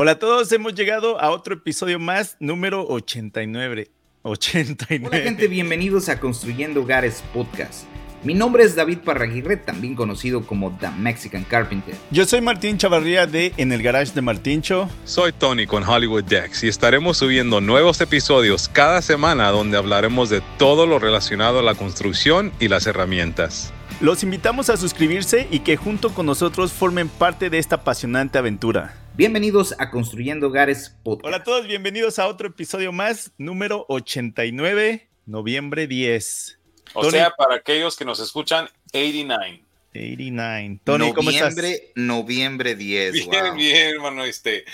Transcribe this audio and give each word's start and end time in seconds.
Hola 0.00 0.12
a 0.12 0.18
todos, 0.20 0.52
hemos 0.52 0.76
llegado 0.76 1.20
a 1.20 1.30
otro 1.30 1.54
episodio 1.54 1.98
más, 1.98 2.36
número 2.38 2.86
89. 2.86 3.90
89. 4.22 5.08
Hola 5.08 5.18
gente, 5.24 5.48
bienvenidos 5.48 6.08
a 6.08 6.20
Construyendo 6.20 6.82
Hogares 6.82 7.24
Podcast. 7.34 7.82
Mi 8.22 8.32
nombre 8.32 8.62
es 8.62 8.76
David 8.76 8.98
Parraguirre, 8.98 9.56
también 9.56 9.96
conocido 9.96 10.46
como 10.46 10.70
The 10.78 10.90
Mexican 10.90 11.42
Carpenter. 11.42 11.96
Yo 12.12 12.26
soy 12.26 12.40
Martín 12.40 12.78
Chavarría 12.78 13.26
de 13.26 13.52
En 13.56 13.72
el 13.72 13.82
Garage 13.82 14.12
de 14.12 14.22
Martíncho. 14.22 14.88
Soy 15.04 15.32
Tony 15.32 15.66
con 15.66 15.82
Hollywood 15.82 16.22
Decks 16.22 16.62
y 16.62 16.68
estaremos 16.68 17.16
subiendo 17.16 17.60
nuevos 17.60 18.00
episodios 18.00 18.68
cada 18.68 19.02
semana 19.02 19.50
donde 19.50 19.78
hablaremos 19.78 20.30
de 20.30 20.42
todo 20.58 20.86
lo 20.86 21.00
relacionado 21.00 21.58
a 21.58 21.62
la 21.64 21.74
construcción 21.74 22.52
y 22.60 22.68
las 22.68 22.86
herramientas. 22.86 23.72
Los 24.00 24.22
invitamos 24.22 24.70
a 24.70 24.76
suscribirse 24.76 25.48
y 25.50 25.58
que 25.58 25.76
junto 25.76 26.14
con 26.14 26.24
nosotros 26.24 26.72
formen 26.72 27.08
parte 27.08 27.50
de 27.50 27.58
esta 27.58 27.76
apasionante 27.76 28.38
aventura. 28.38 28.94
Bienvenidos 29.18 29.74
a 29.80 29.90
Construyendo 29.90 30.46
Hogares 30.46 30.96
Podcast. 31.02 31.26
Hola 31.26 31.36
a 31.38 31.42
todos, 31.42 31.66
bienvenidos 31.66 32.20
a 32.20 32.28
otro 32.28 32.46
episodio 32.46 32.92
más, 32.92 33.32
número 33.36 33.84
89, 33.88 35.08
noviembre 35.26 35.88
10. 35.88 36.60
O 36.94 37.00
Tony. 37.00 37.10
sea, 37.10 37.32
para 37.32 37.56
aquellos 37.56 37.96
que 37.96 38.04
nos 38.04 38.20
escuchan, 38.20 38.70
89. 38.92 39.64
89. 39.90 40.80
Tony, 40.84 41.12
¿cómo 41.12 41.30
estás? 41.30 41.56
noviembre, 41.56 41.92
noviembre 41.96 42.74
10. 42.76 43.12
Bien, 43.14 43.28
wow. 43.28 43.54
bien, 43.56 43.94
hermano. 43.96 44.24
Este, 44.24 44.64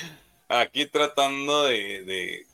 aquí 0.48 0.84
tratando 0.84 1.64
de, 1.64 2.02
de- 2.04 2.46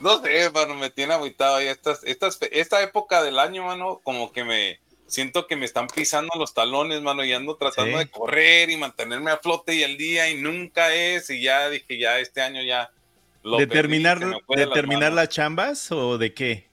no 0.00 0.20
sé, 0.20 0.36
hermano, 0.38 0.74
me 0.74 0.90
tiene 0.90 1.14
aguitado 1.14 1.60
ya 1.60 1.70
estas, 1.70 2.02
estas, 2.02 2.40
esta 2.50 2.82
época 2.82 3.22
del 3.22 3.38
año, 3.38 3.66
mano, 3.66 4.00
como 4.02 4.32
que 4.32 4.42
me 4.42 4.80
siento 5.06 5.46
que 5.46 5.56
me 5.56 5.64
están 5.64 5.86
pisando 5.88 6.32
los 6.36 6.54
talones, 6.54 7.00
mano, 7.02 7.24
y 7.24 7.32
ando 7.32 7.56
tratando 7.56 7.98
Sí. 7.98 8.04
de 8.04 8.10
correr 8.10 8.70
y 8.70 8.76
mantenerme 8.76 9.30
a 9.30 9.38
flote 9.38 9.74
y 9.74 9.84
al 9.84 9.96
día 9.96 10.28
y 10.30 10.36
nunca 10.40 10.94
es, 10.94 11.30
y 11.30 11.42
ya 11.42 11.68
dije, 11.70 11.98
ya 11.98 12.18
este 12.18 12.42
año 12.42 12.62
ya 12.62 12.90
lo 13.42 13.58
¿De 13.58 13.66
terminar, 13.66 14.18
de 14.18 14.66
las 14.66 14.72
terminar 14.72 15.12
las 15.12 15.28
chambas 15.28 15.92
o 15.92 16.18
de 16.18 16.34
qué? 16.34 16.66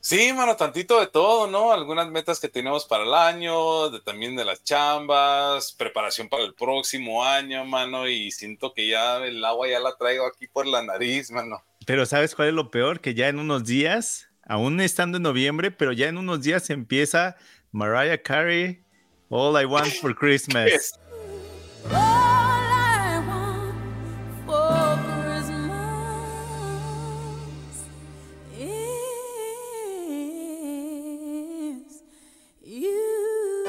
Sí, 0.00 0.34
mano, 0.34 0.54
tantito 0.54 1.00
de 1.00 1.06
todo, 1.06 1.46
¿no? 1.46 1.72
Algunas 1.72 2.10
metas 2.10 2.38
que 2.38 2.48
tenemos 2.48 2.84
para 2.84 3.04
el 3.04 3.14
año, 3.14 3.88
de, 3.88 4.00
también 4.00 4.36
de 4.36 4.44
las 4.44 4.62
chambas, 4.62 5.72
preparación 5.72 6.28
para 6.28 6.44
el 6.44 6.52
próximo 6.52 7.24
año, 7.24 7.64
mano, 7.64 8.06
y 8.06 8.30
siento 8.30 8.74
que 8.74 8.86
ya 8.86 9.16
el 9.24 9.42
agua 9.42 9.66
ya 9.66 9.80
la 9.80 9.96
traigo 9.96 10.26
aquí 10.26 10.46
por 10.46 10.66
la 10.66 10.82
nariz, 10.82 11.30
mano. 11.30 11.64
Pero 11.86 12.04
¿sabes 12.04 12.34
cuál 12.34 12.48
es 12.48 12.54
lo 12.54 12.70
peor? 12.70 13.00
Que 13.00 13.14
ya 13.14 13.28
en 13.28 13.38
unos 13.38 13.64
días, 13.64 14.28
aún 14.46 14.80
estando 14.82 15.16
en 15.16 15.22
noviembre, 15.22 15.70
pero 15.70 15.92
ya 15.92 16.06
en 16.08 16.18
unos 16.18 16.42
días 16.42 16.68
empieza 16.68 17.36
Mariah 17.78 18.18
Carey, 18.18 18.78
All 19.30 19.56
I 19.56 19.64
Want 19.64 19.92
for 20.00 20.14
Christmas. 20.14 20.70
Es- 20.72 20.92
All 21.90 21.96
I 21.96 23.18
want 23.26 23.74
for 24.46 24.96
Christmas 25.02 25.74
is 28.56 28.62
you. 32.62 33.66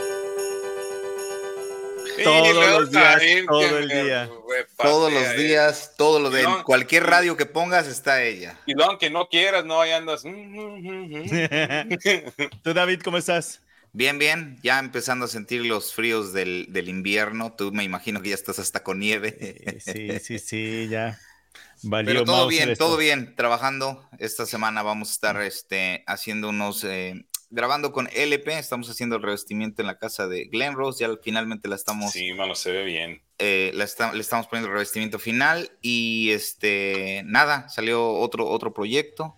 Todos 2.24 2.56
los 2.56 2.92
días, 2.92 3.22
todo 3.48 3.78
el 3.80 3.90
día. 3.90 4.30
Todos 4.78 5.12
los 5.12 5.36
días, 5.36 5.96
todo 5.98 6.20
lo 6.20 6.30
de 6.30 6.46
cualquier 6.64 7.08
radio 7.08 7.36
que 7.36 7.48
pongas 7.48 7.88
está 7.88 8.22
ella. 8.22 8.60
Y 8.68 8.80
aunque 8.82 9.10
no 9.10 9.28
quieras, 9.30 9.66
no, 9.66 9.82
ahí 9.82 9.92
andas. 9.92 10.22
Tú, 12.64 12.74
David, 12.74 13.02
¿cómo 13.04 13.18
estás? 13.18 13.62
Bien, 13.96 14.20
bien, 14.20 14.60
ya 14.62 14.80
empezando 14.80 15.24
a 15.24 15.28
sentir 15.30 15.66
los 15.66 15.94
fríos 15.94 16.34
del, 16.34 16.68
del 16.70 16.90
invierno. 16.90 17.54
Tú 17.54 17.72
me 17.72 17.86
imagino 17.86 18.22
que 18.22 18.28
ya 18.30 18.36
estás 18.36 18.60
hasta 18.60 18.84
con 18.84 19.00
nieve. 19.00 19.38
Eh, 19.40 19.80
Sí, 19.80 20.20
sí, 20.20 20.40
sí, 20.40 20.88
ya. 20.90 21.18
Valió 21.82 22.10
Pero 22.12 22.26
todo 22.26 22.36
Mauser 22.36 22.50
bien, 22.58 22.70
esto. 22.72 22.86
todo 22.88 22.98
bien, 22.98 23.36
trabajando. 23.38 24.06
Esta 24.20 24.46
semana 24.46 24.84
vamos 24.84 25.10
a 25.10 25.12
estar 25.14 25.42
este, 25.42 26.04
haciendo 26.08 26.50
unos, 26.50 26.84
eh, 26.84 27.26
grabando 27.50 27.94
con 27.94 28.10
LP, 28.12 28.58
estamos 28.60 28.90
haciendo 28.90 29.16
el 29.16 29.22
revestimiento 29.22 29.82
en 29.82 29.88
la 29.88 29.98
casa 29.98 30.28
de 30.28 30.46
Glen 30.46 30.74
Rose, 30.74 31.00
ya 31.06 31.10
finalmente 31.24 31.70
la 31.70 31.76
estamos, 31.76 32.12
Sí, 32.12 32.34
mano, 32.34 32.54
se 32.56 32.72
ve 32.74 32.84
bien. 32.84 33.22
eh, 33.40 33.72
la 33.76 33.86
le 34.14 34.20
estamos 34.20 34.48
poniendo 34.48 34.68
el 34.68 34.74
revestimiento 34.74 35.20
final 35.20 35.72
y 35.82 36.32
este, 36.32 37.22
nada, 37.26 37.70
salió 37.70 38.10
otro, 38.12 38.46
otro 38.48 38.74
proyecto, 38.74 39.38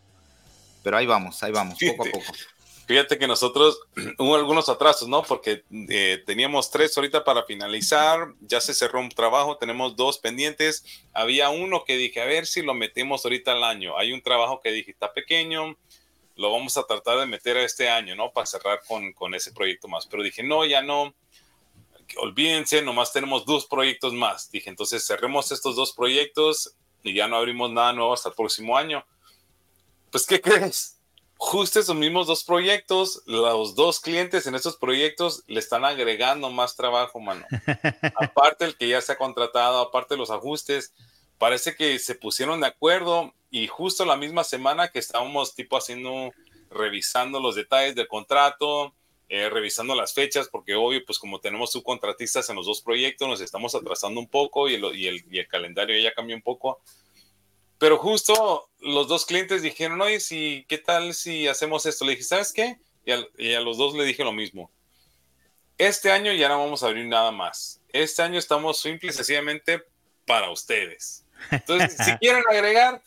pero 0.83 0.97
ahí 0.97 1.05
vamos, 1.05 1.43
ahí 1.43 1.51
vamos, 1.51 1.77
poco 1.79 2.07
a 2.07 2.11
poco. 2.11 2.33
Fíjate 2.87 3.19
que 3.19 3.27
nosotros 3.27 3.81
hubo 4.17 4.35
algunos 4.35 4.69
atrasos, 4.69 5.09
¿no? 5.09 5.21
Porque 5.21 5.63
eh, 5.89 6.23
teníamos 6.25 6.71
tres 6.71 6.95
ahorita 6.97 7.25
para 7.25 7.43
finalizar, 7.43 8.33
ya 8.39 8.61
se 8.61 8.73
cerró 8.73 9.01
un 9.01 9.09
trabajo, 9.09 9.57
tenemos 9.57 9.97
dos 9.97 10.19
pendientes. 10.19 10.85
Había 11.13 11.49
uno 11.49 11.83
que 11.83 11.97
dije, 11.97 12.21
a 12.21 12.25
ver 12.25 12.47
si 12.47 12.61
lo 12.61 12.73
metemos 12.73 13.25
ahorita 13.25 13.51
al 13.51 13.65
año. 13.65 13.97
Hay 13.97 14.13
un 14.13 14.21
trabajo 14.21 14.61
que 14.61 14.71
dije, 14.71 14.91
está 14.91 15.11
pequeño, 15.11 15.77
lo 16.37 16.51
vamos 16.51 16.77
a 16.77 16.83
tratar 16.83 17.19
de 17.19 17.25
meter 17.25 17.57
a 17.57 17.63
este 17.63 17.89
año, 17.89 18.15
¿no? 18.15 18.31
Para 18.31 18.45
cerrar 18.45 18.79
con, 18.87 19.11
con 19.11 19.35
ese 19.35 19.51
proyecto 19.51 19.89
más. 19.89 20.07
Pero 20.07 20.23
dije, 20.23 20.41
no, 20.41 20.63
ya 20.65 20.81
no. 20.81 21.13
Olvídense, 22.15 22.81
nomás 22.81 23.11
tenemos 23.11 23.45
dos 23.45 23.65
proyectos 23.65 24.13
más. 24.13 24.49
Dije, 24.49 24.69
entonces 24.69 25.05
cerremos 25.05 25.51
estos 25.51 25.75
dos 25.75 25.91
proyectos 25.91 26.73
y 27.03 27.13
ya 27.13 27.27
no 27.27 27.35
abrimos 27.35 27.69
nada 27.69 27.91
nuevo 27.91 28.13
hasta 28.13 28.29
el 28.29 28.35
próximo 28.35 28.77
año. 28.77 29.05
Pues, 30.09 30.25
¿qué 30.25 30.39
crees? 30.39 30.96
Justo 31.37 31.79
esos 31.79 31.95
mismos 31.95 32.27
dos 32.27 32.43
proyectos, 32.43 33.21
los 33.25 33.75
dos 33.75 33.99
clientes 33.99 34.47
en 34.47 34.55
esos 34.55 34.75
proyectos 34.75 35.43
le 35.47 35.59
están 35.59 35.85
agregando 35.85 36.49
más 36.49 36.75
trabajo, 36.75 37.19
mano. 37.19 37.45
aparte 38.15 38.65
el 38.65 38.75
que 38.75 38.89
ya 38.89 39.01
se 39.01 39.13
ha 39.13 39.17
contratado, 39.17 39.79
aparte 39.79 40.17
los 40.17 40.31
ajustes, 40.31 40.93
parece 41.37 41.75
que 41.75 41.99
se 41.99 42.15
pusieron 42.15 42.61
de 42.61 42.67
acuerdo 42.67 43.33
y 43.51 43.67
justo 43.67 44.05
la 44.05 44.17
misma 44.17 44.43
semana 44.43 44.89
que 44.89 44.99
estábamos 44.99 45.55
tipo 45.55 45.77
haciendo, 45.77 46.31
revisando 46.69 47.39
los 47.39 47.55
detalles 47.55 47.95
del 47.95 48.07
contrato, 48.07 48.93
eh, 49.29 49.49
revisando 49.49 49.93
las 49.93 50.13
fechas, 50.13 50.47
porque 50.49 50.75
obvio, 50.75 51.03
pues 51.05 51.19
como 51.19 51.39
tenemos 51.39 51.71
subcontratistas 51.71 52.49
en 52.49 52.55
los 52.55 52.65
dos 52.65 52.81
proyectos, 52.81 53.27
nos 53.27 53.41
estamos 53.41 53.75
atrasando 53.75 54.19
un 54.19 54.27
poco 54.27 54.69
y 54.69 54.75
el, 54.75 54.85
y 54.95 55.07
el, 55.07 55.25
y 55.29 55.39
el 55.39 55.47
calendario 55.47 55.99
ya 56.01 56.13
cambió 56.13 56.35
un 56.35 56.41
poco. 56.41 56.79
Pero 57.79 57.97
justo 57.97 58.69
los 58.79 59.07
dos 59.07 59.25
clientes 59.25 59.61
dijeron, 59.61 60.01
oye, 60.01 60.19
si, 60.19 60.65
¿qué 60.67 60.77
tal 60.77 61.13
si 61.13 61.47
hacemos 61.47 61.85
esto? 61.85 62.05
Le 62.05 62.11
dije, 62.11 62.23
¿sabes 62.23 62.51
qué? 62.53 62.77
Y, 63.05 63.11
al- 63.11 63.29
y 63.37 63.53
a 63.53 63.59
los 63.61 63.77
dos 63.77 63.93
le 63.95 64.03
dije 64.03 64.23
lo 64.23 64.31
mismo. 64.33 64.71
Este 65.77 66.11
año 66.11 66.33
ya 66.33 66.49
no 66.49 66.59
vamos 66.59 66.81
a 66.83 66.87
abrir 66.87 67.05
nada 67.05 67.31
más. 67.31 67.79
Este 67.93 68.21
año 68.23 68.39
estamos 68.39 68.79
simple 68.81 69.09
y 69.09 69.13
sencillamente 69.13 69.83
para 70.25 70.49
ustedes. 70.49 71.23
Entonces, 71.51 71.95
si 72.03 72.11
quieren 72.19 72.43
agregar, 72.49 73.01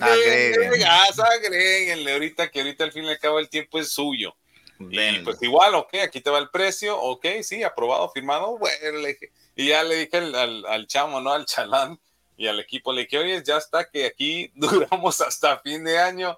Agreguen. 0.00 0.82
agréguenle 0.84 2.12
ahorita 2.12 2.50
que 2.50 2.58
ahorita 2.60 2.82
al 2.84 2.90
fin 2.92 3.04
y 3.04 3.08
al 3.10 3.18
cabo 3.20 3.38
el 3.38 3.48
tiempo 3.48 3.78
es 3.78 3.92
suyo. 3.92 4.34
Y 4.78 5.20
pues 5.20 5.40
igual, 5.40 5.74
ok, 5.76 5.94
aquí 6.02 6.20
te 6.20 6.28
va 6.28 6.38
el 6.38 6.50
precio, 6.50 7.00
ok, 7.00 7.24
sí, 7.42 7.62
aprobado, 7.62 8.10
firmado, 8.10 8.58
bueno, 8.58 8.98
le 8.98 9.08
dije, 9.14 9.30
y 9.54 9.68
ya 9.68 9.82
le 9.84 9.94
dije 9.94 10.18
al, 10.18 10.34
al, 10.34 10.66
al 10.66 10.86
chamo, 10.86 11.18
¿no? 11.20 11.30
Al 11.32 11.46
chalán 11.46 11.98
y 12.36 12.46
al 12.46 12.60
equipo, 12.60 12.92
le 12.92 13.02
dije, 13.02 13.18
oye, 13.18 13.42
ya 13.44 13.56
está, 13.56 13.88
que 13.88 14.06
aquí 14.06 14.50
duramos 14.54 15.20
hasta 15.20 15.58
fin 15.60 15.84
de 15.84 15.98
año, 15.98 16.36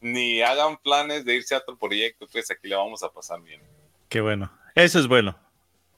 ni 0.00 0.40
hagan 0.42 0.76
planes 0.78 1.24
de 1.24 1.34
irse 1.36 1.54
a 1.54 1.58
otro 1.58 1.76
proyecto, 1.78 2.26
pues 2.30 2.50
aquí 2.50 2.68
le 2.68 2.76
vamos 2.76 3.02
a 3.02 3.10
pasar 3.10 3.40
bien. 3.42 3.60
Qué 4.08 4.20
bueno. 4.20 4.50
Eso 4.74 4.98
es 4.98 5.06
bueno. 5.06 5.36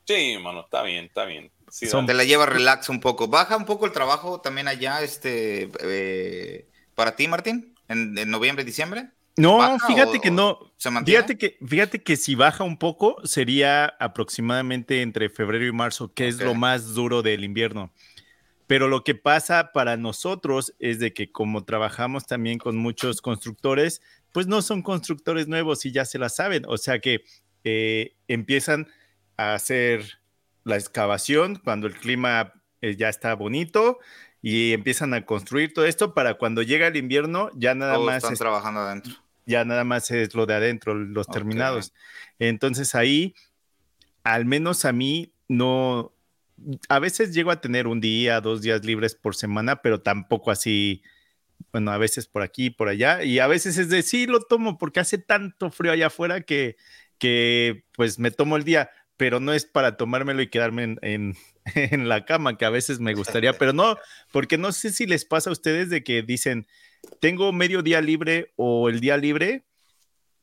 Sí, 0.06 0.36
mano, 0.42 0.60
está 0.62 0.82
bien, 0.82 1.04
está 1.06 1.24
bien. 1.24 1.50
Sí, 1.70 1.86
Son- 1.86 2.06
Te 2.06 2.12
la 2.14 2.24
lleva 2.24 2.44
relax 2.46 2.88
un 2.88 3.00
poco. 3.00 3.28
Baja 3.28 3.56
un 3.56 3.64
poco 3.64 3.86
el 3.86 3.92
trabajo 3.92 4.40
también 4.40 4.68
allá, 4.68 5.02
este, 5.02 5.70
eh, 5.80 6.66
para 6.94 7.16
ti, 7.16 7.28
Martín, 7.28 7.74
en, 7.88 8.18
en 8.18 8.30
noviembre, 8.30 8.64
diciembre. 8.64 9.08
No, 9.36 9.58
¿Baja 9.58 9.86
fíjate 9.86 10.18
o- 10.18 10.20
que 10.20 10.30
no. 10.30 10.72
¿Se? 10.76 10.90
Fíjate 10.90 11.38
que, 11.38 11.56
fíjate 11.66 12.02
que 12.02 12.16
si 12.16 12.34
baja 12.34 12.64
un 12.64 12.76
poco, 12.76 13.16
sería 13.24 13.86
aproximadamente 13.98 15.00
entre 15.00 15.30
febrero 15.30 15.64
y 15.64 15.72
marzo, 15.72 16.12
que 16.12 16.28
es 16.28 16.38
lo 16.40 16.54
más 16.54 16.92
duro 16.94 17.22
del 17.22 17.44
invierno. 17.44 17.90
Pero 18.66 18.88
lo 18.88 19.04
que 19.04 19.14
pasa 19.14 19.72
para 19.72 19.96
nosotros 19.96 20.74
es 20.78 20.98
de 20.98 21.12
que 21.12 21.30
como 21.30 21.64
trabajamos 21.64 22.26
también 22.26 22.58
con 22.58 22.76
muchos 22.76 23.20
constructores, 23.20 24.00
pues 24.32 24.46
no 24.46 24.62
son 24.62 24.82
constructores 24.82 25.48
nuevos 25.48 25.84
y 25.84 25.92
ya 25.92 26.04
se 26.04 26.18
la 26.18 26.28
saben. 26.28 26.64
O 26.66 26.78
sea 26.78 26.98
que 27.00 27.22
eh, 27.64 28.14
empiezan 28.28 28.88
a 29.36 29.54
hacer 29.54 30.18
la 30.64 30.76
excavación 30.76 31.56
cuando 31.62 31.86
el 31.86 31.94
clima 31.94 32.54
eh, 32.80 32.96
ya 32.96 33.08
está 33.08 33.34
bonito 33.34 33.98
y 34.40 34.72
empiezan 34.72 35.12
a 35.14 35.24
construir 35.26 35.72
todo 35.74 35.84
esto 35.86 36.14
para 36.14 36.34
cuando 36.34 36.62
llega 36.62 36.86
el 36.88 36.96
invierno 36.96 37.50
ya 37.54 37.74
nada 37.74 37.94
Todos 37.94 38.06
más 38.06 38.16
están 38.18 38.32
es- 38.32 38.38
trabajando 38.38 38.80
adentro. 38.80 39.12
ya 39.46 39.64
nada 39.64 39.84
más 39.84 40.10
es 40.10 40.34
lo 40.34 40.46
de 40.46 40.54
adentro, 40.54 40.94
los 40.94 41.26
terminados. 41.28 41.92
Entonces 42.38 42.94
ahí, 42.94 43.34
al 44.24 44.44
menos 44.46 44.84
a 44.84 44.92
mí, 44.92 45.32
no, 45.48 46.12
a 46.88 46.98
veces 46.98 47.34
llego 47.34 47.50
a 47.50 47.60
tener 47.60 47.86
un 47.86 48.00
día, 48.00 48.40
dos 48.40 48.62
días 48.62 48.84
libres 48.84 49.14
por 49.14 49.34
semana, 49.34 49.76
pero 49.82 50.00
tampoco 50.00 50.50
así, 50.50 51.02
bueno, 51.72 51.90
a 51.92 51.98
veces 51.98 52.26
por 52.26 52.42
aquí, 52.42 52.70
por 52.70 52.88
allá, 52.88 53.22
y 53.24 53.38
a 53.38 53.46
veces 53.46 53.78
es 53.78 53.88
de 53.88 54.02
sí, 54.02 54.26
lo 54.26 54.40
tomo 54.40 54.78
porque 54.78 55.00
hace 55.00 55.18
tanto 55.18 55.70
frío 55.70 55.92
allá 55.92 56.08
afuera 56.08 56.40
que, 56.42 56.76
que 57.18 57.84
pues 57.94 58.18
me 58.18 58.30
tomo 58.30 58.56
el 58.56 58.64
día, 58.64 58.90
pero 59.16 59.40
no 59.40 59.52
es 59.52 59.64
para 59.64 59.96
tomármelo 59.96 60.42
y 60.42 60.48
quedarme 60.48 60.82
en, 60.84 60.98
en- 61.02 61.36
en 61.74 62.08
la 62.08 62.24
cama, 62.24 62.58
que 62.58 62.64
a 62.64 62.70
veces 62.70 62.98
me 62.98 63.14
gustaría, 63.14 63.52
pero 63.52 63.72
no, 63.72 63.96
porque 64.32 64.58
no 64.58 64.72
sé 64.72 64.90
si 64.90 65.06
les 65.06 65.24
pasa 65.24 65.50
a 65.50 65.52
ustedes 65.52 65.90
de 65.90 66.02
que 66.02 66.22
dicen, 66.22 66.66
tengo 67.20 67.52
medio 67.52 67.82
día 67.82 68.00
libre 68.00 68.52
o 68.56 68.88
el 68.88 69.00
día 69.00 69.16
libre 69.16 69.64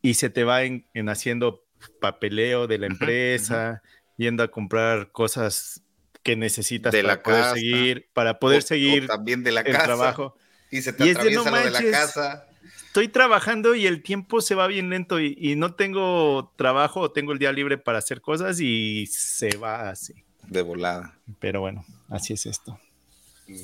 y 0.01 0.13
se 0.13 0.30
te 0.30 0.44
va 0.45 0.63
en, 0.63 0.86
en 0.94 1.10
haciendo 1.10 1.66
papeleo 2.00 2.68
de 2.68 2.77
la 2.77 2.86
empresa, 2.88 3.81
yendo 4.18 4.44
a 4.44 4.48
comprar 4.51 5.12
cosas 5.12 5.83
que 6.24 6.36
necesitas 6.36 6.92
De 6.92 7.01
para 7.04 7.16
la 7.16 7.24
poder 7.24 7.42
casa. 7.42 7.56
seguir, 7.56 8.10
para 8.13 8.39
poder 8.39 8.57
O- 8.62 8.66
o 8.66 8.68
seguir 8.68 9.07
también 9.07 9.44
de 9.44 9.51
la 9.51 9.62
el 9.62 9.71
casa. 9.71 9.86
trabajo. 9.86 10.36
Y 10.71 10.81
se 10.81 10.94
te 10.94 11.04
Y 11.04 11.07
de, 11.07 11.13
no 11.13 11.19
atraviesa 11.19 11.51
lo 11.51 11.57
de 11.57 11.71
la 11.71 11.92
casa. 11.92 12.45
Estoy 12.88 13.07
trabajando 13.07 13.75
y 13.75 13.86
el 13.88 14.01
tiempo 14.04 14.42
se 14.42 14.56
va 14.56 14.68
bien 14.68 14.89
lento 14.89 15.19
y, 15.19 15.36
y 15.39 15.56
no 15.56 15.75
tengo 15.75 16.54
trabajo 16.57 17.01
o 17.01 17.12
tengo 17.12 17.31
el 17.33 17.39
día 17.39 17.51
libre 17.51 17.77
para 17.77 18.00
hacer 18.00 18.19
cosas 18.21 18.60
y 18.60 19.06
se 19.07 19.57
va 19.57 19.89
así. 19.89 20.13
De 20.48 20.62
volada. 20.63 21.16
Pero 21.39 21.62
bueno, 21.62 21.86
así 22.10 22.33
es 22.33 22.45
esto. 22.48 22.80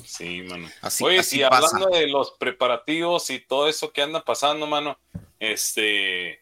Sí, 0.04 0.42
mano. 0.42 0.68
Así- 0.80 1.04
Oye, 1.04 1.18
así 1.20 1.36
sí, 1.38 1.42
pasa. 1.48 1.76
hablando 1.76 1.96
de 1.96 2.06
los 2.08 2.32
preparativos 2.38 3.30
y 3.30 3.40
todo 3.40 3.68
eso 3.68 3.92
que 3.92 4.02
anda 4.02 4.24
pasando, 4.24 4.66
mano, 4.66 4.98
este, 5.38 6.40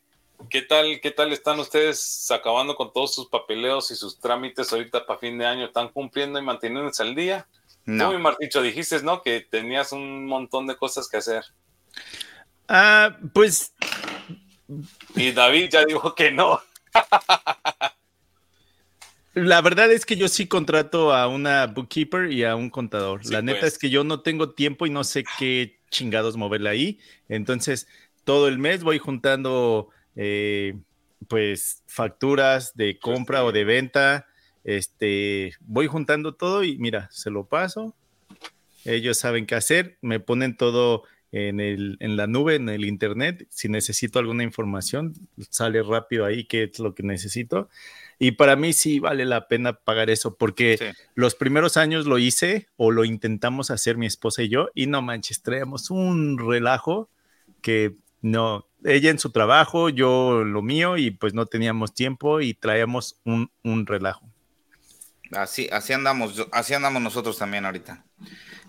¿qué 0.50 0.62
tal, 0.62 1.00
qué 1.00 1.10
tal 1.10 1.32
están 1.32 1.58
ustedes 1.60 2.30
acabando 2.30 2.76
con 2.76 2.92
todos 2.92 3.14
sus 3.14 3.28
papeleos 3.28 3.90
y 3.90 3.96
sus 3.96 4.18
trámites 4.18 4.72
ahorita 4.72 5.06
para 5.06 5.18
fin 5.18 5.38
de 5.38 5.46
año? 5.46 5.66
¿Están 5.66 5.88
cumpliendo 5.88 6.38
y 6.38 6.42
manteniéndose 6.42 7.02
al 7.02 7.14
día? 7.14 7.46
No. 7.84 8.10
Tú, 8.10 8.16
mi 8.16 8.22
Marticho, 8.22 8.62
dijiste, 8.62 9.02
¿no? 9.02 9.22
Que 9.22 9.40
tenías 9.40 9.92
un 9.92 10.26
montón 10.26 10.66
de 10.66 10.76
cosas 10.76 11.08
que 11.08 11.18
hacer. 11.18 11.44
Ah, 12.68 13.18
pues 13.32 13.74
Y 15.14 15.32
David 15.32 15.70
ya 15.70 15.84
dijo 15.84 16.14
que 16.14 16.30
no. 16.30 16.60
la 19.34 19.60
verdad 19.60 19.90
es 19.92 20.06
que 20.06 20.16
yo 20.16 20.28
sí 20.28 20.46
contrato 20.46 21.12
a 21.12 21.28
una 21.28 21.66
bookkeeper 21.66 22.32
y 22.32 22.44
a 22.44 22.56
un 22.56 22.70
contador. 22.70 23.24
Sí, 23.24 23.32
la 23.32 23.42
neta 23.42 23.60
pues. 23.60 23.74
es 23.74 23.78
que 23.78 23.90
yo 23.90 24.04
no 24.04 24.20
tengo 24.20 24.50
tiempo 24.50 24.86
y 24.86 24.90
no 24.90 25.04
sé 25.04 25.24
qué 25.38 25.78
chingados 25.90 26.36
moverle 26.36 26.70
ahí. 26.70 26.98
Entonces, 27.28 27.86
todo 28.24 28.48
el 28.48 28.58
mes 28.58 28.82
voy 28.82 28.98
juntando 28.98 29.90
eh, 30.16 30.74
pues 31.28 31.82
facturas 31.86 32.76
de 32.76 32.98
compra 32.98 33.44
o 33.44 33.52
de 33.52 33.64
venta. 33.64 34.26
Este, 34.64 35.52
voy 35.60 35.86
juntando 35.86 36.34
todo 36.34 36.64
y 36.64 36.78
mira, 36.78 37.08
se 37.10 37.30
lo 37.30 37.46
paso. 37.46 37.94
Ellos 38.84 39.18
saben 39.18 39.46
qué 39.46 39.54
hacer, 39.54 39.96
me 40.02 40.20
ponen 40.20 40.56
todo 40.56 41.04
en, 41.32 41.58
el, 41.58 41.96
en 42.00 42.16
la 42.16 42.26
nube, 42.26 42.56
en 42.56 42.68
el 42.68 42.84
internet. 42.84 43.46
Si 43.50 43.68
necesito 43.68 44.18
alguna 44.18 44.42
información, 44.42 45.14
sale 45.50 45.82
rápido 45.82 46.24
ahí 46.26 46.44
qué 46.44 46.64
es 46.64 46.78
lo 46.78 46.94
que 46.94 47.02
necesito. 47.02 47.68
Y 48.18 48.32
para 48.32 48.56
mí 48.56 48.72
sí 48.72 49.00
vale 49.00 49.24
la 49.24 49.48
pena 49.48 49.72
pagar 49.72 50.10
eso, 50.10 50.36
porque 50.36 50.76
Sí. 50.78 50.84
los 51.14 51.34
primeros 51.34 51.76
años 51.76 52.06
lo 52.06 52.18
hice 52.18 52.68
o 52.76 52.90
lo 52.92 53.04
intentamos 53.04 53.70
hacer 53.70 53.96
mi 53.96 54.06
esposa 54.06 54.42
y 54.42 54.48
yo, 54.48 54.68
y 54.74 54.86
no 54.86 55.02
manches, 55.02 55.42
traíamos 55.42 55.90
un 55.90 56.38
relajo 56.38 57.08
que 57.62 57.96
no, 58.22 58.66
ella 58.84 59.10
en 59.10 59.18
su 59.18 59.30
trabajo, 59.32 59.88
yo 59.90 60.44
lo 60.44 60.62
mío, 60.62 60.96
y 60.98 61.10
pues 61.12 61.34
no 61.34 61.46
teníamos 61.46 61.94
tiempo 61.94 62.40
y 62.40 62.54
traíamos 62.54 63.20
un, 63.24 63.50
un 63.64 63.86
relajo. 63.86 64.26
Así, 65.32 65.68
así 65.72 65.92
andamos, 65.92 66.46
así 66.52 66.74
andamos 66.74 67.02
nosotros 67.02 67.38
también 67.38 67.64
ahorita. 67.64 68.04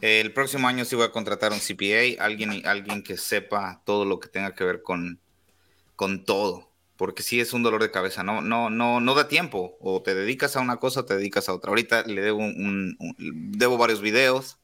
El 0.02 0.34
próximo 0.34 0.68
año 0.68 0.86
sí 0.86 0.96
voy 0.96 1.06
a 1.06 1.12
contratar 1.12 1.54
un 1.54 1.60
CPA, 1.62 2.26
alguien, 2.26 2.66
alguien 2.68 3.04
que 3.04 3.18
sepa 3.18 3.82
todo 3.86 4.06
lo 4.06 4.20
que 4.20 4.30
tenga 4.30 4.56
que 4.56 4.64
ver 4.66 4.84
con, 4.84 5.20
con 5.96 6.26
todo, 6.26 6.72
porque 6.98 7.24
sí 7.24 7.40
es 7.42 7.54
un 7.54 7.64
dolor 7.64 7.82
de 7.84 7.92
cabeza, 7.92 8.24
no, 8.24 8.42
no, 8.42 8.70
no, 8.70 9.02
no 9.02 9.16
da 9.16 9.28
tiempo, 9.30 9.78
o 9.82 10.02
te 10.04 10.16
dedicas 10.16 10.56
a 10.58 10.62
una 10.62 10.78
cosa 10.78 11.02
o 11.02 11.06
te 11.06 11.18
dedicas 11.18 11.50
a 11.50 11.54
otra. 11.56 11.70
Ahorita 11.70 12.04
le 12.06 12.22
debo 12.22 12.40
un- 12.40 12.98
debo 13.58 13.78
varios 13.78 14.02
videos 14.02 14.60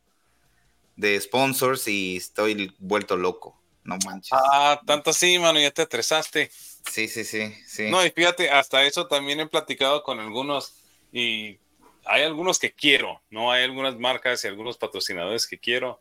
de 0.95 1.19
sponsors 1.19 1.87
y 1.87 2.17
estoy 2.17 2.75
vuelto 2.79 3.17
loco, 3.17 3.60
no 3.83 3.97
manches. 4.05 4.31
Ah, 4.33 4.79
tanto 4.85 5.09
así, 5.09 5.39
mano, 5.39 5.59
ya 5.59 5.71
te 5.71 5.83
estresaste. 5.83 6.51
Sí, 6.89 7.07
sí, 7.07 7.23
sí, 7.23 7.53
sí. 7.67 7.89
No, 7.89 8.05
y 8.05 8.11
fíjate, 8.11 8.49
hasta 8.49 8.83
eso 8.83 9.07
también 9.07 9.39
he 9.39 9.47
platicado 9.47 10.03
con 10.03 10.19
algunos 10.19 10.75
y 11.11 11.59
hay 12.05 12.23
algunos 12.23 12.59
que 12.59 12.71
quiero, 12.71 13.21
¿no? 13.29 13.51
Hay 13.51 13.63
algunas 13.63 13.97
marcas 13.97 14.43
y 14.43 14.47
algunos 14.47 14.77
patrocinadores 14.77 15.47
que 15.47 15.59
quiero 15.59 15.99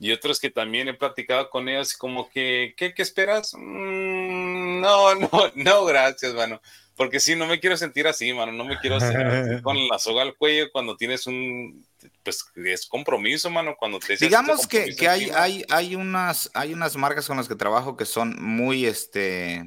y 0.00 0.12
otros 0.12 0.38
que 0.38 0.50
también 0.50 0.88
he 0.88 0.94
platicado 0.94 1.50
con 1.50 1.68
ellos 1.68 1.94
como 1.94 2.28
que, 2.30 2.74
¿qué, 2.76 2.94
qué 2.94 3.02
esperas? 3.02 3.52
Mm, 3.54 4.80
no, 4.80 5.14
no, 5.14 5.30
no, 5.54 5.84
gracias, 5.84 6.34
mano. 6.34 6.60
Porque 6.98 7.20
sí, 7.20 7.36
no 7.36 7.46
me 7.46 7.60
quiero 7.60 7.76
sentir 7.76 8.08
así, 8.08 8.32
mano. 8.34 8.50
No 8.50 8.64
me 8.64 8.78
quiero 8.80 8.98
sentir 8.98 9.62
con 9.62 9.76
la 9.88 9.98
soga 10.00 10.22
al 10.22 10.36
cuello 10.36 10.70
cuando 10.72 10.96
tienes 10.96 11.28
un, 11.28 11.86
pues, 12.24 12.44
es 12.56 12.86
compromiso, 12.86 13.48
mano. 13.48 13.76
Cuando 13.78 14.00
te 14.00 14.16
Digamos 14.16 14.66
que, 14.66 14.96
que 14.96 15.08
hay, 15.08 15.30
hay, 15.30 15.64
hay, 15.70 15.94
unas, 15.94 16.50
hay 16.54 16.74
unas 16.74 16.96
marcas 16.96 17.28
con 17.28 17.36
las 17.36 17.46
que 17.46 17.54
trabajo 17.54 17.96
que 17.96 18.04
son 18.04 18.36
muy, 18.42 18.84
este, 18.84 19.64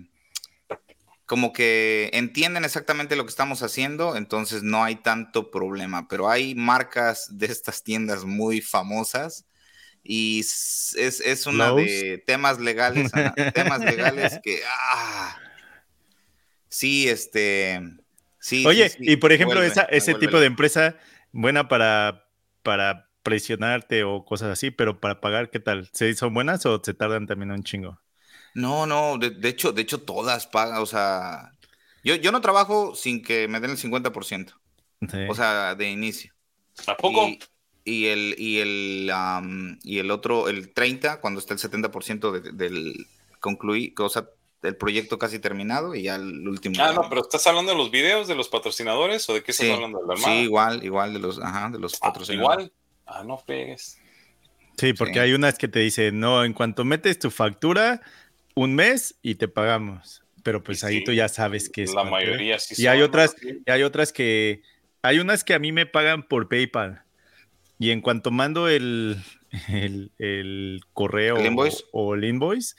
como 1.26 1.54
que 1.54 2.10
entienden 2.12 2.66
exactamente 2.66 3.16
lo 3.16 3.24
que 3.24 3.30
estamos 3.30 3.64
haciendo, 3.64 4.18
entonces 4.18 4.62
no 4.62 4.84
hay 4.84 4.98
tanto 4.98 5.50
problema, 5.52 6.10
pero 6.10 6.30
hay 6.30 6.54
marcas 6.54 7.30
de 7.32 7.46
estas 7.46 7.82
tiendas 7.82 8.26
muy 8.26 8.60
famosas 8.60 9.46
y 10.04 10.42
es, 10.42 10.96
es 10.98 11.46
una 11.46 11.70
Lowe's. 11.70 11.88
de 11.88 12.18
temas 12.18 12.60
legales, 12.60 13.10
temas 13.54 13.80
legales 13.80 14.42
que, 14.44 14.60
ah, 14.68 15.40
sí, 16.72 17.10
este, 17.10 17.82
sí. 18.40 18.68
Oye, 18.68 18.90
sí, 18.90 18.98
sí, 18.98 19.14
y 19.14 19.18
por 19.18 19.32
ejemplo, 19.32 19.60
vuelve, 19.60 19.68
esa, 19.68 19.84
me 19.92 19.98
ese 19.98 20.12
vuelve 20.12 20.28
tipo 20.28 20.40
de 20.40 20.46
empresa 20.48 20.98
buena 21.32 21.68
para, 21.68 22.28
para 22.64 23.10
presionarte 23.24 24.04
o 24.04 24.26
cosas 24.26 24.50
así, 24.52 24.72
pero 24.72 25.00
para 25.00 25.20
pagar, 25.22 25.50
¿qué 25.50 25.60
tal? 25.60 25.90
¿Se 25.94 26.14
son 26.16 26.34
buenas 26.34 26.66
o 26.66 26.82
se 26.84 26.94
tardan 26.94 27.28
también 27.28 27.52
un 27.52 27.64
chingo? 27.64 28.00
No, 28.54 28.86
no, 28.86 29.18
de, 29.18 29.30
de 29.32 29.50
hecho, 29.50 29.72
de 29.72 29.82
hecho 29.82 30.02
todas 30.04 30.48
pagan, 30.48 30.82
o 30.82 30.86
sea, 30.86 31.52
yo, 32.04 32.16
yo 32.16 32.32
no 32.32 32.42
trabajo 32.42 32.96
sin 32.96 33.22
que 33.24 33.48
me 33.48 33.60
den 33.60 33.72
el 33.72 33.78
50%, 33.78 34.54
Sí. 35.10 35.18
o 35.28 35.36
sea, 35.36 35.76
de 35.76 35.90
inicio. 35.92 36.34
¿A 36.88 36.96
poco? 36.98 37.28
Y, 37.28 37.40
y 37.86 38.08
el, 38.08 38.36
y 38.38 38.60
el, 38.60 39.10
am, 39.14 39.80
y 39.84 40.00
el 40.00 40.12
otro, 40.12 40.50
el 40.50 40.74
30, 40.74 41.22
cuando 41.22 41.40
está 41.40 41.54
el 41.54 41.60
70% 41.60 42.32
de- 42.32 42.52
del 42.54 43.08
concluir, 43.40 43.94
o 44.00 44.10
sea, 44.10 44.28
el 44.64 44.76
proyecto 44.76 45.18
casi 45.18 45.40
terminado 45.40 45.96
y 45.96 46.04
ya 46.04 46.16
el 46.16 46.48
último. 46.48 46.76
Ah, 46.80 46.94
no, 46.94 47.10
pero 47.10 47.22
¿estás 47.22 47.46
hablando 47.48 47.72
de 47.72 47.78
los 47.78 47.92
videos 47.92 48.28
de 48.28 48.36
los 48.36 48.50
patrocinadores 48.50 49.28
o 49.30 49.34
de 49.34 49.44
qué 49.44 49.52
estás 49.52 49.66
sí, 49.68 49.72
hablando? 49.72 50.00
¿De 50.00 50.16
la 50.16 50.18
sí, 50.22 50.32
igual, 50.44 50.84
igual 50.84 51.14
de 51.14 51.20
los, 51.20 51.40
ajá, 51.40 51.70
de 51.70 51.80
los 51.80 51.96
Ah, 51.96 52.08
patrocinadores. 52.08 52.66
igual. 52.68 52.74
Ah, 53.06 53.24
no 53.24 53.42
pegues. 53.46 53.98
Sí, 54.78 54.94
porque 54.94 55.16
Sí. 55.16 55.20
hay 55.20 55.34
unas 55.34 55.58
que 55.58 55.68
te 55.68 55.80
dicen, 55.80 56.20
no, 56.20 56.44
en 56.44 56.54
cuanto 56.54 56.86
metes 56.86 57.20
tu 57.20 57.30
factura, 57.32 58.02
un 58.56 58.76
mes 58.76 59.16
y 59.22 59.36
te 59.36 59.48
pagamos. 59.48 60.24
Pero 60.44 60.64
pues 60.64 60.82
Y 60.82 60.86
ahí 60.88 60.98
sí, 61.00 61.04
tú 61.04 61.14
ya 61.14 61.30
sabes 61.30 61.70
que 61.70 61.84
es. 61.84 61.94
La 61.94 62.04
mayoría 62.04 62.58
sí 62.60 62.82
Y 62.82 62.88
hay 62.88 63.02
otras, 63.02 63.36
¿no? 63.42 63.50
y 63.66 63.70
hay 63.70 63.84
otras 63.84 64.12
que, 64.12 64.64
hay 65.04 65.20
unas 65.20 65.44
que 65.44 65.54
a 65.54 65.60
mí 65.60 65.72
me 65.72 65.86
pagan 65.86 66.24
por 66.24 66.50
PayPal. 66.50 67.04
Y 67.78 67.92
en 67.92 68.02
cuanto 68.02 68.32
mando 68.32 68.68
el, 68.68 69.18
el, 69.70 70.12
el 70.18 70.82
correo 70.94 71.38
¿El 71.38 71.48
invoice? 71.48 71.84
O, 71.92 72.10
o 72.10 72.16
el 72.16 72.24
invoice, 72.24 72.76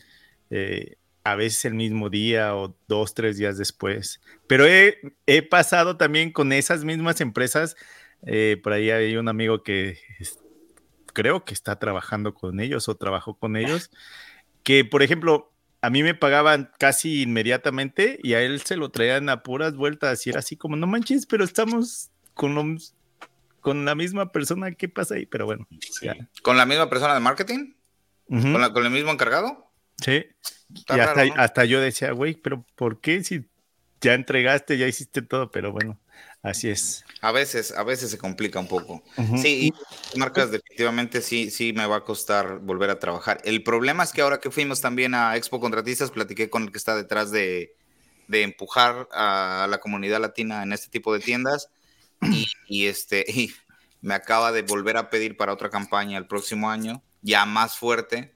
eh, 0.51 0.97
a 1.25 1.35
veces 1.37 1.65
el 1.67 1.75
mismo 1.75 2.11
día 2.11 2.57
o 2.57 2.77
dos, 2.89 3.15
tres 3.15 3.37
días 3.39 3.57
después. 3.59 4.21
Pero 4.47 4.67
he, 4.67 4.99
he 5.27 5.43
pasado 5.43 5.97
también 5.97 6.33
con 6.33 6.53
esas 6.53 6.85
mismas 6.85 7.21
empresas. 7.21 7.77
eh, 8.25 8.61
por 8.63 8.73
ahí 8.73 8.91
hay 8.91 9.17
un 9.17 9.29
amigo 9.29 9.63
que 9.65 9.99
es- 10.21 10.39
creo 11.13 11.45
que 11.45 11.55
está 11.55 11.79
trabajando 11.81 12.35
con 12.35 12.61
ellos 12.61 12.89
o 12.89 12.95
trabajó 12.97 13.35
con 13.35 13.57
ellos, 13.57 13.91
que 14.63 14.85
por 14.85 15.03
ejemplo, 15.03 15.53
a 15.81 15.91
mí 15.91 16.03
me 16.05 16.15
pagaban 16.15 16.71
casi 16.79 17.23
inmediatamente 17.23 18.21
y 18.23 18.35
a 18.35 18.41
él 18.43 18.61
se 18.61 18.77
lo 18.77 18.91
traían 18.91 19.29
a 19.29 19.43
puras 19.43 19.75
vueltas 19.75 20.25
y 20.27 20.31
era 20.31 20.39
así 20.39 20.57
como, 20.57 20.77
no 20.77 20.87
manches, 20.87 21.27
pero 21.27 21.43
estamos 21.45 22.11
con, 22.35 22.55
lo- 22.55 22.77
con 23.61 23.85
la 23.85 23.95
misma 23.97 24.31
persona, 24.31 24.71
¿qué 24.73 24.89
pasa 24.89 25.17
ahí? 25.17 25.27
Pero 25.27 25.45
bueno, 25.47 25.67
Sí. 25.81 26.09
¿Con 26.43 26.57
la 26.57 26.65
misma 26.67 26.89
persona 26.89 27.15
de 27.15 27.21
marketing? 27.21 27.75
¿Con, 28.29 28.61
la- 28.61 28.73
con 28.73 28.85
el 28.87 28.91
mismo 28.93 29.11
encargado? 29.11 29.72
Sí. 30.03 30.27
Está 30.75 30.97
y 30.97 31.01
hasta, 31.01 31.15
raro, 31.15 31.35
¿no? 31.35 31.43
hasta 31.43 31.65
yo 31.65 31.81
decía, 31.81 32.13
güey, 32.13 32.35
pero 32.35 32.65
¿por 32.77 33.01
qué 33.01 33.23
si 33.23 33.49
ya 34.01 34.15
entregaste, 34.15 34.79
ya 34.79 34.87
hiciste 34.87 35.23
todo? 35.23 35.51
Pero 35.51 35.73
bueno, 35.73 36.01
así 36.43 36.69
es. 36.69 37.05
A 37.21 37.31
veces, 37.31 37.73
a 37.73 37.85
veces 37.85 38.11
se 38.11 38.19
complica 38.19 38.59
un 38.59 38.69
poco. 38.69 39.03
Sí, 39.37 39.73
y 40.15 40.19
marcas 40.19 40.51
definitivamente 40.51 41.21
sí, 41.21 41.51
sí 41.51 41.73
me 41.73 41.87
va 41.87 41.97
a 41.97 42.05
costar 42.05 42.59
volver 42.59 42.91
a 42.91 42.99
trabajar. 42.99 43.41
El 43.45 43.63
problema 43.63 44.03
es 44.03 44.13
que 44.13 44.23
ahora 44.23 44.41
que 44.41 44.51
fuimos 44.51 44.81
también 44.81 45.15
a 45.15 45.37
Expo 45.37 45.61
Contratistas, 45.61 46.11
platiqué 46.11 46.51
con 46.51 46.65
el 46.65 46.73
que 46.73 46.79
está 46.79 46.97
detrás 46.97 47.31
de, 47.31 47.77
de 48.29 48.43
empujar 48.43 49.09
a 49.13 49.67
la 49.71 49.79
comunidad 49.79 50.21
latina 50.21 50.63
en 50.63 50.73
este 50.73 50.89
tipo 50.89 51.13
de 51.15 51.21
tiendas 51.21 51.71
y, 52.23 52.49
y 52.67 52.87
este 52.87 53.25
y 53.29 53.53
me 54.01 54.15
acaba 54.15 54.51
de 54.51 54.63
volver 54.63 54.97
a 54.97 55.11
pedir 55.11 55.37
para 55.37 55.53
otra 55.53 55.71
campaña 55.71 56.19
el 56.19 56.27
próximo 56.27 56.71
año, 56.71 57.03
ya 57.21 57.47
más 57.47 57.77
fuerte. 57.77 58.35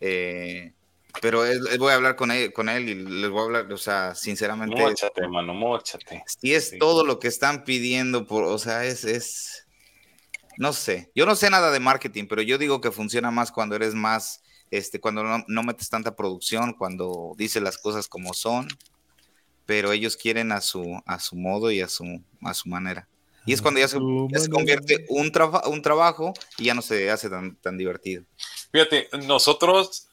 eh, 0.00 0.72
pero 1.20 1.44
es- 1.44 1.60
es- 1.70 1.78
voy 1.78 1.92
a 1.92 1.96
hablar 1.96 2.16
con 2.16 2.30
él, 2.30 2.52
con 2.52 2.68
él 2.68 2.88
y 2.88 2.94
les 2.94 3.30
voy 3.30 3.40
a 3.40 3.44
hablar, 3.44 3.72
o 3.72 3.76
sea, 3.76 4.14
sinceramente, 4.14 4.76
Móchate, 4.80 5.26
mano, 5.28 5.54
móchate. 5.54 6.22
si 6.26 6.54
es 6.54 6.70
Sí. 6.70 6.78
todo 6.78 7.04
lo 7.04 7.18
que 7.18 7.28
están 7.28 7.64
pidiendo, 7.64 8.26
por, 8.26 8.44
o 8.44 8.58
sea, 8.58 8.84
es, 8.84 9.04
es, 9.04 9.66
no 10.58 10.72
sé, 10.72 11.10
yo 11.14 11.26
no 11.26 11.34
sé 11.36 11.50
nada 11.50 11.70
de 11.70 11.80
marketing, 11.80 12.26
pero 12.28 12.42
yo 12.42 12.58
digo 12.58 12.80
que 12.80 12.90
funciona 12.90 13.30
más 13.30 13.52
cuando 13.52 13.76
eres 13.76 13.94
más, 13.94 14.42
este, 14.70 15.00
cuando 15.00 15.22
no, 15.22 15.44
no 15.48 15.62
metes 15.62 15.88
tanta 15.90 16.16
producción, 16.16 16.72
cuando 16.72 17.34
dices 17.36 17.62
las 17.62 17.78
cosas 17.78 18.08
como 18.08 18.32
son, 18.34 18.68
pero 19.66 19.92
ellos 19.92 20.16
quieren 20.16 20.50
a 20.52 20.60
su, 20.60 21.00
a 21.06 21.18
su 21.20 21.36
modo 21.36 21.70
y 21.70 21.80
a 21.80 21.88
su, 21.88 22.04
a 22.42 22.54
su 22.54 22.68
manera. 22.68 23.08
Y 23.44 23.52
es 23.52 23.60
cuando 23.62 23.80
ya 23.80 23.88
se, 23.88 23.98
ya 24.30 24.38
se 24.38 24.48
convierte 24.48 25.04
un, 25.08 25.32
traba- 25.32 25.66
un 25.68 25.82
trabajo 25.82 26.32
y 26.58 26.64
ya 26.66 26.74
no 26.74 26.82
se 26.82 27.10
hace 27.10 27.28
tan, 27.28 27.56
tan 27.56 27.76
divertido. 27.76 28.24
Fíjate, 28.70 29.08
nosotros, 29.26 30.08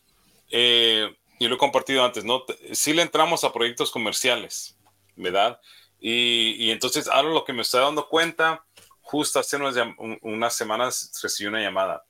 eh, 0.49 1.09
y 1.39 1.47
lo 1.47 1.55
he 1.55 1.57
compartido 1.57 2.03
antes, 2.03 2.23
¿no? 2.25 2.43
Sí 2.73 2.93
le 2.93 3.01
entramos 3.01 3.43
a 3.43 3.53
proyectos 3.53 3.91
comerciales, 3.91 4.77
¿verdad? 5.15 5.59
Y, 5.99 6.55
y 6.57 6.71
entonces 6.71 7.07
ahora 7.07 7.29
lo 7.29 7.45
que 7.45 7.53
me 7.53 7.61
estoy 7.61 7.81
dando 7.81 8.07
cuenta, 8.07 8.65
justo 9.01 9.39
hace 9.39 9.55
unas, 9.55 9.75
unas 10.21 10.55
semanas 10.55 11.11
recibí 11.21 11.47
una 11.47 11.61
llamada. 11.61 12.05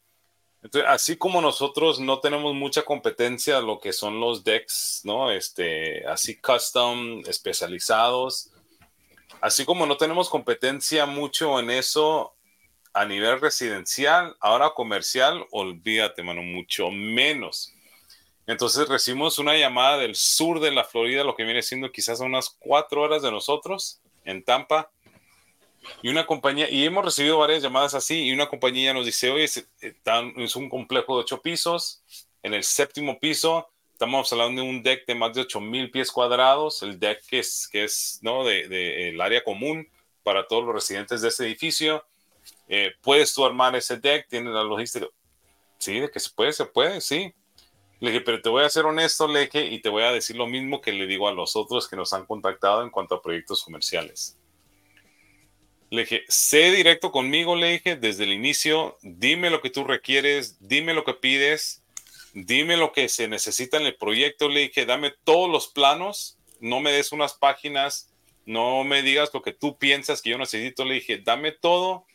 Entonces, 0.62 0.90
así 0.90 1.16
como 1.16 1.42
nosotros 1.42 2.00
no 2.00 2.20
tenemos 2.20 2.54
mucha 2.54 2.84
competencia 2.84 3.60
en 3.60 3.68
lo 3.68 3.80
que 3.80 3.94
son 3.94 4.20
los 4.20 4.44
decks, 4.44 5.02
¿no? 5.06 5.32
Este, 5.32 6.06
así 6.06 6.40
custom, 6.42 7.22
especializados. 7.26 8.52
Así 9.40 9.64
como 9.64 9.86
no 9.86 9.96
tenemos 9.96 10.28
competencia 10.28 11.06
mucho 11.06 11.60
en 11.60 11.70
eso 11.70 12.36
a 12.94 13.06
nivel 13.06 13.40
residencial, 13.40 14.36
ahora 14.42 14.72
comercial, 14.72 15.46
olvídate, 15.52 16.24
mano, 16.24 16.42
mucho 16.42 16.92
menos. 16.92 17.74
Entonces 18.50 18.90
recibimos 18.90 19.38
una 19.38 19.56
llamada 19.56 19.98
del 20.00 20.16
sur 20.16 20.60
de 20.60 20.72
la 20.72 20.84
Florida, 20.84 21.24
lo 21.24 21.36
que 21.36 21.44
viene 21.44 21.62
siendo 21.62 21.92
quizás 21.92 22.20
a 22.20 22.24
unas 22.26 22.50
cuatro 22.60 23.04
horas 23.04 23.22
de 23.22 23.30
nosotros, 23.30 24.02
en 24.26 24.44
Tampa. 24.44 24.90
Y 26.02 26.10
una 26.10 26.26
compañía, 26.26 26.68
y 26.68 26.84
hemos 26.84 27.06
recibido 27.06 27.38
varias 27.38 27.62
llamadas 27.62 27.94
así, 27.94 28.24
y 28.24 28.32
una 28.34 28.48
compañía 28.50 28.92
nos 28.92 29.06
dice, 29.06 29.30
oye, 29.30 29.44
es, 29.44 29.68
tan- 30.02 30.34
es 30.38 30.56
un 30.56 30.68
complejo 30.68 31.16
de 31.16 31.22
ocho 31.22 31.44
pisos, 31.44 32.02
en 32.42 32.56
el 32.56 32.64
séptimo 32.64 33.20
piso 33.20 33.70
estamos 33.94 34.32
hablando 34.34 34.64
de 34.64 34.68
un 34.70 34.82
deck 34.82 35.06
de 35.06 35.14
más 35.14 35.34
de 35.36 35.42
8000 35.42 35.92
pies 35.92 36.10
cuadrados, 36.12 36.82
el 36.82 37.00
deck 37.00 37.22
que 37.28 37.40
es, 37.40 37.68
que 37.72 37.84
es 37.84 38.20
¿no? 38.24 38.44
de, 38.46 38.68
de- 38.68 39.10
el 39.10 39.22
área 39.22 39.44
común 39.44 39.88
para 40.24 40.48
todos 40.48 40.64
los 40.66 40.74
residentes 40.74 41.22
de 41.22 41.28
ese 41.28 41.46
edificio. 41.46 42.04
Eh, 42.68 42.94
puedes 43.02 43.32
tú 43.34 43.46
armar 43.46 43.76
ese 43.76 43.98
deck, 43.98 44.28
tiene 44.28 44.50
la 44.50 44.64
logística. 44.64 45.06
Sí, 45.78 46.00
de 46.00 46.10
que 46.10 46.20
se 46.20 46.30
puede, 46.32 46.52
se 46.54 46.66
puede, 46.66 47.00
sí. 47.00 47.32
Le 48.00 48.12
dije, 48.12 48.22
pero 48.22 48.42
te 48.42 48.50
voy 48.50 48.64
a 48.64 48.70
ser 48.70 48.86
honesto, 48.86 49.28
le 49.28 49.42
dije, 49.42 49.66
y 49.66 49.82
te 49.82 49.90
voy 49.90 50.04
a 50.04 50.12
decir 50.12 50.36
lo 50.36 50.48
mismo 50.48 50.80
que 50.80 50.94
le 50.94 51.06
digo 51.06 51.28
a 51.28 51.34
los 51.34 51.56
otros 51.56 51.88
que 51.88 51.98
nos 51.98 52.14
han 52.14 52.26
contactado 52.26 52.84
en 52.84 52.90
cuanto 52.90 53.16
a 53.16 53.22
proyectos 53.22 53.64
comerciales. 53.64 54.38
Le 55.90 56.02
dije, 56.02 56.24
sé 56.28 56.72
directo 56.72 57.12
conmigo, 57.12 57.56
le 57.56 57.72
dije, 57.72 57.96
desde 57.96 58.24
el 58.24 58.32
inicio, 58.32 58.98
dime 59.02 59.50
lo 59.50 59.62
que 59.62 59.70
tú 59.70 59.84
requieres, 59.84 60.58
dime 60.60 60.94
lo 60.94 61.04
que 61.04 61.14
pides, 61.14 61.84
dime 62.34 62.78
lo 62.78 62.94
que 62.94 63.10
se 63.10 63.28
necesita 63.28 63.78
en 63.78 63.86
el 63.86 63.96
proyecto, 63.96 64.48
le 64.48 64.62
dije, 64.62 64.86
dame 64.86 65.14
todos 65.24 65.50
los 65.50 65.68
planos, 65.68 66.38
no 66.60 66.80
me 66.80 66.92
des 66.92 67.12
unas 67.12 67.34
páginas, 67.34 68.14
no 68.46 68.84
me 68.84 69.02
digas 69.02 69.32
lo 69.34 69.42
que 69.42 69.52
tú 69.52 69.78
piensas 69.78 70.22
que 70.22 70.30
yo 70.30 70.38
necesito, 70.38 70.86
le 70.86 70.96
dije, 70.96 71.18
dame 71.18 71.52
todo 71.52 72.06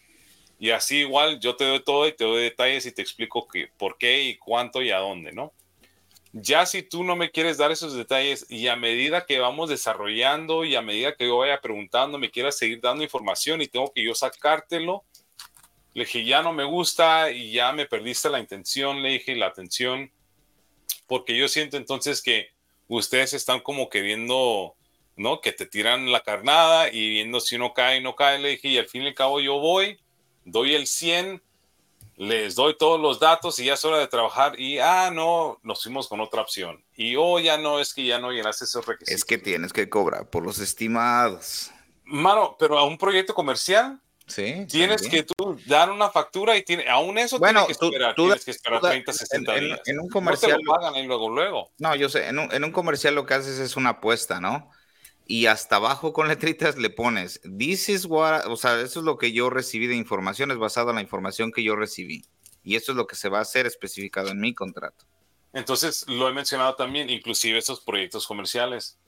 y 0.59 0.71
así 0.71 0.99
igual 0.99 1.41
yo 1.41 1.57
te 1.57 1.65
doy 1.65 1.83
todo 1.83 2.07
y 2.07 2.13
te 2.13 2.25
doy 2.25 2.45
detalles 2.45 2.87
y 2.87 2.93
te 2.93 3.03
explico 3.03 3.47
que, 3.47 3.69
por 3.77 3.99
qué 3.99 4.23
y 4.23 4.37
cuánto 4.37 4.83
y 4.83 4.91
a 4.91 4.99
dónde, 4.99 5.33
¿no? 5.33 5.53
Ya 6.37 6.67
si 6.67 6.83
tú 6.83 7.05
no 7.05 7.15
me 7.15 7.31
quieres 7.31 7.59
dar 7.59 7.71
esos 7.71 7.95
detalles 7.95 8.45
y 8.49 8.67
a 8.67 8.75
medida 8.75 9.25
que 9.25 9.39
vamos 9.39 9.71
desarrollando 9.71 10.65
y 10.65 10.75
a 10.75 10.83
medida 10.83 11.15
que 11.15 11.29
yo 11.29 11.39
vaya 11.39 11.61
preguntando, 11.61 12.19
me 12.19 12.33
quieras 12.33 12.59
seguir 12.59 12.81
dando 12.81 13.05
información 13.05 13.63
y 13.63 13.69
tengo 13.69 13.93
que 13.95 14.03
yo 14.03 14.17
sacártelo, 14.17 15.05
le 15.93 16.03
dije, 16.03 16.25
ya 16.25 16.43
no 16.43 16.53
me 16.53 16.65
gusta 16.65 17.31
y 17.31 17.53
ya 17.53 17.71
me 17.73 17.87
perdiste 17.87 18.31
la 18.31 18.41
intención, 18.41 19.01
le 19.01 19.11
dije, 19.11 19.37
la 19.37 19.47
atención, 19.47 20.11
porque 21.07 21.37
yo 21.37 21.47
siento 21.47 21.77
entonces 21.77 22.21
que 22.21 22.49
ustedes 22.89 23.33
están 23.33 23.61
como 23.61 23.89
que 23.89 24.01
viendo, 24.01 24.75
¿no? 25.15 25.41
Que 25.41 25.53
te 25.53 25.67
tiran 25.67 26.11
la 26.11 26.25
carnada 26.25 26.93
y 26.93 27.11
viendo 27.11 27.39
si 27.39 27.55
uno 27.55 27.73
cae, 27.75 28.01
no 28.01 28.17
cae, 28.17 28.41
le 28.41 28.49
dije, 28.49 28.67
y 28.71 28.79
al 28.79 28.89
fin 28.89 29.03
y 29.03 29.07
al 29.07 29.15
cabo 29.15 29.41
yo 29.41 29.61
voy, 29.61 30.01
doy 30.45 30.75
el 30.75 30.89
100, 30.89 31.44
les 32.17 32.55
doy 32.55 32.77
todos 32.79 33.01
los 33.01 33.19
datos 33.21 33.59
y 33.59 33.65
ya 33.67 33.75
es 33.75 33.85
hora 33.85 33.99
de 33.99 34.07
trabajar 34.07 34.59
y, 34.61 34.79
ah, 34.79 35.11
no, 35.13 35.59
nos 35.63 35.83
fuimos 35.83 36.09
con 36.09 36.21
otra 36.21 36.43
opción. 36.43 36.83
Y, 36.97 37.17
oh, 37.17 37.39
ya 37.41 37.59
no, 37.59 37.81
es 37.81 37.93
que 37.93 38.05
ya 38.05 38.19
no 38.19 38.31
llenaste 38.33 38.65
esos 38.65 38.87
requisitos. 38.87 39.15
Es 39.15 39.25
que 39.25 39.39
tienes 39.39 39.73
que 39.73 39.89
cobrar 39.89 40.29
por 40.31 40.45
los 40.45 40.59
estimados. 40.59 41.71
Mano, 42.05 42.57
pero 42.59 42.79
a 42.79 42.85
un 42.85 42.99
proyecto 42.99 43.35
comercial 43.35 44.01
Sí. 44.27 44.65
tienes 44.71 45.03
también. 45.03 45.25
que 45.27 45.35
tú 45.37 45.59
dar 45.67 45.91
una 45.91 46.09
factura 46.09 46.57
y 46.57 46.63
tiene, 46.63 46.89
aún 46.89 47.19
eso 47.19 47.39
Bueno, 47.39 47.61
tienes 47.67 47.77
que 47.77 47.81
tú- 47.81 47.87
esperar, 47.93 48.15
tú 48.15 48.23
tienes 48.23 48.39
da- 48.41 48.45
que 48.45 48.51
esperar 48.53 48.81
tú 48.81 48.87
da- 48.87 48.91
30, 48.93 49.13
60 49.13 49.57
en, 49.57 49.65
días. 49.65 49.81
en 49.85 49.95
un 49.99 50.05
no 50.05 50.09
te 50.09 50.13
comercial. 50.13 50.61
lo 50.63 50.73
pagan 50.75 51.07
luego, 51.07 51.29
luego. 51.29 51.71
No, 51.79 51.95
yo 51.95 52.09
sé, 52.09 52.29
en 52.29 52.39
un, 52.39 52.53
en 52.53 52.65
un 52.65 52.73
comercial 52.73 53.15
lo 53.15 53.27
que 53.27 53.35
haces 53.35 53.59
es 53.59 53.77
una 53.77 53.91
apuesta, 53.91 54.41
¿no? 54.41 54.71
Y 55.27 55.47
hasta 55.47 55.77
abajo 55.77 56.13
con 56.13 56.29
letritas 56.29 56.77
le 56.77 56.91
pones, 56.91 57.41
this 57.59 57.89
is 57.89 58.05
what, 58.05 58.47
o 58.47 58.57
sea, 58.57 58.81
eso 58.81 59.01
es 59.01 59.07
lo 59.07 59.17
que 59.17 59.33
yo 59.33 59.49
recibí 59.49 59.87
de 59.87 59.97
información, 59.97 60.51
es 60.51 60.59
basado 60.59 60.91
en 60.91 60.97
la 60.97 61.03
información 61.03 61.51
que 61.51 61.63
yo 61.63 61.77
recibí. 61.77 62.25
Y 62.63 62.77
esto 62.77 62.93
es 62.93 62.97
lo 62.97 63.07
que 63.07 63.17
se 63.17 63.29
va 63.29 63.39
a 63.39 63.43
hacer 63.43 63.67
especificado 63.67 64.29
en 64.29 64.41
mi 64.41 64.55
contrato. 64.55 65.07
Entonces, 65.55 66.05
lo 66.09 66.29
he 66.29 66.33
mencionado 66.33 66.75
también, 66.75 67.09
inclusive 67.09 67.59
estos 67.59 67.81
proyectos 67.81 68.27
comerciales. 68.27 68.99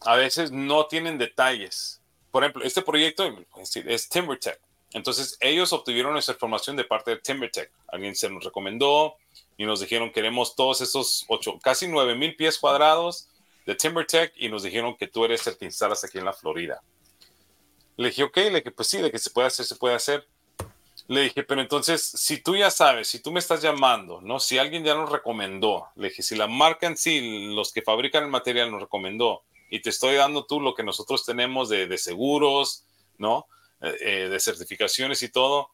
A 0.00 0.16
veces 0.16 0.50
no 0.50 0.86
tienen 0.86 1.18
detalles. 1.18 2.00
Por 2.30 2.42
ejemplo, 2.42 2.64
este 2.64 2.82
proyecto 2.82 3.24
es 3.86 4.08
TimberTech. 4.08 4.58
Entonces, 4.92 5.36
ellos 5.40 5.72
obtuvieron 5.72 6.16
esa 6.16 6.32
información 6.32 6.76
de 6.76 6.84
parte 6.84 7.12
de 7.12 7.18
TimberTech. 7.18 7.70
Alguien 7.88 8.16
se 8.16 8.30
nos 8.30 8.44
recomendó 8.44 9.14
y 9.56 9.66
nos 9.66 9.80
dijeron, 9.80 10.10
queremos 10.10 10.56
todos 10.56 10.80
esos 10.80 11.26
ocho, 11.28 11.58
casi 11.62 11.86
9 11.86 12.14
mil 12.16 12.34
pies 12.34 12.58
cuadrados 12.58 13.28
de 13.70 13.76
TimberTech 13.76 14.32
y 14.36 14.48
nos 14.48 14.64
dijeron 14.64 14.96
que 14.96 15.06
tú 15.06 15.24
eres 15.24 15.46
el 15.46 15.56
que 15.56 15.64
instalas 15.64 16.02
aquí 16.02 16.18
en 16.18 16.24
la 16.24 16.32
Florida. 16.32 16.82
Le 17.96 18.08
dije, 18.08 18.24
ok, 18.24 18.36
le 18.36 18.50
dije, 18.56 18.72
pues 18.72 18.88
sí, 18.88 18.98
de 18.98 19.12
que 19.12 19.18
se 19.20 19.30
puede 19.30 19.46
hacer, 19.46 19.64
se 19.64 19.76
puede 19.76 19.94
hacer. 19.94 20.26
Le 21.06 21.20
dije, 21.20 21.44
pero 21.44 21.60
entonces, 21.60 22.02
si 22.02 22.38
tú 22.38 22.56
ya 22.56 22.68
sabes, 22.72 23.06
si 23.06 23.20
tú 23.20 23.30
me 23.30 23.38
estás 23.38 23.62
llamando, 23.62 24.20
¿no? 24.22 24.40
Si 24.40 24.58
alguien 24.58 24.82
ya 24.82 24.96
nos 24.96 25.08
recomendó, 25.08 25.86
le 25.94 26.08
dije, 26.08 26.20
si 26.20 26.34
la 26.34 26.48
marca 26.48 26.88
en 26.88 26.96
sí, 26.96 27.54
los 27.54 27.72
que 27.72 27.80
fabrican 27.80 28.24
el 28.24 28.30
material 28.30 28.72
nos 28.72 28.80
recomendó, 28.80 29.44
y 29.70 29.80
te 29.80 29.90
estoy 29.90 30.16
dando 30.16 30.46
tú 30.46 30.60
lo 30.60 30.74
que 30.74 30.82
nosotros 30.82 31.24
tenemos 31.24 31.68
de, 31.68 31.86
de 31.86 31.96
seguros, 31.96 32.84
¿no? 33.18 33.46
Eh, 33.80 33.96
eh, 34.00 34.28
de 34.28 34.40
certificaciones 34.40 35.22
y 35.22 35.28
todo, 35.28 35.70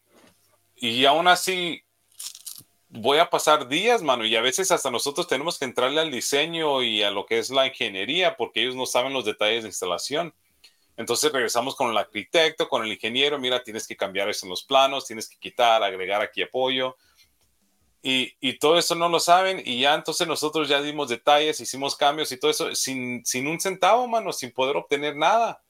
y 0.77 1.07
aún 1.07 1.29
así 1.29 1.83
voy 2.97 3.19
a 3.19 3.31
pasar 3.31 3.69
días, 3.69 4.03
mano, 4.03 4.25
y 4.25 4.35
a 4.37 4.41
veces 4.41 4.71
hasta 4.71 4.91
nosotros 4.91 5.27
tenemos 5.27 5.59
que 5.59 5.65
entrarle 5.65 6.01
al 6.01 6.11
diseño 6.11 6.83
y 6.83 7.03
a 7.03 7.11
lo 7.11 7.27
que 7.27 7.39
es 7.39 7.51
la 7.51 7.67
ingeniería, 7.67 8.37
porque 8.37 8.63
ellos 8.63 8.75
no 8.75 8.87
saben 8.87 9.13
los 9.13 9.25
detalles 9.25 9.63
de 9.63 9.69
instalación. 9.69 10.35
Entonces 10.97 11.31
regresamos 11.31 11.77
con 11.77 11.91
el 11.91 11.99
arquitecto, 11.99 12.69
con 12.69 12.85
el 12.85 12.93
ingeniero, 12.93 13.39
mira, 13.39 13.63
tienes 13.63 13.87
que 13.87 13.97
cambiar 13.97 14.29
eso 14.29 14.47
en 14.47 14.51
los 14.51 14.65
planos, 14.65 15.07
tienes 15.07 15.29
que 15.29 15.37
quitar, 15.37 15.83
agregar 15.83 16.23
aquí 16.23 16.43
apoyo. 16.43 16.97
Y, 18.03 18.35
y 18.41 18.59
todo 18.59 18.79
eso 18.79 18.95
no 18.95 19.09
lo 19.09 19.19
saben 19.19 19.61
y 19.65 19.81
ya 19.81 19.95
entonces 19.95 20.29
nosotros 20.29 20.69
ya 20.69 20.81
dimos 20.81 21.09
detalles, 21.09 21.61
hicimos 21.61 21.97
cambios 21.97 22.31
y 22.31 22.39
todo 22.39 22.51
eso 22.51 22.75
sin, 22.75 23.25
sin 23.27 23.49
un 23.49 23.61
centavo, 23.61 24.07
mano, 24.07 24.33
sin 24.33 24.53
poder 24.53 24.77
obtener 24.77 25.17
nada, 25.17 25.61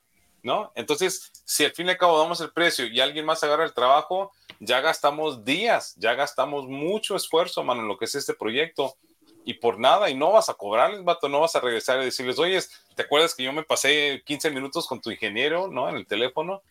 ¿no? 0.46 0.72
Entonces, 0.76 1.32
si 1.44 1.64
al 1.64 1.72
fin 1.72 1.88
y 1.88 1.90
al 1.90 1.98
cabo 1.98 2.18
damos 2.18 2.40
el 2.40 2.52
precio 2.52 2.86
y 2.86 3.00
alguien 3.00 3.26
más 3.26 3.42
agarra 3.42 3.64
el 3.64 3.74
trabajo, 3.74 4.32
ya 4.60 4.80
gastamos 4.80 5.44
días, 5.44 5.96
ya 5.96 6.14
gastamos 6.14 6.68
mucho 6.68 7.16
esfuerzo, 7.16 7.64
mano, 7.64 7.82
en 7.82 7.88
lo 7.88 7.98
que 7.98 8.04
es 8.04 8.14
este 8.14 8.32
proyecto 8.32 8.96
y 9.44 9.54
por 9.54 9.78
nada, 9.80 10.08
y 10.08 10.14
no 10.14 10.30
vas 10.30 10.48
a 10.48 10.54
cobrarles, 10.54 11.02
vato, 11.02 11.28
no 11.28 11.40
vas 11.40 11.56
a 11.56 11.60
regresar 11.60 12.00
y 12.00 12.04
decirles, 12.04 12.38
oye, 12.38 12.60
¿te 12.94 13.02
acuerdas 13.02 13.34
que 13.34 13.42
yo 13.42 13.52
me 13.52 13.64
pasé 13.64 14.22
15 14.24 14.50
minutos 14.50 14.86
con 14.86 15.00
tu 15.00 15.10
ingeniero, 15.10 15.66
¿no? 15.68 15.88
En 15.88 15.96
el 15.96 16.06
teléfono. 16.06 16.62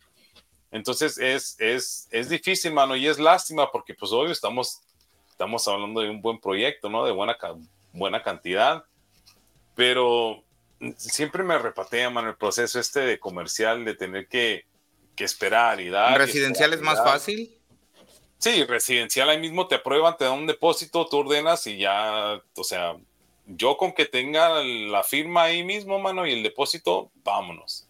Entonces 0.70 1.18
es, 1.18 1.60
es, 1.60 2.08
es 2.10 2.28
difícil, 2.30 2.72
mano, 2.72 2.96
y 2.96 3.06
es 3.06 3.18
lástima 3.18 3.70
porque 3.70 3.92
pues 3.92 4.10
hoy 4.10 4.30
estamos, 4.30 4.80
estamos 5.28 5.68
hablando 5.68 6.00
de 6.00 6.08
un 6.08 6.22
buen 6.22 6.40
proyecto, 6.40 6.88
¿no? 6.88 7.04
De 7.04 7.12
buena, 7.12 7.36
buena 7.92 8.22
cantidad, 8.22 8.84
pero 9.74 10.45
siempre 10.96 11.42
me 11.42 11.58
repatea, 11.58 12.10
mano, 12.10 12.28
el 12.30 12.36
proceso 12.36 12.78
este 12.78 13.00
de 13.00 13.18
comercial, 13.18 13.84
de 13.84 13.94
tener 13.94 14.28
que, 14.28 14.64
que 15.14 15.24
esperar 15.24 15.80
y 15.80 15.88
dar. 15.88 16.18
¿Residencial 16.18 16.72
es 16.72 16.80
más 16.80 16.98
fácil? 17.02 17.52
Sí, 18.38 18.64
residencial 18.64 19.30
ahí 19.30 19.38
mismo 19.38 19.66
te 19.66 19.76
aprueban, 19.76 20.16
te 20.16 20.24
dan 20.24 20.34
un 20.34 20.46
depósito, 20.46 21.06
tú 21.06 21.18
ordenas 21.18 21.66
y 21.66 21.78
ya, 21.78 22.42
o 22.54 22.64
sea, 22.64 22.96
yo 23.46 23.76
con 23.76 23.92
que 23.92 24.04
tenga 24.04 24.62
la 24.62 25.02
firma 25.02 25.44
ahí 25.44 25.64
mismo, 25.64 25.98
mano, 25.98 26.26
y 26.26 26.32
el 26.32 26.42
depósito, 26.42 27.10
vámonos. 27.24 27.88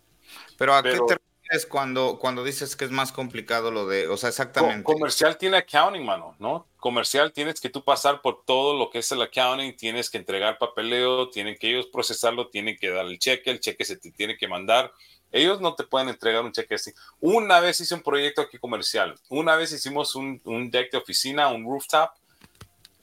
Pero 0.57 0.75
¿a 0.75 0.83
Pero- 0.83 1.07
qué 1.07 1.15
te 1.15 1.21
refieres 1.47 1.67
cuando, 1.67 2.19
cuando 2.19 2.45
dices 2.45 2.77
que 2.77 2.85
es 2.85 2.91
más 2.91 3.13
complicado 3.13 3.71
lo 3.71 3.87
de, 3.87 4.09
o 4.09 4.17
sea, 4.17 4.29
Co- 4.29 4.31
exactamente. 4.31 4.83
comercial 4.85 5.39
tiene 5.39 5.59
accounting, 5.59 6.05
mano, 6.05 6.35
¿no? 6.39 6.67
Comercial 6.79 7.33
tienes 7.33 7.61
que 7.61 7.71
tú 7.71 7.83
pasar 7.83 8.21
por 8.23 8.45
todo 8.45 8.79
lo 8.79 8.91
que 8.91 8.99
es 8.99 9.11
el 9.13 9.23
accounting, 9.23 9.77
tienes 9.77 10.11
que 10.11 10.19
entregar 10.19 10.59
papeleo, 10.59 11.31
tienen 11.31 11.57
que 11.57 11.71
ellos 11.71 11.87
procesarlo, 11.87 12.49
tienen 12.49 12.77
que 12.77 12.91
dar 12.91 13.07
el 13.07 13.19
cheque, 13.19 13.51
el 13.51 13.61
cheque 13.61 13.85
se 13.85 13.97
te 13.97 14.11
tiene 14.11 14.37
que 14.37 14.49
mandar. 14.49 14.93
Ellos 15.33 15.61
no 15.61 15.75
te 15.75 15.85
pueden 15.85 16.09
entregar 16.09 16.43
un 16.45 16.53
cheque 16.53 16.77
así. 16.77 16.93
Una 17.21 17.61
vez 17.61 17.81
hice 17.81 17.95
un 17.95 18.03
proyecto 18.03 18.43
aquí 18.43 18.59
comercial, 18.59 19.19
una 19.29 19.57
vez 19.57 19.73
hicimos 19.73 20.15
un, 20.15 20.41
un 20.45 20.71
deck 20.71 20.93
de 20.93 20.99
oficina, 20.99 21.49
un 21.49 21.65
rooftop, 21.65 22.11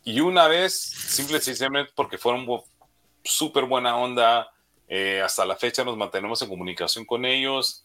y 0.05 0.19
una 0.19 0.47
vez, 0.47 0.73
simple 0.73 1.37
y 1.37 1.41
sencillamente 1.41 1.91
porque 1.95 2.17
fueron 2.17 2.45
súper 3.23 3.65
buena 3.65 3.97
onda, 3.97 4.51
eh, 4.87 5.21
hasta 5.23 5.45
la 5.45 5.55
fecha 5.55 5.83
nos 5.83 5.95
mantenemos 5.95 6.41
en 6.41 6.49
comunicación 6.49 7.05
con 7.05 7.23
ellos. 7.25 7.83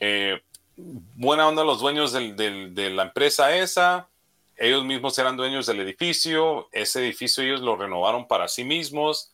Eh, 0.00 0.40
buena 0.76 1.48
onda 1.48 1.64
los 1.64 1.80
dueños 1.80 2.12
de 2.12 2.90
la 2.90 3.02
empresa 3.04 3.54
esa. 3.56 4.08
Ellos 4.56 4.84
mismos 4.84 5.18
eran 5.18 5.36
dueños 5.36 5.66
del 5.66 5.80
edificio. 5.80 6.68
Ese 6.72 7.00
edificio 7.00 7.42
ellos 7.42 7.60
lo 7.60 7.76
renovaron 7.76 8.26
para 8.26 8.48
sí 8.48 8.64
mismos. 8.64 9.32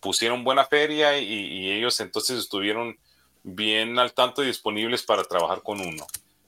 Pusieron 0.00 0.44
buena 0.44 0.64
feria 0.64 1.18
y, 1.18 1.70
ellos 1.70 1.98
entonces 2.00 2.38
estuvieron 2.38 2.98
bien 3.42 3.98
al 3.98 4.12
tanto 4.12 4.42
y 4.42 4.46
disponibles 4.46 5.02
para 5.02 5.24
trabajar 5.24 5.62
con 5.62 5.80
uno. 5.80 6.06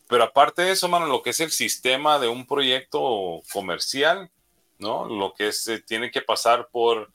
Pero 0.09 0.25
aparte 0.25 0.63
de 0.63 0.73
eso, 0.73 0.89
mano, 0.89 1.07
lo 1.07 1.23
que 1.23 1.31
es 1.31 1.41
el 1.41 1.51
sistema 1.51 2.19
de 2.19 2.29
un 2.29 2.47
proyecto 2.47 3.43
comercial, 3.53 4.31
¿no? 4.79 5.07
Lo 5.07 5.33
que 5.33 5.49
es, 5.49 5.71
tiene 5.87 6.11
que 6.11 6.21
pasar 6.21 6.69
por 6.71 7.11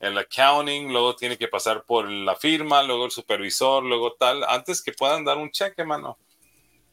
el 0.00 0.18
accounting, 0.18 0.92
luego 0.92 1.16
tiene 1.16 1.36
que 1.36 1.48
pasar 1.48 1.84
por 1.84 2.08
la 2.08 2.36
firma, 2.36 2.82
luego 2.82 3.06
el 3.06 3.10
supervisor, 3.10 3.82
luego 3.82 4.14
tal, 4.14 4.44
antes 4.44 4.82
que 4.82 4.92
puedan 4.92 5.24
dar 5.24 5.38
un 5.38 5.50
cheque, 5.50 5.84
mano. 5.84 6.18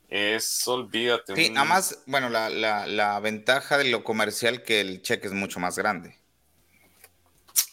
Es, 0.08 0.68
olvídate. 0.68 1.36
Sí, 1.36 1.50
nada 1.50 1.66
más, 1.66 2.04
bueno, 2.06 2.30
la, 2.30 2.50
la, 2.50 2.86
la 2.86 3.20
ventaja 3.22 3.78
de 3.78 3.86
lo 3.86 4.04
comercial 4.04 4.64
que 4.64 4.82
el 4.82 5.02
cheque 5.02 5.28
es 5.28 5.34
mucho 5.34 5.60
más 5.60 5.78
grande. 5.78 6.22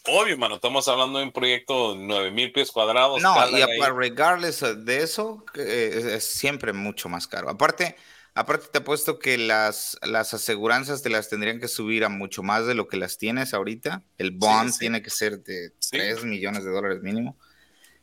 Obvio, 0.05 0.37
mano, 0.37 0.55
estamos 0.55 0.87
hablando 0.87 1.19
de 1.19 1.25
un 1.25 1.31
proyecto 1.31 1.93
de 1.93 1.99
9 1.99 2.31
mil 2.31 2.51
pies 2.51 2.71
cuadrados. 2.71 3.21
No, 3.21 3.35
y 3.49 3.63
regardless 3.91 4.85
de 4.85 5.03
eso, 5.03 5.45
eh, 5.55 6.15
es 6.15 6.23
siempre 6.23 6.73
mucho 6.73 7.09
más 7.09 7.27
caro. 7.27 7.49
Aparte, 7.49 7.95
aparte 8.39 8.67
te 8.71 8.79
apuesto 8.79 9.19
que 9.19 9.37
las, 9.37 9.97
las 10.01 10.33
aseguranzas 10.33 11.01
te 11.01 11.09
las 11.09 11.29
tendrían 11.29 11.59
que 11.59 11.67
subir 11.67 12.03
a 12.03 12.09
mucho 12.09 12.41
más 12.43 12.65
de 12.65 12.73
lo 12.73 12.87
que 12.87 12.97
las 12.97 13.17
tienes 13.17 13.53
ahorita. 13.53 14.03
El 14.17 14.31
bond 14.31 14.71
sí. 14.71 14.79
tiene 14.79 15.01
que 15.01 15.09
ser 15.09 15.39
de 15.43 15.71
Sí. 15.79 15.91
3 15.91 16.23
millones 16.23 16.63
de 16.63 16.71
dólares 16.71 17.01
mínimo. 17.01 17.37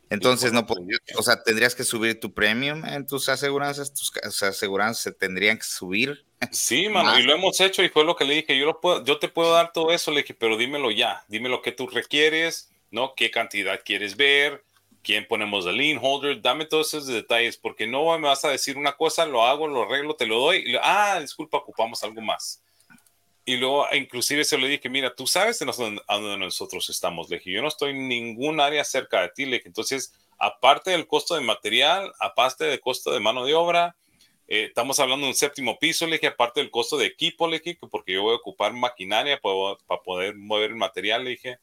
Entonces, 0.09 0.53
no 0.53 0.65
pues, 0.65 0.79
pod- 0.79 1.17
o 1.17 1.21
sea, 1.23 1.43
tendrías 1.43 1.75
que 1.75 1.83
subir 1.83 2.17
tu 2.19 2.33
premium 2.33 2.85
en 2.85 3.05
tus 3.05 3.27
aseguranzas, 3.27 3.93
tus 3.93 4.13
aseguranzas 4.43 5.03
se 5.03 5.11
tendrían 5.11 5.57
que 5.57 5.65
subir. 5.65 6.25
Sí, 6.51 6.87
mano, 6.87 7.09
Más. 7.11 7.19
y 7.19 7.23
lo 7.23 7.33
hemos 7.33 7.59
hecho 7.59 7.81
y 7.83 7.89
fue 7.89 8.05
lo 8.05 8.15
que 8.15 8.23
le 8.23 8.35
dije, 8.35 8.57
yo, 8.57 8.65
lo 8.67 8.79
puedo, 8.79 9.03
yo 9.03 9.17
te 9.19 9.27
puedo 9.27 9.53
dar 9.53 9.73
todo 9.73 9.91
eso, 9.91 10.11
le 10.11 10.21
dije, 10.21 10.33
pero 10.35 10.55
dímelo 10.55 10.91
ya, 10.91 11.25
dime 11.27 11.49
lo 11.49 11.61
que 11.63 11.71
tú 11.71 11.87
requieres, 11.87 12.69
¿no? 12.91 13.15
¿Qué 13.17 13.31
cantidad 13.31 13.81
quieres 13.83 14.15
ver? 14.15 14.63
¿Quién 15.07 15.25
ponemos 15.25 15.63
de 15.63 15.71
lien 15.71 15.99
holder? 16.01 16.41
Dame 16.41 16.65
todos 16.65 16.93
esos 16.93 17.07
detalles, 17.07 17.55
porque 17.55 17.87
no 17.87 18.03
me 18.19 18.27
vas 18.27 18.43
a 18.43 18.49
decir 18.49 18.77
una 18.77 18.91
cosa, 18.91 19.25
lo 19.25 19.41
hago, 19.45 19.65
lo 19.65 19.83
arreglo, 19.83 20.17
te 20.17 20.25
lo 20.25 20.37
doy, 20.37 20.57
y 20.57 20.71
le- 20.73 20.81
ah, 20.83 21.17
disculpa, 21.21 21.59
ocupamos 21.59 22.03
algo 22.03 22.19
más. 22.19 22.61
Y 23.45 23.55
luego, 23.55 23.87
inclusive 23.93 24.43
se 24.43 24.57
lo 24.57 24.67
dije, 24.67 24.89
mira, 24.89 25.15
tú 25.15 25.25
sabes 25.25 25.59
de 25.59 25.65
nos- 25.65 25.79
a 25.79 26.17
dónde 26.17 26.37
nosotros 26.37 26.89
estamos, 26.89 27.29
le 27.29 27.37
dije, 27.37 27.51
yo 27.53 27.61
no 27.61 27.69
estoy 27.69 27.91
en 27.91 28.09
ningún 28.09 28.59
área 28.59 28.83
cerca 28.83 29.21
de 29.21 29.29
ti, 29.29 29.45
le 29.45 29.55
dije, 29.59 29.69
entonces, 29.69 30.11
aparte 30.37 30.91
del 30.91 31.07
costo 31.07 31.35
de 31.35 31.39
material, 31.41 32.11
aparte 32.19 32.65
del 32.65 32.81
costo 32.81 33.13
de 33.13 33.21
mano 33.21 33.45
de 33.45 33.53
obra, 33.53 33.95
eh, 34.49 34.65
estamos 34.65 34.99
hablando 34.99 35.25
de 35.25 35.29
un 35.29 35.35
séptimo 35.37 35.79
piso, 35.79 36.05
le 36.05 36.17
dije, 36.17 36.27
aparte 36.27 36.59
del 36.59 36.69
costo 36.69 36.97
de 36.97 37.05
equipo, 37.05 37.47
le 37.47 37.59
dije, 37.59 37.77
que 37.77 37.87
porque 37.87 38.11
yo 38.11 38.23
voy 38.23 38.33
a 38.33 38.39
ocupar 38.39 38.73
maquinaria 38.73 39.39
para, 39.39 39.55
para 39.87 40.01
poder 40.01 40.35
mover 40.35 40.71
el 40.71 40.75
material, 40.75 41.23
le 41.23 41.29
dije, 41.29 41.59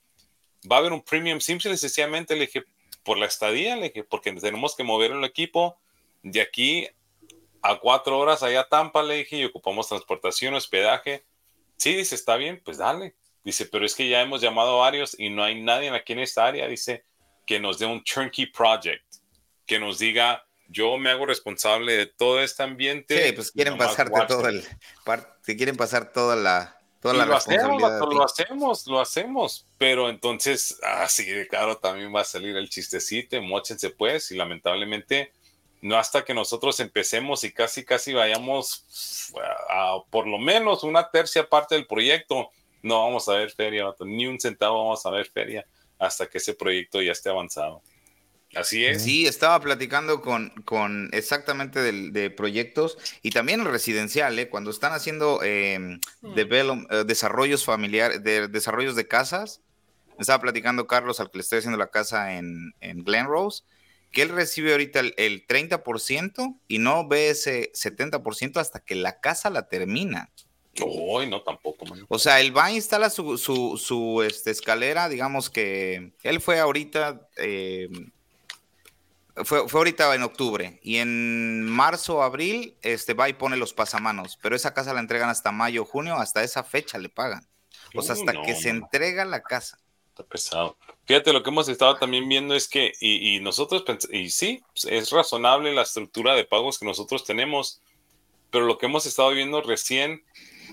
va 0.73 0.77
a 0.77 0.79
haber 0.79 0.95
un 0.95 1.03
premium 1.03 1.41
simple 1.41 1.71
y 1.73 1.77
sencillamente, 1.77 2.35
le 2.37 2.47
dije, 2.47 2.65
por 3.05 3.19
la 3.19 3.27
estadía, 3.27 3.77
le 3.77 3.91
dije, 3.91 4.05
porque 4.05 4.33
tenemos 4.33 4.75
que 4.75 4.83
mover 4.83 5.13
el 5.13 5.25
equipo 5.25 5.79
de 6.23 6.41
aquí 6.41 6.89
a 7.63 7.79
cuatro 7.79 8.19
horas 8.19 8.43
allá 8.43 8.61
a 8.61 8.69
Tampa, 8.69 9.03
le 9.03 9.17
dije, 9.17 9.37
y 9.37 9.45
ocupamos 9.45 9.89
transportación, 9.89 10.55
hospedaje. 10.55 11.25
Sí, 11.77 11.95
dice, 11.95 12.15
está 12.15 12.37
bien, 12.37 12.61
pues 12.65 12.79
dale. 12.79 13.15
Dice, 13.45 13.67
pero 13.67 13.85
es 13.85 13.95
que 13.95 14.09
ya 14.09 14.23
hemos 14.23 14.41
llamado 14.41 14.77
a 14.77 14.87
varios 14.87 15.19
y 15.19 15.29
no 15.29 15.45
hay 15.45 15.63
nadie 15.63 15.91
aquí 15.91 16.15
en 16.15 16.21
esta 16.21 16.47
área, 16.47 16.67
dice, 16.67 17.05
que 17.47 17.61
nos 17.61 17.79
dé 17.79 17.87
un 17.87 18.03
turnkey 18.03 18.47
project, 18.47 19.05
que 19.67 19.79
nos 19.79 19.99
diga, 19.99 20.47
yo 20.69 20.97
me 20.97 21.11
hago 21.11 21.27
responsable 21.27 21.95
de 21.95 22.07
todo 22.07 22.43
este 22.43 22.63
ambiente. 22.63 23.29
Sí, 23.29 23.33
pues 23.33 23.53
quieren 23.53 23.77
pasarte 23.77 24.21
todo 24.27 24.51
it". 24.51 24.65
el, 24.65 25.25
te 25.45 25.57
quieren 25.57 25.77
pasar 25.77 26.13
toda 26.13 26.37
la, 26.37 26.81
toda 27.05 27.17
Y 27.17 27.19
la 27.19 27.27
lo 27.27 27.37
hacemos, 27.37 27.83
lo 28.15 28.25
hacemos, 28.25 28.87
lo 28.87 28.99
hacemos, 28.99 29.67
pero 29.77 30.09
entonces, 30.09 30.81
así 30.83 31.27
de 31.27 31.47
claro, 31.47 31.77
también 31.77 32.15
va 32.15 32.23
a 32.23 32.25
salir 32.25 32.57
el 32.57 32.71
chistecito, 32.71 33.41
mochense 33.43 33.91
pues, 33.91 34.31
y 34.31 34.37
lamentablemente, 34.37 35.31
no 35.83 35.99
hasta 35.99 36.25
que 36.25 36.33
nosotros 36.33 36.81
empecemos 36.81 37.45
y 37.45 37.53
casi, 37.53 37.85
casi 37.85 38.15
vayamos 38.15 38.87
a, 39.69 39.97
a 39.97 40.05
por 40.09 40.27
lo 40.27 40.39
menos 40.39 40.83
una 40.83 41.11
tercia 41.11 41.47
parte 41.47 41.75
del 41.75 41.87
proyecto, 41.87 42.49
no 42.81 43.05
vamos 43.05 43.29
a 43.29 43.35
ver 43.35 43.51
feria, 43.51 43.85
ni 44.01 44.27
un 44.27 44.41
centavo 44.41 44.79
vamos 44.79 45.05
a 45.05 45.11
ver 45.11 45.27
feria 45.27 45.67
hasta 45.99 46.27
que 46.27 46.39
ese 46.39 46.55
proyecto 46.55 47.03
ya 47.03 47.13
esté 47.13 47.29
avanzado. 47.29 47.83
Así 48.57 48.85
es. 48.85 49.03
Sí, 49.03 49.27
estaba 49.27 49.61
platicando 49.61 50.21
con, 50.21 50.51
con 50.65 51.11
exactamente 51.13 51.81
de, 51.81 52.31
proyectos 52.31 52.99
y 53.23 53.31
también 53.31 53.61
el 53.61 53.67
residencial, 53.67 54.39
¿eh? 54.39 54.49
cuando 54.49 54.71
están 54.71 54.93
haciendo 54.93 55.41
eh, 55.43 55.99
develop- 56.23 56.87
eh, 56.91 57.05
desarrollos 57.05 57.65
familiares, 57.65 58.23
de, 58.23 58.49
desarrollos 58.49 58.97
de 58.97 59.07
casas. 59.09 59.61
Estaba 60.19 60.41
platicando 60.41 60.87
Carlos, 60.87 61.19
al 61.21 61.31
que 61.31 61.39
le 61.39 61.43
estoy 61.43 61.59
haciendo 61.59 61.79
la 61.79 61.91
casa 61.91 62.37
en, 62.37 62.73
en 62.81 63.03
Glen 63.05 63.27
Rose, 63.27 63.65
que 64.13 64.23
él 64.23 64.29
recibe 64.29 64.73
ahorita 64.73 65.01
el, 65.01 65.15
el 65.17 65.47
30% 65.47 66.61
y 66.69 66.79
no 66.79 67.09
ve 67.09 67.31
ese 67.31 67.73
70% 67.73 68.59
hasta 68.59 68.81
que 68.81 68.95
la 68.95 69.21
casa 69.21 69.51
la 69.51 69.69
termina. 69.69 70.31
Uy, 70.83 71.29
no, 71.29 71.43
tampoco, 71.43 71.87
man. 71.87 72.05
O 72.09 72.19
sea, 72.19 72.41
él 72.41 72.57
va 72.57 72.67
a 72.67 72.73
instalar 72.73 73.11
su, 73.11 73.39
su, 73.39 73.77
su, 73.77 74.23
este, 74.23 74.51
escalera, 74.51 75.09
digamos 75.09 75.51
que 75.51 76.15
él 76.23 76.41
fue 76.41 76.59
ahorita, 76.59 77.29
eh, 77.37 77.89
fue, 79.43 79.69
fue 79.69 79.81
ahorita 79.81 80.15
en 80.15 80.23
octubre, 80.23 80.79
y 80.83 80.99
en 80.99 81.65
marzo 81.65 82.23
abril 82.23 82.77
este, 82.83 83.15
va 83.15 83.29
y 83.29 83.33
pone 83.33 83.57
los 83.57 83.75
pasamanos, 83.75 84.39
pero 84.41 84.55
esa 84.55 84.75
casa 84.75 84.95
la 84.95 85.01
entregan 85.01 85.29
hasta 85.29 85.51
mayo 85.51 85.85
junio, 85.85 86.15
hasta 86.17 86.45
esa 86.45 86.63
fecha 86.63 86.99
le 86.99 87.09
pagan. 87.09 87.47
O 87.95 88.03
sea, 88.03 88.15
hasta 88.15 88.33
no, 88.33 88.43
que 88.43 88.55
se 88.55 88.73
no, 88.73 88.85
entrega 88.85 89.25
la 89.25 89.43
casa. 89.43 89.79
Está 90.09 90.25
pesado. 90.25 90.77
Fíjate, 91.07 91.33
lo 91.33 91.43
que 91.43 91.51
hemos 91.51 91.69
estado 91.69 91.97
también 91.97 92.29
viendo 92.29 92.55
es 92.55 92.69
que, 92.69 92.93
y, 93.01 93.37
y 93.37 93.41
nosotros, 93.41 93.85
y 94.11 94.31
sí, 94.31 94.63
es 94.89 95.11
razonable 95.11 95.75
la 95.75 95.83
estructura 95.83 96.35
de 96.35 96.45
pagos 96.45 96.79
que 96.79 96.87
nosotros 96.87 97.25
tenemos, 97.25 97.81
pero 98.51 98.67
lo 98.67 98.79
que 98.79 98.87
hemos 98.87 99.07
estado 99.07 99.31
viendo 99.31 99.61
recién 99.63 100.23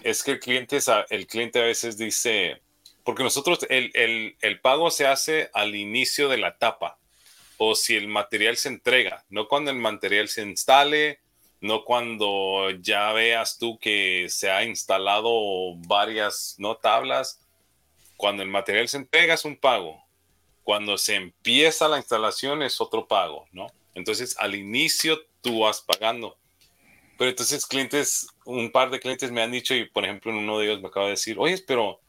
es 0.03 0.23
que 0.23 0.31
el 0.31 0.39
cliente, 0.39 0.79
el 1.09 1.27
cliente 1.27 1.59
a 1.59 1.65
veces 1.65 1.97
dice, 1.97 2.61
porque 3.03 3.23
nosotros, 3.23 3.65
el, 3.69 3.91
el, 3.95 4.35
el 4.41 4.59
pago 4.59 4.91
se 4.91 5.07
hace 5.07 5.49
al 5.53 5.75
inicio 5.75 6.29
de 6.29 6.37
la 6.37 6.49
etapa, 6.49 6.97
o 7.63 7.75
si 7.75 7.95
el 7.95 8.07
material 8.07 8.57
se 8.57 8.69
entrega, 8.69 9.23
no 9.29 9.47
cuando 9.47 9.69
el 9.69 9.77
material 9.77 10.27
se 10.29 10.41
instale, 10.41 11.19
no 11.59 11.85
cuando 11.85 12.71
ya 12.71 13.13
veas 13.13 13.59
tú 13.59 13.77
que 13.77 14.25
se 14.29 14.49
ha 14.49 14.63
instalado 14.63 15.75
varias 15.75 16.55
no 16.57 16.75
tablas, 16.77 17.39
cuando 18.17 18.41
el 18.41 18.49
material 18.49 18.87
se 18.87 18.97
entrega 18.97 19.35
es 19.35 19.45
un 19.45 19.55
pago. 19.55 20.03
Cuando 20.63 20.97
se 20.97 21.13
empieza 21.13 21.87
la 21.87 21.97
instalación 21.97 22.63
es 22.63 22.81
otro 22.81 23.07
pago, 23.07 23.45
¿no? 23.51 23.67
Entonces, 23.93 24.35
al 24.39 24.55
inicio 24.55 25.19
tú 25.41 25.59
vas 25.59 25.81
pagando. 25.81 26.35
Pero 27.15 27.29
entonces 27.29 27.67
clientes, 27.67 28.27
un 28.43 28.71
par 28.71 28.89
de 28.89 28.99
clientes 28.99 29.29
me 29.29 29.43
han 29.43 29.51
dicho, 29.51 29.75
y 29.75 29.87
por 29.87 30.03
ejemplo, 30.03 30.31
uno 30.31 30.57
de 30.57 30.65
ellos 30.65 30.81
me 30.81 30.87
acaba 30.87 31.05
de 31.05 31.11
decir, 31.11 31.37
oye, 31.37 31.63
pero 31.67 31.99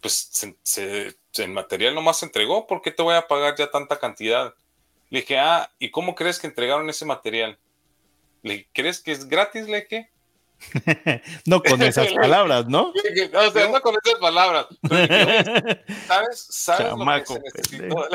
pues 0.00 0.44
el 0.74 1.50
material 1.50 1.94
nomás 1.94 2.18
se 2.18 2.26
entregó, 2.26 2.66
¿por 2.66 2.82
qué 2.82 2.90
te 2.90 3.04
voy 3.04 3.14
a 3.14 3.28
pagar 3.28 3.54
ya 3.56 3.70
tanta 3.70 4.00
cantidad? 4.00 4.54
Le 5.10 5.20
dije, 5.20 5.38
ah, 5.38 5.70
¿y 5.78 5.90
cómo 5.90 6.14
crees 6.14 6.38
que 6.38 6.46
entregaron 6.46 6.88
ese 6.90 7.04
material? 7.04 7.58
Le 8.42 8.52
dije, 8.52 8.68
¿crees 8.72 9.00
que 9.00 9.12
es 9.12 9.28
gratis, 9.28 9.68
le 9.68 9.82
dije? 9.82 10.10
No 11.46 11.62
con 11.62 11.80
esas 11.82 12.12
palabras, 12.14 12.66
¿no? 12.66 12.92
Dije, 12.92 13.30
O 13.36 13.50
sea, 13.50 13.68
no 13.68 13.80
con 13.80 13.94
esas 14.04 14.18
palabras. 14.20 14.66
Pero 14.88 15.00
dije, 15.02 15.84
¿Sabes? 16.06 16.46
¿Sabes 16.50 16.88
Chamaco, 16.88 17.34
lo 17.34 17.40
que 17.42 17.68
se 17.68 17.78
necesitó? 17.78 18.08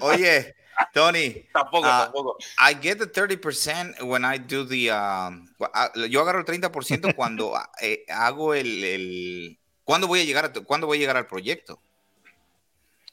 Oye, 0.06 0.54
Tony, 0.92 1.46
tampoco, 1.52 1.86
Ah, 1.86 2.02
tampoco. 2.04 2.36
I 2.58 2.74
get 2.80 2.98
the 2.98 3.06
30% 3.06 4.02
when 4.02 4.24
I 4.24 4.38
do 4.38 4.66
the. 4.66 4.90
um, 4.90 5.48
ah, 5.74 5.90
yo 6.08 6.20
agarro 6.20 6.40
el 6.40 6.44
30% 6.44 7.14
cuando 7.14 7.56
ah, 7.56 7.70
eh, 7.80 8.04
hago 8.08 8.54
el. 8.54 8.84
el 8.84 9.58
¿Cuándo 9.84 10.08
voy 10.08 10.20
a 10.20 10.24
llegar 10.24 10.44
a 10.46 10.52
¿Cuándo 10.52 10.86
voy 10.86 10.98
a 10.98 11.00
llegar 11.00 11.16
al 11.16 11.26
proyecto? 11.26 11.80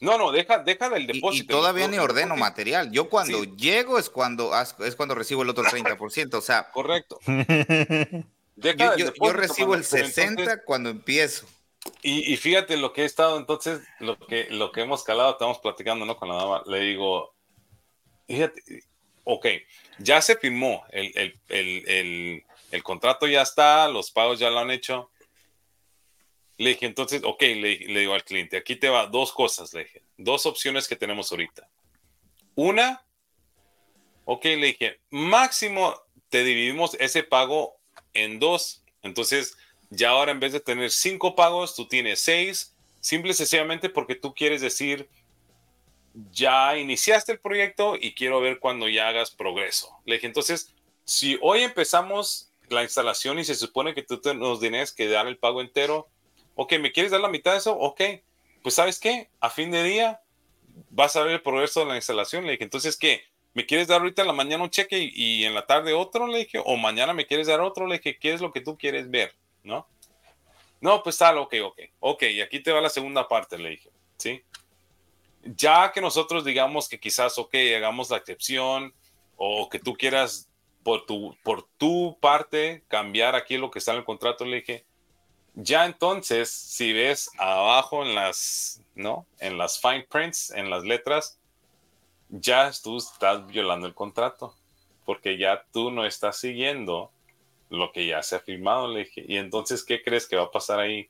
No, 0.03 0.17
no, 0.17 0.31
deja, 0.31 0.59
deja 0.59 0.89
del 0.89 1.03
Y- 1.03 1.11
Y, 1.11 1.13
depósito. 1.13 1.55
todavía 1.57 1.87
ni 1.87 1.97
ordeno 1.97 2.35
depósito- 2.35 2.39
material. 2.39 2.91
Yo 2.91 3.09
cuando 3.09 3.43
Sí. 3.43 3.53
llego 3.57 3.97
es 3.97 4.09
cuando, 4.09 4.51
es 4.85 4.95
cuando 4.95 5.15
recibo 5.15 5.43
el 5.43 5.49
otro 5.49 5.63
30%. 5.63 6.37
O 6.37 6.41
sea, 6.41 6.69
Correcto. 6.71 7.19
Deja 8.55 8.77
yo, 8.77 8.91
yo- 8.91 8.97
yo 8.97 9.05
depósito, 9.05 9.33
recibo 9.33 9.73
el 9.75 9.81
Manuel, 9.81 9.87
pero 9.91 10.05
60 10.07 10.41
entonces- 10.41 10.63
cuando 10.65 10.89
empiezo. 10.89 11.47
Y, 12.01 12.31
y 12.33 12.37
fíjate 12.37 12.77
lo 12.77 12.93
que 12.93 13.01
he 13.01 13.05
estado, 13.05 13.37
entonces, 13.37 13.81
lo 13.99 14.17
que, 14.17 14.47
lo 14.49 14.71
que 14.71 14.81
hemos 14.81 15.03
calado, 15.03 15.31
estamos 15.31 15.59
platicando, 15.59 16.05
¿no? 16.05 16.15
Con 16.17 16.29
la 16.29 16.35
dama, 16.35 16.63
le 16.65 16.79
digo, 16.79 17.33
fíjate, 18.27 18.61
ok, 19.25 19.45
ya 19.99 20.21
se 20.21 20.35
firmó, 20.37 20.83
el, 20.91 21.11
el, 21.17 21.39
el, 21.49 21.89
el, 21.89 22.43
el 22.71 22.83
contrato 22.83 23.27
ya 23.27 23.41
está, 23.41 23.87
los 23.89 24.11
pagos 24.11 24.39
ya 24.39 24.49
lo 24.49 24.59
han 24.59 24.71
hecho. 24.71 25.09
Le 26.63 26.69
dije, 26.69 26.85
entonces, 26.85 27.21
ok, 27.25 27.41
le, 27.41 27.77
le 27.79 27.99
digo 27.99 28.13
al 28.13 28.23
cliente, 28.23 28.55
aquí 28.55 28.77
te 28.77 28.87
va 28.87 29.07
dos 29.07 29.33
cosas, 29.33 29.73
le 29.73 29.83
dije, 29.83 30.01
dos 30.17 30.45
opciones 30.45 30.87
que 30.87 30.95
tenemos 30.95 31.29
ahorita. 31.29 31.67
Una, 32.55 33.05
ok, 34.23 34.45
le 34.45 34.67
dije, 34.67 35.01
máximo 35.09 35.93
te 36.29 36.45
dividimos 36.45 36.95
ese 37.01 37.23
pago 37.23 37.75
en 38.13 38.39
dos. 38.39 38.81
Entonces, 39.01 39.57
ya 39.89 40.11
ahora 40.11 40.31
en 40.31 40.39
vez 40.39 40.53
de 40.53 40.61
tener 40.61 40.89
cinco 40.89 41.35
pagos, 41.35 41.75
tú 41.75 41.85
tienes 41.85 42.21
seis, 42.21 42.73
simple 43.01 43.31
y 43.31 43.33
sencillamente 43.35 43.89
porque 43.89 44.15
tú 44.15 44.33
quieres 44.33 44.61
decir, 44.61 45.09
ya 46.31 46.77
iniciaste 46.77 47.33
el 47.33 47.39
proyecto 47.39 47.97
y 47.99 48.13
quiero 48.13 48.39
ver 48.39 48.59
cuando 48.59 48.87
ya 48.87 49.09
hagas 49.09 49.31
progreso. 49.31 49.99
Le 50.05 50.15
dije, 50.15 50.27
entonces, 50.27 50.73
si 51.03 51.37
hoy 51.41 51.61
empezamos 51.63 52.53
la 52.69 52.83
instalación 52.83 53.37
y 53.37 53.43
se 53.43 53.55
supone 53.55 53.93
que 53.93 54.03
tú 54.03 54.21
nos 54.35 54.61
tienes 54.61 54.93
que 54.93 55.09
dar 55.09 55.27
el 55.27 55.37
pago 55.37 55.59
entero, 55.59 56.07
ok, 56.55 56.73
¿me 56.79 56.91
quieres 56.91 57.11
dar 57.11 57.21
la 57.21 57.29
mitad 57.29 57.51
de 57.51 57.57
eso? 57.57 57.77
Ok, 57.77 58.01
pues 58.61 58.75
sabes 58.75 58.99
qué, 58.99 59.29
a 59.39 59.49
fin 59.49 59.71
de 59.71 59.83
día 59.83 60.21
vas 60.89 61.15
a 61.15 61.23
ver 61.23 61.33
el 61.33 61.41
progreso 61.41 61.81
de 61.81 61.87
la 61.87 61.95
instalación. 61.95 62.45
Le 62.45 62.53
dije, 62.53 62.63
entonces, 62.63 62.97
¿qué? 62.97 63.23
¿Me 63.53 63.65
quieres 63.65 63.87
dar 63.87 64.01
ahorita 64.01 64.21
en 64.21 64.27
la 64.27 64.33
mañana 64.33 64.63
un 64.63 64.69
cheque 64.69 65.11
y, 65.13 65.43
en 65.43 65.53
la 65.53 65.65
tarde 65.65 65.93
otro? 65.93 66.27
Le 66.27 66.39
dije, 66.39 66.59
o 66.63 66.75
mañana 66.75 67.13
me 67.13 67.27
quieres 67.27 67.47
dar 67.47 67.61
otro. 67.61 67.85
Le 67.85 67.97
dije, 67.97 68.17
¿qué 68.17 68.33
es 68.33 68.41
lo 68.41 68.51
que 68.51 68.61
tú 68.61 68.77
quieres 68.77 69.09
ver? 69.11 69.35
¿No? 69.63 69.87
No, 70.81 71.03
pues 71.03 71.17
tal, 71.17 71.37
ok, 71.37 71.55
ok. 71.63 71.79
Ok, 71.99 72.23
y 72.23 72.41
aquí 72.41 72.59
te 72.61 72.71
va 72.71 72.81
la 72.81 72.89
segunda 72.89 73.27
parte, 73.27 73.57
le 73.57 73.69
dije, 73.69 73.89
¿sí? 74.17 74.43
Ya 75.43 75.91
que 75.91 76.01
nosotros 76.01 76.43
digamos 76.43 76.89
que 76.89 76.99
quizás, 76.99 77.37
ok, 77.37 77.53
hagamos 77.75 78.09
la 78.09 78.17
excepción 78.17 78.93
o 79.35 79.69
que 79.69 79.79
tú 79.79 79.93
quieras 79.93 80.49
por 80.83 81.05
tu, 81.05 81.37
por 81.43 81.67
tu 81.77 82.17
parte 82.19 82.83
cambiar 82.87 83.35
aquí 83.35 83.57
lo 83.57 83.71
que 83.71 83.79
está 83.79 83.91
en 83.91 83.99
el 83.99 84.03
contrato, 84.03 84.45
le 84.45 84.57
dije, 84.57 84.85
ya 85.55 85.85
entonces, 85.85 86.49
si 86.51 86.93
ves 86.93 87.29
abajo 87.37 88.03
en 88.03 88.15
las, 88.15 88.81
¿no? 88.95 89.25
En 89.39 89.57
las 89.57 89.79
fine 89.79 90.05
prints, 90.09 90.49
en 90.51 90.69
las 90.69 90.83
letras, 90.83 91.39
ya 92.29 92.71
tú 92.83 92.97
estás 92.97 93.45
violando 93.47 93.87
el 93.87 93.93
contrato, 93.93 94.55
porque 95.05 95.37
ya 95.37 95.63
tú 95.71 95.91
no 95.91 96.05
estás 96.05 96.37
siguiendo 96.39 97.11
lo 97.69 97.91
que 97.91 98.07
ya 98.07 98.23
se 98.23 98.35
ha 98.35 98.39
firmado, 98.39 98.87
le 98.87 99.01
dije. 99.05 99.23
Y 99.27 99.37
entonces, 99.37 99.83
¿qué 99.83 100.01
crees 100.01 100.27
que 100.27 100.35
va 100.35 100.43
a 100.43 100.51
pasar 100.51 100.79
ahí? 100.79 101.09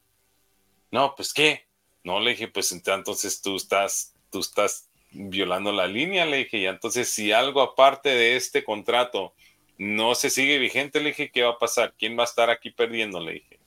No, 0.92 1.16
pues 1.16 1.34
qué. 1.34 1.66
No, 2.04 2.20
le 2.20 2.32
dije, 2.32 2.48
pues 2.48 2.74
ent- 2.74 2.94
entonces 2.94 3.42
tú 3.42 3.56
estás, 3.56 4.14
tú 4.32 4.40
estás 4.40 4.90
violando 5.12 5.72
la 5.72 5.88
línea, 5.88 6.26
le 6.26 6.38
dije. 6.38 6.58
Y 6.58 6.66
entonces, 6.68 7.10
si 7.10 7.32
algo 7.32 7.62
aparte 7.62 8.10
de 8.10 8.36
este 8.36 8.64
contrato 8.64 9.34
no 9.78 10.16
se 10.16 10.30
sigue 10.30 10.58
vigente, 10.60 11.00
le 11.00 11.10
dije, 11.10 11.32
¿qué 11.32 11.44
va 11.44 11.52
a 11.52 11.58
pasar? 11.58 11.94
¿Quién 11.98 12.18
va 12.18 12.24
a 12.24 12.26
estar 12.26 12.50
aquí 12.50 12.72
perdiendo? 12.72 13.20
Le 13.20 13.34
dije. 13.34 13.60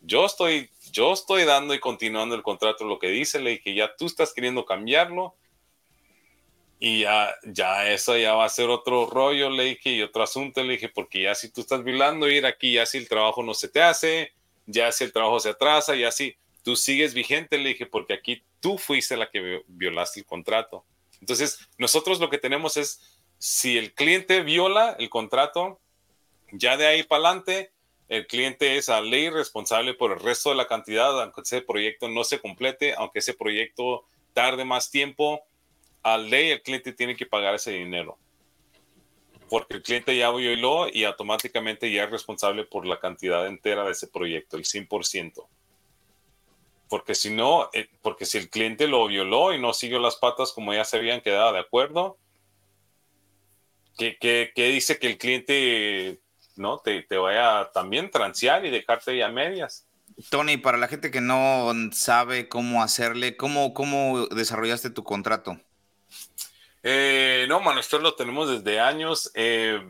Yo 0.00 0.24
estoy, 0.26 0.70
yo 0.92 1.12
estoy 1.12 1.44
dando 1.44 1.74
y 1.74 1.78
continuando 1.78 2.34
el 2.34 2.42
contrato, 2.42 2.84
lo 2.84 2.98
que 2.98 3.08
dice, 3.08 3.38
le 3.40 3.50
dije, 3.50 3.74
ya 3.74 3.94
tú 3.96 4.06
estás 4.06 4.32
queriendo 4.32 4.64
cambiarlo 4.64 5.34
y 6.78 7.00
ya, 7.00 7.34
ya 7.44 7.90
eso 7.90 8.16
ya 8.16 8.34
va 8.34 8.46
a 8.46 8.48
ser 8.48 8.70
otro 8.70 9.06
rollo, 9.06 9.50
le 9.50 9.64
dije, 9.64 9.90
y 9.90 10.02
otro 10.02 10.22
asunto, 10.22 10.62
le 10.64 10.72
dije, 10.72 10.88
porque 10.88 11.22
ya 11.22 11.34
si 11.34 11.50
tú 11.50 11.60
estás 11.60 11.84
violando 11.84 12.28
ir 12.28 12.46
aquí, 12.46 12.72
ya 12.74 12.86
si 12.86 12.96
el 12.96 13.08
trabajo 13.08 13.42
no 13.42 13.52
se 13.52 13.68
te 13.68 13.82
hace, 13.82 14.32
ya 14.66 14.90
si 14.90 15.04
el 15.04 15.12
trabajo 15.12 15.38
se 15.38 15.50
atrasa, 15.50 15.94
ya 15.94 16.10
si 16.10 16.34
tú 16.62 16.76
sigues 16.76 17.12
vigente, 17.12 17.58
le 17.58 17.70
dije, 17.70 17.84
porque 17.84 18.14
aquí 18.14 18.42
tú 18.60 18.78
fuiste 18.78 19.16
la 19.18 19.30
que 19.30 19.40
vi- 19.40 19.62
violaste 19.66 20.20
el 20.20 20.26
contrato. 20.26 20.86
Entonces, 21.20 21.68
nosotros 21.76 22.18
lo 22.18 22.30
que 22.30 22.38
tenemos 22.38 22.78
es, 22.78 23.20
si 23.38 23.76
el 23.76 23.92
cliente 23.92 24.42
viola 24.42 24.96
el 24.98 25.10
contrato, 25.10 25.80
ya 26.52 26.78
de 26.78 26.86
ahí 26.86 27.02
para 27.02 27.28
adelante, 27.28 27.72
el 28.10 28.26
cliente 28.26 28.76
es 28.76 28.88
a 28.88 29.00
ley 29.00 29.30
responsable 29.30 29.94
por 29.94 30.10
el 30.10 30.18
resto 30.18 30.50
de 30.50 30.56
la 30.56 30.66
cantidad, 30.66 31.22
aunque 31.22 31.42
ese 31.42 31.62
proyecto 31.62 32.08
no 32.08 32.24
se 32.24 32.40
complete, 32.40 32.92
aunque 32.94 33.20
ese 33.20 33.34
proyecto 33.34 34.04
tarde 34.32 34.64
más 34.64 34.90
tiempo, 34.90 35.40
a 36.02 36.18
ley 36.18 36.50
el 36.50 36.60
cliente 36.60 36.92
tiene 36.92 37.14
que 37.14 37.24
pagar 37.24 37.54
ese 37.54 37.70
dinero. 37.70 38.18
Porque 39.48 39.76
el 39.76 39.82
cliente 39.84 40.16
ya 40.16 40.32
violó 40.32 40.88
y 40.92 41.04
automáticamente 41.04 41.92
ya 41.92 42.02
es 42.02 42.10
responsable 42.10 42.64
por 42.64 42.84
la 42.84 42.98
cantidad 42.98 43.46
entera 43.46 43.84
de 43.84 43.92
ese 43.92 44.08
proyecto, 44.08 44.56
el 44.56 44.64
100%. 44.64 45.46
Porque 46.88 47.14
si 47.14 47.30
no, 47.30 47.70
eh, 47.72 47.88
porque 48.02 48.26
si 48.26 48.38
el 48.38 48.50
cliente 48.50 48.88
lo 48.88 49.06
violó 49.06 49.54
y 49.54 49.60
no 49.60 49.72
siguió 49.72 50.00
las 50.00 50.16
patas 50.16 50.50
como 50.50 50.74
ya 50.74 50.84
se 50.84 50.96
habían 50.96 51.20
quedado 51.20 51.52
de 51.52 51.60
acuerdo, 51.60 52.18
¿qué, 53.96 54.50
dice 54.56 54.98
que 54.98 55.06
el 55.06 55.16
cliente 55.16 56.20
no 56.60 56.78
te, 56.78 57.02
te 57.02 57.16
vaya 57.16 57.60
a 57.60 57.72
también 57.72 58.10
transear 58.10 58.64
y 58.64 58.70
dejarte 58.70 59.22
a 59.24 59.28
medias? 59.28 59.86
Tony, 60.28 60.56
para 60.58 60.76
la 60.78 60.88
gente 60.88 61.10
que 61.10 61.20
no 61.20 61.72
sabe 61.92 62.48
cómo 62.48 62.82
hacerle, 62.82 63.36
¿cómo, 63.36 63.72
cómo 63.74 64.26
desarrollaste 64.26 64.90
tu 64.90 65.02
contrato? 65.02 65.58
Eh, 66.82 67.46
no, 67.48 67.60
mano, 67.60 67.80
esto 67.80 67.98
lo 67.98 68.14
tenemos 68.14 68.48
desde 68.50 68.80
años. 68.80 69.30
Eh, 69.34 69.80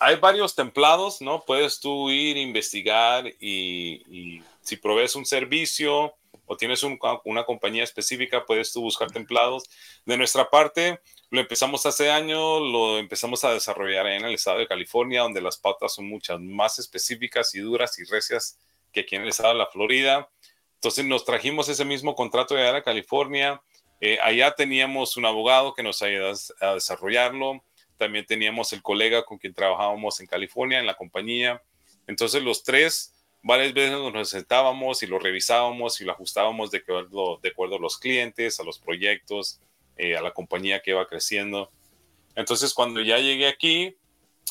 hay 0.00 0.16
varios 0.16 0.54
templados, 0.54 1.20
¿no? 1.20 1.44
Puedes 1.44 1.80
tú 1.80 2.10
ir, 2.10 2.36
investigar 2.36 3.26
y, 3.40 4.02
y 4.08 4.42
si 4.62 4.76
provees 4.76 5.16
un 5.16 5.26
servicio 5.26 6.14
o 6.46 6.56
tienes 6.56 6.82
un- 6.82 6.98
una 7.24 7.44
compañía 7.44 7.84
específica, 7.84 8.44
puedes 8.46 8.72
tú 8.72 8.80
buscar 8.80 9.10
templados. 9.10 9.64
De 10.06 10.16
nuestra 10.16 10.48
parte, 10.48 11.00
lo 11.30 11.40
empezamos 11.40 11.84
hace 11.84 12.10
años, 12.10 12.60
lo 12.60 12.98
empezamos 12.98 13.44
a 13.44 13.52
desarrollar 13.52 14.06
en 14.06 14.24
el 14.24 14.34
estado 14.34 14.58
de 14.58 14.66
California, 14.66 15.22
donde 15.22 15.42
las 15.42 15.58
pautas 15.58 15.94
son 15.94 16.08
muchas 16.08 16.40
más 16.40 16.78
específicas 16.78 17.54
y 17.54 17.60
duras 17.60 17.98
y 17.98 18.04
recias 18.04 18.58
que 18.92 19.00
aquí 19.00 19.16
en 19.16 19.22
el 19.22 19.28
estado 19.28 19.50
de 19.50 19.58
la 19.58 19.66
Florida. 19.66 20.30
Entonces 20.74 21.04
nos 21.04 21.24
trajimos 21.24 21.68
ese 21.68 21.84
mismo 21.84 22.14
contrato 22.14 22.54
de 22.54 22.66
a 22.66 22.82
California. 22.82 23.60
Eh, 24.00 24.18
allá 24.22 24.52
teníamos 24.52 25.16
un 25.16 25.26
abogado 25.26 25.74
que 25.74 25.82
nos 25.82 26.00
ayudó 26.02 26.32
a 26.60 26.74
desarrollarlo. 26.74 27.62
También 27.96 28.24
teníamos 28.24 28.72
el 28.72 28.80
colega 28.80 29.24
con 29.24 29.38
quien 29.38 29.52
trabajábamos 29.52 30.20
en 30.20 30.26
California, 30.26 30.78
en 30.78 30.86
la 30.86 30.94
compañía. 30.94 31.60
Entonces 32.06 32.42
los 32.42 32.62
tres 32.62 33.12
varias 33.42 33.74
veces 33.74 33.98
nos 34.12 34.30
sentábamos 34.30 35.02
y 35.02 35.06
lo 35.06 35.18
revisábamos 35.18 36.00
y 36.00 36.04
lo 36.04 36.12
ajustábamos 36.12 36.70
de 36.70 36.78
acuerdo, 36.78 37.38
de 37.42 37.48
acuerdo 37.50 37.76
a 37.76 37.80
los 37.80 37.98
clientes, 37.98 38.60
a 38.60 38.64
los 38.64 38.78
proyectos, 38.78 39.60
eh, 39.98 40.16
a 40.16 40.22
la 40.22 40.32
compañía 40.32 40.80
que 40.80 40.92
iba 40.92 41.06
creciendo. 41.06 41.70
Entonces 42.34 42.72
cuando 42.72 43.00
ya 43.02 43.18
llegué 43.18 43.46
aquí, 43.48 43.96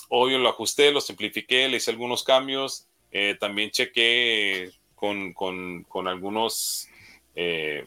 obvio 0.09 0.37
lo 0.37 0.49
ajusté, 0.49 0.91
lo 0.91 1.01
simplifiqué, 1.01 1.67
le 1.67 1.77
hice 1.77 1.91
algunos 1.91 2.23
cambios. 2.23 2.87
Eh, 3.11 3.35
también 3.39 3.71
chequé 3.71 4.71
con, 4.95 5.33
con, 5.33 5.83
con 5.85 6.07
algunos 6.07 6.87
eh, 7.35 7.85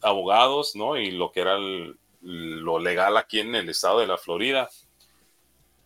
abogados, 0.00 0.74
¿no? 0.74 0.96
Y 0.96 1.10
lo 1.10 1.30
que 1.30 1.40
era 1.40 1.56
el- 1.56 1.96
lo 2.22 2.78
legal 2.78 3.16
aquí 3.16 3.40
en 3.40 3.54
el 3.54 3.68
estado 3.68 3.98
de 3.98 4.06
la 4.06 4.16
Florida. 4.16 4.68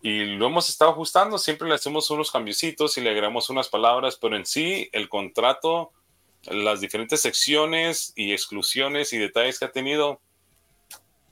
Y 0.03 0.25
lo 0.37 0.45
hemos 0.45 0.69
estado 0.69 0.91
ajustando, 0.91 1.39
siempre 1.39 1.67
le 1.67 1.73
hacemos 1.73 2.09
unos 2.11 2.31
cambiecitos 2.31 2.97
y 2.97 3.01
le 3.01 3.09
agregamos 3.09 3.49
unas 3.49 3.67
palabras, 3.67 4.17
pero 4.21 4.35
en 4.37 4.45
sí 4.45 4.87
el 4.93 5.09
contrato, 5.09 5.91
las 6.43 6.79
diferentes 6.79 7.19
secciones 7.21 8.13
y 8.15 8.31
exclusiones 8.31 9.11
y 9.13 9.17
detalles 9.17 9.57
que 9.57 9.65
ha 9.65 9.71
tenido, 9.71 10.21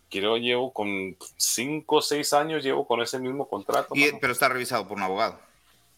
creo 0.10 0.38
llevo 0.38 0.72
con 0.74 1.18
cinco 1.38 1.98
o 1.98 2.02
seis 2.02 2.34
años, 2.34 2.64
llevo 2.64 2.88
con 2.88 3.02
ese 3.02 3.20
mismo 3.20 3.48
contrato. 3.48 3.96
Y- 3.96 4.12
pero 4.20 4.34
está 4.34 4.50
revisado 4.50 4.88
por 4.88 4.98
un 4.98 5.04
abogado. 5.04 5.40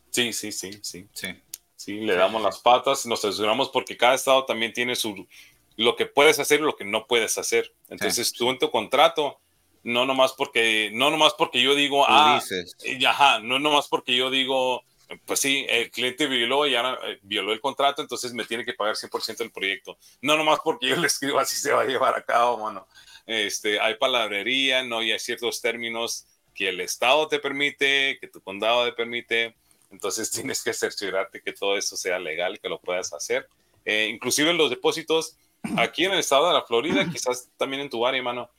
Sí, 0.09 0.33
sí, 0.33 0.51
sí, 0.51 0.79
sí. 0.81 1.07
Sí. 1.13 1.27
Sí, 1.75 1.99
le 1.99 2.15
damos 2.15 2.41
las 2.41 2.59
patas, 2.59 3.05
nos 3.05 3.23
aseguramos 3.23 3.69
porque 3.69 3.95
cada 3.95 4.15
estado 4.15 4.45
también 4.45 4.73
tiene 4.73 4.95
su 4.95 5.27
lo 5.75 5.95
que 5.95 6.07
puedes 6.07 6.39
hacer 6.39 6.59
y 6.59 6.63
lo 6.63 6.75
que 6.75 6.83
no 6.85 7.05
puedes 7.05 7.37
hacer. 7.37 7.71
Entonces, 7.87 8.33
tú 8.33 8.49
en 8.49 8.57
tu 8.57 8.71
contrato, 8.71 9.39
no 9.83 10.05
nomás 10.05 10.33
porque, 10.33 10.89
no 10.93 11.11
nomás 11.11 11.33
porque 11.35 11.61
yo 11.61 11.75
digo, 11.75 12.03
Tú 12.05 12.11
ah, 12.11 12.41
dices. 12.41 12.75
ajá, 13.05 13.39
no 13.39 13.59
nomás 13.59 13.87
porque 13.87 14.15
yo 14.15 14.31
digo, 14.31 14.83
pues 15.25 15.39
sí, 15.39 15.65
el 15.69 15.91
cliente 15.91 16.27
violó 16.27 16.65
y 16.67 16.75
ahora 16.75 16.99
eh, 17.05 17.19
violó 17.21 17.53
el 17.53 17.61
contrato, 17.61 18.01
entonces 18.01 18.33
me 18.33 18.45
tiene 18.45 18.65
que 18.65 18.73
pagar 18.73 18.95
100% 18.95 19.37
del 19.37 19.51
proyecto. 19.51 19.97
No 20.21 20.35
nomás 20.35 20.59
porque 20.63 20.89
yo 20.89 20.95
le 20.95 21.07
escribo 21.07 21.39
así 21.39 21.55
se 21.55 21.71
va 21.71 21.81
a 21.81 21.85
llevar 21.85 22.15
a 22.15 22.23
cabo, 22.23 22.57
mano. 22.57 22.87
Este, 23.27 23.79
hay 23.79 23.95
palabrería, 23.95 24.83
no 24.83 25.03
y 25.03 25.11
hay 25.11 25.19
ciertos 25.19 25.61
términos 25.61 26.25
que 26.55 26.69
el 26.69 26.79
estado 26.79 27.27
te 27.27 27.39
permite, 27.39 28.17
que 28.19 28.27
tu 28.27 28.41
condado 28.41 28.85
te 28.85 28.93
permite. 28.93 29.55
Entonces 29.91 30.31
tienes 30.31 30.63
que 30.63 30.73
cerciorarte 30.73 31.41
que 31.41 31.53
todo 31.53 31.77
eso 31.77 31.95
sea 31.95 32.17
legal, 32.17 32.59
que 32.59 32.69
lo 32.69 32.79
puedas 32.79 33.13
hacer. 33.13 33.47
Eh, 33.85 34.09
inclusive 34.11 34.49
en 34.49 34.57
los 34.57 34.69
depósitos, 34.69 35.37
aquí 35.77 36.05
en 36.05 36.13
el 36.13 36.19
estado 36.19 36.47
de 36.47 36.53
la 36.53 36.63
Florida, 36.63 37.05
quizás 37.11 37.49
también 37.57 37.83
en 37.83 37.89
tu 37.89 38.07
área, 38.07 38.23
mano, 38.23 38.49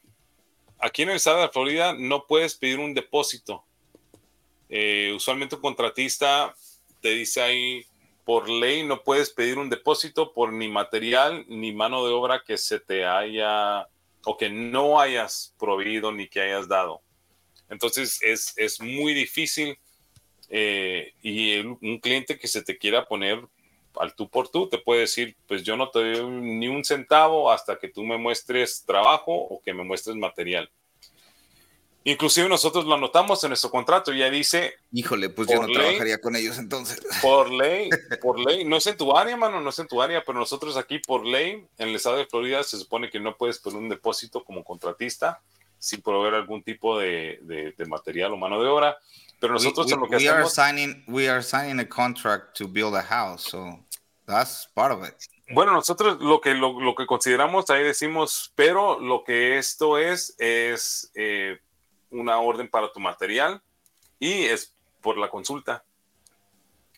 aquí 0.79 1.03
en 1.03 1.11
el 1.11 1.17
estado 1.17 1.39
de 1.39 1.47
la 1.47 1.53
Florida 1.53 1.95
no 1.95 2.27
puedes 2.27 2.55
pedir 2.55 2.79
un 2.79 2.95
depósito. 2.95 3.65
Eh, 4.69 5.13
usualmente 5.17 5.55
un 5.55 5.63
contratista 5.63 6.55
te 7.01 7.11
dice 7.11 7.41
ahí, 7.41 7.87
por 8.25 8.51
ley 8.51 8.83
no 8.83 9.03
puedes 9.03 9.31
pedir 9.31 9.59
un 9.59 9.71
depósito 9.71 10.35
por 10.35 10.53
ni 10.53 10.69
material 10.69 11.47
ni 11.49 11.73
mano 11.73 12.07
de 12.07 12.13
obra 12.13 12.43
que 12.47 12.59
se 12.59 12.79
te 12.79 13.07
haya 13.07 13.89
o 14.25 14.37
que 14.37 14.51
no 14.51 15.01
hayas 15.01 15.55
proveído 15.59 16.13
ni 16.13 16.29
que 16.29 16.41
hayas 16.41 16.69
dado. 16.69 17.03
Entonces 17.69 18.21
es, 18.23 18.55
es 18.57 18.81
muy 18.81 19.15
difícil 19.15 19.79
eh, 20.49 21.13
y 21.23 21.59
un 21.59 21.99
cliente 22.01 22.39
que 22.39 22.49
se 22.49 22.63
te 22.63 22.79
quiera 22.79 23.07
poner 23.07 23.47
al 23.99 24.15
tú 24.15 24.29
por 24.29 24.49
tú 24.49 24.69
te 24.69 24.79
puede 24.79 25.01
decir, 25.03 25.37
pues 25.47 25.63
yo 25.63 25.77
no 25.77 25.91
te 25.91 25.99
doy 25.99 26.31
ni 26.31 26.69
un 26.69 26.85
centavo 26.85 27.51
hasta 27.51 27.79
que 27.79 27.89
tú 27.89 28.05
me 28.05 28.17
muestres 28.17 28.85
trabajo 28.85 29.33
o 29.33 29.61
que 29.61 29.75
me 29.75 29.85
muestres 29.85 30.17
material. 30.17 30.71
Inclusive 32.11 32.49
nosotros 32.49 32.87
lo 32.87 32.95
anotamos 32.95 33.43
en 33.45 33.51
nuestro 33.51 33.71
contrato, 33.71 34.13
ya 34.13 34.31
dice 34.31 34.75
Híjole, 34.93 35.29
pues 35.29 35.49
yo 35.49 35.61
no 35.61 35.67
ley. 35.69 35.75
trabajaría 35.77 36.19
con 36.21 36.37
ellos 36.37 36.57
entonces. 36.59 37.01
por 37.21 37.51
ley, 37.53 37.91
por 38.23 38.39
ley, 38.41 38.65
no 38.65 38.77
es 38.77 38.87
en 38.87 38.97
tu 38.97 39.15
área, 39.17 39.37
mano, 39.37 39.61
no 39.61 39.69
es 39.71 39.79
en 39.79 39.89
tu 39.89 40.01
área, 40.01 40.23
pero 40.25 40.39
nosotros 40.39 40.77
aquí 40.79 41.01
por 41.01 41.27
ley, 41.27 41.67
en 41.77 41.89
el 41.89 41.97
estado 41.97 42.17
de 42.17 42.27
Florida, 42.27 42.63
se 42.63 42.79
supone 42.79 43.11
que 43.11 43.21
no 43.21 43.37
puedes 43.37 43.59
poner 43.59 43.79
un 43.79 43.89
depósito 43.91 44.43
como 44.43 44.65
contratista 44.65 45.43
sin 45.79 46.01
proveer 46.01 46.35
algún 46.35 46.63
tipo 46.63 46.99
de, 46.99 47.39
de- 47.43 47.73
de 47.77 47.87
material 47.87 48.33
o 48.33 48.37
mano 48.37 48.61
de 48.63 48.69
obra. 48.69 48.97
Pero 49.39 49.53
nosotros 49.53 49.87
we, 49.87 49.93
en 49.93 50.01
lo 50.01 50.09
que 50.09 50.17
we 50.17 50.29
are 50.29 50.47
signing 50.49 51.05
we 51.07 51.29
are 51.29 51.43
signing 51.43 51.79
a 51.79 51.89
contract 51.89 52.57
to 52.59 52.67
build 52.67 52.95
a 52.97 53.03
house, 53.03 53.43
so 53.43 53.79
that's 54.27 54.67
part 54.75 54.93
of 54.93 55.07
it. 55.07 55.15
bueno, 55.51 55.73
nosotros 55.73 56.21
lo 56.21 56.41
que, 56.41 56.55
lo, 56.55 56.81
lo 56.81 56.95
que 56.95 57.07
consideramos, 57.07 57.69
ahí 57.71 57.83
decimos, 57.85 58.51
pero 58.57 58.99
lo 58.99 59.23
que 59.25 59.59
esto 59.59 59.97
es, 59.99 60.35
es 60.39 61.11
eh, 61.15 61.59
una 62.11 62.39
orden 62.41 62.69
para 62.69 62.93
tu 62.93 63.01
material 63.01 63.63
y 64.19 64.45
es 64.45 64.75
por 65.01 65.19
la 65.19 65.31
consulta. 65.31 65.85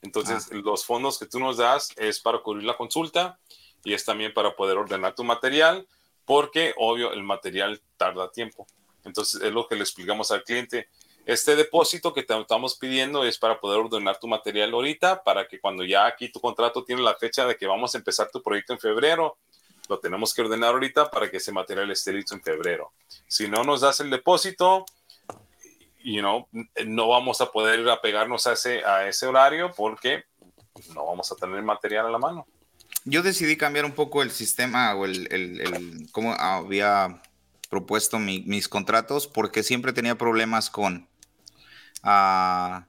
Entonces, 0.02 0.50
los 0.50 0.84
fondos 0.84 1.18
que 1.18 1.26
tú 1.26 1.38
nos 1.38 1.58
das 1.58 1.90
es 1.96 2.20
para 2.20 2.38
cubrir 2.38 2.64
la 2.64 2.76
consulta 2.76 3.38
y 3.84 3.92
es 3.92 4.04
también 4.04 4.32
para 4.32 4.56
poder 4.56 4.78
ordenar 4.78 5.14
tu 5.14 5.24
material, 5.24 5.86
porque 6.24 6.74
obvio 6.78 7.12
el 7.12 7.22
material 7.22 7.82
tarda 7.96 8.30
tiempo. 8.30 8.66
Entonces, 9.04 9.42
es 9.42 9.52
lo 9.52 9.66
que 9.66 9.74
le 9.74 9.82
explicamos 9.82 10.30
al 10.30 10.42
cliente. 10.42 10.88
Este 11.26 11.54
depósito 11.54 12.14
que 12.14 12.22
te 12.22 12.38
estamos 12.38 12.76
pidiendo 12.76 13.24
es 13.24 13.38
para 13.38 13.60
poder 13.60 13.80
ordenar 13.80 14.18
tu 14.18 14.26
material 14.26 14.72
ahorita, 14.72 15.22
para 15.22 15.46
que 15.46 15.60
cuando 15.60 15.84
ya 15.84 16.06
aquí 16.06 16.30
tu 16.30 16.40
contrato 16.40 16.82
tiene 16.82 17.02
la 17.02 17.14
fecha 17.14 17.46
de 17.46 17.56
que 17.56 17.66
vamos 17.66 17.94
a 17.94 17.98
empezar 17.98 18.30
tu 18.30 18.42
proyecto 18.42 18.72
en 18.72 18.78
febrero, 18.78 19.36
lo 19.88 19.98
tenemos 19.98 20.32
que 20.32 20.42
ordenar 20.42 20.72
ahorita 20.72 21.10
para 21.10 21.30
que 21.30 21.38
ese 21.38 21.52
material 21.52 21.90
esté 21.90 22.12
listo 22.12 22.34
en 22.34 22.42
febrero. 22.42 22.92
Si 23.26 23.48
no 23.48 23.64
nos 23.64 23.82
das 23.82 24.00
el 24.00 24.08
depósito, 24.08 24.86
you 26.02 26.20
know, 26.20 26.48
no 26.86 27.08
vamos 27.08 27.40
a 27.40 27.50
poder 27.50 27.88
apegarnos 27.88 28.46
a 28.46 28.52
ese, 28.52 28.84
a 28.84 29.08
ese 29.08 29.26
horario 29.26 29.72
porque 29.76 30.24
no 30.94 31.06
vamos 31.06 31.30
a 31.32 31.36
tener 31.36 31.62
material 31.62 32.06
a 32.06 32.10
la 32.10 32.18
mano. 32.18 32.46
Yo 33.04 33.22
decidí 33.22 33.56
cambiar 33.56 33.84
un 33.84 33.92
poco 33.92 34.22
el 34.22 34.30
sistema 34.30 34.94
o 34.94 35.04
el, 35.04 35.26
el, 35.32 35.60
el- 35.60 36.06
cómo 36.12 36.32
había 36.34 37.22
propuesto 37.70 38.18
mi- 38.18 38.42
mis 38.46 38.68
contratos 38.68 39.26
porque 39.26 39.62
siempre 39.62 39.92
tenía 39.92 40.16
problemas 40.16 40.70
con, 40.70 41.08
ah, 42.02 42.86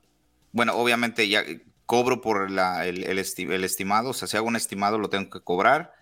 bueno, 0.52 0.74
obviamente 0.76 1.28
ya 1.30 1.43
cobro 1.86 2.21
por 2.21 2.50
la- 2.52 2.86
el, 2.86 3.04
el 3.04 3.19
esti- 3.19 3.50
el 3.52 3.63
estimado, 3.63 4.10
o 4.10 4.13
sea, 4.13 4.28
si 4.28 4.38
hago 4.38 4.47
un 4.47 4.56
estimado 4.56 4.97
lo 4.97 5.10
tengo 5.10 5.30
que 5.30 5.41
cobrar. 5.41 5.93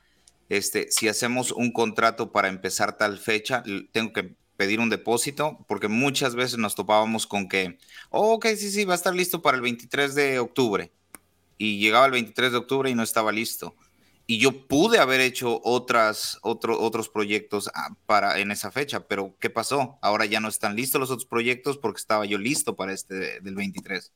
Este, 0.50 0.90
si 0.92 1.08
hacemos 1.08 1.52
un 1.52 1.72
contrato 1.72 2.32
para 2.32 2.48
empezar 2.48 2.98
tal 2.98 3.20
fecha, 3.20 3.64
tengo 3.92 4.14
que 4.14 4.36
pedir 4.60 4.82
un 4.82 4.90
depósito 4.90 5.66
porque 5.70 5.88
muchas 5.88 6.36
veces 6.36 6.58
nos 6.60 6.76
topábamos 6.76 7.26
con 7.26 7.48
que, 7.48 7.78
oh, 8.10 8.34
ok, 8.34 8.48
sí, 8.58 8.70
sí, 8.72 8.84
va 8.84 8.94
a 8.94 8.98
estar 8.98 9.16
listo 9.16 9.42
para 9.42 9.56
el 9.56 9.64
23 9.64 10.16
de 10.16 10.40
octubre. 10.40 10.92
Y 11.58 11.80
llegaba 11.80 12.06
el 12.08 12.12
23 12.12 12.52
de 12.52 12.58
octubre 12.58 12.90
y 12.90 12.96
no 12.96 13.04
estaba 13.04 13.32
listo 13.32 13.76
y 14.28 14.38
yo 14.38 14.68
pude 14.68 15.00
haber 15.00 15.22
hecho 15.22 15.60
otras, 15.64 16.38
otro- 16.44 16.80
otros 16.80 17.10
proyectos 17.10 17.72
ah, 17.74 17.96
para, 18.06 18.38
en 18.40 18.52
esa 18.52 18.70
fecha, 18.70 19.08
pero 19.08 19.36
¿qué 19.40 19.50
pasó? 19.50 19.98
Ahora 20.04 20.26
ya 20.26 20.40
no 20.40 20.50
están 20.50 20.76
listos 20.76 21.02
los 21.02 21.10
otros 21.10 21.26
proyectos 21.26 21.80
porque 21.80 22.00
estaba 22.00 22.26
yo 22.26 22.38
listo 22.38 22.76
para 22.76 22.94
este 22.94 23.16
de- 23.16 23.40
del 23.40 23.56
23. 23.56 24.14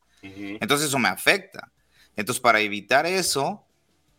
Entonces 0.61 0.89
eso 0.89 0.99
me 0.99 1.07
afecta. 1.09 1.71
Entonces 2.15 2.39
para 2.41 2.59
evitar 2.59 3.07
eso, 3.07 3.65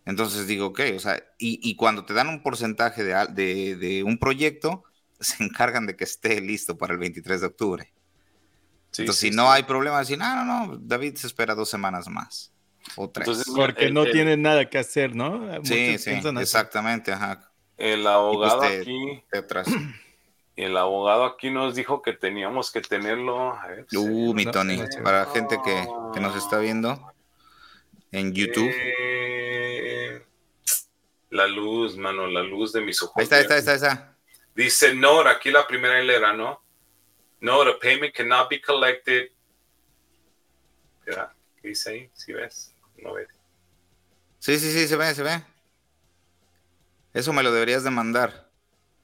entonces 0.04 0.48
digo, 0.48 0.66
ok, 0.66 0.80
o 0.96 0.98
sea, 0.98 1.22
y, 1.38 1.60
y 1.62 1.76
cuando 1.76 2.04
te 2.04 2.12
dan 2.12 2.28
un 2.28 2.42
porcentaje 2.42 3.04
de, 3.04 3.76
de 3.76 4.02
un 4.02 4.18
proyecto, 4.18 4.82
se 5.24 5.42
encargan 5.42 5.86
de 5.86 5.96
que 5.96 6.04
esté 6.04 6.40
listo 6.40 6.76
para 6.78 6.92
el 6.92 6.98
23 7.00 7.40
de 7.40 7.46
octubre. 7.46 7.92
Sí, 8.92 9.02
Entonces 9.02 9.20
sí, 9.20 9.30
si 9.30 9.36
no 9.36 9.44
sí. 9.46 9.48
hay 9.56 9.62
problema, 9.64 9.98
decir, 9.98 10.16
no, 10.18 10.44
no, 10.44 10.66
no, 10.66 10.76
David 10.78 11.16
se 11.16 11.26
espera 11.26 11.54
dos 11.56 11.68
semanas 11.68 12.06
más 12.08 12.52
o 12.96 13.10
tres. 13.10 13.26
Entonces, 13.26 13.52
Porque 13.54 13.86
El- 13.86 13.94
no 13.94 14.04
el- 14.04 14.12
tienen 14.12 14.42
nada 14.42 14.68
que 14.70 14.78
hacer, 14.78 15.16
¿no? 15.16 15.40
sí, 15.64 15.88
Muchos 15.96 16.02
sí, 16.02 16.10
exactamente, 16.40 17.10
ajá. 17.12 17.50
El 17.76 18.06
abogado 18.06 18.60
te- 18.60 18.80
aquí, 18.82 19.24
te 19.32 19.38
atrás. 19.38 19.66
el 20.56 20.76
abogado 20.76 21.24
aquí 21.24 21.50
nos 21.50 21.74
dijo 21.74 22.02
que 22.02 22.12
teníamos 22.12 22.70
que 22.70 22.80
tenerlo. 22.82 23.52
a 23.52 23.66
ver, 23.66 23.86
Uh, 23.96 24.32
mi 24.32 24.44
No, 24.44 24.52
Tony, 24.52 24.76
no. 24.76 24.84
para 25.02 25.24
la 25.24 25.30
gente 25.32 25.58
que, 25.64 25.84
que 26.12 26.20
nos 26.20 26.36
está 26.36 26.58
viendo 26.58 27.12
en 28.12 28.32
YouTube. 28.32 28.70
Eh, 28.72 30.22
la 31.30 31.48
luz, 31.48 31.96
mano, 31.96 32.28
la 32.28 32.42
luz 32.44 32.72
de 32.72 32.80
mis 32.80 33.02
ojos. 33.02 33.16
Ahí 33.16 33.24
está, 33.24 33.36
ahí 33.36 33.42
está, 33.42 33.54
ahí 33.54 33.58
está, 33.58 33.70
ahí 33.72 33.76
está. 33.78 34.13
Dice 34.54 34.94
no, 34.94 35.20
aquí 35.20 35.50
la 35.50 35.66
primera 35.66 36.00
hilera, 36.02 36.32
¿no? 36.32 36.62
No, 37.40 37.64
the 37.64 37.74
payment 37.74 38.14
cannot 38.14 38.48
be 38.48 38.60
collected. 38.60 39.30
Mira, 41.06 41.34
¿qué 41.60 41.68
dice 41.68 41.90
ahí? 41.90 42.10
¿Sí 42.14 42.32
ves? 42.32 42.72
No 42.98 43.14
ves. 43.14 43.28
Sí, 44.38 44.58
sí, 44.58 44.72
sí, 44.72 44.86
se 44.86 44.96
ve, 44.96 45.14
se 45.14 45.22
ve. 45.22 45.42
Eso 47.12 47.32
me 47.32 47.42
lo 47.42 47.52
deberías 47.52 47.84
de 47.84 47.90
mandar. 47.90 48.48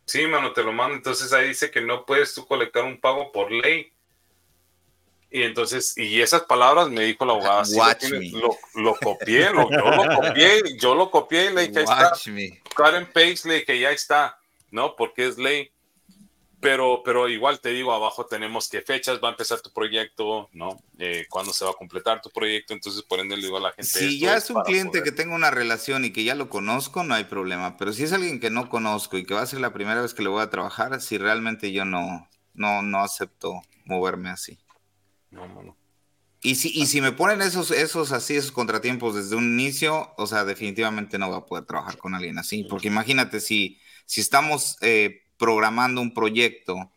Sí, 0.07 0.27
mano, 0.27 0.53
te 0.53 0.63
lo 0.63 0.73
mando. 0.73 0.97
Entonces 0.97 1.33
ahí 1.33 1.49
dice 1.49 1.71
que 1.71 1.81
no 1.81 2.05
puedes 2.05 2.35
tú 2.35 2.47
colectar 2.47 2.85
un 2.85 3.01
pago 3.01 3.31
por 3.33 3.51
ley. 3.53 3.93
Y 5.31 5.43
entonces, 5.43 5.97
y 5.97 6.21
esas 6.21 6.43
palabras 6.43 6.89
me 6.89 7.05
dijo 7.05 7.25
la 7.25 7.35
abogada. 7.35 7.65
sí 7.65 7.77
lo, 7.77 7.83
Watch 7.83 7.99
tienes. 8.01 8.33
me. 8.33 8.41
Lo, 8.41 8.57
lo 8.75 8.97
copié, 8.97 9.51
lo- 9.53 9.71
yo 9.71 9.91
lo 9.91 10.17
copié, 10.17 10.63
yo 10.79 10.95
lo 10.97 11.11
copié 11.11 11.51
y 11.51 11.55
le 11.55 11.69
dije, 11.69 11.79
ahí 11.79 11.85
está. 11.85 12.09
Watch 12.11 12.27
me. 12.29 12.61
cut 12.75 12.87
and 12.95 13.07
paste, 13.13 13.49
le 13.49 13.55
dije, 13.61 13.79
ya 13.79 13.91
está, 13.93 14.40
¿no? 14.71 14.97
Porque 14.97 15.27
es 15.27 15.39
ley. 15.39 15.71
Pero, 16.61 17.01
pero 17.03 17.27
igual 17.27 17.59
te 17.61 17.71
digo, 17.71 17.91
abajo 17.91 18.27
tenemos 18.27 18.69
qué 18.69 18.83
fechas 18.83 19.19
va 19.25 19.29
a 19.29 19.31
empezar 19.31 19.63
tu 19.63 19.73
proyecto, 19.73 20.51
¿no? 20.53 20.77
Eh, 20.99 21.25
cuándo 21.31 21.55
se 21.55 21.65
va 21.65 21.71
a 21.71 21.75
completar 21.75 22.21
tu 22.21 22.29
proyecto. 22.29 22.75
Entonces, 22.75 23.03
por 23.03 23.19
ende, 23.19 23.35
le 23.37 23.45
digo 23.45 23.57
a 23.57 23.61
la 23.61 23.73
gente. 23.73 23.85
Si 23.99 24.21
ya 24.21 24.37
es 24.37 24.51
un 24.51 24.63
cliente 24.63 24.99
poder- 24.99 25.05
que 25.05 25.13
tengo 25.13 25.35
una 25.35 25.51
relación 25.51 26.05
y 26.05 26.13
que 26.13 26.23
ya 26.23 26.35
lo 26.35 26.51
conozco, 26.51 27.03
no 27.03 27.15
hay 27.15 27.25
problema. 27.25 27.79
Pero 27.79 27.95
si 27.95 28.03
es 28.03 28.13
alguien 28.13 28.41
que 28.41 28.51
no 28.51 28.69
conozco 28.69 29.17
y 29.17 29.25
que 29.25 29.33
va 29.33 29.41
a 29.41 29.47
ser 29.47 29.61
la 29.61 29.73
primera 29.73 30.03
vez 30.03 30.13
que 30.13 30.23
le 30.23 30.29
voy 30.29 30.43
a 30.43 30.51
trabajar, 30.51 31.01
si 31.01 31.17
realmente 31.17 31.73
yo 31.73 31.87
no, 31.87 32.29
no, 32.53 32.83
no 32.83 32.99
acepto 32.99 33.63
moverme 33.87 34.29
así. 34.29 34.59
No, 35.31 35.49
no, 35.49 35.63
no. 35.63 35.77
Y 36.43 36.57
si, 36.57 36.71
y 36.79 36.87
si 36.87 37.01
me 37.01 37.13
ponen 37.13 37.41
esos, 37.41 37.71
esos 37.71 38.13
así, 38.13 38.37
esos 38.37 38.53
contratiempos 38.53 39.15
desde 39.15 39.35
un 39.37 39.45
inicio, 39.59 40.13
o 40.19 40.27
sea, 40.27 40.45
definitivamente 40.45 41.17
no 41.19 41.31
va 41.31 41.39
a 41.39 41.47
poder 41.47 41.65
trabajar 41.65 41.97
con 41.97 42.15
alguien 42.15 42.39
así. 42.39 42.65
Porque 42.65 42.89
imagínate 42.89 43.41
si, 43.41 43.80
si 44.11 44.21
estamos 44.21 44.77
eh, 44.81 45.23
programando 45.39 46.01
un 46.01 46.13
proyecto 46.13 46.91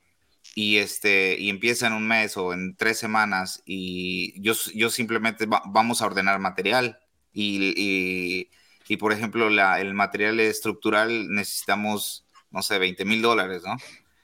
y 0.56 0.78
este 0.78 1.38
y 1.40 1.50
empieza 1.50 1.86
en 1.86 1.94
un 1.94 2.08
mes 2.08 2.38
o 2.38 2.54
en 2.54 2.76
tres 2.76 2.98
semanas 2.98 3.62
y 3.68 4.40
yo, 4.42 4.54
yo 4.74 4.90
simplemente 4.90 5.46
va- 5.46 5.62
vamos 5.68 6.02
a 6.02 6.08
ordenar 6.08 6.40
material 6.40 6.98
y, 7.32 7.74
y- 7.78 8.50
y, 8.88 8.98
por 8.98 9.14
ejemplo 9.14 9.50
la, 9.52 9.80
el 9.80 9.94
material 9.94 10.40
estructural 10.40 11.30
necesitamos 11.30 12.26
no 12.50 12.64
sé 12.64 12.80
20 12.80 13.06
mil 13.06 13.22
dólares 13.22 13.62
no 13.64 13.78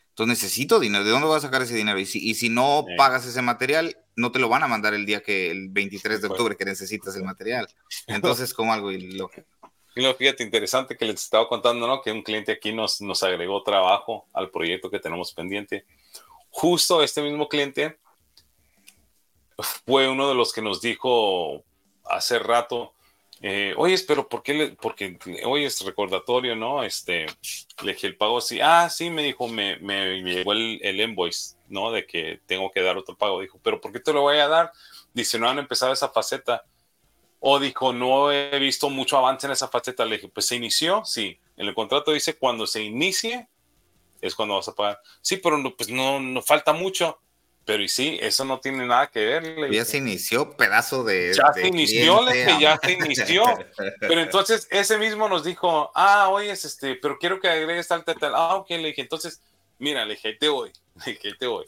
entonces 0.09 0.41
necesito 0.43 0.79
dinero. 0.81 1.03
De 1.05 1.11
dónde 1.11 1.27
voy 1.27 1.37
a 1.37 1.41
sacar 1.41 1.61
ese 1.61 1.75
dinero 1.75 1.97
y 1.99 2.05
si, 2.05 2.19
y 2.19 2.33
si 2.35 2.49
no 2.49 2.83
Sí. 2.87 2.95
pagas 2.97 3.25
ese 3.25 3.41
material 3.43 3.95
no 4.15 4.31
te 4.31 4.39
lo 4.39 4.49
van 4.49 4.63
a 4.63 4.67
mandar 4.67 4.93
el 4.95 5.05
día 5.05 5.21
que 5.21 5.49
el 5.51 5.69
23 5.69 6.21
de 6.21 6.27
Pues. 6.27 6.31
octubre 6.39 6.57
que 6.57 6.65
necesitas 6.65 7.15
el 7.15 7.23
material. 7.23 7.67
entonces 8.07 8.53
como 8.53 8.73
algo 8.73 8.91
ilógico 8.91 9.47
Fíjate, 9.93 10.43
interesante 10.43 10.95
que 10.95 11.05
les 11.05 11.23
estaba 11.23 11.47
contando, 11.47 11.87
¿no? 11.87 12.01
Que 12.01 12.11
un 12.11 12.21
cliente 12.21 12.51
aquí 12.51 12.71
nos, 12.71 13.01
nos 13.01 13.23
agregó 13.23 13.63
trabajo 13.63 14.27
al 14.33 14.49
proyecto 14.49 14.89
que 14.89 14.99
tenemos 14.99 15.33
pendiente. 15.33 15.85
Justo 16.51 17.03
este 17.03 17.21
mismo 17.21 17.49
cliente 17.49 17.99
fue 19.85 20.07
uno 20.07 20.29
de 20.29 20.35
los 20.35 20.53
que 20.53 20.61
nos 20.61 20.81
dijo 20.81 21.63
hace 22.05 22.39
rato, 22.39 22.93
eh, 23.41 23.73
oye, 23.77 23.97
pero 24.05 24.27
¿por 24.27 24.43
qué? 24.43 24.53
Le, 24.53 24.69
porque 24.71 25.17
hoy 25.45 25.63
es 25.63 25.83
recordatorio, 25.85 26.55
¿no? 26.55 26.83
Este, 26.83 27.25
le 27.83 27.93
dije 27.93 28.07
el 28.07 28.17
pago 28.17 28.41
sí. 28.41 28.59
Ah, 28.61 28.89
sí, 28.89 29.09
me 29.09 29.23
dijo, 29.23 29.47
me, 29.47 29.77
me 29.77 30.21
llegó 30.21 30.51
el, 30.51 30.79
el 30.83 30.99
invoice, 30.99 31.55
¿no? 31.69 31.91
De 31.91 32.05
que 32.05 32.41
tengo 32.45 32.69
que 32.71 32.81
dar 32.81 32.97
otro 32.97 33.15
pago. 33.15 33.39
Dijo, 33.39 33.59
pero 33.63 33.79
¿por 33.79 33.93
qué 33.93 33.99
te 33.99 34.11
lo 34.11 34.21
voy 34.21 34.37
a 34.37 34.47
dar? 34.47 34.71
Dice, 35.13 35.39
no 35.39 35.49
han 35.49 35.59
empezado 35.59 35.93
esa 35.93 36.09
faceta. 36.09 36.65
O 37.39 37.59
dijo, 37.59 37.93
no 37.93 38.31
he 38.31 38.57
visto 38.59 38.89
mucho 38.89 39.17
avance 39.17 39.47
en 39.47 39.53
esa 39.53 39.67
faceta. 39.67 40.05
Le 40.05 40.17
dije, 40.17 40.27
pues 40.27 40.47
se 40.47 40.55
inició, 40.55 41.03
sí. 41.05 41.39
En 41.55 41.67
el 41.67 41.73
contrato 41.73 42.11
dice 42.11 42.37
cuando 42.37 42.67
se 42.67 42.81
inicie 42.83 43.47
es 44.21 44.35
cuando 44.35 44.55
vas 44.55 44.67
a 44.67 44.75
pagar. 44.75 44.99
Sí, 45.21 45.37
pero 45.37 45.57
no, 45.57 45.75
pues 45.75 45.89
no, 45.89 46.19
no 46.19 46.41
falta 46.41 46.73
mucho. 46.73 47.19
Pero 47.65 47.83
y 47.83 47.87
sí, 47.87 48.17
eso 48.19 48.45
no 48.45 48.59
tiene 48.59 48.85
nada 48.87 49.07
que 49.07 49.23
ver. 49.23 49.43
le 49.43 49.71
Ya 49.71 49.85
se 49.85 49.97
inició, 49.97 50.57
pedazo 50.57 51.03
de. 51.03 51.33
Ya 51.35 51.51
de 51.53 51.61
se 51.61 51.67
inició, 51.67 52.23
le 52.23 52.33
dije, 52.33 52.57
ya 52.59 52.79
se 52.81 52.93
inició. 52.93 53.43
Pero 53.99 54.21
entonces 54.21 54.67
ese 54.71 54.97
mismo 54.97 55.29
nos 55.29 55.43
dijo, 55.43 55.91
ah, 55.93 56.29
oye, 56.29 56.49
este, 56.49 56.95
pero 56.95 57.19
quiero 57.19 57.39
que 57.39 57.47
agregues 57.47 57.87
tal, 57.87 58.03
tal, 58.03 58.17
tal. 58.17 58.33
Ah, 58.33 58.55
ok, 58.55 58.71
le 58.71 58.87
dije, 58.87 59.01
entonces, 59.01 59.41
mira, 59.77 60.03
le 60.03 60.15
dije, 60.15 60.33
te 60.33 60.49
voy, 60.49 60.71
le 61.05 61.11
dije, 61.11 61.33
te 61.37 61.45
voy. 61.45 61.65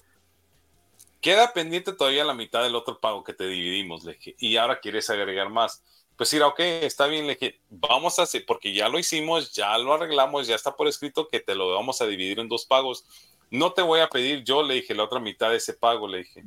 Queda 1.21 1.53
pendiente 1.53 1.93
todavía 1.93 2.25
la 2.25 2.33
mitad 2.33 2.63
del 2.63 2.75
otro 2.75 2.99
pago 2.99 3.23
que 3.23 3.33
te 3.33 3.47
dividimos, 3.47 4.03
le 4.03 4.13
dije, 4.13 4.35
y 4.39 4.57
ahora 4.57 4.79
quieres 4.79 5.09
agregar 5.09 5.49
más. 5.49 5.83
Pues 6.17 6.33
mira, 6.33 6.47
ok, 6.47 6.59
está 6.59 7.07
bien, 7.07 7.27
le 7.27 7.35
dije, 7.35 7.61
vamos 7.69 8.19
a 8.19 8.23
hacer, 8.23 8.43
porque 8.45 8.73
ya 8.73 8.89
lo 8.89 8.99
hicimos, 8.99 9.53
ya 9.53 9.77
lo 9.77 9.93
arreglamos, 9.93 10.47
ya 10.47 10.55
está 10.55 10.75
por 10.75 10.87
escrito 10.87 11.27
que 11.27 11.39
te 11.39 11.55
lo 11.55 11.73
vamos 11.73 12.01
a 12.01 12.07
dividir 12.07 12.39
en 12.39 12.49
dos 12.49 12.65
pagos. 12.65 13.05
No 13.51 13.73
te 13.73 13.81
voy 13.81 13.99
a 13.99 14.09
pedir 14.09 14.43
yo, 14.43 14.63
le 14.63 14.75
dije, 14.75 14.95
la 14.95 15.03
otra 15.03 15.19
mitad 15.19 15.51
de 15.51 15.57
ese 15.57 15.73
pago, 15.73 16.07
le 16.07 16.19
dije. 16.19 16.43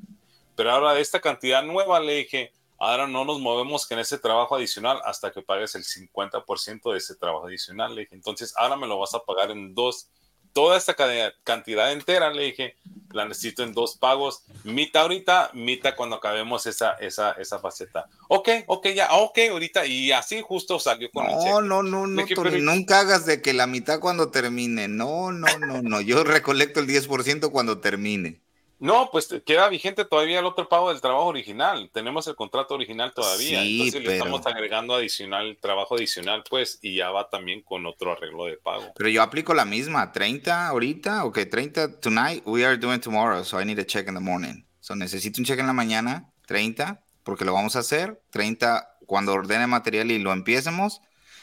Pero 0.57 0.71
ahora 0.71 0.95
de 0.95 1.01
esta 1.01 1.21
cantidad 1.21 1.63
nueva, 1.63 2.01
le 2.01 2.15
dije, 2.15 2.53
ahora 2.79 3.07
no 3.07 3.25
nos 3.25 3.41
movemos 3.41 3.87
que 3.87 3.95
en 3.95 4.01
ese 4.01 4.19
trabajo 4.19 4.57
adicional 4.57 5.01
hasta 5.05 5.33
que 5.33 5.43
pagues 5.43 5.75
el 5.75 5.85
50% 5.85 6.93
de 6.93 6.99
ese 6.99 7.15
trabajo 7.17 7.47
adicional. 7.47 7.95
Le 7.95 8.03
dije, 8.03 8.15
entonces 8.15 8.55
ahora 8.57 8.77
me 8.77 8.87
lo 8.87 8.99
vas 8.99 9.15
a 9.15 9.21
pagar 9.21 9.51
en 9.51 9.75
dos. 9.75 10.09
Toda 10.55 10.79
esta 10.79 10.95
ca- 10.95 11.35
cantidad 11.43 11.93
entera, 11.93 12.33
le 12.33 12.45
dije, 12.45 12.77
la 13.12 13.27
necesito 13.27 13.62
en 13.64 13.75
dos 13.75 13.97
pagos. 13.97 14.45
Mitad 14.62 15.03
ahorita, 15.03 15.51
mitad 15.53 15.95
cuando 15.97 16.17
acabemos 16.17 16.64
esa, 16.67 16.93
esa, 16.93 17.33
esa 17.33 17.59
faceta. 17.59 18.07
Ok, 18.29 18.49
ok, 18.67 18.87
ya, 18.95 19.12
ok, 19.14 19.37
ahorita. 19.51 19.85
Y 19.85 20.12
así 20.12 20.40
justo 20.47 20.79
salió 20.79 21.11
con 21.11 21.27
el 21.27 21.33
No, 21.33 21.38
cheque. 21.40 21.51
no, 21.51 21.83
no, 21.83 22.07
no, 22.07 22.23
dije, 22.23 22.35
pero- 22.37 22.57
nunca 22.59 23.01
hagas 23.01 23.27
de 23.27 23.43
que 23.43 23.53
la 23.53 23.67
mitad 23.67 23.99
cuando 23.99 24.31
termine. 24.31 24.87
No, 24.87 25.33
no, 25.33 25.47
no, 25.59 25.83
no. 25.83 26.01
Yo 26.01 26.23
recolecto 26.23 26.79
el 26.81 26.87
10% 26.87 27.51
cuando 27.51 27.79
termine. 27.81 28.40
No, 28.85 29.09
pues 29.11 29.35
queda 29.47 29.70
vigente 29.70 30.05
todavía 30.05 30.40
el 30.40 30.44
otro 30.44 30.68
pago 30.68 30.90
del 30.90 31.01
trabajo 31.01 31.25
original. 31.25 31.88
Tenemos 31.90 32.27
el 32.29 32.35
contrato 32.35 32.75
original 32.75 33.14
todavía. 33.14 33.62
Sí, 33.62 33.81
entonces 33.81 34.05
le 34.05 34.16
estamos 34.18 34.47
agregando 34.47 34.94
adicional, 34.94 35.57
trabajo 35.59 35.94
adicional, 35.94 36.44
pues, 36.51 36.81
y 36.83 36.97
ya 36.97 37.11
va 37.11 37.31
también 37.31 37.62
con 37.62 37.87
otro 37.87 38.12
arreglo 38.12 38.44
de 38.44 38.59
pago. 38.59 38.92
Pero 38.94 39.09
yo 39.09 39.23
aplico 39.23 39.55
la 39.55 39.64
misma. 39.64 40.12
30 40.12 40.68
ahorita. 40.68 41.25
Ok, 41.25 41.38
30 41.51 41.99
tonight. 41.99 42.42
We 42.44 42.66
are 42.66 42.77
doing 42.77 43.01
tomorrow. 43.01 43.42
So 43.42 43.59
I 43.59 43.64
need 43.64 43.79
a 43.79 43.87
check 43.87 44.07
in 44.07 44.12
the 44.12 44.20
morning. 44.20 44.66
So 44.81 44.94
necesito 44.94 45.40
un 45.40 45.47
check 45.47 45.59
en 45.61 45.66
la 45.66 45.73
mañana. 45.73 46.31
30. 46.47 47.03
Porque 47.23 47.47
lo 47.47 47.55
vamos 47.55 47.77
a 47.77 47.79
hacer. 47.79 48.20
30 48.33 48.99
cuando 49.07 49.33
ordene 49.33 49.66
material 49.66 50.11
y 50.11 50.18
lo 50.18 50.31
empiecemos. 50.31 51.01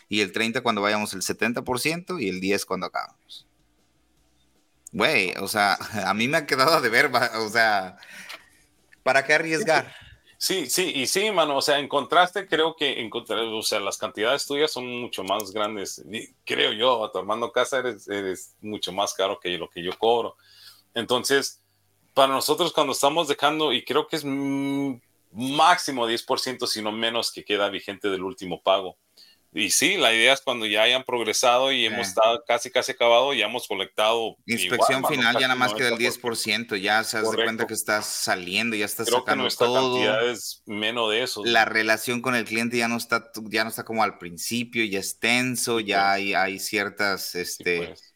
Y 0.10 0.22
el 0.22 0.32
30 0.32 0.62
cuando 0.62 0.84
vayamos 0.84 1.16
el 1.16 1.24
70%. 1.24 2.22
Y 2.22 2.30
el 2.30 2.40
10 2.40 2.66
cuando 2.68 2.86
acabamos. 2.86 3.48
Güey, 4.92 5.34
o 5.40 5.48
sea, 5.48 5.78
a 6.06 6.14
mí 6.14 6.28
me 6.28 6.38
ha 6.38 6.46
quedado 6.46 6.82
de 6.82 6.90
ver. 6.90 7.12
O 7.36 7.50
sea, 7.50 7.98
¿para 9.04 9.26
qué 9.26 9.34
arriesgar? 9.34 9.94
Sí, 10.38 10.68
sí, 10.72 10.92
y 10.96 11.06
sí, 11.06 11.30
mano, 11.30 11.58
o 11.58 11.62
sea, 11.62 11.78
en 11.78 11.88
contraste 11.88 12.48
creo 12.48 12.76
que 12.76 13.00
encontrar, 13.00 13.42
o 13.42 13.62
sea, 13.62 13.80
las 13.80 13.98
cantidades 13.98 14.48
tuyas 14.48 14.72
son 14.72 14.88
mucho 14.88 15.24
más 15.24 15.52
grandes. 15.52 16.04
Creo 16.44 16.74
yo, 16.74 17.06
a 17.06 17.12
tu 17.12 17.20
Armando 17.20 17.52
Casa 17.52 17.78
eres, 17.78 18.08
eres 18.08 18.56
mucho 18.60 18.92
más 18.92 19.14
caro 19.14 19.40
que 19.40 19.56
lo 19.60 19.70
que 19.70 19.84
yo 19.84 19.92
cobro. 20.00 20.36
Entonces, 20.96 21.62
para 22.16 22.34
nosotros 22.34 22.74
cuando 22.74 22.94
estamos 22.94 23.28
dejando, 23.28 23.72
y 23.72 23.84
creo 23.86 24.08
que 24.08 24.16
es 24.16 24.26
mm, 24.26 24.96
máximo 25.32 26.08
10%, 26.08 26.66
si 26.66 26.82
no 26.82 26.92
menos, 26.92 27.32
que 27.32 27.46
queda 27.46 27.70
vigente 27.70 28.10
del 28.10 28.24
último 28.24 28.64
pago. 28.64 28.98
Y 29.54 29.72
sí, 29.72 29.98
la 29.98 30.14
idea 30.14 30.34
es 30.34 30.42
cuando 30.42 30.66
ya 30.66 30.84
hayan 30.84 31.04
progresado 31.04 31.72
y 31.72 31.86
hemos 31.86 32.08
estado 32.08 32.44
casi, 32.46 32.72
casi 32.72 32.94
acabado, 32.94 33.34
ya 33.34 33.46
hemos 33.48 33.68
colectado. 33.68 34.38
Inspección 34.46 35.04
igual, 35.04 35.16
mano, 35.16 35.24
final 35.24 35.38
ya 35.38 35.48
nada 35.48 35.56
más 35.56 35.74
queda 35.74 35.90
el 35.90 35.98
90%. 35.98 35.98
10%. 35.98 36.76
Ya 36.76 37.04
se 37.04 37.18
das 37.18 37.32
de 37.32 37.40
cuenta 37.40 37.66
que 37.68 37.74
estás 37.74 38.06
saliendo, 38.08 38.76
ya 38.76 38.86
estás 38.86 39.10
Creo 39.10 39.24
que 39.26 39.34
sacando 39.34 39.44
nuestra 39.44 39.70
todo. 39.70 39.72
cantidad 39.72 40.28
es 40.30 40.64
menos 40.66 41.12
de 41.12 41.24
eso. 41.24 41.44
la 41.44 41.66
relación 41.66 42.22
con 42.22 42.36
el 42.36 42.46
cliente 42.46 42.78
ya 42.78 42.88
no 42.88 42.98
está, 42.98 43.32
ya 43.50 43.64
no 43.64 43.70
está 43.70 43.84
como 43.84 44.04
al 44.04 44.18
principio, 44.18 44.84
ya 44.86 45.00
es 45.00 45.20
tenso, 45.20 45.80
ya 45.80 46.12
pues. 46.12 46.12
hay, 46.12 46.34
hay 46.34 46.60
ciertas, 46.60 47.36
Sí, 47.58 47.66
este, 47.66 47.72
pues. 47.72 48.11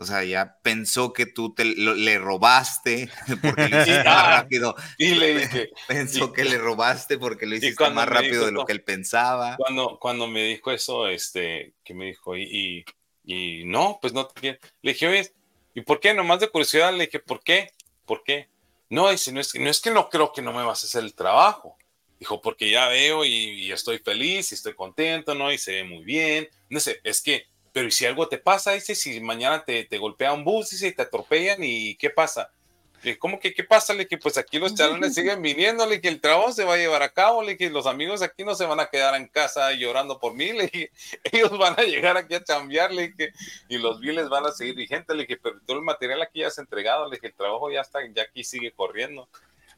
O 0.00 0.04
sea, 0.04 0.22
ya 0.24 0.58
pensó 0.62 1.12
que 1.12 1.26
tú 1.26 1.52
te, 1.54 1.64
lo- 1.64 1.94
le 1.94 2.18
robaste 2.18 3.10
porque 3.42 3.68
lo 3.68 3.82
hiciste 3.82 4.04
más 4.04 4.26
rápido, 4.42 4.74
Y 4.96 5.14
le 5.14 5.38
dije, 5.38 5.70
pensó 5.88 6.26
y- 6.28 6.32
que 6.32 6.44
le 6.44 6.58
robaste 6.58 7.18
porque 7.18 7.46
lo 7.46 7.56
hiciste 7.56 7.90
más 7.90 8.08
rápido 8.08 8.32
dijo 8.34 8.46
de 8.46 8.52
lo 8.52 8.64
que 8.64 8.72
él 8.72 8.82
pensaba. 8.84 9.56
cuando, 9.56 9.98
cuando 10.00 10.26
me 10.28 10.44
dijo 10.44 10.70
eso, 10.70 11.08
este, 11.08 11.74
que 11.84 11.94
me 11.94 12.06
dijo, 12.06 12.36
y, 12.36 12.84
y, 13.24 13.60
y 13.60 13.64
no, 13.64 13.98
pues 14.00 14.12
no 14.12 14.26
te 14.26 14.40
quiero. 14.40 14.58
Le 14.82 14.92
dije, 14.92 15.08
oye, 15.08 15.32
¿y 15.74 15.80
por 15.82 16.00
qué? 16.00 16.14
Nomás 16.14 16.40
de 16.40 16.48
curiosidad, 16.48 16.92
le 16.92 17.06
dije, 17.06 17.18
¿por 17.18 17.42
qué? 17.42 17.70
¿Por 18.06 18.22
qué? 18.24 18.48
No, 18.90 19.10
dice, 19.10 19.32
no 19.32 19.40
es, 19.40 19.52
que- 19.52 19.58
no 19.58 19.68
es 19.68 19.80
que 19.80 19.90
no 19.90 20.08
creo 20.08 20.32
que 20.32 20.42
no 20.42 20.52
me 20.52 20.62
vas 20.64 20.82
a 20.84 20.86
hacer 20.86 21.02
el 21.04 21.14
trabajo. 21.14 21.76
Dijo, 22.20 22.40
porque 22.40 22.70
ya 22.70 22.88
veo 22.88 23.24
y, 23.24 23.30
y 23.66 23.72
estoy 23.72 23.98
feliz 23.98 24.50
y 24.50 24.54
estoy 24.54 24.74
contento, 24.74 25.34
¿no? 25.34 25.52
Y 25.52 25.58
se 25.58 25.72
ve 25.72 25.84
muy 25.84 26.04
bien. 26.04 26.48
No 26.70 26.80
sé, 26.80 27.00
es 27.04 27.20
que, 27.22 27.46
pero 27.78 27.86
¿y 27.86 27.92
si 27.92 28.06
algo 28.06 28.26
te 28.26 28.38
pasa? 28.38 28.72
Dice, 28.72 28.96
si 28.96 29.20
mañana 29.20 29.64
te, 29.64 29.84
te 29.84 29.98
golpea 29.98 30.32
un 30.32 30.42
bus, 30.42 30.70
dice, 30.70 30.88
y 30.88 30.92
te 30.92 31.02
atropellan, 31.02 31.62
¿y 31.62 31.94
qué 31.94 32.10
pasa? 32.10 32.50
Le 32.94 33.10
dije, 33.10 33.18
¿Cómo 33.20 33.38
que 33.38 33.54
qué 33.54 33.62
pasa? 33.62 33.94
Le 33.94 34.02
dije, 34.02 34.18
pues 34.18 34.36
aquí 34.36 34.58
los 34.58 34.74
chalones 34.74 35.14
siguen 35.14 35.40
viniendo, 35.40 35.84
le 35.84 35.90
dije, 35.92 36.02
que 36.02 36.08
el 36.08 36.20
trabajo 36.20 36.50
se 36.50 36.64
va 36.64 36.74
a 36.74 36.76
llevar 36.76 37.04
a 37.04 37.10
cabo, 37.10 37.40
le 37.40 37.54
dije, 37.54 37.70
los 37.70 37.86
amigos 37.86 38.20
aquí 38.20 38.44
no 38.44 38.56
se 38.56 38.66
van 38.66 38.80
a 38.80 38.86
quedar 38.86 39.14
en 39.14 39.28
casa 39.28 39.70
llorando 39.74 40.18
por 40.18 40.34
mí, 40.34 40.52
le 40.54 40.64
dije, 40.64 40.90
ellos 41.22 41.56
van 41.56 41.78
a 41.78 41.84
llegar 41.84 42.16
aquí 42.16 42.34
a 42.34 42.42
chambear, 42.42 42.90
le 42.90 43.10
dije, 43.10 43.32
y 43.68 43.78
los 43.78 44.00
biles 44.00 44.28
van 44.28 44.44
a 44.46 44.50
seguir 44.50 44.74
vigentes, 44.74 45.14
le 45.14 45.22
dije, 45.22 45.38
pero 45.40 45.60
todo 45.64 45.76
el 45.76 45.84
material 45.84 46.20
aquí 46.20 46.40
ya 46.40 46.50
se 46.50 46.60
ha 46.60 46.64
entregado, 46.64 47.08
le 47.08 47.14
dije, 47.14 47.28
el 47.28 47.34
trabajo 47.34 47.70
ya 47.70 47.82
está, 47.82 48.00
ya 48.12 48.22
aquí 48.22 48.42
sigue 48.42 48.72
corriendo. 48.72 49.28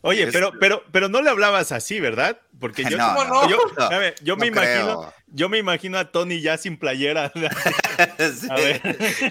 Oye, 0.03 0.25
Es- 0.25 0.33
pero, 0.33 0.53
pero, 0.59 0.83
pero 0.93 1.09
no 1.09 1.21
le 1.23 1.31
hablabas 1.31 1.73
así, 1.73 2.01
¿verdad? 2.01 2.41
Porque 2.59 2.85
yo, 2.91 2.97
No, 2.97 3.09
¿cómo 3.15 3.25
no, 3.25 3.43
no? 3.43 3.51
yo, 3.51 3.59
no, 3.77 3.85
a 3.85 3.99
ver, 3.99 4.15
yo 4.23 4.37
me 4.37 4.51
no 4.51 4.57
imagino, 4.57 5.01
creo. 5.01 5.15
yo 5.29 5.49
me 5.49 5.59
imagino 5.59 5.99
a 5.99 6.11
Tony 6.11 6.41
ya 6.41 6.57
sin 6.59 6.79
playera. 6.79 7.33
Sí. 7.35 7.41
A 8.51 8.55
ver. 8.55 8.81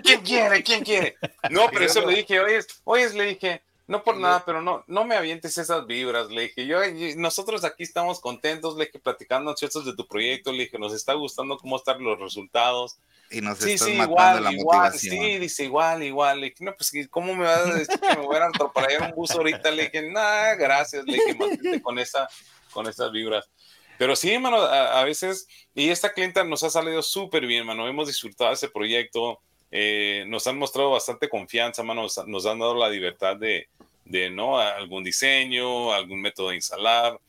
¿Quién 0.04 0.22
quiere? 0.22 0.64
¿Quién 0.64 0.84
quiere? 0.84 1.18
No, 1.50 1.68
pero 1.72 1.86
eso 1.86 2.06
le 2.06 2.16
dije, 2.18 2.40
oye, 2.40 2.60
oye, 2.84 3.10
le 3.14 3.26
dije, 3.26 3.62
no 3.90 4.04
por 4.04 4.18
nada, 4.18 4.44
pero 4.46 4.62
no, 4.62 4.84
no 4.86 5.04
me 5.04 5.16
avientes 5.16 5.58
esas 5.58 5.88
vibras, 5.88 6.30
le 6.30 6.44
dije, 6.44 6.68
yo, 6.68 6.78
nosotros 7.18 7.64
aquí 7.64 7.82
estamos 7.82 8.20
contentos, 8.20 8.78
le 8.78 8.86
dije, 8.86 9.00
platicando 9.00 9.50
ansiosos 9.50 9.84
de 9.84 9.96
tu 9.96 10.08
proyecto, 10.08 10.52
le 10.52 10.66
dije, 10.66 10.78
nos 10.78 10.94
está 10.94 11.14
gustando 11.14 11.58
cómo 11.58 11.76
están 11.76 12.04
los 12.04 12.20
resultados. 12.20 13.00
Y 13.32 13.42
nos 13.42 13.58
Sí, 13.58 13.80
sí, 13.80 13.94
matando 13.94 14.04
igual, 14.04 14.44
la 14.44 14.54
igual, 14.54 14.78
motivación. 14.78 15.16
sí, 15.16 15.38
dice 15.40 15.64
igual, 15.64 16.04
igual. 16.04 16.40
Le 16.40 16.50
dije, 16.52 16.64
no, 16.64 16.76
pues, 16.76 16.92
¿cómo 17.10 17.34
me 17.34 17.46
vas 17.46 17.66
a 17.66 17.74
decir 17.74 18.00
que 18.00 18.16
me 18.16 18.26
voy 18.28 18.38
a 18.38 18.46
atropellar 18.46 19.10
un 19.10 19.16
bus 19.16 19.32
ahorita? 19.32 19.72
Le 19.72 19.84
dije, 19.86 20.04
nada, 20.04 20.54
gracias, 20.54 21.04
le 21.06 21.14
dije, 21.14 21.34
mantente 21.34 21.82
con, 21.82 21.98
esa, 21.98 22.30
con 22.72 22.88
esas 22.88 23.12
vibras. 23.12 23.50
Pero 23.98 24.16
sí, 24.16 24.38
mano, 24.38 24.58
a, 24.58 25.00
a 25.00 25.04
veces, 25.04 25.48
y 25.74 25.90
esta 25.90 26.14
clienta 26.14 26.44
nos 26.44 26.62
ha 26.64 26.70
salido 26.70 27.02
súper 27.02 27.48
bien, 27.48 27.66
mano, 27.66 27.88
hemos 27.88 28.08
disfrutado 28.08 28.52
ese 28.54 28.70
proyecto, 28.70 29.42
eh, 29.72 30.26
nos 30.28 30.48
han 30.48 30.58
mostrado 30.58 30.92
bastante 30.92 31.30
confianza, 31.30 31.84
mano, 31.84 32.04
nos, 32.04 32.28
nos 32.28 32.46
han 32.46 32.60
dado 32.60 32.76
la 32.76 32.90
libertad 32.90 33.36
de, 33.36 33.68
de, 34.06 34.30
¿no? 34.30 34.60
Algún 34.60 35.04
diseño, 35.04 35.94
algún 35.94 36.22
método 36.22 36.50
de 36.50 36.56
instalar. 36.56 37.20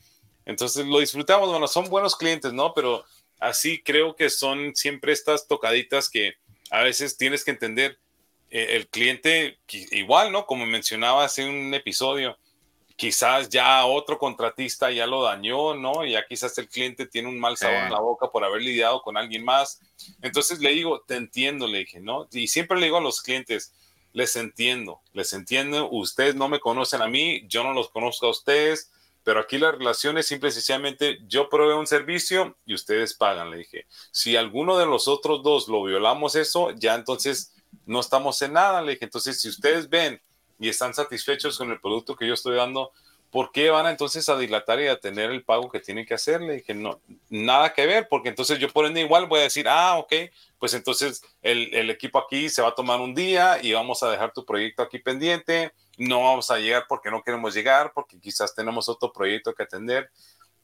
Entonces 0.45 0.85
lo 0.85 0.99
disfrutamos, 0.99 1.49
bueno, 1.49 1.67
son 1.67 1.89
buenos 1.89 2.15
clientes, 2.15 2.51
¿no? 2.51 2.73
Pero 2.73 3.03
así 3.39 3.81
creo 3.81 4.15
que 4.15 4.29
son 4.29 4.75
siempre 4.75 5.13
estas 5.13 5.47
tocaditas 5.47 6.09
que 6.09 6.35
a 6.71 6.81
veces 6.81 7.17
tienes 7.17 7.43
que 7.43 7.51
entender 7.51 7.99
eh, 8.49 8.75
el 8.75 8.87
cliente, 8.87 9.59
igual, 9.91 10.31
¿no? 10.31 10.45
Como 10.45 10.65
mencionaba 10.65 11.23
hace 11.23 11.45
un 11.45 11.73
episodio, 11.73 12.37
quizás 13.01 13.49
ya 13.49 13.83
otro 13.87 14.19
contratista 14.19 14.91
ya 14.91 15.07
lo 15.07 15.23
dañó, 15.23 15.73
¿no? 15.73 16.05
Ya 16.05 16.23
quizás 16.23 16.55
el 16.59 16.69
cliente 16.69 17.07
tiene 17.07 17.29
un 17.29 17.39
mal 17.39 17.57
sabor 17.57 17.85
en 17.85 17.91
la 17.91 17.99
boca 17.99 18.29
por 18.29 18.43
haber 18.43 18.61
lidiado 18.61 19.01
con 19.01 19.17
alguien 19.17 19.43
más. 19.43 19.79
Entonces 20.21 20.59
le 20.59 20.69
digo, 20.69 21.01
te 21.07 21.15
entiendo, 21.15 21.65
le 21.65 21.79
dije, 21.79 21.99
¿no? 21.99 22.27
Y 22.31 22.47
siempre 22.47 22.77
le 22.77 22.85
digo 22.85 22.97
a 22.97 23.01
los 23.01 23.23
clientes, 23.23 23.73
les 24.13 24.35
entiendo, 24.35 25.01
les 25.13 25.33
entiendo, 25.33 25.89
ustedes 25.89 26.35
no 26.35 26.47
me 26.47 26.59
conocen 26.59 27.01
a 27.01 27.07
mí, 27.07 27.41
yo 27.47 27.63
no 27.63 27.73
los 27.73 27.89
conozco 27.89 28.27
a 28.27 28.29
ustedes, 28.29 28.91
pero 29.23 29.39
aquí 29.39 29.57
la 29.57 29.71
relación 29.71 30.19
es 30.19 30.27
simple 30.27 30.49
y 30.49 30.51
sencillamente 30.51 31.21
yo 31.25 31.49
proveo 31.49 31.79
un 31.79 31.87
servicio 31.87 32.55
y 32.67 32.75
ustedes 32.75 33.15
pagan, 33.15 33.49
le 33.49 33.57
dije. 33.57 33.87
Si 34.11 34.35
alguno 34.35 34.77
de 34.77 34.85
los 34.85 35.07
otros 35.07 35.41
dos 35.41 35.67
lo 35.69 35.83
violamos 35.83 36.35
eso, 36.35 36.69
ya 36.75 36.93
entonces 36.93 37.55
no 37.87 37.99
estamos 37.99 38.39
en 38.43 38.53
nada, 38.53 38.83
le 38.83 38.91
dije. 38.91 39.05
Entonces, 39.05 39.41
si 39.41 39.49
ustedes 39.49 39.89
ven 39.89 40.21
y 40.61 40.69
están 40.69 40.93
satisfechos 40.93 41.57
con 41.57 41.71
el 41.71 41.81
producto 41.81 42.15
que 42.15 42.27
yo 42.27 42.35
estoy 42.35 42.55
dando, 42.55 42.91
¿por 43.31 43.51
qué 43.51 43.71
van 43.71 43.87
entonces 43.87 44.29
a 44.29 44.37
dilatar 44.37 44.79
y 44.79 44.87
a 44.87 44.99
tener 44.99 45.31
el 45.31 45.43
pago 45.43 45.71
que 45.71 45.79
tienen 45.79 46.05
que 46.05 46.13
hacer? 46.13 46.39
Le 46.39 46.57
dije, 46.57 46.75
no, 46.75 47.01
nada 47.29 47.73
que 47.73 47.87
ver, 47.87 48.07
porque 48.07 48.29
entonces 48.29 48.59
yo 48.59 48.69
por 48.69 48.85
ende 48.85 49.01
igual 49.01 49.25
voy 49.25 49.39
a 49.39 49.43
decir, 49.43 49.67
ah, 49.67 49.97
ok, 49.97 50.13
pues 50.59 50.75
entonces 50.75 51.23
el, 51.41 51.73
el 51.73 51.89
equipo 51.89 52.19
aquí 52.19 52.47
se 52.47 52.61
va 52.61 52.69
a 52.69 52.75
tomar 52.75 53.01
un 53.01 53.15
día 53.15 53.57
y 53.59 53.73
vamos 53.73 54.03
a 54.03 54.11
dejar 54.11 54.33
tu 54.33 54.45
proyecto 54.45 54.83
aquí 54.83 54.99
pendiente, 54.99 55.71
no 55.97 56.23
vamos 56.23 56.51
a 56.51 56.59
llegar 56.59 56.85
porque 56.87 57.09
no 57.09 57.23
queremos 57.23 57.55
llegar, 57.55 57.91
porque 57.95 58.19
quizás 58.19 58.53
tenemos 58.53 58.87
otro 58.87 59.11
proyecto 59.11 59.55
que 59.55 59.63
atender. 59.63 60.11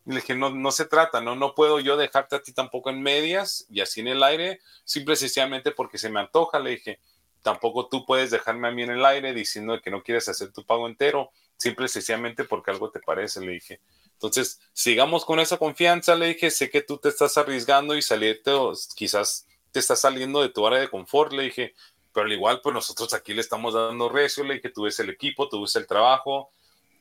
Y 0.05 0.11
le 0.11 0.17
dije, 0.17 0.35
no, 0.35 0.51
no 0.51 0.71
se 0.71 0.85
trata, 0.85 1.21
no, 1.21 1.35
no 1.35 1.55
puedo 1.55 1.79
yo 1.79 1.97
dejarte 1.97 2.35
a 2.35 2.43
ti 2.43 2.53
tampoco 2.53 2.91
en 2.91 3.01
medias 3.01 3.65
y 3.67 3.81
así 3.81 4.01
en 4.01 4.09
el 4.09 4.21
aire, 4.21 4.59
simple 4.83 5.15
y 5.15 5.17
sencillamente 5.17 5.71
porque 5.71 5.97
se 5.97 6.09
me 6.09 6.19
antoja. 6.19 6.59
Le 6.59 6.69
dije, 6.69 6.99
tampoco 7.41 7.87
tú 7.87 8.05
puedes 8.05 8.31
dejarme 8.31 8.67
a 8.67 8.71
mí 8.71 8.83
en 8.83 8.91
el 8.91 9.05
aire 9.05 9.33
diciendo 9.33 9.79
que 9.81 9.91
no 9.91 10.03
quieres 10.03 10.27
hacer 10.27 10.51
tu 10.51 10.63
pago 10.63 10.87
entero, 10.87 11.31
simple 11.57 11.85
y 11.85 11.89
sencillamente 11.89 12.43
porque 12.43 12.71
algo 12.71 12.89
te 12.89 12.99
parece, 12.99 13.41
le 13.41 13.53
dije. 13.53 13.79
Entonces, 14.13 14.59
sigamos 14.73 15.25
con 15.25 15.39
esa 15.39 15.57
confianza, 15.57 16.15
le 16.15 16.27
dije, 16.27 16.49
sé 16.49 16.69
que 16.69 16.81
tú 16.81 16.97
te 16.97 17.09
estás 17.09 17.37
arriesgando 17.37 17.95
y 17.95 18.01
salirte, 18.01 18.51
quizás 18.95 19.45
te 19.71 19.79
estás 19.79 20.01
saliendo 20.01 20.41
de 20.41 20.49
tu 20.49 20.65
área 20.65 20.79
de 20.79 20.89
confort, 20.89 21.33
le 21.33 21.43
dije, 21.43 21.75
pero 22.13 22.25
al 22.25 22.33
igual, 22.33 22.61
pues 22.61 22.73
nosotros 22.73 23.13
aquí 23.13 23.33
le 23.35 23.41
estamos 23.41 23.75
dando 23.75 24.09
recio, 24.09 24.43
le 24.43 24.55
dije, 24.55 24.69
tú 24.69 24.83
ves 24.83 24.99
el 24.99 25.11
equipo, 25.11 25.49
tú 25.49 25.61
ves 25.61 25.75
el 25.75 25.85
trabajo, 25.85 26.49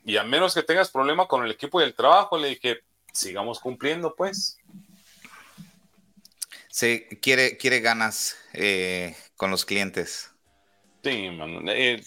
y 0.04 0.18
a 0.18 0.24
menos 0.24 0.54
que 0.54 0.62
tengas 0.62 0.90
problema 0.90 1.26
con 1.26 1.42
el 1.42 1.50
equipo 1.50 1.80
y 1.80 1.84
el 1.84 1.94
trabajo, 1.94 2.36
le 2.36 2.48
dije, 2.48 2.82
sigamos 3.12 3.60
cumpliendo, 3.60 4.14
pues. 4.14 4.58
Sí, 6.76 7.06
quiere, 7.22 7.56
quiere 7.56 7.80
ganas 7.80 8.36
eh, 8.52 9.16
con 9.36 9.50
los 9.50 9.64
clientes. 9.64 10.30
Sí, 11.02 11.30
mano. 11.30 11.62
eh, 11.72 12.02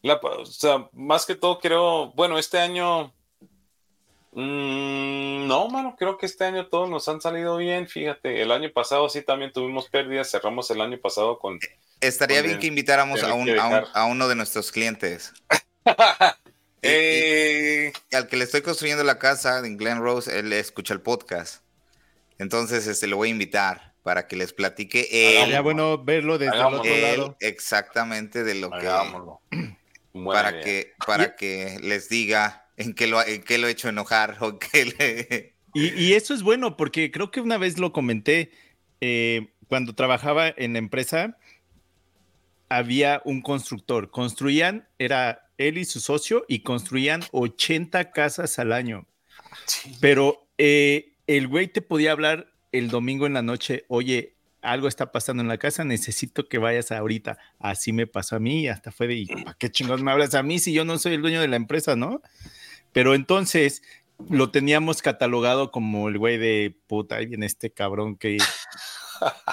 la- 0.00 0.14
o 0.14 0.46
sea, 0.46 0.88
más 0.94 1.26
que 1.26 1.34
todo 1.34 1.58
creo, 1.58 2.10
bueno, 2.14 2.38
este 2.38 2.58
año, 2.58 3.12
mm, 4.32 5.46
no, 5.46 5.68
mano, 5.68 5.94
creo 5.98 6.16
que 6.16 6.24
este 6.24 6.44
año 6.44 6.68
todos 6.68 6.88
nos 6.88 7.06
han 7.06 7.20
salido 7.20 7.58
bien, 7.58 7.86
fíjate, 7.86 8.40
el 8.40 8.50
año 8.50 8.72
pasado 8.72 9.10
sí 9.10 9.20
también 9.20 9.52
tuvimos 9.52 9.90
pérdidas, 9.90 10.30
cerramos 10.30 10.70
el 10.70 10.80
año 10.80 10.98
pasado 10.98 11.38
con... 11.38 11.58
Estaría 12.00 12.38
Con 12.38 12.44
bien 12.44 12.54
el- 12.54 12.60
que 12.62 12.66
invitáramos 12.68 13.22
a, 13.22 13.34
un- 13.34 13.44
que 13.44 13.58
a 13.58 13.64
un- 13.66 13.72
dejar. 13.74 13.88
a 13.92 14.06
uno 14.06 14.26
de 14.26 14.36
nuestros 14.36 14.72
clientes. 14.72 15.34
Eh, 16.86 17.94
Al 18.12 18.26
que 18.28 18.36
le 18.36 18.44
estoy 18.44 18.60
construyendo 18.60 19.04
la 19.04 19.18
casa 19.18 19.58
en 19.66 19.78
Glen 19.78 20.00
Rose, 20.00 20.38
él 20.38 20.52
escucha 20.52 20.92
el 20.92 21.00
podcast. 21.00 21.62
Entonces, 22.38 22.86
este, 22.86 23.06
lo 23.06 23.16
voy 23.16 23.28
a 23.28 23.30
invitar 23.30 23.93
para 24.04 24.28
que 24.28 24.36
les 24.36 24.52
platique 24.52 25.08
él, 25.10 25.40
Sería 25.44 25.62
bueno 25.62 26.04
verlo 26.04 26.38
desde 26.38 26.54
el 26.54 26.62
otro 26.62 26.84
él 26.84 27.02
lado. 27.02 27.36
exactamente 27.40 28.44
de 28.44 28.54
lo 28.54 28.70
que. 28.70 28.86
Buena 30.12 30.42
para 30.42 30.50
idea. 30.50 30.62
que 30.62 30.92
para 31.04 31.34
que 31.34 31.78
les 31.82 32.08
diga 32.08 32.68
en 32.76 32.94
qué 32.94 33.08
lo 33.08 33.20
en 33.26 33.42
qué 33.42 33.58
lo 33.58 33.66
he 33.66 33.72
hecho 33.72 33.88
enojar 33.88 34.36
o 34.40 34.60
qué 34.60 34.84
le 34.84 35.54
Y, 35.74 35.92
y 36.00 36.12
eso 36.12 36.34
es 36.34 36.42
bueno 36.44 36.76
porque 36.76 37.10
creo 37.10 37.32
que 37.32 37.40
una 37.40 37.58
vez 37.58 37.78
lo 37.78 37.92
comenté, 37.92 38.52
eh, 39.00 39.48
cuando 39.66 39.94
trabajaba 39.94 40.54
en 40.56 40.74
la 40.74 40.78
empresa, 40.78 41.36
había 42.68 43.22
un 43.24 43.42
constructor. 43.42 44.10
Construían, 44.10 44.86
era 44.98 45.50
él 45.58 45.78
y 45.78 45.84
su 45.84 45.98
socio, 45.98 46.44
y 46.46 46.60
construían 46.60 47.24
80 47.32 48.12
casas 48.12 48.58
al 48.60 48.72
año. 48.72 49.06
Pero 50.00 50.46
eh, 50.58 51.14
el 51.26 51.48
güey 51.48 51.68
te 51.68 51.82
podía 51.82 52.12
hablar 52.12 52.53
el 52.74 52.88
domingo 52.88 53.26
en 53.26 53.34
la 53.34 53.42
noche, 53.42 53.84
oye, 53.88 54.34
algo 54.60 54.88
está 54.88 55.12
pasando 55.12 55.42
en 55.42 55.48
la 55.48 55.58
casa, 55.58 55.84
necesito 55.84 56.48
que 56.48 56.58
vayas 56.58 56.90
ahorita. 56.90 57.38
Así 57.60 57.92
me 57.92 58.06
pasó 58.08 58.34
a 58.36 58.40
mí 58.40 58.62
y 58.62 58.68
hasta 58.68 58.90
fue 58.90 59.06
de, 59.06 59.14
"¿Y 59.14 59.26
¿para 59.26 59.54
qué 59.54 59.70
chingados 59.70 60.02
me 60.02 60.10
hablas 60.10 60.34
a 60.34 60.42
mí 60.42 60.58
si 60.58 60.72
yo 60.72 60.84
no 60.84 60.98
soy 60.98 61.14
el 61.14 61.22
dueño 61.22 61.40
de 61.40 61.48
la 61.48 61.56
empresa, 61.56 61.94
no? 61.94 62.20
Pero 62.92 63.14
entonces 63.14 63.82
lo 64.28 64.50
teníamos 64.50 65.02
catalogado 65.02 65.70
como 65.70 66.08
el 66.08 66.18
güey 66.18 66.38
de 66.38 66.76
puta, 66.88 67.16
ahí 67.16 67.26
viene 67.26 67.46
este 67.46 67.70
cabrón 67.70 68.16
que... 68.16 68.38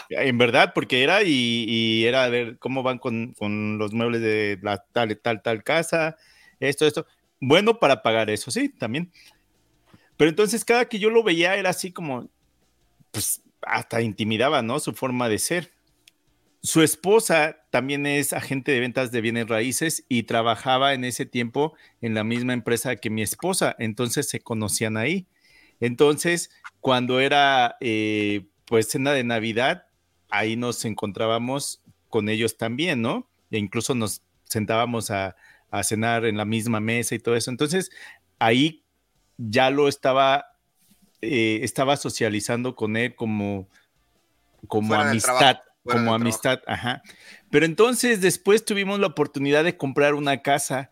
En 0.09 0.37
verdad, 0.39 0.73
porque 0.73 1.03
era 1.03 1.23
y, 1.23 1.65
y 1.67 2.05
era 2.05 2.23
a 2.23 2.29
ver 2.29 2.57
cómo 2.57 2.81
van 2.81 2.97
con, 2.97 3.33
con 3.33 3.77
los 3.77 3.93
muebles 3.93 4.19
de 4.19 4.59
la 4.61 4.83
tal, 4.91 5.15
tal, 5.19 5.41
tal 5.43 5.63
casa, 5.63 6.17
esto, 6.59 6.85
esto. 6.85 7.05
Bueno 7.39 7.79
para 7.79 8.01
pagar 8.01 8.29
eso, 8.31 8.49
sí, 8.51 8.69
también. 8.69 9.11
Pero 10.17 10.29
entonces 10.29 10.65
cada 10.65 10.85
que 10.85 10.99
yo 10.99 11.09
lo 11.09 11.23
veía 11.23 11.55
era 11.55 11.69
así 11.69 11.91
como, 11.91 12.29
pues 13.11 13.41
hasta 13.61 14.01
intimidaba, 14.01 14.61
¿no? 14.61 14.79
Su 14.79 14.93
forma 14.93 15.29
de 15.29 15.39
ser. 15.39 15.71
Su 16.63 16.81
esposa 16.81 17.57
también 17.71 18.05
es 18.05 18.33
agente 18.33 18.71
de 18.71 18.79
ventas 18.79 19.11
de 19.11 19.21
bienes 19.21 19.47
raíces 19.47 20.05
y 20.09 20.23
trabajaba 20.23 20.93
en 20.93 21.03
ese 21.03 21.25
tiempo 21.25 21.73
en 22.01 22.13
la 22.13 22.23
misma 22.23 22.53
empresa 22.53 22.95
que 22.95 23.09
mi 23.09 23.21
esposa, 23.23 23.75
entonces 23.79 24.29
se 24.29 24.41
conocían 24.41 24.95
ahí. 24.95 25.27
Entonces, 25.79 26.51
cuando 26.79 27.19
era 27.19 27.77
eh, 27.81 28.45
pues 28.65 28.89
cena 28.89 29.11
de 29.13 29.23
Navidad, 29.23 29.87
ahí 30.29 30.55
nos 30.55 30.85
encontrábamos 30.85 31.81
con 32.09 32.29
ellos 32.29 32.57
también, 32.57 33.01
¿no? 33.01 33.27
E 33.49 33.57
incluso 33.57 33.95
nos 33.95 34.21
sentábamos 34.43 35.09
a, 35.09 35.35
a 35.71 35.83
cenar 35.83 36.25
en 36.25 36.37
la 36.37 36.45
misma 36.45 36.79
mesa 36.79 37.15
y 37.15 37.19
todo 37.19 37.35
eso. 37.35 37.49
Entonces, 37.49 37.89
ahí 38.37 38.83
ya 39.37 39.71
lo 39.71 39.87
estaba, 39.87 40.50
eh, 41.21 41.59
estaba 41.63 41.97
socializando 41.97 42.75
con 42.75 42.97
él 42.97 43.15
como, 43.15 43.67
como 44.67 44.89
Fuera 44.89 45.09
amistad, 45.09 45.57
como 45.83 46.13
amistad, 46.13 46.61
ajá. 46.67 47.01
Pero 47.49 47.65
entonces 47.65 48.21
después 48.21 48.65
tuvimos 48.65 48.99
la 48.99 49.07
oportunidad 49.07 49.63
de 49.63 49.77
comprar 49.77 50.13
una 50.15 50.41
casa 50.41 50.89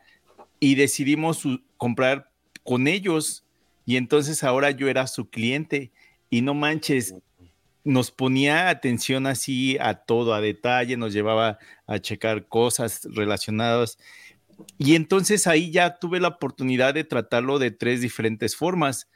y 0.59 0.75
decidimos 0.75 1.43
comprar 1.77 2.29
con 2.63 2.87
ellos 2.87 3.45
y 3.85 3.97
entonces 3.97 4.43
ahora 4.43 4.71
yo 4.71 4.87
era 4.87 5.07
su 5.07 5.29
cliente 5.29 5.91
y 6.29 6.41
no 6.41 6.53
manches, 6.53 7.15
nos 7.83 8.11
ponía 8.11 8.69
atención 8.69 9.25
así 9.25 9.77
a 9.79 9.95
todo, 9.95 10.33
a 10.33 10.41
detalle, 10.41 10.95
nos 10.95 11.13
llevaba 11.13 11.57
a 11.87 11.97
checar 11.99 12.47
cosas 12.47 13.07
relacionadas. 13.11 13.97
Y 14.77 14.95
entonces 14.95 15.47
ahí 15.47 15.71
ya 15.71 15.97
tuve 15.97 16.19
la 16.19 16.27
oportunidad 16.27 16.93
de 16.93 17.03
tratarlo 17.03 17.57
de 17.57 17.71
tres 17.71 18.01
diferentes 18.01 18.55
formas. 18.55 19.09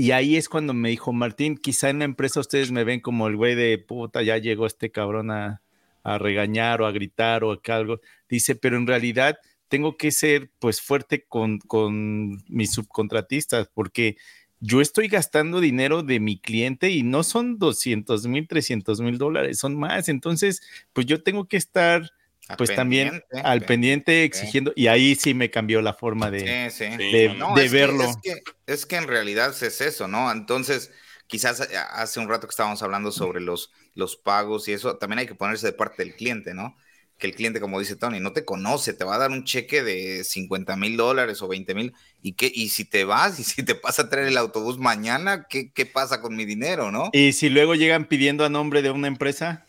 Y 0.00 0.12
ahí 0.12 0.36
es 0.36 0.48
cuando 0.48 0.74
me 0.74 0.90
dijo 0.90 1.12
Martín, 1.12 1.56
quizá 1.56 1.90
en 1.90 1.98
la 1.98 2.04
empresa 2.04 2.38
ustedes 2.38 2.70
me 2.70 2.84
ven 2.84 3.00
como 3.00 3.26
el 3.26 3.34
güey 3.34 3.56
de 3.56 3.78
puta, 3.78 4.22
ya 4.22 4.38
llegó 4.38 4.64
este 4.64 4.92
cabrón 4.92 5.32
a, 5.32 5.60
a 6.04 6.18
regañar 6.18 6.80
o 6.80 6.86
a 6.86 6.92
gritar 6.92 7.42
o 7.42 7.50
acá 7.50 7.74
algo. 7.74 8.00
Dice, 8.28 8.54
pero 8.54 8.76
en 8.76 8.86
realidad 8.86 9.40
tengo 9.66 9.96
que 9.96 10.12
ser 10.12 10.52
pues 10.60 10.80
fuerte 10.80 11.24
con, 11.26 11.58
con 11.58 12.44
mis 12.48 12.70
subcontratistas 12.74 13.68
porque 13.74 14.16
yo 14.60 14.80
estoy 14.80 15.08
gastando 15.08 15.60
dinero 15.60 16.04
de 16.04 16.20
mi 16.20 16.38
cliente 16.38 16.90
y 16.90 17.02
no 17.02 17.24
son 17.24 17.58
200 17.58 18.28
mil, 18.28 18.46
300 18.46 19.00
mil 19.00 19.18
dólares, 19.18 19.58
son 19.58 19.76
más. 19.76 20.08
Entonces, 20.08 20.62
pues 20.92 21.06
yo 21.06 21.24
tengo 21.24 21.48
que 21.48 21.56
estar 21.56 22.08
pues 22.56 22.74
también 22.74 23.22
al 23.44 23.60
pe- 23.60 23.66
pendiente 23.66 24.24
exigiendo 24.24 24.72
y 24.74 24.86
ahí 24.86 25.14
sí 25.14 25.34
me 25.34 25.50
cambió 25.50 25.82
la 25.82 25.92
forma 25.94 26.30
de, 26.30 26.70
Sí, 26.70 26.84
sí. 26.84 26.92
Sí, 26.96 27.12
de, 27.12 27.28
mano. 27.28 27.50
No, 27.50 27.54
de 27.56 27.64
es 27.66 27.70
que- 27.72 27.76
verlo. 27.78 28.04
es, 28.04 28.16
que, 28.22 28.42
es 28.66 28.86
que 28.86 28.96
en 28.96 29.06
realidad 29.08 29.50
es 29.62 29.80
eso, 29.80 30.08
¿no? 30.08 30.30
Entonces, 30.32 30.90
quizás 31.26 31.60
eh, 31.60 31.76
hace 31.90 32.20
un 32.20 32.28
rato 32.28 32.46
que 32.46 32.52
estábamos 32.52 32.82
hablando 32.82 33.12
sobre 33.12 33.40
los, 33.40 33.70
los 33.94 34.16
pagos 34.16 34.66
y 34.68 34.72
eso, 34.72 34.96
también 34.96 35.18
hay 35.20 35.26
que 35.26 35.34
ponerse 35.34 35.66
de 35.66 35.72
parte 35.74 36.02
del 36.04 36.14
cliente, 36.14 36.54
¿no? 36.54 36.76
Que 37.18 37.26
el 37.26 37.34
cliente, 37.34 37.58
como 37.60 37.80
dice 37.80 37.96
Tony, 37.96 38.20
no 38.20 38.32
te 38.32 38.44
conoce, 38.44 38.92
te 38.92 39.04
va 39.04 39.16
a 39.16 39.18
dar 39.18 39.32
un 39.32 39.42
cheque 39.44 39.82
de 39.82 40.22
50 40.22 40.76
mil 40.76 40.96
dólares 40.96 41.42
o 41.42 41.48
20 41.48 41.74
mil, 41.74 41.92
¿y, 42.22 42.34
qué? 42.34 42.50
y 42.54 42.68
si 42.68 42.84
te 42.84 43.04
vas 43.04 43.40
y 43.40 43.44
si 43.44 43.64
te 43.64 43.74
pasa 43.74 44.02
a 44.02 44.08
traer 44.08 44.28
el 44.28 44.36
autobús 44.38 44.78
mañana, 44.78 45.46
¿qué, 45.50 45.72
qué 45.72 45.84
pasa 45.84 46.20
con 46.20 46.36
mi 46.36 46.44
dinero, 46.44 46.92
no? 46.92 47.10
Y 47.12 47.32
si 47.32 47.48
luego 47.50 47.74
llegan 47.74 48.06
pidiendo 48.06 48.44
a 48.44 48.48
nombre 48.48 48.82
de 48.82 48.90
una 48.92 49.08
empresa 49.08 49.66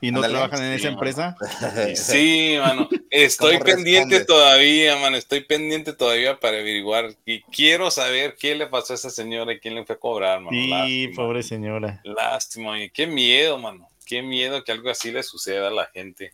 y 0.00 0.10
no 0.10 0.18
Ándale. 0.18 0.34
trabajan 0.34 0.62
en 0.64 0.78
Sí, 0.78 0.86
esa 0.86 0.90
mano. 0.94 0.98
empresa, 0.98 1.36
Sí, 1.94 2.56
mano. 2.58 2.88
Estoy 3.10 3.54
¿Cómo 3.58 3.64
pendiente 3.64 4.18
respondes? 4.20 4.26
todavía, 4.26 4.96
mano. 4.96 5.16
Estoy 5.16 5.40
pendiente 5.44 5.92
todavía 5.92 6.38
para 6.40 6.58
averiguar. 6.58 7.14
Y 7.26 7.42
quiero 7.42 7.90
saber 7.90 8.36
qué 8.38 8.54
le 8.54 8.66
pasó 8.66 8.92
a 8.92 8.96
esa 8.96 9.10
señora 9.10 9.52
y 9.52 9.60
quién 9.60 9.74
le 9.74 9.84
fue 9.84 9.96
a 9.96 9.98
cobrar, 9.98 10.40
mano. 10.40 10.50
sí, 10.50 10.68
Lástima. 10.68 11.14
pobre 11.16 11.42
señora. 11.42 12.00
Lástima. 12.04 12.82
Y 12.82 12.90
qué 12.90 13.06
miedo, 13.06 13.58
mano. 13.58 13.88
Qué 14.06 14.22
miedo 14.22 14.64
que 14.64 14.72
algo 14.72 14.90
así 14.90 15.12
le 15.12 15.22
suceda 15.22 15.68
a 15.68 15.70
la 15.70 15.86
gente. 15.92 16.32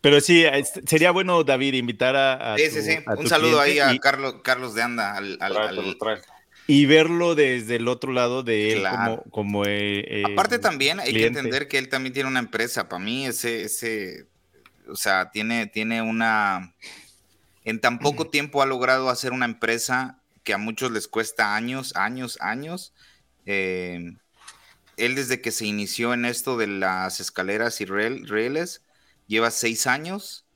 Pero 0.00 0.20
sí, 0.20 0.44
sería 0.86 1.12
bueno, 1.12 1.42
David, 1.44 1.74
invitar 1.74 2.14
a, 2.14 2.52
a 2.54 2.58
Sí, 2.58 2.68
tu- 2.68 2.74
sí, 2.74 2.82
sí. 2.82 2.98
a 3.06 3.14
Un 3.14 3.26
saludo 3.26 3.58
ahí 3.60 3.78
a 3.78 3.94
y, 3.94 3.98
Carlos, 3.98 4.34
Carlos 4.42 4.74
de 4.74 4.82
Anda, 4.82 5.16
al, 5.16 5.38
al- 5.40 5.56
al-. 5.56 5.96
Y 6.66 6.86
verlo 6.86 7.34
desde 7.34 7.76
el 7.76 7.88
otro 7.88 8.12
lado 8.12 8.42
de 8.42 8.72
él 8.72 8.80
Claro. 8.80 9.22
como, 9.22 9.30
como 9.30 9.64
eh, 9.66 10.00
eh, 10.08 10.22
Aparte 10.24 10.58
también 10.58 11.00
hay 11.00 11.10
cliente. 11.10 11.20
que 11.32 11.38
entender 11.40 11.68
que 11.68 11.78
él 11.78 11.88
también 11.88 12.12
tiene 12.12 12.28
una 12.28 12.40
empresa. 12.40 12.88
Para 12.88 13.02
mí 13.04 13.26
ese, 13.26 13.62
ese, 13.64 14.26
o 14.88 14.96
sea, 14.96 15.30
tiene, 15.30 15.66
tiene 15.66 16.02
una, 16.02 16.74
en 17.64 17.80
tan 17.80 17.98
poco 17.98 18.28
tiempo 18.30 18.62
ha 18.62 18.66
logrado 18.66 19.10
hacer 19.10 19.32
una 19.32 19.46
empresa 19.46 20.22
que 20.44 20.54
a 20.54 20.58
muchos 20.58 20.90
les 20.92 21.08
cuesta 21.08 21.56
años, 21.56 21.94
años, 21.96 22.38
años. 22.40 22.94
Eh, 23.46 24.14
él 24.96 25.14
desde 25.14 25.40
que 25.40 25.50
se 25.52 25.66
inició 25.66 26.14
en 26.14 26.24
esto 26.24 26.56
de 26.56 26.66
las 26.68 27.20
escaleras 27.20 27.80
y 27.80 27.86
riel- 27.86 28.28
rieles, 28.28 28.82
lleva 29.26 29.50
seis 29.50 29.86
años 29.86 30.46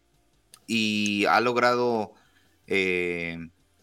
y 0.66 1.26
ha 1.26 1.40
logrado... 1.40 2.14
eh, 2.66 3.38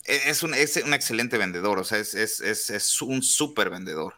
es, 0.05 0.43
un, 0.43 0.53
es 0.53 0.77
un 0.77 0.93
excelente 0.93 1.37
vendedor, 1.37 1.79
o 1.79 1.83
sea, 1.83 1.97
es, 1.99 2.13
es- 2.15 2.39
es- 2.41 2.69
es 2.69 3.01
un 3.01 3.23
súper 3.23 3.69
vendedor 3.69 4.15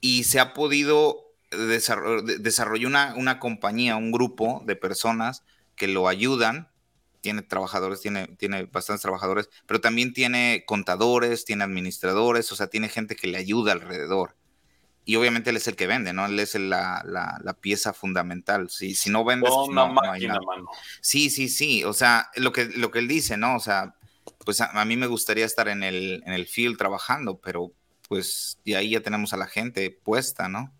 y 0.00 0.24
se 0.24 0.40
ha 0.40 0.54
podido 0.54 1.26
desarrollar 1.50 2.38
desarrolló 2.40 2.88
una, 2.88 3.14
una 3.16 3.38
compañía, 3.38 3.96
un 3.96 4.10
grupo 4.12 4.62
de 4.66 4.76
personas 4.76 5.44
que 5.76 5.86
lo 5.88 6.08
ayudan 6.08 6.70
tiene 7.20 7.42
trabajadores, 7.42 8.00
tiene, 8.00 8.26
tiene 8.38 8.64
bastantes 8.64 9.02
trabajadores, 9.02 9.48
pero 9.66 9.80
también 9.80 10.12
tiene 10.12 10.64
contadores, 10.66 11.44
tiene 11.44 11.62
administradores, 11.64 12.50
o 12.50 12.56
sea, 12.56 12.66
tiene 12.66 12.88
gente 12.88 13.14
que 13.14 13.28
le 13.28 13.38
ayuda 13.38 13.72
alrededor. 13.72 14.34
Y 15.04 15.16
obviamente 15.16 15.50
él 15.50 15.56
es 15.56 15.68
el 15.68 15.76
que 15.76 15.86
vende, 15.86 16.12
¿no? 16.12 16.26
Él 16.26 16.38
es 16.38 16.54
la, 16.56 17.02
la- 17.04 17.38
la 17.42 17.54
pieza 17.54 17.92
fundamental. 17.92 18.70
Si, 18.70 18.94
si 18.94 19.10
no 19.10 19.24
vendes, 19.24 19.50
no, 19.50 19.66
no 19.72 19.86
hay 19.88 19.92
máquina, 19.94 20.34
nada. 20.34 20.46
mano. 20.46 20.68
Sí, 21.00 21.28
sí, 21.30 21.48
sí. 21.48 21.84
O 21.84 21.92
sea, 21.92 22.30
lo 22.36 22.52
que, 22.52 22.64
lo 22.66 22.90
que 22.90 23.00
él 23.00 23.08
dice, 23.08 23.36
¿no? 23.36 23.56
O 23.56 23.60
sea, 23.60 23.94
pues 24.44 24.60
a, 24.60 24.66
a 24.78 24.84
mí 24.84 24.96
me 24.96 25.06
gustaría 25.06 25.44
estar 25.44 25.68
en 25.68 25.82
el, 25.82 26.22
en 26.26 26.32
el 26.32 26.46
field 26.46 26.76
trabajando, 26.76 27.38
pero 27.38 27.72
pues 28.08 28.58
de 28.64 28.76
ahí 28.76 28.90
ya 28.90 29.00
tenemos 29.00 29.32
a 29.32 29.36
la 29.36 29.46
gente 29.46 29.90
puesta, 29.90 30.48
¿no? 30.48 30.72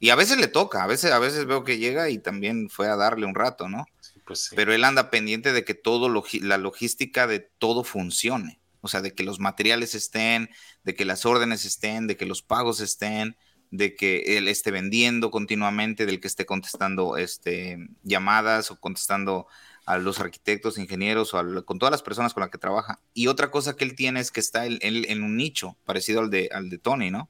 Y 0.00 0.10
a 0.10 0.16
veces 0.16 0.38
le 0.38 0.48
toca, 0.48 0.82
a 0.82 0.86
veces, 0.86 1.12
a 1.12 1.18
veces 1.18 1.46
veo 1.46 1.64
que 1.64 1.78
llega 1.78 2.10
y 2.10 2.18
también 2.18 2.68
fue 2.68 2.88
a 2.88 2.96
darle 2.96 3.24
un 3.26 3.34
rato, 3.34 3.68
¿no? 3.68 3.86
Sí, 4.00 4.20
pues 4.26 4.40
sí. 4.40 4.56
Pero 4.56 4.74
él 4.74 4.84
anda 4.84 5.10
pendiente 5.10 5.52
de 5.52 5.64
que 5.64 5.74
todo 5.74 6.10
la 6.42 6.58
logística 6.58 7.26
de 7.26 7.40
todo 7.40 7.84
funcione. 7.84 8.60
O 8.82 8.88
sea, 8.88 9.00
de 9.00 9.14
que 9.14 9.22
los 9.22 9.40
materiales 9.40 9.94
estén, 9.94 10.50
de 10.82 10.94
que 10.94 11.06
las 11.06 11.24
órdenes 11.24 11.64
estén, 11.64 12.06
de 12.06 12.18
que 12.18 12.26
los 12.26 12.42
pagos 12.42 12.80
estén, 12.80 13.38
de 13.70 13.96
que 13.96 14.36
él 14.36 14.46
esté 14.46 14.70
vendiendo 14.70 15.30
continuamente, 15.30 16.04
del 16.04 16.20
que 16.20 16.28
esté 16.28 16.44
contestando 16.44 17.16
este, 17.16 17.78
llamadas 18.02 18.70
o 18.70 18.78
contestando 18.78 19.46
a 19.86 19.98
los 19.98 20.18
arquitectos, 20.20 20.78
ingenieros 20.78 21.34
o 21.34 21.64
con 21.64 21.78
todas 21.78 21.90
las 21.90 22.02
personas 22.02 22.32
con 22.34 22.40
las 22.40 22.50
que 22.50 22.58
trabaja. 22.58 23.00
Y 23.12 23.26
otra 23.26 23.50
cosa 23.50 23.76
que 23.76 23.84
él 23.84 23.94
tiene 23.94 24.20
es 24.20 24.30
que 24.30 24.40
está 24.40 24.66
él- 24.66 24.78
él 24.82 25.06
en 25.08 25.22
un 25.22 25.36
nicho 25.36 25.76
parecido 25.84 26.20
al 26.20 26.30
de, 26.30 26.48
al 26.52 26.70
de 26.70 26.78
Tony, 26.78 27.10
¿no? 27.10 27.28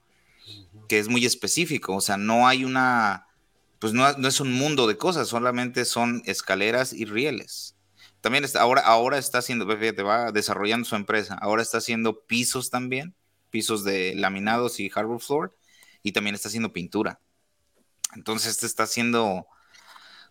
Que 0.89 0.99
es 0.99 1.09
muy 1.09 1.25
específico. 1.27 1.95
O 1.97 2.01
sea, 2.01 2.17
no 2.17 2.47
hay 2.47 2.65
una, 2.65 3.27
pues 3.79 3.93
no, 3.93 4.11
no 4.13 4.29
es 4.29 4.41
un 4.41 4.53
mundo 4.53 4.87
de 4.87 4.97
cosas, 4.97 5.29
solamente 5.29 5.85
son 5.85 6.23
escaleras 6.27 6.93
y 6.93 7.05
rieles. 7.07 7.77
También 8.21 8.45
está, 8.45 8.63
ahora, 8.63 8.81
ahora 8.83 9.19
está 9.19 9.39
haciendo, 9.39 9.67
fíjate, 9.67 10.03
va 10.03 10.33
desarrollando 10.33 10.87
su 10.87 10.97
empresa. 10.97 11.35
Ahora 11.41 11.61
está 11.61 11.79
haciendo 11.79 12.25
pisos 12.25 12.71
también, 12.71 13.15
pisos 13.51 13.85
de 13.85 14.15
laminados 14.15 14.81
y 14.81 14.89
hardwood 14.89 15.21
floor, 15.21 15.57
y 16.03 16.13
también 16.13 16.35
está 16.35 16.49
haciendo 16.49 16.73
pintura. 16.73 17.21
Entonces, 18.15 18.53
este 18.53 18.67
está 18.67 18.85
haciendo, 18.85 19.47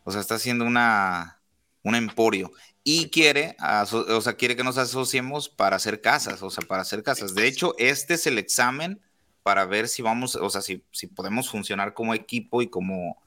o 0.03 0.11
sea, 0.11 0.21
está 0.21 0.35
haciendo 0.35 0.65
una, 0.65 1.39
un 1.83 1.95
emporio. 1.95 2.51
Y 2.83 3.09
quiere, 3.09 3.55
o 3.81 4.21
sea, 4.21 4.33
quiere 4.33 4.55
que 4.55 4.63
nos 4.63 4.77
asociemos 4.77 5.47
para 5.47 5.75
hacer 5.77 6.01
casas, 6.01 6.41
o 6.41 6.49
sea, 6.49 6.65
para 6.67 6.81
hacer 6.81 7.03
casas. 7.03 7.33
De 7.35 7.47
hecho, 7.47 7.75
este 7.77 8.15
es 8.15 8.27
el 8.27 8.37
examen 8.37 9.01
para 9.41 9.65
ver 9.65 9.87
si 9.87 10.01
vamos, 10.01 10.35
o 10.35 10.49
sea, 10.49 10.61
si, 10.61 10.83
si 10.91 11.07
podemos 11.07 11.49
funcionar 11.49 11.93
como 11.93 12.13
equipo 12.13 12.61
y 12.61 12.69
como, 12.69 13.21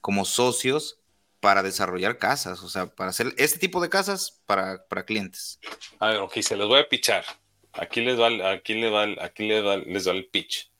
como 0.00 0.24
socios 0.24 0.98
para 1.40 1.62
desarrollar 1.62 2.18
casas, 2.18 2.62
o 2.62 2.68
sea, 2.68 2.86
para 2.86 3.10
hacer 3.10 3.34
este 3.36 3.58
tipo 3.58 3.80
de 3.80 3.88
casas 3.88 4.40
para, 4.46 4.86
para 4.86 5.04
clientes. 5.04 5.58
A 5.98 6.08
ver, 6.08 6.18
ok, 6.18 6.38
se 6.40 6.56
los 6.56 6.68
voy 6.68 6.80
a 6.80 6.88
pichar. 6.88 7.24
Aquí 7.72 8.00
les 8.02 8.18
va, 8.20 8.28
el- 8.28 8.42
aquí 8.42 8.74
les 8.74 8.92
va, 8.92 9.06
aquí 9.24 9.48
les 9.48 9.64
va, 9.64 9.76
les 9.78 10.06
va 10.06 10.12
el 10.12 10.26
pitch. 10.26 10.70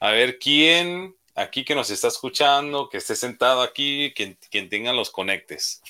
A 0.00 0.10
ver, 0.10 0.38
¿quién 0.38 1.16
aquí 1.34 1.64
que 1.64 1.74
nos 1.74 1.90
está 1.90 2.08
escuchando, 2.08 2.88
que 2.88 2.98
esté 2.98 3.14
sentado 3.16 3.62
aquí, 3.62 4.12
quien, 4.14 4.36
quien 4.50 4.68
tenga 4.68 4.92
los 4.92 5.10
conectes? 5.10 5.80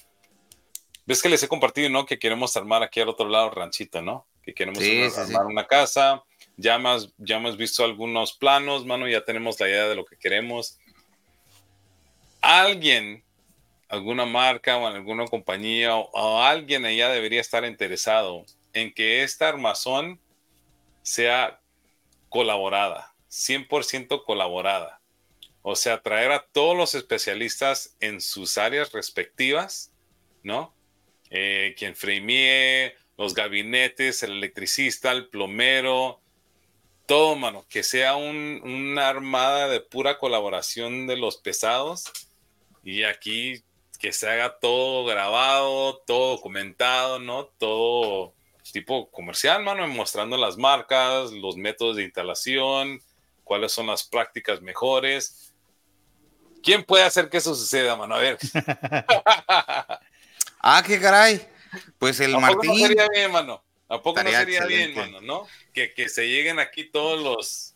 ¿Ves 1.06 1.20
que 1.22 1.28
les 1.28 1.42
he 1.42 1.48
compartido, 1.48 1.88
no? 1.90 2.06
Que 2.06 2.18
queremos 2.18 2.56
armar 2.56 2.82
aquí 2.82 3.00
al 3.00 3.08
otro 3.08 3.28
lado 3.28 3.50
ranchito, 3.50 4.00
¿no? 4.02 4.26
Que 4.42 4.54
queremos 4.54 4.82
Sí, 4.82 5.00
una- 5.00 5.10
sí, 5.10 5.14
sí. 5.16 5.20
armar 5.34 5.46
una 5.46 5.66
casa. 5.66 6.22
Ya, 6.56 6.78
más, 6.78 7.12
ya 7.18 7.36
hemos 7.36 7.56
visto 7.56 7.82
algunos 7.84 8.34
planos, 8.34 8.84
mano, 8.86 9.08
ya 9.08 9.24
tenemos 9.24 9.58
la 9.58 9.68
idea 9.68 9.88
de 9.88 9.94
lo 9.96 10.04
que 10.04 10.16
queremos. 10.16 10.78
Alguien, 12.40 13.24
alguna 13.88 14.26
marca 14.26 14.76
o 14.76 14.86
alguna 14.86 15.26
compañía 15.26 15.96
o, 15.96 16.10
o 16.12 16.42
alguien 16.42 16.84
allá 16.84 17.08
debería 17.08 17.40
estar 17.40 17.64
interesado 17.64 18.44
en 18.72 18.92
que 18.92 19.22
esta 19.22 19.48
armazón 19.48 20.20
sea 21.02 21.60
colaborada, 22.28 23.14
100% 23.28 24.24
colaborada. 24.24 25.00
O 25.62 25.76
sea, 25.76 26.02
traer 26.02 26.32
a 26.32 26.44
todos 26.44 26.76
los 26.76 26.94
especialistas 26.94 27.96
en 28.00 28.20
sus 28.20 28.58
áreas 28.58 28.92
respectivas, 28.92 29.92
¿no? 30.42 30.74
Eh, 31.34 31.74
quien 31.78 31.96
framee, 31.96 32.94
los 33.16 33.32
gabinetes, 33.32 34.22
el 34.22 34.32
electricista, 34.32 35.12
el 35.12 35.28
plomero, 35.28 36.20
todo, 37.06 37.36
mano, 37.36 37.64
que 37.70 37.82
sea 37.82 38.16
un- 38.16 38.60
una 38.62 39.08
armada 39.08 39.66
de 39.68 39.80
pura 39.80 40.18
colaboración 40.18 41.06
de 41.06 41.16
los 41.16 41.38
pesados 41.38 42.04
y 42.84 43.04
aquí 43.04 43.62
que 43.98 44.12
se 44.12 44.28
haga 44.28 44.58
todo 44.58 45.06
grabado, 45.06 46.02
todo 46.06 46.32
documentado, 46.36 47.18
¿no? 47.18 47.46
Todo 47.58 48.34
tipo 48.72 49.10
comercial, 49.10 49.62
mano, 49.62 49.86
mostrando 49.88 50.36
las 50.36 50.58
marcas, 50.58 51.30
los 51.32 51.56
métodos 51.56 51.96
de 51.96 52.02
instalación, 52.04 53.00
cuáles 53.44 53.72
son 53.72 53.86
las 53.86 54.02
prácticas 54.04 54.60
mejores. 54.60 55.54
¿Quién 56.62 56.84
puede 56.84 57.04
hacer 57.04 57.28
que 57.30 57.38
eso 57.38 57.54
suceda, 57.54 57.96
mano? 57.96 58.16
A 58.16 58.18
ver. 58.18 58.38
Ah, 60.62 60.82
qué 60.86 61.00
caray. 61.00 61.44
Pues 61.98 62.20
el 62.20 62.34
¿A 62.34 62.38
poco 62.38 62.52
no 62.52 62.54
Martín. 62.54 62.86
sería 62.86 63.08
bien, 63.08 63.32
mano? 63.32 63.64
¿A 63.88 64.00
poco 64.00 64.22
no 64.22 64.30
sería 64.30 64.64
bien, 64.64 64.94
mano? 64.94 65.20
¿No? 65.20 65.46
Que, 65.74 65.92
que 65.92 66.08
se 66.08 66.28
lleguen 66.28 66.60
aquí 66.60 66.84
todos 66.84 67.20
los, 67.20 67.74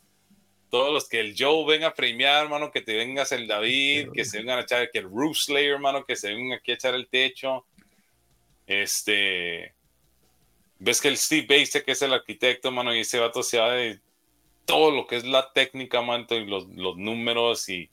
todos 0.70 0.92
los 0.92 1.08
que 1.08 1.18
el 1.18 1.34
Joe 1.36 1.66
venga 1.66 1.88
a 1.88 1.94
premiar, 1.94 2.48
mano, 2.48 2.70
que 2.70 2.82
te 2.82 2.96
vengas 2.96 3.32
el 3.32 3.48
David, 3.48 4.10
que 4.14 4.24
se 4.24 4.38
vengan 4.38 4.58
a 4.58 4.62
echar, 4.62 4.88
que 4.90 5.00
el 5.00 5.10
Roof 5.10 5.36
Slayer, 5.36 5.80
mano, 5.80 6.04
que 6.04 6.14
se 6.14 6.28
vengan 6.28 6.58
aquí 6.58 6.70
a 6.70 6.74
echar 6.74 6.94
el 6.94 7.08
techo. 7.08 7.66
Este, 8.66 9.74
ves 10.78 11.00
que 11.00 11.08
el 11.08 11.16
Steve 11.16 11.46
Base, 11.48 11.82
que 11.82 11.92
es 11.92 12.02
el 12.02 12.12
arquitecto, 12.12 12.70
mano, 12.70 12.94
y 12.94 13.00
ese 13.00 13.18
vato 13.18 13.42
se 13.42 13.58
va 13.58 13.72
de 13.72 14.00
todo 14.64 14.92
lo 14.92 15.06
que 15.08 15.16
es 15.16 15.24
la 15.24 15.52
técnica, 15.52 16.02
mano, 16.02 16.26
y 16.30 16.44
los, 16.44 16.68
los 16.68 16.96
números 16.96 17.68
y, 17.68 17.90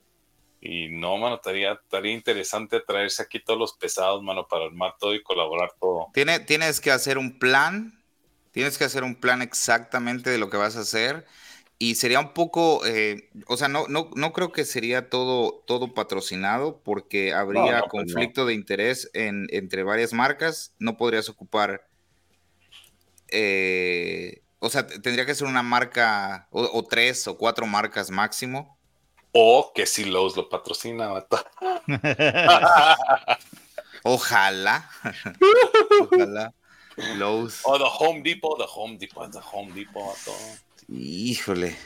y 0.64 0.88
no, 0.90 1.16
mano, 1.18 1.36
estaría, 1.36 1.74
estaría 1.74 2.12
interesante 2.12 2.80
traerse 2.80 3.22
aquí 3.22 3.40
todos 3.44 3.60
los 3.60 3.74
pesados, 3.74 4.22
mano, 4.22 4.48
para 4.48 4.64
armar 4.66 4.96
todo 4.98 5.14
y 5.14 5.22
colaborar 5.22 5.70
todo. 5.80 6.12
Tiene- 6.12 6.40
tienes 6.40 6.80
que 6.80 6.90
hacer 6.92 7.18
un 7.18 7.38
plan, 7.38 8.04
tienes 8.52 8.78
que 8.78 8.84
hacer 8.84 9.02
un 9.04 9.16
plan 9.20 9.42
exactamente 9.42 10.30
de 10.30 10.38
lo 10.38 10.48
que 10.50 10.56
vas 10.56 10.76
a 10.76 10.80
hacer 10.80 11.26
y 11.78 11.96
sería 11.96 12.20
un 12.20 12.34
poco, 12.34 12.86
eh, 12.86 13.30
o 13.48 13.56
sea, 13.56 13.68
no, 13.68 13.86
no, 13.88 14.10
no 14.16 14.32
creo 14.32 14.52
que 14.52 14.64
sería 14.64 15.10
todo, 15.10 15.64
todo 15.66 15.92
patrocinado 15.94 16.82
porque 16.84 17.32
habría 17.34 17.82
no, 17.82 17.88
pues 17.94 18.06
no. 18.08 18.28
conflicto 18.28 18.46
de 18.46 18.54
interés 18.54 19.10
en- 19.14 19.46
entre 19.50 19.82
varias 19.82 20.12
marcas, 20.12 20.74
no 20.78 20.96
podrías 20.96 21.28
ocupar, 21.28 21.88
eh, 23.28 24.42
o 24.58 24.70
sea, 24.70 24.86
tendría 24.86 25.26
que 25.26 25.34
ser 25.34 25.46
una 25.48 25.62
marca 25.62 26.48
o, 26.50 26.62
o 26.78 26.84
tres 26.84 27.26
o 27.28 27.36
cuatro 27.38 27.66
marcas 27.66 28.10
máximo. 28.10 28.78
O 29.36 29.72
que 29.74 29.84
si 29.84 30.04
Lowe's 30.04 30.36
lo 30.36 30.48
patrocina, 30.48 31.08
vato. 31.08 31.44
Ojalá, 34.04 34.90
ojalá. 36.02 36.52
Lowe's. 37.16 37.60
O 37.64 37.78
The 37.78 37.84
Home 37.98 38.22
Depot, 38.22 38.56
The 38.58 38.66
Home 38.74 38.98
Depot, 38.98 39.28
The 39.30 39.40
Home 39.52 39.72
Depot, 39.72 40.04
vato. 40.06 40.32
Híjole. 40.88 41.76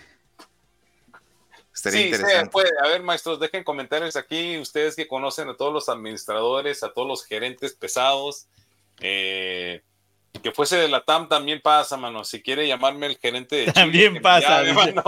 Estaría 1.72 2.00
Sí, 2.00 2.06
interesante. 2.08 2.50
puede. 2.50 2.70
A 2.84 2.88
ver, 2.88 3.02
maestros, 3.02 3.38
dejen 3.38 3.62
comentarios 3.62 4.16
aquí. 4.16 4.58
Ustedes 4.58 4.96
que 4.96 5.06
conocen 5.06 5.48
a 5.48 5.56
todos 5.56 5.72
los 5.72 5.88
administradores, 5.88 6.82
a 6.82 6.92
todos 6.92 7.06
los 7.06 7.24
gerentes 7.24 7.72
pesados. 7.74 8.46
eh, 9.00 9.82
que 10.40 10.52
fuese 10.52 10.76
de 10.76 10.88
la 10.88 11.04
TAM 11.04 11.28
también 11.28 11.60
pasa, 11.62 11.96
mano. 11.96 12.24
Si 12.24 12.40
quiere 12.42 12.66
llamarme 12.66 13.06
el 13.06 13.18
gerente 13.18 13.56
de 13.56 13.62
Chile, 13.62 13.72
También 13.74 14.22
pasa, 14.22 14.62
llame, 14.62 14.92
dice. 14.92 15.02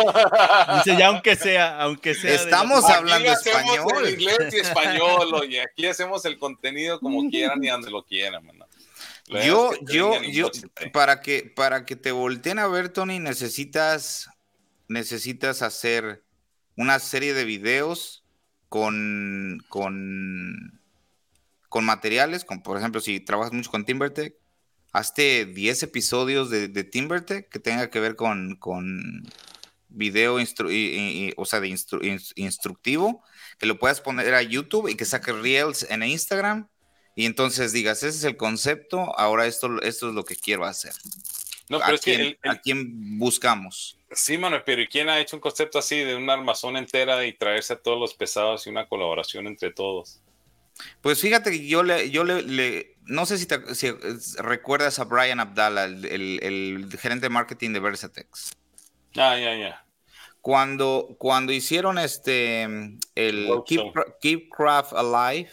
Dice, 0.84 0.96
ya 0.98 1.06
aunque 1.08 1.36
sea, 1.36 1.80
aunque 1.80 2.14
sea. 2.14 2.30
de 2.30 2.36
la- 2.36 2.42
Estamos 2.42 2.84
Aquí 2.84 2.92
hablando 2.92 3.30
hacemos 3.30 3.62
español. 3.76 4.06
el 4.06 4.14
inglés 4.14 4.38
y 4.54 4.56
español, 4.58 5.34
oye. 5.34 5.60
Aquí 5.62 5.86
hacemos 5.86 6.24
el 6.24 6.38
contenido 6.38 7.00
como 7.00 7.20
quieran 7.30 7.62
y 7.64 7.68
donde 7.68 7.90
lo 7.90 8.02
quieran, 8.04 8.44
mano. 8.46 8.66
La 9.26 9.44
Yo, 9.44 9.70
yo, 9.82 10.20
yo, 10.22 10.50
para 10.92 11.20
que, 11.20 11.52
para 11.54 11.84
que 11.86 11.94
te 11.96 12.10
volteen 12.12 12.58
a 12.58 12.66
ver, 12.66 12.88
Tony, 12.88 13.20
necesitas, 13.20 14.28
necesitas 14.88 15.62
hacer 15.62 16.22
una 16.76 16.98
serie 16.98 17.32
de 17.34 17.44
videos 17.44 18.24
con, 18.68 19.64
con, 19.68 20.80
con 21.68 21.84
materiales, 21.84 22.44
con, 22.44 22.62
por 22.62 22.76
ejemplo, 22.78 23.00
si 23.00 23.20
trabajas 23.20 23.52
mucho 23.52 23.70
con 23.70 23.84
TimberTech, 23.84 24.34
hazte 24.92 25.46
10 25.46 25.82
episodios 25.84 26.50
de, 26.50 26.68
de 26.68 26.84
TimberTech 26.84 27.48
que 27.48 27.58
tenga 27.58 27.90
que 27.90 28.00
ver 28.00 28.16
con, 28.16 28.56
con 28.56 29.22
video, 29.88 30.38
instru- 30.40 30.70
y- 30.72 30.74
y- 30.96 31.28
y- 31.28 31.34
o 31.36 31.44
sea, 31.44 31.60
de 31.60 31.68
instru- 31.68 32.00
ins- 32.02 32.32
instructivo, 32.36 33.22
que 33.58 33.66
lo 33.66 33.78
puedas 33.78 34.00
poner 34.00 34.34
a 34.34 34.42
YouTube 34.42 34.88
y 34.88 34.94
que 34.96 35.04
saques 35.04 35.34
reels 35.34 35.86
en 35.90 36.02
Instagram 36.02 36.68
y 37.16 37.26
entonces 37.26 37.72
digas, 37.72 38.02
ese 38.02 38.16
es 38.18 38.24
el 38.24 38.36
concepto, 38.36 39.18
ahora 39.18 39.46
esto, 39.46 39.80
esto 39.82 40.08
es 40.08 40.14
lo 40.14 40.24
que 40.24 40.36
quiero 40.36 40.64
hacer. 40.64 40.92
No, 41.68 41.78
¿A, 41.78 41.84
pero 41.86 41.94
es 41.96 42.00
que 42.00 42.14
quién, 42.14 42.20
el- 42.26 42.38
el- 42.42 42.50
a 42.50 42.60
quién 42.60 43.18
buscamos? 43.18 43.96
Sí, 44.12 44.38
mano, 44.38 44.60
pero 44.64 44.82
¿y 44.82 44.88
quién 44.88 45.08
ha 45.08 45.20
hecho 45.20 45.36
un 45.36 45.40
concepto 45.40 45.78
así 45.78 45.96
de 45.98 46.16
una 46.16 46.32
armazón 46.32 46.76
entera 46.76 47.24
y 47.26 47.32
traerse 47.32 47.74
a 47.74 47.76
todos 47.80 47.98
los 47.98 48.14
pesados 48.14 48.66
y 48.66 48.70
una 48.70 48.88
colaboración 48.88 49.46
entre 49.46 49.72
todos? 49.72 50.20
Pues 51.00 51.20
fíjate 51.20 51.50
que 51.52 51.66
yo 51.66 51.82
le, 51.82 52.10
yo 52.10 52.24
le, 52.24 52.42
le- 52.42 52.89
no 53.06 53.26
sé 53.26 53.38
si, 53.38 53.46
te- 53.46 53.74
si, 53.74 53.88
eh, 53.88 53.96
recuerdas 54.38 54.98
a 54.98 55.04
Brian 55.04 55.40
Abdallah, 55.40 55.84
el, 55.84 56.04
el- 56.04 56.40
el 56.42 56.98
gerente 56.98 57.26
de 57.26 57.30
marketing 57.30 57.72
de 57.72 57.80
Versatex. 57.80 58.52
Ah, 59.16 59.36
ya, 59.38 59.56
ya. 59.56 59.84
Cuando, 60.40 61.16
cuando 61.18 61.52
hicieron 61.52 61.98
este 61.98 62.62
el. 63.14 63.48
Keep, 63.66 63.80
Cra- 63.92 64.14
Keep 64.20 64.48
Craft 64.50 64.92
Alive 64.94 65.50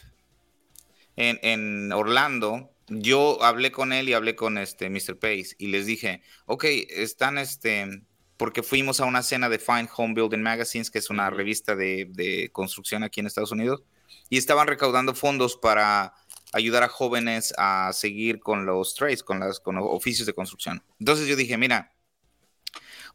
en, 1.15 1.39
en 1.41 1.91
Orlando, 1.91 2.69
yo 2.87 3.41
hablé 3.43 3.71
con 3.71 3.91
él 3.91 4.07
y 4.09 4.13
hablé 4.13 4.35
con 4.35 4.57
este 4.57 4.89
Mr. 4.89 5.17
Pace 5.19 5.55
y 5.57 5.67
les 5.67 5.85
dije, 5.85 6.21
ok, 6.45 6.63
están 6.89 7.37
este, 7.37 8.01
porque 8.37 8.63
fuimos 8.63 9.01
a 9.01 9.05
una 9.05 9.23
cena 9.23 9.49
de 9.49 9.59
Fine 9.59 9.89
Home 9.97 10.13
Building 10.13 10.41
Magazines, 10.41 10.89
que 10.89 10.99
es 10.99 11.09
una 11.09 11.29
revista 11.29 11.75
de, 11.75 12.07
de 12.11 12.49
construcción 12.53 13.03
aquí 13.03 13.19
en 13.19 13.27
Estados 13.27 13.51
Unidos, 13.51 13.81
y 14.29 14.37
estaban 14.37 14.67
recaudando 14.67 15.13
fondos 15.15 15.57
para 15.57 16.13
ayudar 16.53 16.83
a 16.83 16.87
jóvenes 16.89 17.53
a 17.57 17.91
seguir 17.93 18.39
con 18.39 18.65
los 18.65 18.95
trades, 18.95 19.23
con, 19.23 19.39
las, 19.39 19.59
con 19.59 19.75
los 19.75 19.85
oficios 19.87 20.25
de 20.25 20.33
construcción. 20.33 20.83
Entonces 20.99 21.27
yo 21.27 21.35
dije, 21.35 21.57
mira, 21.57 21.93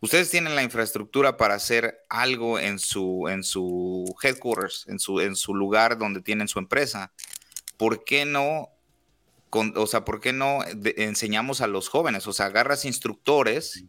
ustedes 0.00 0.30
tienen 0.30 0.54
la 0.54 0.62
infraestructura 0.62 1.36
para 1.36 1.54
hacer 1.54 2.04
algo 2.08 2.58
en 2.58 2.78
su, 2.78 3.28
en 3.28 3.42
su 3.42 4.04
headquarters, 4.22 4.86
en 4.88 4.98
su, 4.98 5.20
en 5.20 5.36
su 5.36 5.54
lugar 5.54 5.98
donde 5.98 6.20
tienen 6.20 6.48
su 6.48 6.58
empresa. 6.58 7.12
¿Por 7.76 8.04
qué 8.04 8.24
no, 8.24 8.68
con- 9.50 9.72
o 9.76 9.86
sea, 9.86 10.04
por 10.04 10.20
qué 10.20 10.32
no 10.32 10.60
enseñamos 10.96 11.60
a 11.60 11.66
los 11.66 11.88
jóvenes? 11.88 12.26
O 12.26 12.32
sea, 12.32 12.46
agarras 12.46 12.84
instructores 12.84 13.84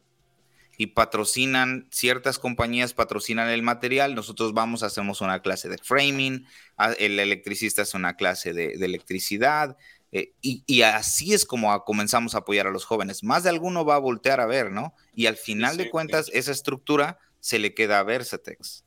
y 0.78 0.88
patrocinan, 0.88 1.88
ciertas 1.92 2.40
compañías 2.40 2.94
patrocinan 2.94 3.50
el 3.50 3.62
material, 3.64 4.16
nosotros 4.16 4.54
vamos, 4.54 4.84
hacemos 4.84 5.22
una 5.22 5.42
clase 5.42 5.70
de 5.70 5.78
framing, 5.78 6.46
a- 6.78 6.94
el 6.94 7.20
electricista 7.20 7.84
hace 7.84 7.98
una 7.98 8.16
clase 8.16 8.54
de, 8.54 8.78
de 8.78 8.86
electricidad, 8.86 9.78
eh, 10.12 10.34
y, 10.42 10.64
y 10.68 10.84
así 10.84 11.34
es 11.34 11.46
como 11.46 11.84
comenzamos 11.86 12.36
a 12.36 12.40
apoyar 12.40 12.68
a 12.68 12.72
los 12.72 12.86
jóvenes. 12.86 13.24
Más 13.24 13.44
de 13.44 13.50
alguno 13.50 13.86
va 13.86 13.96
a 13.96 14.00
voltear 14.00 14.40
a 14.42 14.46
ver, 14.46 14.72
¿no? 14.72 14.94
Y 15.16 15.26
al 15.28 15.38
final 15.38 15.76
sí, 15.76 15.78
de 15.78 15.86
sí. 15.86 15.90
cuentas, 15.90 16.30
esa 16.34 16.52
estructura 16.52 17.20
se 17.40 17.60
le 17.60 17.74
queda 17.74 18.00
a 18.00 18.04
Versatex, 18.04 18.86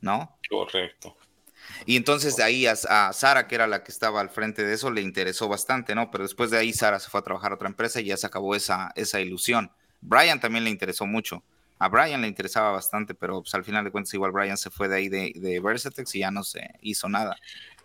¿no? 0.00 0.38
Correcto. 0.48 1.16
Y 1.86 1.96
entonces 1.96 2.36
de 2.36 2.42
ahí 2.42 2.66
a, 2.66 2.72
a 2.88 3.12
Sara, 3.12 3.46
que 3.46 3.54
era 3.54 3.66
la 3.66 3.82
que 3.82 3.90
estaba 3.92 4.20
al 4.20 4.30
frente 4.30 4.64
de 4.64 4.74
eso, 4.74 4.90
le 4.90 5.00
interesó 5.00 5.48
bastante, 5.48 5.94
¿no? 5.94 6.10
Pero 6.10 6.24
después 6.24 6.50
de 6.50 6.58
ahí 6.58 6.72
Sara 6.72 7.00
se 7.00 7.10
fue 7.10 7.20
a 7.20 7.24
trabajar 7.24 7.52
a 7.52 7.54
otra 7.56 7.68
empresa 7.68 8.00
y 8.00 8.06
ya 8.06 8.16
se 8.16 8.26
acabó 8.26 8.54
esa, 8.54 8.92
esa 8.96 9.20
ilusión. 9.20 9.72
Brian 10.04 10.38
también 10.38 10.64
le 10.64 10.70
interesó 10.70 11.06
mucho. 11.06 11.42
A 11.78 11.88
Brian 11.88 12.20
le 12.20 12.28
interesaba 12.28 12.70
bastante, 12.70 13.14
pero 13.14 13.42
pues, 13.42 13.54
al 13.54 13.64
final 13.64 13.84
de 13.84 13.90
cuentas 13.90 14.14
igual 14.14 14.32
Brian 14.32 14.56
se 14.56 14.70
fue 14.70 14.88
de 14.88 14.96
ahí 14.96 15.08
de, 15.08 15.32
de 15.34 15.60
Versatex 15.60 16.14
y 16.14 16.20
ya 16.20 16.30
no 16.30 16.44
se 16.44 16.70
hizo 16.82 17.08
nada. 17.08 17.36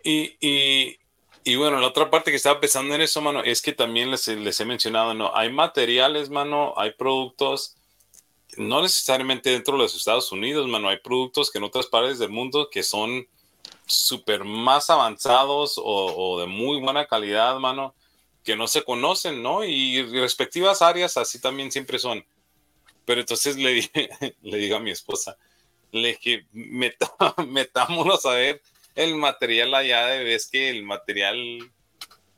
Y, 0.02 1.56
bueno, 1.56 1.80
la 1.80 1.86
otra 1.86 2.10
parte 2.10 2.30
que 2.30 2.36
estaba 2.36 2.60
pensando 2.60 2.94
en 2.94 3.00
eso, 3.00 3.20
mano, 3.22 3.42
es 3.42 3.62
que 3.62 3.72
también 3.72 4.10
les, 4.10 4.28
les 4.28 4.60
he 4.60 4.64
mencionado, 4.64 5.14
¿no? 5.14 5.34
Hay 5.34 5.50
materiales, 5.50 6.28
mano, 6.28 6.74
hay 6.76 6.92
productos, 6.92 7.76
no 8.56 8.82
necesariamente 8.82 9.50
dentro 9.50 9.74
de 9.74 9.84
los 9.84 9.96
Estados 9.96 10.30
Unidos, 10.30 10.68
mano, 10.68 10.88
hay 10.88 10.98
productos 10.98 11.50
que 11.50 11.58
en 11.58 11.64
otras 11.64 11.86
partes 11.86 12.18
del 12.18 12.30
mundo 12.30 12.68
que 12.70 12.82
son 12.82 13.26
súper 13.86 14.44
más 14.44 14.90
avanzados 14.90 15.78
o, 15.78 15.82
o 15.84 16.40
de 16.40 16.46
muy 16.46 16.78
buena 16.80 17.06
calidad, 17.06 17.58
mano, 17.58 17.94
que 18.44 18.56
no 18.56 18.66
se 18.68 18.82
conocen, 18.84 19.42
¿no? 19.42 19.64
Y 19.64 20.02
respectivas 20.20 20.82
áreas 20.82 21.16
así 21.16 21.40
también 21.40 21.70
siempre 21.70 21.98
son. 21.98 22.24
Pero 23.04 23.20
entonces 23.20 23.56
le 23.56 23.70
dije, 23.72 24.10
le 24.42 24.56
digo 24.58 24.76
a 24.76 24.80
mi 24.80 24.90
esposa, 24.90 25.36
le 25.92 26.08
dije, 26.10 26.46
"Meta- 26.52 27.12
metámonos 27.46 28.26
a 28.26 28.34
ver 28.34 28.62
el 28.94 29.14
material 29.16 29.74
allá 29.74 30.06
de 30.06 30.24
ves 30.24 30.48
que 30.50 30.70
el 30.70 30.84
material, 30.84 31.58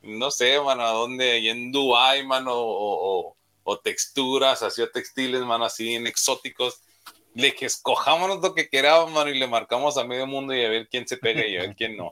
no 0.01 0.31
sé, 0.31 0.59
mano, 0.61 0.83
a 0.83 0.91
dónde, 0.91 1.31
ahí 1.31 1.49
en 1.49 1.71
Dubai, 1.71 2.25
mano, 2.25 2.53
o, 2.53 3.29
o- 3.29 3.37
o 3.65 3.79
texturas, 3.79 4.61
así 4.63 4.81
o 4.81 4.89
textiles, 4.91 5.41
mano, 5.41 5.65
así 5.65 5.95
en 5.95 6.07
exóticos. 6.07 6.81
Le 7.33 7.51
dije, 7.51 7.65
escojámonos 7.65 8.41
lo 8.41 8.53
que 8.53 8.69
queramos, 8.69 9.11
mano, 9.11 9.29
y 9.31 9.39
le 9.39 9.47
marcamos 9.47 9.97
a 9.97 10.03
medio 10.03 10.27
mundo 10.27 10.53
y 10.53 10.63
a 10.65 10.69
ver 10.69 10.87
quién 10.89 11.07
se 11.07 11.17
pega 11.17 11.45
y 11.47 11.57
a 11.57 11.61
ver 11.61 11.75
quién 11.75 11.95
no. 11.97 12.11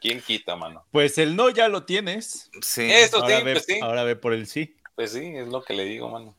¿Quién 0.00 0.20
quita, 0.20 0.56
mano? 0.56 0.84
Pues 0.92 1.18
el 1.18 1.34
no 1.36 1.50
ya 1.50 1.68
lo 1.68 1.84
tienes. 1.84 2.50
Sí. 2.62 2.88
Eso 2.90 3.22
Ahora, 3.22 3.38
sí, 3.38 3.44
ve, 3.44 3.52
pues 3.52 3.64
sí. 3.64 3.78
ahora 3.82 4.04
ve 4.04 4.16
por 4.16 4.32
el 4.32 4.46
sí. 4.46 4.76
Pues 4.94 5.12
sí, 5.12 5.32
es 5.36 5.48
lo 5.48 5.62
que 5.62 5.74
le 5.74 5.84
digo, 5.84 6.08
mano. 6.08 6.36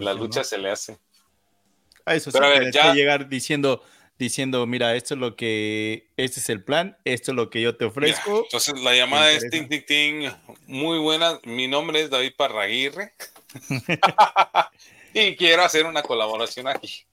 La 0.00 0.14
no. 0.14 0.20
lucha 0.20 0.44
se 0.44 0.58
le 0.58 0.70
hace. 0.70 0.98
A 2.04 2.14
eso 2.14 2.30
sí, 2.30 2.38
Pero 2.38 2.46
a 2.46 2.58
ver, 2.58 2.72
ya- 2.72 2.92
que 2.92 2.98
llegar 2.98 3.28
diciendo, 3.28 3.82
diciendo, 4.18 4.64
mira, 4.66 4.94
esto 4.94 5.14
es 5.14 5.20
lo 5.20 5.36
que, 5.36 6.10
este 6.16 6.40
es 6.40 6.48
el 6.50 6.62
plan, 6.62 6.96
esto 7.04 7.32
es 7.32 7.36
lo 7.36 7.50
que 7.50 7.60
yo 7.60 7.76
te 7.76 7.84
ofrezco. 7.84 8.44
Entonces 8.44 8.80
la 8.80 8.94
llamada 8.94 9.30
es 9.32 9.48
ting, 9.50 9.68
ting, 9.68 9.84
ting. 9.84 10.30
Muy 10.66 10.98
buena. 10.98 11.40
Mi 11.44 11.66
nombre 11.66 12.00
es 12.00 12.10
David 12.10 12.32
Parraguirre. 12.36 13.12
y 15.14 15.36
quiero 15.36 15.64
hacer 15.64 15.84
una 15.86 16.02
colaboración 16.02 16.68
aquí. 16.68 17.06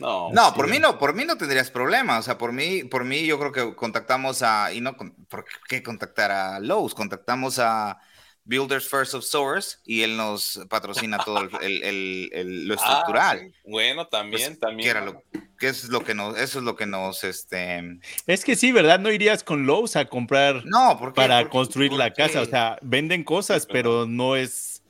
No, 0.00 0.30
No, 0.32 0.46
sí. 0.48 0.52
por 0.56 0.68
mí 0.68 0.78
no, 0.78 0.98
por 0.98 1.14
mí 1.14 1.24
no 1.24 1.36
tendrías 1.36 1.70
problema. 1.70 2.18
O 2.18 2.22
sea, 2.22 2.38
por 2.38 2.52
mí, 2.52 2.84
por 2.84 3.04
mí 3.04 3.24
yo 3.26 3.38
creo 3.38 3.52
que 3.52 3.74
contactamos 3.76 4.42
a, 4.42 4.72
y 4.72 4.80
no, 4.80 4.96
¿por 5.28 5.44
qué 5.68 5.82
contactar 5.82 6.30
a 6.30 6.58
Lowe's? 6.60 6.94
Contactamos 6.94 7.58
a 7.58 7.98
Builders 8.44 8.88
First 8.88 9.14
of 9.14 9.24
Source 9.24 9.76
y 9.84 10.02
él 10.02 10.16
nos 10.16 10.60
patrocina 10.68 11.18
todo 11.18 11.40
el, 11.42 11.50
el- 11.60 11.82
el- 11.84 12.30
el- 12.32 12.68
lo 12.68 12.74
Ah, 12.80 12.84
estructural. 12.88 13.54
Bueno, 13.64 14.06
también, 14.08 14.48
Pues, 14.52 14.60
también. 14.60 14.84
¿qué 14.86 14.90
era 14.90 15.04
lo- 15.04 15.22
que 15.58 15.68
eso 15.68 15.84
es 15.86 15.90
lo 15.92 16.02
que 16.02 16.14
nos, 16.14 16.38
eso 16.38 16.58
es 16.58 16.64
lo 16.64 16.74
que 16.74 16.86
nos, 16.86 17.22
este, 17.22 18.00
Es 18.26 18.44
que 18.46 18.56
sí, 18.56 18.72
¿verdad? 18.72 18.98
No 18.98 19.12
irías 19.12 19.44
con 19.44 19.66
Lowe's 19.66 19.94
a 19.94 20.06
comprar 20.06 20.62
no, 20.64 20.96
¿por 20.98 21.10
qué? 21.12 21.16
para 21.16 21.48
construir 21.50 21.90
¿Por 21.90 21.98
la 21.98 22.10
qué? 22.14 22.22
casa. 22.22 22.40
O 22.40 22.46
sea, 22.46 22.78
venden 22.80 23.22
cosas, 23.24 23.64
Sí, 23.64 23.68
pero- 23.70 24.06
no 24.06 24.36
es, 24.36 24.82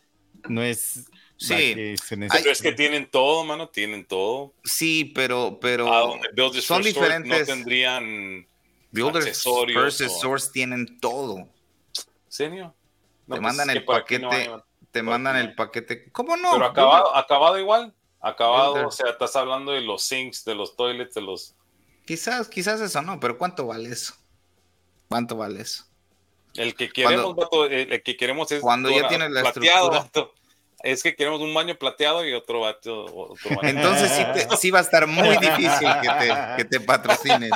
no 0.48 0.62
es 0.62 1.06
Sí. 1.41 1.74
que 1.74 1.97
se. 1.97 2.16
Pero 2.18 2.51
es 2.51 2.61
que 2.61 2.72
tienen 2.72 3.11
todo, 3.11 3.45
mano, 3.45 3.68
tienen 3.70 4.05
todo. 4.05 4.53
sí, 4.62 5.07
pero, 5.14 5.59
pero 5.61 5.86
donde 6.34 6.61
son 6.61 6.82
diferentes. 6.82 7.49
no 7.49 7.55
tendrían. 7.55 8.47
Builders 8.93 9.26
accesorios 9.26 10.01
o- 10.01 10.09
Source 10.09 10.51
tienen 10.53 10.99
todo. 11.01 11.49
¿Serio? 12.28 12.74
No, 13.26 13.36
Te 13.36 13.41
pues 13.41 13.43
mandan 13.43 13.70
el 13.70 13.78
no 13.78 13.84
paquete, 13.86 14.26
hay, 14.26 14.51
Te 14.91 15.03
mandan 15.03 15.36
el 15.36 15.55
paquete. 15.55 16.11
¿Cómo 16.11 16.36
no? 16.36 16.53
Pero 16.55 16.66
acabado, 16.66 17.16
acabado 17.16 17.59
igual. 17.59 17.95
Acabado, 18.20 18.72
Builder. 18.72 18.86
o 18.86 18.91
sea, 18.91 19.11
estás 19.11 19.34
hablando 19.36 19.72
de 19.72 19.80
los 19.80 20.03
sinks, 20.03 20.45
de 20.45 20.55
los 20.55 20.76
toilets, 20.76 21.14
de 21.14 21.22
los. 21.22 21.55
Quizás, 22.05 22.49
quizás 22.49 22.80
eso 22.80 23.01
no, 23.01 23.18
pero 23.20 23.38
¿cuánto 23.38 23.66
vale 23.66 23.88
eso? 23.91 24.14
¿Cuánto 25.09 25.36
vale 25.36 25.62
eso? 25.62 25.84
El 26.55 26.74
que 26.74 26.91
queremos, 26.91 27.22
Cuando- 27.34 27.43
vato, 27.43 27.64
el, 27.66 27.93
el 27.93 28.03
que 28.03 28.16
queremos 28.16 28.51
es 28.53 28.61
Cuando 28.61 28.91
ya 28.91 29.07
tienes 29.09 29.30
la 29.30 29.41
plateado, 29.43 29.93
estructura. 29.95 30.01
vato. 30.03 30.34
Es 30.83 31.03
que 31.03 31.14
queremos 31.14 31.41
un 31.41 31.53
baño 31.53 31.74
plateado 31.76 32.24
y 32.26 32.33
otro 32.33 32.61
vato, 32.61 33.05
otro 33.14 33.51
baño. 33.57 33.68
Entonces 33.68 34.11
sí, 34.12 34.24
te- 34.35 34.57
sí 34.57 34.70
va 34.70 34.78
a 34.78 34.83
estar 34.83 35.07
muy 35.07 35.37
difícil 35.37 35.89
que 36.03 36.09
te, 36.18 36.35
que 36.57 36.64
te 36.64 36.81
patrocinen. 36.81 37.51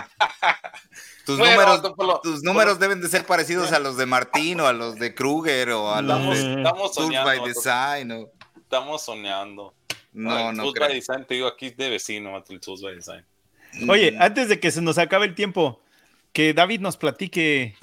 Tus 1.25 1.39
Bueno, 1.39 1.55
números, 1.55 1.83
vato, 1.83 1.95
por 1.95 2.07
lo- 2.07 2.21
tus 2.21 2.43
números 2.43 2.79
deben 2.79 3.01
de 3.01 3.09
ser 3.09 3.25
parecidos 3.25 3.73
a 3.73 3.79
los 3.79 3.97
de 3.97 4.05
Martín 4.05 4.61
o 4.61 4.67
a 4.67 4.73
los 4.75 4.97
de 4.97 5.15
Kruger 5.15 5.71
o 5.71 5.91
a 5.95 6.03
los 6.03 6.17
Estamos, 6.19 6.39
de 6.39 6.55
estamos 6.57 6.93
Tools 6.93 7.07
soñando. 7.07 7.27
by 7.31 7.41
Design. 7.49 8.13
o- 8.13 8.31
Estamos 8.59 9.03
soñando. 9.03 9.75
No, 10.13 10.53
no 10.53 10.63
Tools 10.65 10.75
creo. 10.75 10.89
by 10.89 10.95
Design, 10.97 11.25
te 11.25 11.35
digo 11.35 11.47
aquí 11.47 11.71
de 11.71 11.89
vecino, 11.91 12.37
el 12.49 12.61
Tools 12.61 12.83
by 12.83 12.95
Design. 12.97 13.25
Oye, 13.89 14.17
antes 14.21 14.49
de 14.49 14.61
que 14.61 14.71
se 14.71 14.83
nos 14.83 14.99
acabe 14.99 15.25
el 15.27 15.35
tiempo, 15.35 15.81
que 16.33 16.53
David 16.53 16.81
nos 16.81 16.97
platique, 16.99 17.77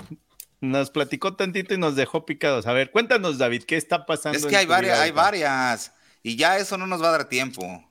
nos 0.62 0.92
platicó 0.92 1.36
tantito 1.36 1.74
y 1.74 1.78
nos 1.78 1.96
dejó 1.96 2.26
picados. 2.26 2.68
A 2.68 2.74
ver, 2.74 2.92
cuéntanos, 2.92 3.38
David, 3.38 3.64
¿qué 3.64 3.76
está 3.76 4.06
pasando? 4.06 4.38
Es 4.38 4.46
que 4.46 4.56
hay 4.56 4.68
varias, 4.68 5.00
hay 5.00 5.12
varias. 5.12 5.94
Y 6.24 6.38
ya 6.38 6.58
eso 6.58 6.78
no 6.78 6.86
nos 6.88 7.02
va 7.02 7.10
a 7.10 7.12
dar 7.12 7.30
tiempo. 7.30 7.84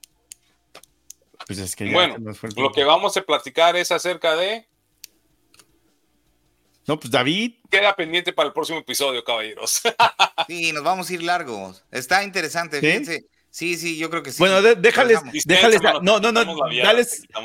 Pues 1.47 1.59
es 1.59 1.75
que 1.75 1.87
ya 1.87 1.93
Bueno, 1.93 2.17
Lo 2.57 2.71
que 2.71 2.85
vamos 2.85 3.17
a 3.17 3.23
platicar 3.23 3.77
es 3.77 3.91
acerca 3.91 4.37
de. 4.37 4.69
No, 6.87 6.99
pues 6.99 7.11
David, 7.11 7.55
Queda 7.71 7.95
pendiente 7.95 8.33
para 8.33 8.49
el 8.49 8.53
próximo 8.53 8.79
episodio, 8.79 9.23
caballeros. 9.23 9.83
Sí, 10.49 10.73
nos 10.73 10.83
vamos 10.83 11.09
a 11.09 11.15
ir 11.15 11.23
largos. 11.23 11.85
Está 11.93 12.25
interesante, 12.25 12.81
¿Sí? 12.81 12.87
fíjense. 12.87 13.27
Sí, 13.53 13.77
sí, 13.77 13.99
yo 13.99 14.11
creo 14.11 14.23
que 14.23 14.31
sí. 14.31 14.39
bueno, 14.39 14.63
de- 14.63 14.77
déjales, 14.77 15.19
déjales, 15.45 15.81
no, 16.03 16.21
no, 16.21 16.31
no, 16.33 16.45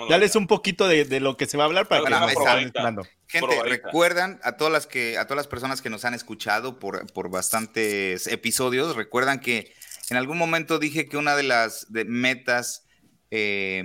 dales, 0.07 0.35
un 0.35 0.45
poquito 0.45 0.87
de, 0.87 1.03
de 1.05 1.19
lo 1.19 1.35
que 1.35 1.47
se 1.47 1.57
va 1.57 1.63
a 1.63 1.67
hablar 1.67 1.87
para 1.87 2.01
que 2.01 2.09
Bueno, 2.11 2.19
no 2.19 2.25
ahí 2.27 2.33
se 2.35 2.39
está. 2.39 2.51
estén 2.53 2.67
esperando. 2.67 3.03
Gente, 3.27 3.47
Probadita. 3.47 3.63
recuerdan 3.87 4.39
a 4.43 4.51
todas 4.55 4.71
las 4.71 4.85
que, 4.85 5.17
a 5.17 5.25
todas 5.25 5.37
las 5.37 5.47
personas 5.47 5.81
que 5.81 5.89
nos 5.89 6.05
han 6.05 6.13
escuchado 6.13 6.77
por, 6.77 7.11
por 7.11 7.31
bastantes 7.31 8.27
episodios, 8.27 8.95
recuerdan 8.95 9.39
que 9.39 9.73
en 10.11 10.17
algún 10.17 10.37
momento 10.37 10.77
dije 10.77 11.07
que 11.09 11.17
una 11.17 11.35
de 11.35 11.41
las 11.43 11.91
de 11.91 12.05
metas 12.05 12.85
eh, 13.31 13.83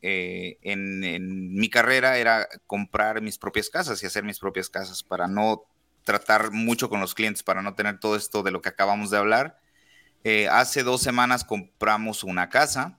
eh, 0.00 0.58
en, 0.62 1.04
en 1.04 1.54
mi 1.54 1.68
carrera 1.68 2.16
era 2.16 2.48
comprar 2.66 3.20
mis 3.20 3.36
propias 3.36 3.68
casas 3.68 4.02
y 4.02 4.06
hacer 4.06 4.24
mis 4.24 4.38
propias 4.38 4.70
casas 4.70 5.02
para 5.02 5.28
no 5.28 5.64
tratar 6.04 6.50
mucho 6.52 6.88
con 6.88 7.00
los 7.00 7.14
clientes, 7.14 7.42
para 7.42 7.60
no 7.60 7.74
tener 7.74 8.00
todo 8.00 8.16
esto 8.16 8.42
de 8.42 8.50
lo 8.52 8.62
que 8.62 8.70
acabamos 8.70 9.10
de 9.10 9.18
hablar. 9.18 9.58
Eh, 10.24 10.48
hace 10.48 10.82
dos 10.82 11.00
semanas 11.02 11.44
compramos 11.44 12.24
una 12.24 12.48
casa, 12.48 12.98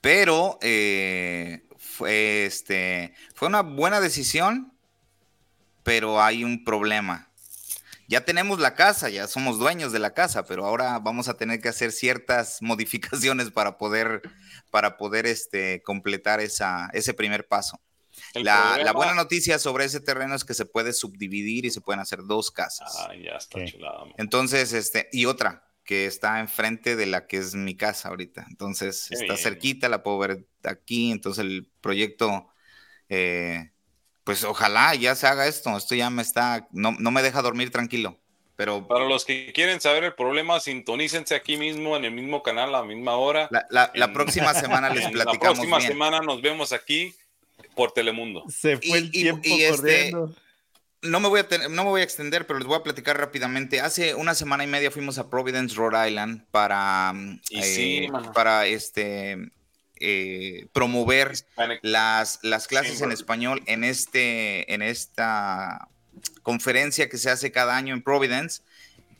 pero 0.00 0.58
eh, 0.60 1.64
fue, 1.78 2.44
este, 2.44 3.14
fue 3.34 3.48
una 3.48 3.62
buena 3.62 4.00
decisión, 4.00 4.72
pero 5.82 6.22
hay 6.22 6.44
un 6.44 6.64
problema. 6.64 7.28
ya 8.08 8.24
tenemos 8.24 8.60
la 8.60 8.74
casa, 8.74 9.08
ya 9.08 9.26
somos 9.26 9.58
dueños 9.58 9.90
de 9.90 9.98
la 9.98 10.14
casa, 10.14 10.46
pero 10.46 10.64
ahora 10.64 10.98
vamos 11.00 11.26
a 11.28 11.34
tener 11.36 11.60
que 11.60 11.68
hacer 11.68 11.90
ciertas 11.90 12.58
modificaciones 12.62 13.50
para 13.50 13.78
poder, 13.78 14.22
para 14.70 14.96
poder 14.96 15.26
este, 15.26 15.82
completar 15.82 16.40
esa, 16.40 16.88
ese 16.92 17.14
primer 17.14 17.48
paso. 17.48 17.80
La, 18.34 18.92
buena 18.92 19.14
noticia 19.14 19.58
sobre 19.58 19.84
ese 19.86 20.00
terreno 20.00 20.34
es 20.36 20.44
que 20.44 20.54
se 20.54 20.64
puede 20.66 20.92
subdividir 20.92 21.64
y 21.66 21.70
se 21.70 21.80
pueden 21.80 22.00
hacer 22.00 22.20
dos 22.24 22.50
casas. 22.50 22.94
Ah, 22.96 23.12
ya 23.14 23.32
está 23.32 23.58
Sí. 23.58 23.72
chulada. 23.72 24.04
man. 24.04 24.14
Entonces, 24.18 24.72
este, 24.72 25.08
y 25.12 25.26
otra 25.26 25.65
que 25.86 26.04
está 26.06 26.40
enfrente 26.40 26.96
de 26.96 27.06
la 27.06 27.26
que 27.26 27.38
es 27.38 27.54
mi 27.54 27.76
casa 27.76 28.08
ahorita. 28.10 28.44
Entonces, 28.50 29.06
Qué 29.08 29.14
está 29.14 29.34
bien. 29.34 29.38
cerquita, 29.38 29.88
la 29.88 30.02
puedo 30.02 30.18
ver 30.18 30.44
aquí. 30.64 31.10
Entonces, 31.12 31.44
el 31.44 31.68
proyecto, 31.80 32.48
eh, 33.08 33.70
pues 34.24 34.44
ojalá 34.44 34.94
ya 34.96 35.14
se 35.14 35.26
haga 35.28 35.46
esto. 35.46 35.74
Esto 35.76 35.94
ya 35.94 36.10
me 36.10 36.22
está, 36.22 36.66
no, 36.72 36.92
no 36.98 37.10
me 37.10 37.22
deja 37.22 37.40
dormir 37.40 37.70
tranquilo. 37.70 38.18
Pero 38.56 38.88
Para 38.88 39.04
los 39.06 39.24
que 39.24 39.52
quieren 39.52 39.80
saber 39.80 40.02
el 40.04 40.14
problema, 40.14 40.58
sintonícense 40.60 41.34
aquí 41.34 41.56
mismo, 41.56 41.96
en 41.96 42.04
el 42.06 42.12
mismo 42.12 42.42
canal, 42.42 42.70
a 42.74 42.78
la 42.80 42.84
misma 42.84 43.16
hora. 43.16 43.48
la, 43.50 43.66
la- 43.70 43.92
la 43.94 44.06
En- 44.06 44.12
próxima 44.12 44.54
semana 44.54 44.88
les 44.94 45.04
En 45.04 45.16
la 45.16 45.24
platicamos 45.24 45.58
próxima 45.58 45.78
bien. 45.78 45.88
semana 45.92 46.20
nos 46.20 46.40
vemos 46.42 46.72
aquí 46.72 47.14
por 47.74 47.92
Telemundo. 47.92 48.44
Se 48.48 48.76
fue 48.78 48.86
Y- 48.88 48.92
el 48.92 49.10
tiempo 49.10 49.42
y 49.44 49.62
este, 49.62 49.76
corriendo. 50.10 50.34
No 51.02 51.20
me, 51.20 51.28
voy 51.28 51.40
a 51.40 51.68
no 51.68 51.84
me 51.84 51.90
voy 51.90 52.00
a 52.00 52.04
extender, 52.04 52.46
pero 52.46 52.58
les 52.58 52.66
voy 52.66 52.76
a 52.76 52.82
platicar 52.82 53.18
rápidamente. 53.18 53.80
Hace 53.80 54.14
una 54.14 54.34
semana 54.34 54.64
y 54.64 54.66
media 54.66 54.90
fuimos 54.90 55.18
a 55.18 55.28
Providence, 55.30 55.74
Rhode 55.76 56.08
Island, 56.08 56.44
para, 56.50 57.12
mm, 57.12 57.40
sí, 57.42 58.04
eh, 58.04 58.10
para 58.34 58.66
este, 58.66 59.50
eh, 60.00 60.66
promover 60.72 61.32
Hispanic- 61.32 61.78
las, 61.82 62.40
las 62.42 62.66
clases 62.66 63.00
en 63.02 63.12
español 63.12 63.62
en, 63.66 63.84
este, 63.84 64.72
en 64.72 64.82
esta 64.82 65.88
conferencia 66.42 67.08
que 67.08 67.18
se 67.18 67.30
hace 67.30 67.52
cada 67.52 67.76
año 67.76 67.94
en 67.94 68.02
Providence, 68.02 68.62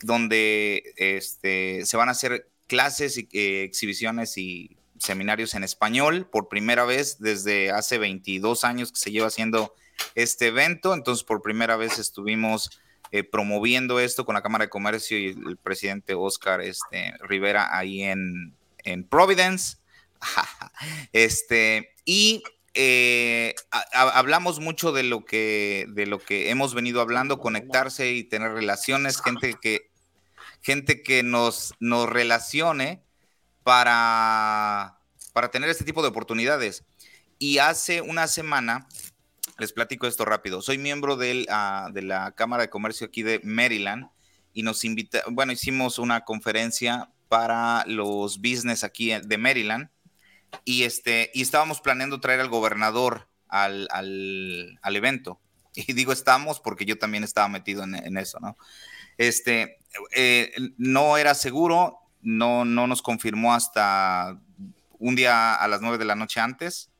donde 0.03 0.93
este, 0.97 1.85
se 1.87 1.97
van 1.97 2.09
a 2.09 2.13
hacer 2.13 2.49
clases 2.67 3.17
y 3.19 3.29
eh, 3.33 3.63
exhibiciones 3.65 4.37
y 4.39 4.77
seminarios 4.99 5.55
en 5.55 5.63
español 5.63 6.29
por 6.31 6.49
primera 6.49 6.85
vez 6.85 7.19
desde 7.21 7.71
hace 7.71 7.99
22 7.99 8.65
años 8.65 8.93
que 8.93 8.99
se 8.99 9.11
lleva 9.11 9.27
haciendo 9.29 9.75
este 10.15 10.49
evento. 10.49 10.95
Entonces, 10.95 11.25
por 11.25 11.43
primera 11.43 11.77
vez 11.77 11.99
estuvimos 11.99 12.81
eh, 13.13 13.25
promoviendo 13.25 14.01
esto 14.01 14.25
con 14.25 14.35
la 14.35 14.43
Cámara 14.43 14.65
de 14.65 14.71
Comercio 14.71 15.19
y 15.19 15.29
el 15.29 15.57
presidente 15.57 16.15
Oscar 16.15 16.61
este, 16.61 17.15
Rivera 17.21 17.77
ahí 17.77 18.03
en, 18.03 18.55
en 18.85 19.05
Providence. 19.05 19.79
este, 21.13 21.95
y 22.05 22.43
eh, 22.75 23.55
hablamos 23.93 24.61
mucho 24.61 24.93
de 24.93 25.03
lo 25.03 25.25
que 25.25 25.87
de 25.89 26.07
lo 26.07 26.19
que 26.19 26.51
hemos 26.51 26.75
venido 26.75 27.01
hablando, 27.01 27.39
conectarse 27.39 28.13
y 28.13 28.25
tener 28.25 28.53
relaciones, 28.53 29.23
gente 29.23 29.55
que 29.61 29.91
gente 30.67 31.03
que 31.03 31.23
nos, 31.23 31.75
nos 31.79 32.09
relacione 32.09 33.05
para, 33.63 34.99
para 35.33 35.51
tener 35.53 35.71
este 35.71 35.85
tipo 35.85 36.03
de 36.03 36.09
oportunidades. 36.09 36.85
Y 37.39 37.59
hace 37.59 38.01
una 38.01 38.27
semana, 38.27 38.89
les 39.59 39.73
platico 39.73 40.07
esto 40.07 40.25
rápido, 40.25 40.63
soy 40.63 40.79
miembro 40.79 41.17
del, 41.17 41.47
ah, 41.51 41.91
de 41.93 42.03
la 42.03 42.33
Cámara 42.33 42.65
de 42.65 42.71
Comercio 42.71 43.07
aquí 43.07 43.23
de 43.23 43.41
Maryland 43.43 44.09
y 44.53 44.63
nos 44.63 44.85
invita, 44.85 45.23
bueno, 45.31 45.53
hicimos 45.53 45.99
una 45.99 46.23
conferencia 46.23 47.11
para 47.29 47.85
los 47.87 48.39
business 48.39 48.85
aquí 48.85 49.13
de 49.13 49.39
Maryland 49.39 49.89
y, 50.65 50.85
este, 50.85 51.31
y 51.35 51.43
estábamos 51.43 51.81
planeando 51.81 52.21
traer 52.21 52.41
al 52.41 52.49
gobernador 52.49 53.29
al, 53.49 53.89
al, 53.91 54.79
al 54.83 54.97
evento. 54.97 55.41
Y 55.79 55.93
digo 55.93 56.11
estamos 56.11 56.59
porque 56.59 56.87
yo 56.87 56.97
también 56.99 57.23
estaba 57.23 57.49
metido 57.49 57.85
en, 57.85 57.97
en 57.97 58.17
eso, 58.17 58.41
¿no? 58.41 58.57
Este, 59.19 59.79
eh, 60.15 60.53
no 60.79 61.17
era 61.19 61.35
seguro, 61.35 61.99
no, 62.23 62.65
no 62.65 62.87
nos 62.87 63.03
confirmó 63.03 63.55
hasta 63.55 64.41
un 64.99 65.17
día 65.17 65.55
a 65.55 65.69
las 65.69 65.81
nueve 65.81 65.99
de 65.99 66.05
la 66.05 66.17
noche 66.17 66.41
antes. 66.41 66.91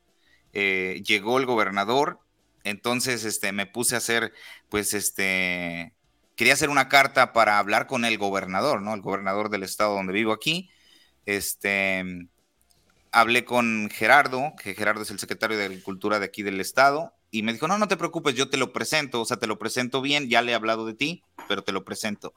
Eh, 0.53 1.03
llegó 1.05 1.37
el 1.37 1.45
gobernador, 1.45 2.19
entonces 2.69 3.23
este, 3.25 3.51
me 3.51 3.65
puse 3.65 3.95
a 3.95 3.99
hacer, 3.99 4.33
pues, 4.69 4.93
este, 4.93 5.93
quería 6.35 6.53
hacer 6.53 6.69
una 6.69 6.89
carta 6.89 7.33
para 7.33 7.59
hablar 7.59 7.87
con 7.87 8.05
el 8.05 8.17
gobernador, 8.17 8.81
¿no? 8.81 8.93
El 8.93 9.01
gobernador 9.01 9.49
del 9.49 9.63
estado 9.63 9.95
donde 9.95 10.13
vivo 10.13 10.31
aquí. 10.31 10.69
Este, 11.25 12.29
hablé 13.11 13.45
con 13.45 13.89
Gerardo, 13.91 14.53
que 14.61 14.75
Gerardo 14.75 15.01
es 15.01 15.11
el 15.11 15.19
secretario 15.19 15.57
de 15.57 15.65
Agricultura 15.65 16.19
de 16.19 16.25
aquí 16.25 16.43
del 16.43 16.61
estado, 16.61 17.13
y 17.31 17.43
me 17.43 17.53
dijo, 17.53 17.67
no, 17.67 17.77
no 17.77 17.87
te 17.87 17.97
preocupes, 17.97 18.35
yo 18.35 18.49
te 18.49 18.57
lo 18.57 18.71
presento, 18.71 19.21
o 19.21 19.25
sea, 19.25 19.37
te 19.37 19.47
lo 19.47 19.59
presento 19.59 20.01
bien, 20.01 20.29
ya 20.29 20.41
le 20.41 20.51
he 20.51 20.55
hablado 20.55 20.85
de 20.85 20.93
ti, 20.93 21.23
pero 21.47 21.63
te 21.63 21.71
lo 21.71 21.83
presento. 21.83 22.33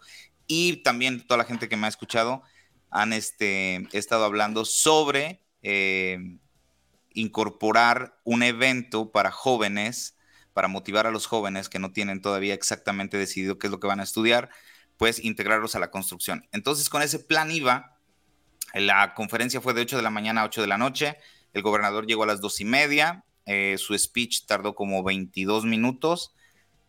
Y 0.46 0.78
también 0.78 1.26
toda 1.26 1.38
la 1.38 1.44
gente 1.44 1.68
que 1.68 1.76
me 1.76 1.86
ha 1.86 1.90
escuchado 1.90 2.42
han 2.90 3.12
este, 3.12 3.86
estado 3.92 4.24
hablando 4.24 4.64
sobre 4.64 5.40
eh, 5.62 6.18
incorporar 7.14 8.18
un 8.24 8.42
evento 8.42 9.12
para 9.12 9.30
jóvenes, 9.30 10.16
para 10.52 10.68
motivar 10.68 11.06
a 11.06 11.10
los 11.10 11.26
jóvenes 11.26 11.68
que 11.68 11.78
no 11.78 11.92
tienen 11.92 12.20
todavía 12.20 12.54
exactamente 12.54 13.16
decidido 13.16 13.58
qué 13.58 13.66
es 13.66 13.70
lo 13.70 13.80
que 13.80 13.86
van 13.86 14.00
a 14.00 14.04
estudiar, 14.04 14.50
pues 14.96 15.22
integrarlos 15.24 15.74
a 15.76 15.78
la 15.78 15.90
construcción. 15.90 16.46
Entonces, 16.52 16.88
con 16.88 17.02
ese 17.02 17.18
plan 17.18 17.50
iba, 17.50 17.96
la 18.74 19.14
conferencia 19.14 19.60
fue 19.60 19.74
de 19.74 19.82
8 19.82 19.96
de 19.96 20.02
la 20.02 20.10
mañana 20.10 20.42
a 20.42 20.44
8 20.44 20.60
de 20.60 20.66
la 20.66 20.78
noche, 20.78 21.16
el 21.52 21.62
gobernador 21.62 22.06
llegó 22.06 22.24
a 22.24 22.26
las 22.26 22.40
2 22.40 22.60
y 22.60 22.64
media, 22.64 23.24
eh, 23.46 23.76
su 23.78 23.96
speech 23.98 24.46
tardó 24.46 24.74
como 24.74 25.02
22 25.02 25.64
minutos 25.64 26.34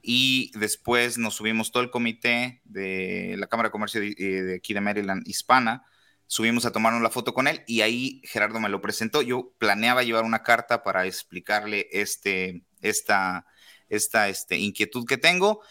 y 0.02 0.52
después 0.56 1.18
nos 1.18 1.36
subimos 1.36 1.72
todo 1.72 1.84
el 1.84 1.90
comité 1.90 2.62
de 2.66 3.36
la 3.38 3.48
Cámara 3.48 3.70
de 3.70 3.72
Comercio 3.72 4.02
de, 4.02 4.16
eh, 4.18 4.42
de 4.44 4.56
aquí 4.56 4.74
de 4.74 4.82
Maryland 4.82 5.28
hispana, 5.28 5.86
subimos 6.32 6.66
a 6.66 6.72
tomarnos 6.72 7.02
la 7.02 7.10
foto 7.10 7.34
con 7.34 7.48
él 7.48 7.62
y 7.68 7.82
ahí 7.82 8.22
Gerardo 8.24 8.62
me 8.62 8.70
lo 8.70 8.80
presentó. 8.80 9.22
Yo 9.22 9.52
planeaba 9.58 10.02
llevar 10.04 10.24
una 10.24 10.44
carta 10.44 10.82
para 10.82 11.06
explicarle 11.06 11.90
este, 11.92 12.64
esta, 12.82 13.46
esta 13.90 14.30
este, 14.30 14.58
inquietud 14.58 15.06
que 15.06 15.18
tengo, 15.18 15.62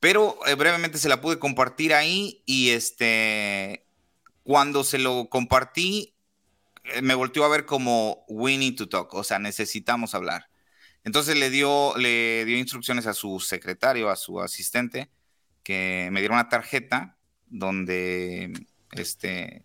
pero 0.00 0.38
eh, 0.46 0.54
brevemente 0.54 0.98
se 0.98 1.08
la 1.08 1.20
pude 1.20 1.38
compartir 1.38 1.94
ahí 1.94 2.42
y 2.46 2.70
este, 2.70 3.86
cuando 4.42 4.84
se 4.84 4.98
lo 4.98 5.28
compartí, 5.28 6.14
eh, 6.84 7.02
me 7.02 7.14
volteó 7.14 7.44
a 7.44 7.48
ver 7.48 7.64
como 7.64 8.24
we 8.28 8.58
need 8.58 8.76
to 8.76 8.88
talk, 8.88 9.12
o 9.14 9.24
sea, 9.24 9.38
necesitamos 9.38 10.14
hablar. 10.14 10.50
Entonces 11.04 11.36
le 11.36 11.50
dio, 11.50 11.96
le 11.96 12.44
dio 12.44 12.56
instrucciones 12.56 13.06
a 13.06 13.14
su 13.14 13.40
secretario, 13.40 14.08
a 14.08 14.16
su 14.16 14.40
asistente, 14.40 15.10
que 15.62 16.08
me 16.12 16.20
diera 16.20 16.34
una 16.34 16.48
tarjeta 16.48 17.16
donde 17.46 18.52
este 18.92 19.64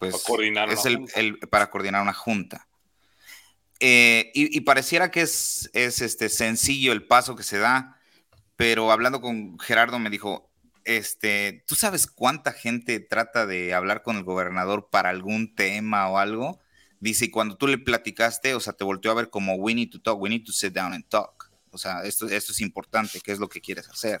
pues 0.00 0.12
Para 0.12 0.24
coordinar 0.24 0.70
es 0.70 0.86
el- 0.86 1.38
para 1.50 1.68
coordinar 1.70 2.00
una 2.00 2.14
junta. 2.14 2.66
Eh, 3.80 4.30
y, 4.34 4.60
pareciera 4.60 5.10
que 5.10 5.22
es, 5.22 5.70
es 5.72 6.02
este 6.02 6.28
sencillo 6.28 6.92
el 6.92 7.06
paso 7.06 7.34
que 7.34 7.42
se 7.42 7.56
da, 7.56 7.98
pero 8.56 8.92
hablando 8.92 9.22
con 9.22 9.58
Gerardo 9.58 9.98
me 9.98 10.10
dijo, 10.10 10.50
este, 10.84 11.64
¿tú 11.66 11.74
sabes 11.74 12.06
cuánta 12.06 12.52
gente 12.52 13.00
trata 13.00 13.46
de 13.46 13.72
hablar 13.72 14.02
con 14.02 14.16
el 14.18 14.24
gobernador 14.24 14.88
para 14.90 15.08
algún 15.08 15.54
tema 15.54 16.08
o 16.10 16.18
algo? 16.18 16.60
Dice, 17.00 17.26
y 17.26 17.30
cuando 17.30 17.56
tú 17.56 17.66
le 17.66 17.78
platicaste, 17.78 18.54
o 18.54 18.60
sea, 18.60 18.74
te 18.74 18.84
volteó 18.84 19.10
a 19.12 19.14
ver 19.14 19.30
como, 19.30 19.54
we 19.54 19.74
need 19.74 19.90
to 19.90 20.00
talk, 20.00 20.20
we 20.20 20.28
need 20.28 20.44
to 20.44 20.52
sit 20.52 20.74
down 20.74 20.92
and 20.92 21.08
talk. 21.08 21.50
O 21.70 21.78
sea, 21.78 22.02
esto, 22.04 22.28
esto 22.28 22.52
es 22.52 22.60
importante, 22.60 23.20
¿qué 23.24 23.32
es 23.32 23.38
lo 23.38 23.48
que 23.48 23.62
quieres 23.62 23.88
hacer? 23.88 24.20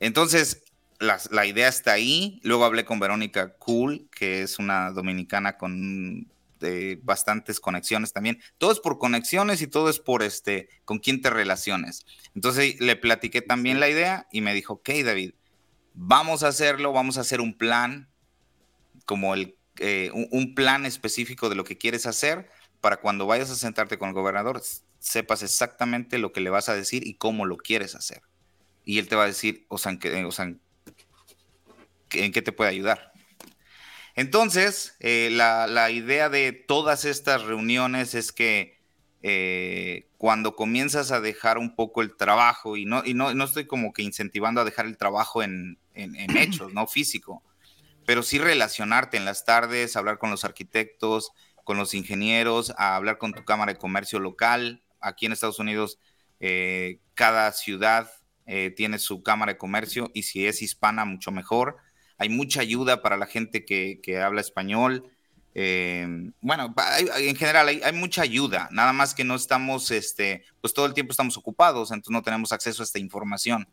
Entonces, 0.00 0.64
la, 0.98 1.20
la 1.30 1.46
idea 1.46 1.68
está 1.68 1.92
ahí. 1.92 2.40
Luego 2.42 2.64
hablé 2.64 2.84
con 2.84 2.98
Verónica 2.98 3.54
Cool, 3.58 4.08
que 4.10 4.42
es 4.42 4.58
una 4.58 4.90
dominicana 4.90 5.56
con 5.56 6.28
eh, 6.62 6.98
bastantes 7.02 7.60
conexiones 7.60 8.12
también. 8.12 8.40
Todo 8.58 8.72
es 8.72 8.80
por 8.80 8.98
conexiones 8.98 9.62
y 9.62 9.66
todo 9.66 9.88
es 9.90 9.98
por 9.98 10.22
este, 10.22 10.68
con 10.84 10.98
quién 10.98 11.20
te 11.22 11.30
relaciones. 11.30 12.04
Entonces 12.34 12.80
le 12.80 12.96
platiqué 12.96 13.42
también 13.42 13.80
la 13.80 13.88
idea 13.88 14.26
y 14.32 14.40
me 14.40 14.54
dijo, 14.54 14.74
ok, 14.74 14.90
David, 15.04 15.34
vamos 15.94 16.42
a 16.42 16.48
hacerlo, 16.48 16.92
vamos 16.92 17.18
a 17.18 17.22
hacer 17.22 17.40
un 17.40 17.56
plan, 17.56 18.08
como 19.04 19.34
el, 19.34 19.56
eh, 19.78 20.10
un, 20.14 20.28
un 20.30 20.54
plan 20.54 20.86
específico 20.86 21.48
de 21.48 21.54
lo 21.56 21.64
que 21.64 21.78
quieres 21.78 22.06
hacer 22.06 22.50
para 22.80 22.98
cuando 22.98 23.26
vayas 23.26 23.50
a 23.50 23.56
sentarte 23.56 23.98
con 23.98 24.08
el 24.08 24.14
gobernador, 24.14 24.62
sepas 25.00 25.42
exactamente 25.42 26.18
lo 26.18 26.32
que 26.32 26.40
le 26.40 26.50
vas 26.50 26.68
a 26.68 26.74
decir 26.74 27.06
y 27.06 27.14
cómo 27.14 27.46
lo 27.46 27.56
quieres 27.56 27.94
hacer. 27.94 28.22
Y 28.84 28.98
él 28.98 29.08
te 29.08 29.16
va 29.16 29.24
a 29.24 29.26
decir, 29.26 29.66
o 29.68 29.78
sea, 29.78 29.92
en 29.92 29.98
qué, 29.98 30.24
o 30.24 30.30
sea, 30.32 30.46
en 30.46 30.60
qué- 32.08 32.24
en 32.24 32.32
qué 32.32 32.42
te 32.42 32.52
puede 32.52 32.70
ayudar. 32.70 33.07
Entonces, 34.18 34.96
eh, 35.00 35.28
la, 35.30 35.68
la 35.68 35.90
idea 35.92 36.28
de 36.28 36.52
todas 36.52 37.04
estas 37.04 37.42
reuniones 37.44 38.14
es 38.14 38.32
que 38.32 38.76
eh, 39.22 40.08
cuando 40.16 40.56
comienzas 40.56 41.12
a 41.12 41.20
dejar 41.20 41.56
un 41.58 41.76
poco 41.76 42.02
el 42.02 42.16
trabajo, 42.16 42.76
y 42.76 42.84
no, 42.84 43.04
y 43.04 43.14
no, 43.14 43.32
no 43.34 43.44
estoy 43.44 43.66
como 43.68 43.92
que 43.92 44.02
incentivando 44.02 44.60
a 44.60 44.64
dejar 44.64 44.86
el 44.86 44.96
trabajo 44.98 45.42
en, 45.44 45.78
en- 45.94 46.16
en 46.16 46.36
hechos, 46.36 46.72
no 46.72 46.88
físico, 46.88 47.44
pero 48.06 48.22
sí 48.22 48.38
relacionarte 48.38 49.16
en 49.16 49.24
las 49.24 49.44
tardes, 49.44 49.96
hablar 49.96 50.18
con 50.18 50.30
los 50.30 50.44
arquitectos, 50.44 51.32
con 51.64 51.76
los 51.78 51.94
ingenieros, 51.94 52.72
a 52.78 52.96
hablar 52.96 53.18
con 53.18 53.34
tu 53.34 53.44
cámara 53.44 53.72
de 53.74 53.78
comercio 53.78 54.20
local. 54.20 54.82
Aquí 55.00 55.26
en 55.26 55.32
Estados 55.32 55.58
Unidos, 55.60 56.00
eh, 56.40 57.00
cada 57.14 57.52
ciudad 57.52 58.10
eh, 58.46 58.72
tiene 58.76 58.98
su 58.98 59.22
cámara 59.22 59.52
de 59.52 59.58
comercio 59.58 60.10
y 60.14 60.24
si 60.24 60.46
es 60.46 60.62
hispana, 60.62 61.04
mucho 61.04 61.30
mejor. 61.32 61.76
Hay 62.18 62.28
mucha 62.28 62.60
ayuda 62.60 63.00
para 63.02 63.16
la 63.16 63.26
gente 63.26 63.64
que, 63.64 64.00
que 64.02 64.20
habla 64.20 64.40
español. 64.40 65.10
Eh, 65.54 66.06
bueno, 66.40 66.74
hay- 66.76 67.28
en 67.28 67.36
general 67.36 67.68
hay, 67.68 67.80
hay 67.82 67.92
mucha 67.92 68.22
ayuda, 68.22 68.68
nada 68.70 68.92
más 68.92 69.14
que 69.14 69.24
no 69.24 69.34
estamos, 69.34 69.90
este, 69.90 70.44
pues 70.60 70.72
todo 70.74 70.86
el 70.86 70.94
tiempo 70.94 71.10
estamos 71.12 71.36
ocupados, 71.36 71.90
entonces 71.90 72.12
no 72.12 72.22
tenemos 72.22 72.52
acceso 72.52 72.82
a 72.82 72.84
esta 72.84 72.98
información. 72.98 73.68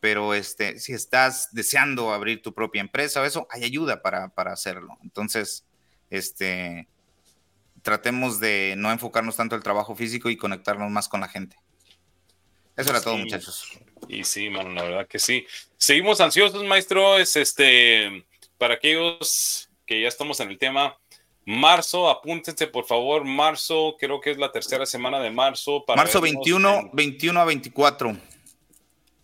Pero 0.00 0.32
este, 0.34 0.78
si 0.78 0.92
estás 0.92 1.48
deseando 1.52 2.12
abrir 2.12 2.40
tu 2.40 2.54
propia 2.54 2.80
empresa 2.80 3.20
o 3.20 3.24
eso, 3.24 3.48
hay 3.50 3.64
ayuda 3.64 4.00
para, 4.00 4.28
para 4.28 4.52
hacerlo. 4.52 4.96
Entonces, 5.02 5.64
este, 6.08 6.86
tratemos 7.82 8.38
de 8.38 8.74
no 8.76 8.92
enfocarnos 8.92 9.34
tanto 9.36 9.56
en 9.56 9.58
el 9.58 9.64
trabajo 9.64 9.96
físico 9.96 10.30
y 10.30 10.36
conectarnos 10.36 10.88
más 10.90 11.08
con 11.08 11.20
la 11.20 11.28
gente. 11.28 11.56
Eso 12.76 12.90
era 12.90 13.00
todo, 13.00 13.16
Sí. 13.16 13.22
muchachos. 13.24 13.72
Y 14.08 14.24
sí, 14.24 14.48
mano, 14.50 14.70
la 14.70 14.82
verdad 14.82 15.06
que 15.06 15.18
sí. 15.18 15.46
Seguimos 15.76 16.20
ansiosos, 16.20 16.64
maestro. 16.64 17.18
Es 17.18 17.36
este, 17.36 18.24
para 18.56 18.74
aquellos 18.74 19.68
que 19.86 20.00
ya 20.02 20.08
estamos 20.08 20.40
en 20.40 20.48
el 20.50 20.58
tema, 20.58 20.96
marzo, 21.44 22.08
apúntense 22.08 22.66
por 22.66 22.86
favor. 22.86 23.24
Marzo, 23.24 23.96
creo 23.98 24.20
que 24.20 24.30
es 24.30 24.38
la 24.38 24.50
tercera 24.50 24.86
semana 24.86 25.20
de 25.20 25.30
marzo. 25.30 25.84
Para 25.86 26.02
Marzo 26.02 26.20
vernos 26.20 26.40
21, 26.44 26.74
en- 26.78 26.90
21 26.92 27.40
a 27.40 27.44
24. 27.44 28.16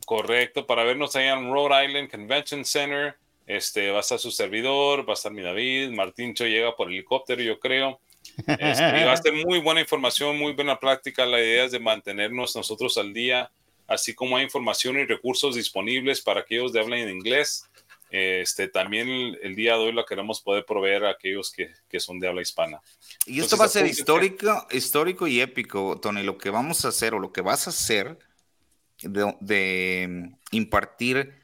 correcto, 0.04 0.66
para 0.66 0.84
vernos 0.84 1.16
allá 1.16 1.32
en 1.32 1.50
Rhode 1.50 1.86
Island 1.86 2.10
Convention 2.10 2.64
Center. 2.64 3.16
Este, 3.46 3.90
va 3.90 3.98
a 3.98 4.00
estar 4.00 4.18
su 4.18 4.30
servidor, 4.30 5.06
va 5.06 5.12
a 5.12 5.14
estar 5.14 5.30
mi 5.32 5.42
David, 5.42 5.90
Martincho 5.90 6.46
llega 6.46 6.74
por 6.76 6.88
helicóptero, 6.88 7.42
yo 7.42 7.58
creo. 7.60 8.00
Este, 8.46 9.00
y 9.00 9.04
va 9.04 9.12
a 9.12 9.16
ser 9.22 9.34
muy 9.34 9.60
buena 9.60 9.80
información, 9.80 10.38
muy 10.38 10.52
buena 10.54 10.78
práctica. 10.80 11.26
La 11.26 11.38
idea 11.40 11.64
es 11.64 11.72
de 11.72 11.78
mantenernos 11.78 12.56
nosotros 12.56 12.96
al 12.96 13.12
día, 13.12 13.50
así 13.86 14.14
como 14.14 14.36
hay 14.36 14.44
información 14.44 14.98
y 14.98 15.04
recursos 15.04 15.54
disponibles 15.54 16.20
para 16.20 16.40
aquellos 16.40 16.72
de 16.72 16.80
habla 16.80 16.98
en 16.98 17.10
inglés. 17.10 17.68
Este, 18.10 18.68
también 18.68 19.08
el, 19.08 19.38
el 19.42 19.56
día 19.56 19.72
de 19.72 19.80
hoy 19.80 19.92
la 19.92 20.04
queremos 20.04 20.40
poder 20.40 20.64
proveer 20.64 21.04
a 21.04 21.10
aquellos 21.10 21.50
que, 21.50 21.72
que 21.88 21.98
son 21.98 22.20
de 22.20 22.28
habla 22.28 22.42
hispana. 22.42 22.80
Y 23.26 23.40
esto 23.40 23.56
Entonces, 23.56 23.60
va 23.60 23.64
a 23.64 23.68
ser 23.68 23.86
histórico, 23.86 24.66
histórico 24.70 25.26
y 25.26 25.40
épico, 25.40 25.98
Tony. 26.00 26.22
Lo 26.22 26.38
que 26.38 26.50
vamos 26.50 26.84
a 26.84 26.88
hacer 26.88 27.14
o 27.14 27.18
lo 27.18 27.32
que 27.32 27.40
vas 27.40 27.66
a 27.66 27.70
hacer 27.70 28.18
de, 29.02 29.34
de 29.40 30.30
impartir 30.52 31.34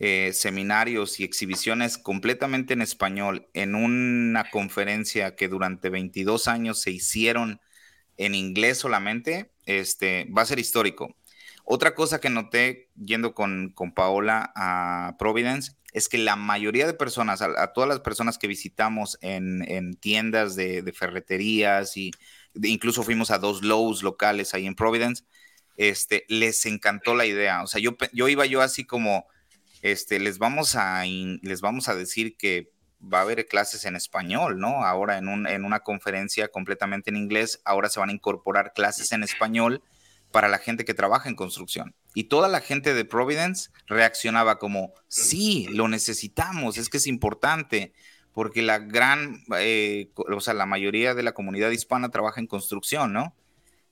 eh, 0.00 0.32
seminarios 0.32 1.18
y 1.18 1.24
exhibiciones 1.24 1.98
completamente 1.98 2.72
en 2.72 2.82
español 2.82 3.48
en 3.52 3.74
una 3.74 4.48
conferencia 4.48 5.34
que 5.34 5.48
durante 5.48 5.90
22 5.90 6.46
años 6.46 6.80
se 6.80 6.92
hicieron 6.92 7.60
en 8.16 8.36
inglés 8.36 8.78
solamente, 8.78 9.50
este, 9.66 10.26
va 10.26 10.42
a 10.42 10.46
ser 10.46 10.60
histórico. 10.60 11.16
Otra 11.70 11.94
cosa 11.94 12.18
que 12.18 12.30
noté 12.30 12.88
yendo 12.96 13.34
con, 13.34 13.72
con 13.74 13.92
Paola 13.92 14.54
a 14.56 15.16
Providence 15.18 15.72
es 15.92 16.08
que 16.08 16.16
la 16.16 16.34
mayoría 16.34 16.86
de 16.86 16.94
personas, 16.94 17.42
a, 17.42 17.62
a 17.62 17.74
todas 17.74 17.88
las 17.88 18.00
personas 18.00 18.38
que 18.38 18.46
visitamos 18.46 19.18
en, 19.20 19.70
en 19.70 19.94
tiendas 19.94 20.56
de, 20.56 20.80
de 20.80 20.92
ferreterías 20.94 21.94
y 21.98 22.10
incluso 22.62 23.02
fuimos 23.02 23.30
a 23.30 23.36
dos 23.36 23.62
Lowe's 23.62 24.02
locales 24.02 24.54
ahí 24.54 24.66
en 24.66 24.76
Providence, 24.76 25.24
este, 25.76 26.24
les 26.28 26.64
encantó 26.64 27.14
la 27.14 27.26
idea. 27.26 27.62
O 27.62 27.66
sea, 27.66 27.82
yo, 27.82 27.98
yo 28.14 28.28
iba 28.28 28.46
yo 28.46 28.62
así 28.62 28.86
como, 28.86 29.26
este, 29.82 30.20
les 30.20 30.38
vamos 30.38 30.74
a, 30.74 31.04
les 31.04 31.60
vamos 31.60 31.90
a 31.90 31.94
decir 31.94 32.38
que 32.38 32.72
va 32.98 33.18
a 33.18 33.22
haber 33.22 33.44
clases 33.46 33.84
en 33.84 33.94
español, 33.94 34.58
¿no? 34.58 34.86
Ahora 34.86 35.18
en, 35.18 35.28
un, 35.28 35.46
en 35.46 35.66
una 35.66 35.80
conferencia 35.80 36.48
completamente 36.48 37.10
en 37.10 37.16
inglés, 37.16 37.60
ahora 37.66 37.90
se 37.90 38.00
van 38.00 38.08
a 38.08 38.14
incorporar 38.14 38.72
clases 38.72 39.12
en 39.12 39.22
español 39.22 39.82
para 40.30 40.48
la 40.48 40.58
gente 40.58 40.84
que 40.84 40.94
trabaja 40.94 41.28
en 41.28 41.36
construcción. 41.36 41.94
Y 42.14 42.24
toda 42.24 42.48
la 42.48 42.60
gente 42.60 42.94
de 42.94 43.04
Providence 43.04 43.70
reaccionaba 43.86 44.58
como, 44.58 44.92
sí, 45.08 45.68
lo 45.70 45.88
necesitamos, 45.88 46.78
es 46.78 46.88
que 46.88 46.98
es 46.98 47.06
importante, 47.06 47.92
porque 48.32 48.62
la 48.62 48.78
gran, 48.78 49.42
eh, 49.56 50.10
o 50.14 50.40
sea, 50.40 50.54
la 50.54 50.66
mayoría 50.66 51.14
de 51.14 51.22
la 51.22 51.32
comunidad 51.32 51.70
hispana 51.70 52.10
trabaja 52.10 52.40
en 52.40 52.46
construcción, 52.46 53.12
¿no? 53.12 53.34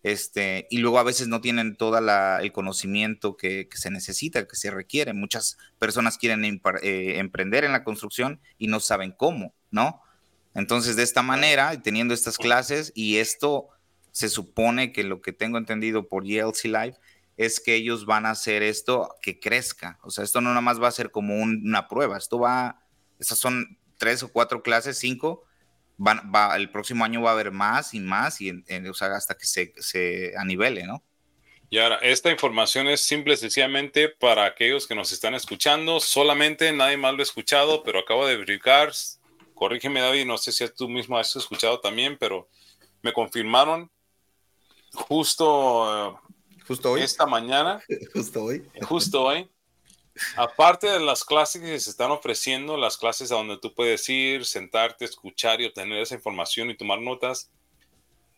Este, 0.02 0.68
y 0.70 0.78
luego 0.78 1.00
a 1.00 1.02
veces 1.02 1.26
no 1.26 1.40
tienen 1.40 1.74
todo 1.74 1.98
el 1.98 2.52
conocimiento 2.52 3.36
que, 3.36 3.68
se 3.74 3.90
necesita, 3.90 4.46
que 4.46 4.54
se 4.54 4.70
requiere. 4.70 5.14
Muchas 5.14 5.58
personas 5.80 6.16
quieren 6.16 6.44
eh, 6.44 7.18
emprender 7.18 7.64
en 7.64 7.72
la 7.72 7.82
construcción 7.82 8.40
y 8.56 8.68
no 8.68 8.78
saben 8.78 9.10
cómo, 9.10 9.52
¿no? 9.72 10.00
Entonces, 10.54 10.94
de 10.96 11.02
esta 11.02 11.22
manera, 11.22 11.82
teniendo 11.82 12.14
estas 12.14 12.38
clases, 12.38 12.92
y 12.94 13.16
esto 13.16 13.68
se 14.16 14.30
supone 14.30 14.94
que 14.94 15.04
lo 15.04 15.20
que 15.20 15.34
tengo 15.34 15.58
entendido 15.58 16.08
por 16.08 16.24
YLC 16.24 16.64
Live 16.68 16.96
es 17.36 17.60
que 17.60 17.74
ellos 17.74 18.06
van 18.06 18.24
a 18.24 18.30
hacer 18.30 18.62
esto 18.62 19.14
que 19.20 19.38
crezca. 19.38 19.98
O 20.02 20.08
sea, 20.08 20.24
esto 20.24 20.40
no 20.40 20.48
nada 20.48 20.62
más 20.62 20.80
va 20.82 20.88
a 20.88 20.90
ser 20.90 21.10
como 21.10 21.34
un- 21.36 21.60
una 21.66 21.86
prueba, 21.86 22.16
esto 22.16 22.38
va, 22.38 22.82
esas 23.20 23.38
son 23.38 23.78
tres 23.98 24.22
o 24.22 24.32
cuatro 24.32 24.62
clases, 24.62 24.98
cinco, 24.98 25.44
van, 25.98 26.32
va, 26.34 26.56
el 26.56 26.70
próximo 26.70 27.04
año 27.04 27.20
va 27.20 27.28
a 27.28 27.32
haber 27.34 27.50
más 27.50 27.92
y 27.92 28.00
más, 28.00 28.40
y 28.40 28.54
hasta 29.02 29.34
que 29.36 29.44
se, 29.44 29.74
se 29.76 30.32
anivele, 30.38 30.86
¿no? 30.86 31.04
Y 31.68 31.76
ahora, 31.76 31.96
esta 31.96 32.30
información 32.30 32.86
es 32.86 33.02
simple 33.02 33.34
y 33.34 33.36
sencillamente 33.36 34.08
para 34.08 34.46
aquellos 34.46 34.86
que 34.86 34.94
nos 34.94 35.12
están 35.12 35.34
escuchando. 35.34 36.00
Solamente 36.00 36.72
nadie 36.72 36.96
más 36.96 37.12
lo 37.12 37.20
ha 37.20 37.22
escuchado, 37.22 37.82
pero 37.82 37.98
acabo 37.98 38.26
de 38.26 38.38
verificar. 38.38 38.92
Corrígeme, 39.54 40.00
David, 40.00 40.24
no 40.24 40.38
sé 40.38 40.52
si 40.52 40.66
tú 40.74 40.88
mismo 40.88 41.18
has 41.18 41.36
escuchado 41.36 41.80
también, 41.80 42.16
pero 42.18 42.48
me 43.02 43.12
confirmaron 43.12 43.90
justo 44.96 46.20
Justo 46.66 46.96
eh, 46.96 47.04
esta 47.04 47.26
mañana, 47.26 47.82
justo 48.12 48.44
hoy. 48.44 48.68
justo 48.82 49.22
hoy. 49.22 49.48
Aparte 50.36 50.88
de 50.88 50.98
las 50.98 51.24
clases 51.24 51.60
que 51.62 51.78
se 51.78 51.90
están 51.90 52.10
ofreciendo, 52.10 52.76
las 52.76 52.96
clases 52.96 53.30
a 53.30 53.36
donde 53.36 53.58
tú 53.58 53.74
puedes 53.74 54.08
ir, 54.08 54.44
sentarte, 54.46 55.04
escuchar 55.04 55.60
y 55.60 55.66
obtener 55.66 55.98
esa 56.00 56.14
información 56.14 56.70
y 56.70 56.76
tomar 56.76 57.00
notas, 57.00 57.50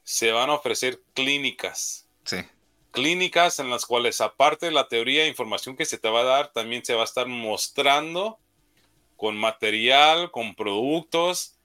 se 0.03 0.33
van 0.33 0.51
a 0.51 0.55
ofrecer 0.55 1.01
clínicas 1.15 2.07
Sí. 2.25 2.39
clínicas 2.91 3.59
en 3.61 3.71
las 3.71 3.87
cuales, 3.87 4.21
aparte 4.21 4.67
de 4.67 4.73
la 4.73 4.89
teoría 4.89 5.25
e 5.25 5.29
información 5.29 5.77
que 5.77 5.87
se 5.87 5.99
te 5.99 6.09
va 6.11 6.21
a 6.21 6.25
dar, 6.25 6.53
también 6.53 6.85
se 6.85 6.95
va 6.95 7.03
a 7.03 7.05
estar 7.05 7.27
mostrando 7.29 8.39
con 9.17 9.37
material, 9.37 10.31
con 10.33 10.55
productos, 10.55 11.59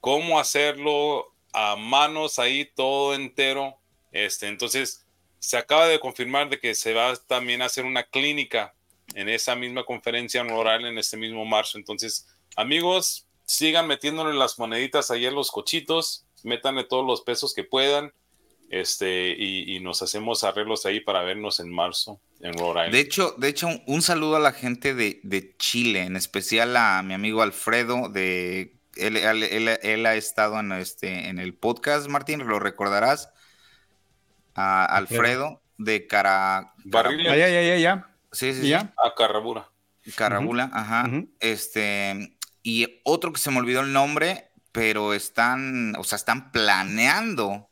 cómo 0.00 0.38
hacerlo 0.40 1.32
a 1.52 1.76
manos 1.76 2.38
ahí 2.38 2.64
todo 2.74 3.14
entero. 3.14 3.78
Este, 4.12 4.46
entonces, 4.48 5.04
se 5.38 5.56
acaba 5.56 5.88
de 5.88 5.98
confirmar 5.98 6.48
de 6.48 6.60
que 6.60 6.74
se 6.74 6.94
va 6.94 7.16
también 7.26 7.62
a 7.62 7.64
hacer 7.66 7.84
una 7.84 8.04
clínica 8.04 8.74
en 9.14 9.28
esa 9.28 9.56
misma 9.56 9.84
conferencia 9.84 10.42
Island 10.42 10.86
en 10.86 10.98
este 10.98 11.16
mismo 11.16 11.44
marzo. 11.44 11.78
Entonces, 11.78 12.28
amigos, 12.56 13.26
sigan 13.44 13.86
metiéndole 13.86 14.34
las 14.34 14.58
moneditas 14.58 15.10
ahí 15.10 15.26
en 15.26 15.34
los 15.34 15.50
cochitos, 15.50 16.26
métanle 16.44 16.84
todos 16.84 17.04
los 17.06 17.22
pesos 17.22 17.54
que 17.54 17.64
puedan 17.64 18.12
este, 18.70 19.34
y, 19.36 19.80
nos 19.80 20.00
hacemos 20.00 20.44
arreglos 20.44 20.86
ahí 20.86 21.00
para 21.00 21.22
vernos 21.22 21.60
en 21.60 21.70
marzo 21.70 22.20
en 22.40 22.54
Rhode. 22.54 22.90
De 22.90 23.00
hecho, 23.00 23.34
de 23.36 23.48
hecho, 23.48 23.68
un, 23.86 24.00
saludo 24.00 24.36
a 24.36 24.40
la 24.40 24.52
gente 24.52 24.94
de, 24.94 25.20
de 25.24 25.54
Chile, 25.58 26.02
en 26.04 26.16
especial 26.16 26.74
a 26.76 27.02
mi 27.02 27.12
amigo 27.12 27.42
Alfredo 27.42 28.08
de 28.08 28.76
él, 28.96 29.16
él- 29.18 29.42
él- 29.42 29.78
él 29.82 30.06
ha 30.06 30.14
estado 30.14 30.58
en 30.60 30.72
este 30.72 31.28
en 31.28 31.38
el 31.38 31.52
podcast, 31.54 32.08
Martín, 32.08 32.46
lo 32.46 32.58
recordarás. 32.60 33.28
A 34.54 34.84
Alfredo 34.84 35.62
de 35.78 36.06
Cara. 36.06 36.58
Ah, 36.58 36.74
ya, 37.24 37.36
ya, 37.36 37.62
ya, 37.62 37.76
ya. 37.76 38.06
sí, 38.32 38.52
sí, 38.52 38.62
sí, 38.62 38.68
¿Ya? 38.68 38.92
a 38.96 39.14
Carrabura. 39.14 39.68
Carabula, 40.16 40.70
ajá. 40.72 41.10
Este, 41.40 42.36
y 42.62 43.00
otro 43.04 43.32
que 43.32 43.40
se 43.40 43.50
me 43.50 43.58
olvidó 43.58 43.80
el 43.80 43.92
nombre, 43.92 44.50
pero 44.72 45.14
están, 45.14 45.94
o 45.96 46.04
sea, 46.04 46.16
están 46.16 46.50
planeando 46.50 47.70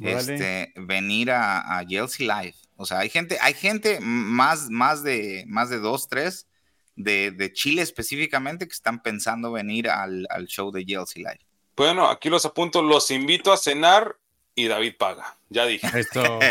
este, 0.00 0.72
venir 0.76 1.30
a, 1.30 1.78
a 1.78 1.82
Yelsey 1.82 2.26
Live. 2.26 2.54
O 2.76 2.86
sea, 2.86 3.00
hay 3.00 3.08
gente, 3.08 3.38
hay 3.40 3.54
gente 3.54 3.98
más, 4.00 4.68
más 4.70 5.02
de, 5.02 5.44
más 5.48 5.70
de 5.70 5.78
dos, 5.78 6.08
tres 6.08 6.46
de, 6.94 7.30
de 7.30 7.52
Chile 7.52 7.82
específicamente 7.82 8.66
que 8.66 8.74
están 8.74 9.02
pensando 9.02 9.52
venir 9.52 9.88
al, 9.88 10.26
al 10.30 10.46
show 10.46 10.70
de 10.70 10.84
Yelsey 10.84 11.22
Live. 11.22 11.40
Bueno, 11.76 12.08
aquí 12.08 12.30
los 12.30 12.46
apunto, 12.46 12.82
los 12.82 13.10
invito 13.10 13.52
a 13.52 13.56
cenar 13.56 14.16
y 14.54 14.66
David 14.66 14.94
paga. 14.98 15.35
Ya 15.48 15.66
dije. 15.66 15.86
Esto. 15.98 16.38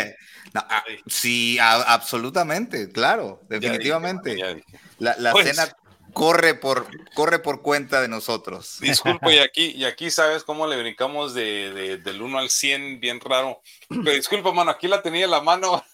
No, 0.54 0.64
ah, 0.70 0.84
sí, 1.08 1.58
a- 1.58 1.92
absolutamente, 1.92 2.90
claro, 2.90 3.40
Ya 3.50 3.56
dije, 3.58 3.68
definitivamente. 3.68 4.38
ya 4.38 4.54
dije. 4.54 4.78
La, 4.98 5.14
la 5.18 5.32
Pues- 5.32 5.48
cena 5.48 5.70
corre 6.14 6.54
por, 6.54 6.86
corre 7.14 7.40
por 7.40 7.60
cuenta 7.62 8.00
de 8.00 8.08
nosotros. 8.08 8.78
Disculpa, 8.80 9.30
y 9.34 9.38
aquí, 9.40 9.72
y 9.72 9.84
aquí 9.84 10.10
sabes 10.10 10.44
cómo 10.44 10.66
le 10.68 10.80
brincamos 10.80 11.34
de, 11.34 11.72
de- 11.74 11.96
del 11.98 12.22
1 12.22 12.38
al 12.38 12.48
100, 12.48 13.00
bien 13.00 13.20
raro. 13.20 13.60
Pero 13.88 14.12
disculpa, 14.12 14.52
mano, 14.52 14.70
aquí 14.70 14.86
la 14.88 15.02
tenía 15.02 15.24
en 15.24 15.32
la 15.32 15.40
mano. 15.42 15.84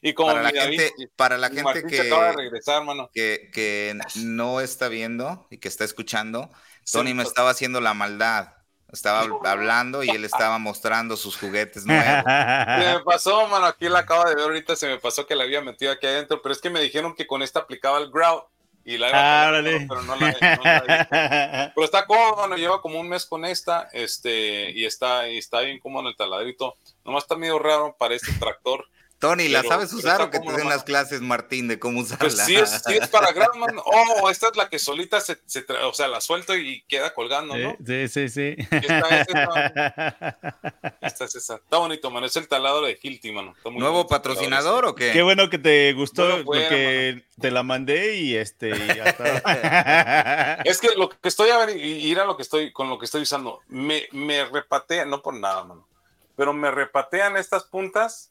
y 0.00 0.12
como 0.14 0.30
Para 0.32 0.42
la 0.42 0.50
David- 0.50 0.80
gente, 0.80 1.08
para 1.14 1.38
la 1.38 1.50
mi 1.50 1.56
gente 1.56 1.64
Martín 1.74 1.90
se 1.90 2.00
acaba 2.00 2.24
de 2.28 2.30
que, 2.32 2.36
regresar, 2.42 2.84
mano. 2.84 3.10
que, 3.14 3.50
que 3.52 3.96
no 4.16 4.60
está 4.60 4.88
viendo 4.88 5.46
y 5.50 5.58
que 5.58 5.68
está 5.68 5.84
escuchando, 5.84 6.50
Sí, 6.84 6.98
Tony 6.98 7.14
me 7.14 7.22
estaba 7.22 7.50
haciendo 7.50 7.80
la 7.80 7.94
maldad. 7.94 8.48
Estaba 8.94 9.20
hablando 9.44 10.02
y 10.02 10.08
él 10.08 10.24
estaba 10.24 10.58
mostrando 10.58 11.16
sus 11.16 11.36
juguetes 11.36 11.84
nuevos. 11.84 12.06
Se 12.24 12.94
me 12.94 13.00
pasó, 13.04 13.46
mano, 13.48 13.66
aquí 13.66 13.88
la 13.88 13.98
acabo 14.00 14.24
de 14.24 14.34
ver 14.34 14.44
ahorita, 14.44 14.74
se 14.76 14.86
me 14.88 14.98
pasó 14.98 15.26
que 15.26 15.34
la 15.34 15.44
había 15.44 15.60
metido 15.60 15.92
aquí 15.92 16.06
adentro, 16.06 16.40
pero 16.40 16.52
es 16.54 16.60
que 16.60 16.70
me 16.70 16.80
dijeron 16.80 17.14
que 17.14 17.26
con 17.26 17.42
esta 17.42 17.60
aplicaba 17.60 17.98
el 17.98 18.10
grout 18.10 18.44
y 18.86 18.98
la 18.98 19.08
iba 19.08 19.18
Ah, 19.18 19.48
a 19.48 19.62
pero 19.62 20.02
no 20.02 20.14
la, 20.16 20.30
no 20.30 20.64
la- 20.64 21.72
Pero 21.74 21.84
está 21.84 22.06
cómodo, 22.06 22.36
mano, 22.36 22.56
lleva 22.56 22.80
como 22.82 23.00
un 23.00 23.08
mes 23.08 23.24
con 23.26 23.44
esta, 23.44 23.88
este, 23.92 24.70
y 24.72 24.84
está, 24.84 25.28
y 25.28 25.38
está 25.38 25.60
bien 25.60 25.78
cómodo 25.80 26.02
en 26.02 26.08
el 26.08 26.16
taladrito. 26.16 26.76
Nomás 27.04 27.24
está 27.24 27.34
medio 27.36 27.58
raro 27.58 27.96
para 27.98 28.14
este 28.14 28.32
tractor. 28.34 28.86
Tony, 29.28 29.48
¿la 29.48 29.60
Pero- 29.62 29.72
sabes 29.72 29.92
usar 29.92 30.20
o 30.22 30.30
que 30.30 30.38
te 30.38 30.52
den 30.52 30.68
las 30.68 30.84
clases, 30.84 31.20
Martín, 31.20 31.66
de 31.68 31.78
cómo 31.78 32.00
usarla? 32.00 32.18
Pues 32.18 32.38
sí 32.44 32.56
es, 32.56 32.82
sí 32.86 32.94
es 33.00 33.08
para 33.08 33.32
grout, 33.32 33.54
mano. 33.56 33.82
Oh, 33.86 34.28
esta 34.30 34.48
es 34.48 34.56
la 34.56 34.68
que 34.68 34.78
solita 34.78 35.20
se, 35.20 35.38
se 35.46 35.66
tra- 35.66 35.82
o 35.84 35.94
sea, 35.94 36.08
la 36.08 36.20
suelto 36.20 36.54
y 36.54 36.82
queda 36.88 37.14
colgando, 37.14 37.56
¿no? 37.56 37.76
Sí, 37.86 38.08
sí, 38.08 38.28
sí. 38.28 38.56
Esta 38.70 39.20
es 39.20 39.26
Esta 41.00 41.24
es 41.24 41.34
esa. 41.36 41.54
Está 41.56 41.78
bonito, 41.78 42.10
mano. 42.10 42.26
Es 42.26 42.36
el 42.36 42.48
taladro 42.48 42.86
de 42.86 42.98
Hilti, 43.00 43.32
mano. 43.32 43.54
Está 43.56 43.70
muy 43.70 43.80
¿Nuevo 43.80 44.06
patrocinador 44.06 44.84
o 44.86 44.94
qué? 44.94 45.12
Qué 45.12 45.22
bueno 45.22 45.48
que 45.50 45.58
te 45.58 45.92
gustó 45.94 46.22
Bueno, 46.24 46.44
bueno, 46.44 46.62
porque 46.68 47.24
te 47.40 47.50
la 47.50 47.62
mandé 47.62 48.16
y 48.16 48.36
este 48.36 48.70
y 48.70 48.98
hasta- 49.00 49.40
taladro. 49.40 50.62
Es 50.64 50.80
que 50.80 50.88
lo 50.96 51.08
que 51.08 51.28
estoy 51.28 51.50
a 51.50 51.58
ver, 51.64 51.76
y 51.76 51.94
y 51.94 52.10
ir 52.10 52.18
a 52.20 52.24
lo 52.24 52.36
que 52.36 52.42
estoy, 52.42 52.72
con 52.72 52.88
lo 52.88 52.98
que 52.98 53.04
estoy 53.06 53.22
usando, 53.22 53.60
me, 53.68 54.06
me 54.12 54.44
repatea, 54.44 55.04
no 55.04 55.22
por 55.22 55.34
nada, 55.34 55.64
mano, 55.64 55.86
pero 56.36 56.52
me 56.52 56.70
repatean 56.70 57.36
estas 57.36 57.64
puntas. 57.64 58.30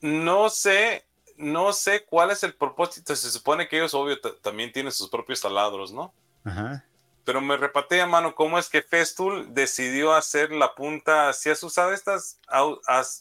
No 0.00 0.48
sé, 0.50 1.04
no 1.36 1.72
sé 1.72 2.04
cuál 2.04 2.30
es 2.30 2.42
el 2.42 2.54
propósito. 2.54 3.14
Se 3.16 3.30
supone 3.30 3.68
que 3.68 3.76
ellos, 3.76 3.94
obvio, 3.94 4.20
ta- 4.20 4.34
también 4.40 4.72
tienen 4.72 4.92
sus 4.92 5.08
propios 5.08 5.40
taladros, 5.40 5.92
¿no? 5.92 6.12
Ajá. 6.44 6.84
Pero 7.24 7.40
me 7.42 7.56
repatea, 7.56 8.06
mano, 8.06 8.34
cómo 8.34 8.58
es 8.58 8.68
que 8.68 8.82
Festool 8.82 9.52
decidió 9.54 10.14
hacer 10.14 10.50
la 10.52 10.74
punta. 10.74 11.32
Si 11.34 11.50
has 11.50 11.62
usado 11.62 11.92
estas, 11.92 12.40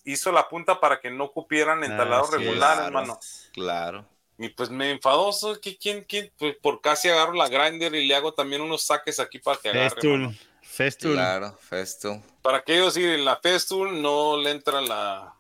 hizo 0.06 0.32
la 0.32 0.48
punta 0.48 0.80
para 0.80 1.00
que 1.00 1.12
no 1.12 1.32
cupieran 1.32 1.84
en 1.84 1.92
Ah, 1.92 1.98
taladros 1.98 2.30
sí, 2.32 2.38
regulares, 2.38 2.80
claro. 2.90 2.92
mano. 2.94 3.20
Claro. 3.54 4.06
Y 4.38 4.48
pues 4.50 4.70
me 4.70 4.90
enfadoso, 4.92 5.60
que 5.60 5.78
quién, 5.78 6.06
quién? 6.06 6.32
Pues 6.38 6.56
por 6.56 6.80
casi 6.80 7.10
agarro 7.10 7.34
la 7.34 7.50
grinder 7.50 7.94
y 7.94 8.08
le 8.08 8.16
hago 8.16 8.34
también 8.34 8.62
unos 8.62 8.84
saques 8.84 9.20
aquí 9.20 9.38
para 9.38 9.58
que 9.60 9.70
agarre. 9.70 9.90
Festool. 9.90 10.20
mano. 10.22 10.36
Festool. 10.62 11.14
Claro, 11.14 11.58
Festo. 11.60 12.22
Para 12.42 12.64
que 12.64 12.76
ellos 12.76 12.94
sí, 12.94 13.18
la 13.18 13.36
Festool 13.36 14.02
no 14.02 14.38
le 14.38 14.52
entra 14.52 14.80
la, 14.80 15.36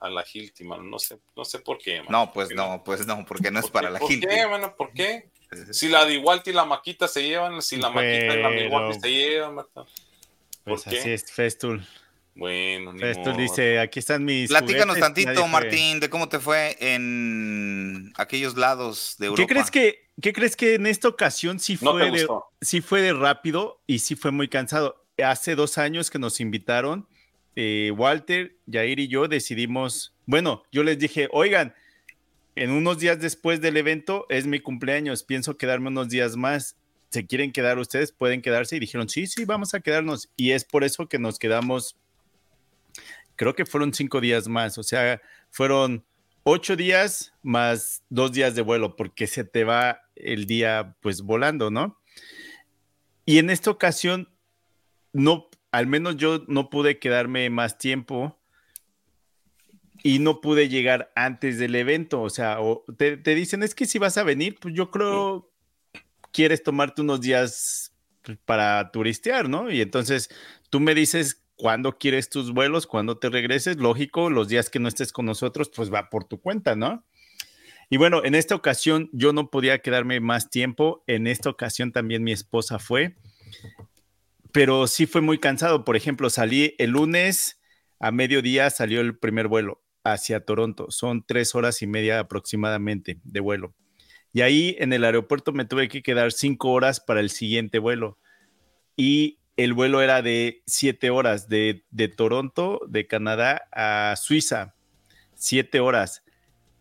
a 0.00 0.08
la 0.10 0.24
Hilti, 0.32 0.64
mano. 0.64 0.82
No 0.82 0.98
sé, 0.98 1.18
no 1.36 1.44
sé 1.44 1.58
por 1.60 1.78
qué, 1.78 2.02
mano. 2.02 2.10
No, 2.26 2.32
pues 2.32 2.48
¿Por 2.48 2.56
no, 2.56 2.82
pues 2.84 3.06
no, 3.06 3.24
porque 3.24 3.50
no 3.50 3.58
es 3.58 3.64
¿Por 3.66 3.72
para 3.72 3.88
qué? 3.88 3.92
la 3.94 3.98
¿Por 3.98 4.12
Hilti. 4.12 4.26
qué, 4.26 4.46
mano? 4.46 4.74
¿Por 4.76 4.92
qué? 4.92 5.30
Si 5.72 5.88
la 5.88 6.04
de 6.04 6.14
Igualti 6.14 6.50
y 6.50 6.52
la 6.52 6.64
Maquita 6.64 7.08
se 7.08 7.22
llevan, 7.22 7.62
si 7.62 7.76
la 7.76 7.88
Maquita 7.90 8.34
y 8.34 8.42
la 8.42 8.50
Milwaukee 8.50 9.00
se 9.00 9.10
llevan, 9.10 9.54
Marta. 9.54 9.84
Pues 10.64 10.82
¿Por 10.82 10.92
qué? 10.92 10.98
así 11.00 11.10
es, 11.10 11.32
Festool. 11.32 11.86
Bueno, 12.34 12.92
ni 12.92 13.00
Festool 13.00 13.32
modo. 13.32 13.42
dice, 13.42 13.80
aquí 13.80 13.98
están 13.98 14.24
mis 14.24 14.48
Platícanos 14.48 14.96
juguetes, 14.96 15.00
tantito, 15.00 15.28
nadie 15.28 15.40
fue". 15.40 15.48
Martín, 15.50 16.00
de 16.00 16.08
cómo 16.10 16.28
te 16.28 16.38
fue 16.38 16.76
en 16.78 18.12
aquellos 18.16 18.56
lados 18.56 19.16
de 19.18 19.26
Europa. 19.26 19.42
¿Qué 19.42 19.52
crees 19.54 19.70
que 19.70 20.08
qué 20.20 20.32
crees 20.32 20.54
que 20.56 20.74
en 20.74 20.86
esta 20.86 21.08
ocasión 21.08 21.58
sí 21.58 21.76
fue 21.76 22.10
de 22.10 22.28
sí 22.60 22.80
fue 22.80 23.00
de 23.00 23.12
rápido 23.12 23.82
y 23.86 23.98
sí 24.00 24.14
fue 24.14 24.30
muy 24.30 24.48
cansado? 24.48 25.04
Hace 25.24 25.56
dos 25.56 25.78
años 25.78 26.10
que 26.10 26.20
nos 26.20 26.38
invitaron, 26.40 27.08
eh, 27.60 27.90
Walter, 27.90 28.56
Jair 28.70 29.00
y 29.00 29.08
yo 29.08 29.26
decidimos, 29.26 30.14
bueno, 30.26 30.62
yo 30.70 30.84
les 30.84 30.96
dije, 30.96 31.26
oigan, 31.32 31.74
en 32.54 32.70
unos 32.70 33.00
días 33.00 33.18
después 33.18 33.60
del 33.60 33.76
evento 33.76 34.26
es 34.28 34.46
mi 34.46 34.60
cumpleaños, 34.60 35.24
pienso 35.24 35.56
quedarme 35.56 35.88
unos 35.88 36.08
días 36.08 36.36
más. 36.36 36.76
¿Se 37.08 37.26
quieren 37.26 37.50
quedar 37.50 37.80
ustedes? 37.80 38.12
Pueden 38.12 38.42
quedarse. 38.42 38.76
Y 38.76 38.78
dijeron, 38.78 39.08
sí, 39.08 39.26
sí, 39.26 39.44
vamos 39.44 39.74
a 39.74 39.80
quedarnos. 39.80 40.30
Y 40.36 40.52
es 40.52 40.64
por 40.64 40.84
eso 40.84 41.08
que 41.08 41.18
nos 41.18 41.40
quedamos, 41.40 41.96
creo 43.34 43.56
que 43.56 43.66
fueron 43.66 43.92
cinco 43.92 44.20
días 44.20 44.46
más. 44.46 44.78
O 44.78 44.84
sea, 44.84 45.20
fueron 45.50 46.04
ocho 46.44 46.76
días 46.76 47.32
más 47.42 48.04
dos 48.08 48.30
días 48.30 48.54
de 48.54 48.62
vuelo, 48.62 48.94
porque 48.94 49.26
se 49.26 49.42
te 49.42 49.64
va 49.64 50.02
el 50.14 50.46
día 50.46 50.96
pues 51.00 51.22
volando, 51.22 51.72
¿no? 51.72 52.00
Y 53.26 53.38
en 53.38 53.50
esta 53.50 53.72
ocasión, 53.72 54.28
no, 55.12 55.47
al 55.70 55.86
menos 55.86 56.16
yo 56.16 56.44
no 56.48 56.70
pude 56.70 56.98
quedarme 56.98 57.48
más 57.50 57.78
tiempo 57.78 58.38
y 60.02 60.18
no 60.18 60.40
pude 60.40 60.68
llegar 60.68 61.12
antes 61.16 61.58
del 61.58 61.74
evento. 61.74 62.22
O 62.22 62.30
sea, 62.30 62.58
te, 62.96 63.16
te 63.16 63.34
dicen, 63.34 63.62
es 63.62 63.74
que 63.74 63.86
si 63.86 63.98
vas 63.98 64.16
a 64.18 64.24
venir, 64.24 64.56
pues 64.60 64.74
yo 64.74 64.90
creo 64.90 65.50
quieres 66.32 66.62
tomarte 66.62 67.02
unos 67.02 67.20
días 67.20 67.92
para 68.44 68.90
turistear, 68.90 69.48
¿no? 69.48 69.70
Y 69.70 69.80
entonces 69.80 70.28
tú 70.70 70.80
me 70.80 70.94
dices 70.94 71.44
cuándo 71.56 71.98
quieres 71.98 72.28
tus 72.28 72.52
vuelos, 72.52 72.86
cuándo 72.86 73.18
te 73.18 73.30
regreses, 73.30 73.78
lógico, 73.78 74.30
los 74.30 74.48
días 74.48 74.70
que 74.70 74.78
no 74.78 74.88
estés 74.88 75.12
con 75.12 75.26
nosotros, 75.26 75.70
pues 75.74 75.92
va 75.92 76.10
por 76.10 76.24
tu 76.24 76.40
cuenta, 76.40 76.76
¿no? 76.76 77.04
Y 77.90 77.96
bueno, 77.96 78.22
en 78.22 78.34
esta 78.34 78.54
ocasión 78.54 79.08
yo 79.12 79.32
no 79.32 79.50
podía 79.50 79.78
quedarme 79.78 80.20
más 80.20 80.50
tiempo, 80.50 81.02
en 81.06 81.26
esta 81.26 81.48
ocasión 81.48 81.90
también 81.90 82.22
mi 82.22 82.32
esposa 82.32 82.78
fue, 82.78 83.16
pero 84.52 84.86
sí 84.86 85.06
fue 85.06 85.20
muy 85.20 85.38
cansado. 85.38 85.84
Por 85.84 85.96
ejemplo, 85.96 86.30
salí 86.30 86.74
el 86.78 86.90
lunes 86.90 87.60
a 88.00 88.10
mediodía, 88.10 88.70
salió 88.70 89.00
el 89.00 89.18
primer 89.18 89.48
vuelo 89.48 89.82
hacia 90.04 90.44
Toronto, 90.44 90.90
son 90.90 91.24
tres 91.26 91.54
horas 91.54 91.82
y 91.82 91.86
media 91.86 92.20
aproximadamente 92.20 93.20
de 93.24 93.40
vuelo. 93.40 93.74
Y 94.32 94.42
ahí 94.42 94.76
en 94.78 94.92
el 94.92 95.04
aeropuerto 95.04 95.52
me 95.52 95.64
tuve 95.64 95.88
que 95.88 96.02
quedar 96.02 96.32
cinco 96.32 96.70
horas 96.70 97.00
para 97.00 97.20
el 97.20 97.30
siguiente 97.30 97.78
vuelo. 97.78 98.18
Y 98.96 99.38
el 99.56 99.72
vuelo 99.72 100.00
era 100.00 100.22
de 100.22 100.62
siete 100.66 101.10
horas, 101.10 101.48
de, 101.48 101.84
de 101.90 102.08
Toronto, 102.08 102.80
de 102.88 103.06
Canadá 103.06 103.68
a 103.72 104.14
Suiza. 104.16 104.74
Siete 105.34 105.80
horas. 105.80 106.22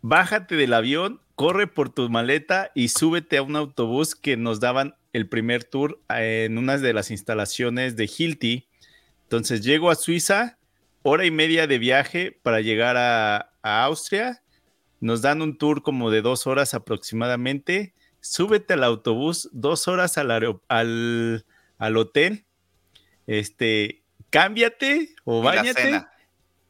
Bájate 0.02 0.56
del 0.56 0.74
avión, 0.74 1.22
corre 1.36 1.68
por 1.68 1.90
tu 1.90 2.10
maleta 2.10 2.72
y 2.76 2.90
súbete 2.90 3.38
a 3.38 3.44
un 3.44 3.56
autobús 3.56 4.16
que 4.16 4.38
nos 4.38 4.60
daban 4.60 4.96
el 5.18 5.28
primer 5.28 5.64
tour 5.64 6.00
en 6.10 6.58
una 6.58 6.78
de 6.78 6.94
las 6.94 7.12
instalaciones 7.12 7.96
de 7.96 8.10
Hilti. 8.18 8.68
Entonces 9.24 9.62
llego 9.62 9.92
a 9.92 9.96
Suiza, 9.96 10.58
hora 11.04 11.26
y 11.26 11.32
media 11.32 11.68
de 11.68 11.78
viaje 11.78 12.32
para 12.42 12.62
llegar 12.62 12.96
a, 12.98 13.52
a 13.62 13.84
Austria 13.84 14.42
nos 15.00 15.22
dan 15.22 15.42
un 15.42 15.58
tour 15.58 15.84
como 15.84 16.10
de 16.12 16.22
dos 16.22 16.48
horas 16.48 16.74
aproximadamente. 16.74 17.94
Súbete 18.20 18.74
al 18.74 18.84
autobús, 18.84 19.50
dos 19.52 19.88
horas 19.88 20.18
al, 20.18 20.32
al, 20.68 21.46
al 21.78 21.98
hotel. 21.98 22.46
Este, 23.28 24.04
cámbiate 24.30 25.16
o 25.24 25.42
Y 25.42 25.46
bañate 25.46 25.82
cena. 25.82 26.12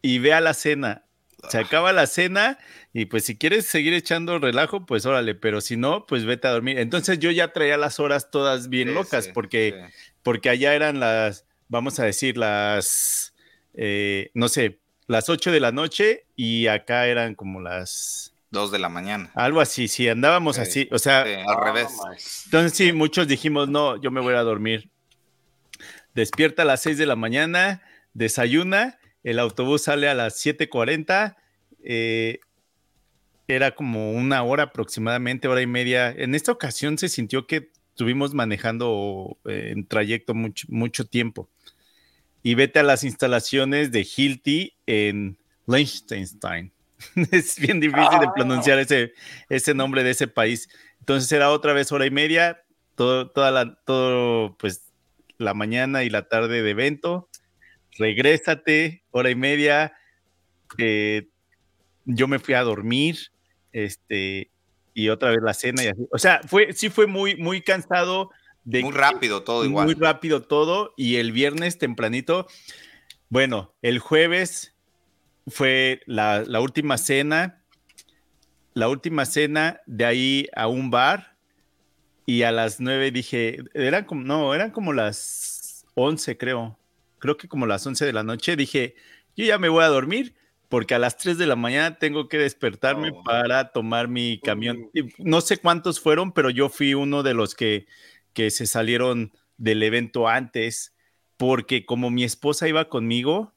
y 0.02 0.20
ve 0.20 0.34
a 0.34 0.42
la 0.42 0.54
cena. 0.54 1.06
Se 1.50 1.60
acaba 1.60 1.94
la 1.94 2.08
cena 2.08 2.58
y 2.94 3.06
pues 3.06 3.24
si 3.26 3.38
quieres 3.38 3.66
seguir 3.68 3.94
echando 3.94 4.40
relajo, 4.40 4.86
pues 4.86 5.06
órale, 5.06 5.36
pero 5.36 5.62
si 5.62 5.78
no, 5.78 6.06
pues 6.08 6.26
vete 6.26 6.48
a 6.48 6.52
dormir. 6.52 6.80
Entonces 6.80 7.20
yo 7.20 7.30
ya 7.32 7.54
traía 7.54 7.78
las 7.78 8.00
horas 8.00 8.32
todas 8.32 8.70
bien 8.70 8.90
Sí, 8.90 8.94
locas 8.96 9.26
sí, 9.26 9.32
porque 9.34 9.76
sí. 9.92 10.12
porque 10.24 10.50
allá 10.50 10.74
eran 10.74 11.00
las, 11.00 11.46
vamos 11.70 12.00
a 12.00 12.06
decir, 12.06 12.38
las, 12.38 13.34
eh, 13.76 14.32
no 14.34 14.50
sé, 14.50 14.80
las 15.06 15.30
8 15.30 15.52
de 15.52 15.60
la 15.60 15.72
noche 15.72 16.26
y 16.36 16.68
acá 16.68 17.06
eran 17.08 17.36
como 17.36 17.62
las, 17.62 18.34
Dos 18.50 18.72
de 18.72 18.80
la 18.80 18.90
mañana. 18.90 19.30
algo 19.36 19.62
así, 19.62 19.88
sí, 19.88 20.08
andábamos 20.10 20.56
Sí, 20.56 20.62
así, 20.64 20.90
o 20.92 20.98
sea, 21.00 21.24
Sí, 21.26 21.34
al 21.48 21.64
revés. 21.64 21.92
entonces 22.46 22.74
sí, 22.78 22.94
muchos 22.94 23.28
dijimos, 23.28 23.70
no, 23.70 24.02
yo 24.02 24.10
me 24.10 24.22
voy 24.22 24.34
a 24.34 24.42
dormir. 24.42 24.90
Despierta 26.16 26.64
a 26.64 26.66
las 26.66 26.82
6 26.82 26.98
de 26.98 27.06
la 27.06 27.16
mañana, 27.16 27.82
desayuna, 28.14 28.98
el 29.30 29.40
autobús 29.40 29.82
sale 29.84 30.08
a 30.08 30.16
las 30.16 30.36
7.40, 30.46 31.36
eh, 31.84 32.40
era 33.50 33.76
como 33.76 34.14
una 34.14 34.42
hora 34.44 34.64
aproximadamente, 34.64 35.50
hora 35.50 35.62
y 35.62 35.68
media. 35.68 36.10
En 36.10 36.34
esta 36.34 36.54
ocasión 36.54 36.98
se 36.98 37.10
sintió 37.10 37.46
que 37.46 37.70
estuvimos 37.90 38.34
manejando 38.34 39.38
eh, 39.44 39.74
en 39.76 39.86
trayecto 39.86 40.34
mucho, 40.34 40.66
mucho 40.70 41.06
tiempo. 41.06 41.50
Y 42.42 42.56
vete 42.56 42.80
a 42.80 42.84
las 42.84 43.04
instalaciones 43.04 43.92
de 43.92 44.08
Hilti 44.16 44.78
en 44.86 45.38
Liechtenstein. 45.66 46.72
es 47.32 47.60
bien 47.60 47.82
difícil 47.82 48.20
de 48.22 48.28
Ah. 48.28 48.34
pronunciar 48.34 48.80
ese, 48.80 49.12
ese 49.50 49.74
nombre 49.74 50.04
de 50.04 50.12
ese 50.12 50.30
país. 50.30 50.70
Entonces 51.00 51.30
era 51.34 51.52
otra 51.52 51.74
vez 51.74 51.92
hora 51.92 52.06
y 52.06 52.12
media, 52.12 52.64
todo, 52.96 53.30
toda 53.30 53.52
la, 53.52 53.76
todo, 53.84 54.56
pues, 54.58 54.84
la 55.38 55.54
mañana 55.54 56.06
y 56.06 56.10
la 56.10 56.30
tarde 56.30 56.62
de 56.62 56.70
evento. 56.70 57.28
Regrésate, 57.98 59.04
hora 59.12 59.30
y 59.30 59.36
media. 59.36 59.94
eh, 60.78 61.28
yo 62.06 62.28
me 62.28 62.40
fui 62.40 62.54
a 62.54 62.62
dormir, 62.62 63.18
este, 63.74 64.50
y 64.94 65.10
otra 65.10 65.30
vez 65.30 65.40
la 65.42 65.54
cena 65.54 65.84
y 65.84 65.88
así. 65.88 66.08
O 66.12 66.18
sea, 66.18 66.42
fue, 66.48 66.74
sí 66.74 66.90
fue 66.90 67.06
muy, 67.06 67.36
muy 67.36 67.62
cansado. 67.62 68.32
De 68.64 68.82
Muy 68.82 68.94
rápido 68.94 69.44
todo 69.44 69.64
igual. 69.64 69.86
muy 69.86 69.94
rápido 69.96 70.42
todo. 70.42 70.94
Y 70.98 71.18
el 71.18 71.32
viernes 71.32 71.78
tempranito, 71.78 72.48
bueno, 73.30 73.74
el 73.82 74.00
jueves 74.00 74.76
fue 75.48 76.02
la, 76.06 76.44
la 76.46 76.60
última 76.60 76.98
cena. 76.98 77.64
La 78.74 78.90
última 78.90 79.26
cena 79.26 79.82
de 79.86 80.06
ahí 80.06 80.48
a 80.56 80.68
un 80.68 80.90
bar. 80.90 81.38
Y 82.26 82.44
a 82.44 82.52
las 82.52 82.82
nueve 82.82 83.12
dije, 83.12 83.60
eran 83.74 84.04
como, 84.06 84.24
no, 84.24 84.54
eran 84.54 84.72
como 84.72 84.92
las 84.92 85.86
11, 85.96 86.38
creo. 86.38 86.78
Creo 87.20 87.38
que 87.38 87.48
como 87.48 87.66
las 87.66 87.86
11 87.86 88.06
de 88.06 88.14
la 88.14 88.24
noche 88.24 88.56
dije, 88.56 88.96
yo 89.36 89.46
ya 89.46 89.58
me 89.58 89.70
voy 89.70 89.84
a 89.84 89.88
dormir 89.88 90.36
porque 90.70 90.96
a 90.96 91.00
las 91.00 91.18
3 91.18 91.38
de 91.38 91.48
la 91.48 91.56
mañana 91.56 91.98
tengo 91.98 92.28
que 92.28 92.38
despertarme 92.38 93.12
Oh. 93.14 93.24
para 93.24 93.72
tomar 93.72 94.08
mi 94.08 94.40
camión. 94.44 94.90
Y 94.94 95.04
No 95.18 95.42
sé 95.42 95.58
cuántos 95.58 96.00
fueron, 96.00 96.32
pero 96.34 96.50
yo 96.50 96.70
fui 96.70 96.94
uno 96.94 97.24
de 97.24 97.34
los 97.34 97.56
que, 97.56 97.88
que 98.34 98.52
se 98.52 98.68
salieron 98.68 99.32
del 99.58 99.82
evento 99.84 100.28
antes 100.28 100.94
porque 101.38 101.86
como 101.86 102.10
mi 102.10 102.24
esposa 102.24 102.68
iba 102.68 102.90
conmigo, 102.90 103.54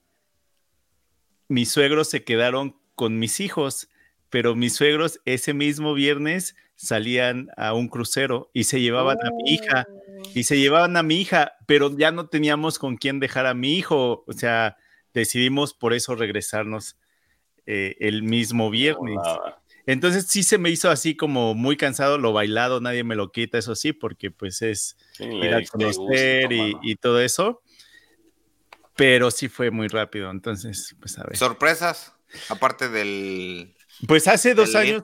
mis 1.49 1.71
suegros 1.71 2.09
se 2.09 2.23
quedaron 2.25 2.77
con 2.95 3.19
mis 3.19 3.41
hijos, 3.41 3.89
pero 4.29 4.55
mis 4.55 4.75
suegros 4.77 5.21
ese 5.25 5.55
mismo 5.55 5.95
viernes 5.95 6.55
salían 6.77 7.49
a 7.57 7.73
un 7.75 7.89
crucero 7.89 8.51
y 8.55 8.65
se 8.65 8.81
llevaban 8.81 9.19
a 9.19 9.31
mi 9.31 9.51
hija 9.55 9.87
y 10.35 10.45
se 10.45 10.59
llevaban 10.59 10.97
a 10.97 11.03
mi 11.03 11.21
hija, 11.21 11.53
pero 11.67 11.97
ya 11.97 12.11
no 12.11 12.29
teníamos 12.29 12.79
con 12.79 12.97
quién 12.97 13.21
dejar 13.21 13.47
a 13.47 13.55
mi 13.55 13.77
hijo, 13.77 14.25
o 14.27 14.33
sea, 14.33 14.77
decidimos 15.15 15.75
por 15.75 15.93
eso 15.93 16.15
regresarnos 16.15 16.97
eh, 17.67 17.97
el 18.01 18.23
mismo 18.23 18.71
viernes. 18.71 19.19
Entonces 19.87 20.27
sí 20.29 20.43
se 20.43 20.59
me 20.59 20.71
hizo 20.71 20.91
así 20.91 21.17
como 21.17 21.55
muy 21.55 21.77
cansado, 21.77 22.19
lo 22.19 22.33
bailado, 22.33 22.81
nadie 22.81 23.03
me 23.03 23.17
lo 23.17 23.33
quita, 23.33 23.59
eso 23.59 23.75
sí, 23.75 23.93
porque 23.93 24.31
pues 24.31 24.63
es 24.63 24.97
Sí, 25.13 25.25
ir 25.25 25.55
a 25.55 25.65
conocer 25.65 26.53
y, 26.53 26.77
y 26.83 26.97
todo 26.97 27.21
eso, 27.21 27.63
pero 28.97 29.31
sí 29.31 29.49
fue 29.49 29.71
muy 29.71 29.89
rápido, 29.89 30.31
entonces, 30.31 30.95
pues 31.01 31.19
a 31.19 31.25
ver. 31.25 31.37
Sorpresas, 31.37 32.15
aparte 32.49 32.89
del. 32.89 33.75
Pues 34.07 34.29
hace 34.29 34.55
dos 34.55 34.75
años, 34.75 35.03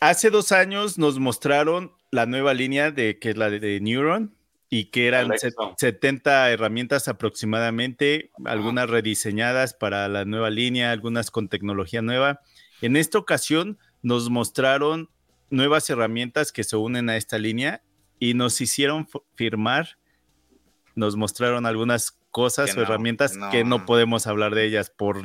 hace 0.00 0.30
dos 0.30 0.52
años 0.52 0.98
nos 0.98 1.18
mostraron 1.18 1.92
la 2.10 2.26
nueva 2.26 2.54
línea 2.54 2.90
de 2.90 3.18
que 3.18 3.30
es 3.30 3.36
la 3.36 3.50
de, 3.50 3.60
de 3.60 3.80
Neuron 3.80 4.36
y 4.68 4.86
que 4.86 5.06
eran 5.06 5.26
Alexa. 5.26 5.50
set- 5.50 5.56
70 5.78 6.50
herramientas 6.50 7.08
aproximadamente, 7.08 8.30
algunas 8.44 8.90
rediseñadas 8.90 9.74
para 9.74 10.08
la 10.08 10.24
nueva 10.24 10.50
línea, 10.50 10.90
algunas 10.90 11.30
con 11.30 11.48
tecnología 11.48 12.02
nueva. 12.02 12.40
En 12.82 12.96
esta 12.96 13.18
ocasión 13.18 13.78
nos 14.02 14.28
mostraron 14.30 15.08
nuevas 15.50 15.88
herramientas 15.90 16.50
que 16.52 16.64
se 16.64 16.76
unen 16.76 17.08
a 17.08 17.16
esta 17.16 17.38
línea 17.38 17.82
y 18.18 18.34
nos 18.34 18.60
hicieron 18.60 19.06
firmar, 19.36 19.98
nos 20.94 21.14
mostraron 21.16 21.66
algunas 21.66 22.18
cosas 22.30 22.66
Que 22.66 22.72
o 22.72 22.76
no, 22.76 22.82
herramientas 22.82 23.32
que 23.32 23.38
no. 23.38 23.50
que 23.50 23.64
no 23.64 23.86
podemos 23.86 24.26
hablar 24.26 24.54
de 24.54 24.64
ellas 24.64 24.90
por 24.90 25.22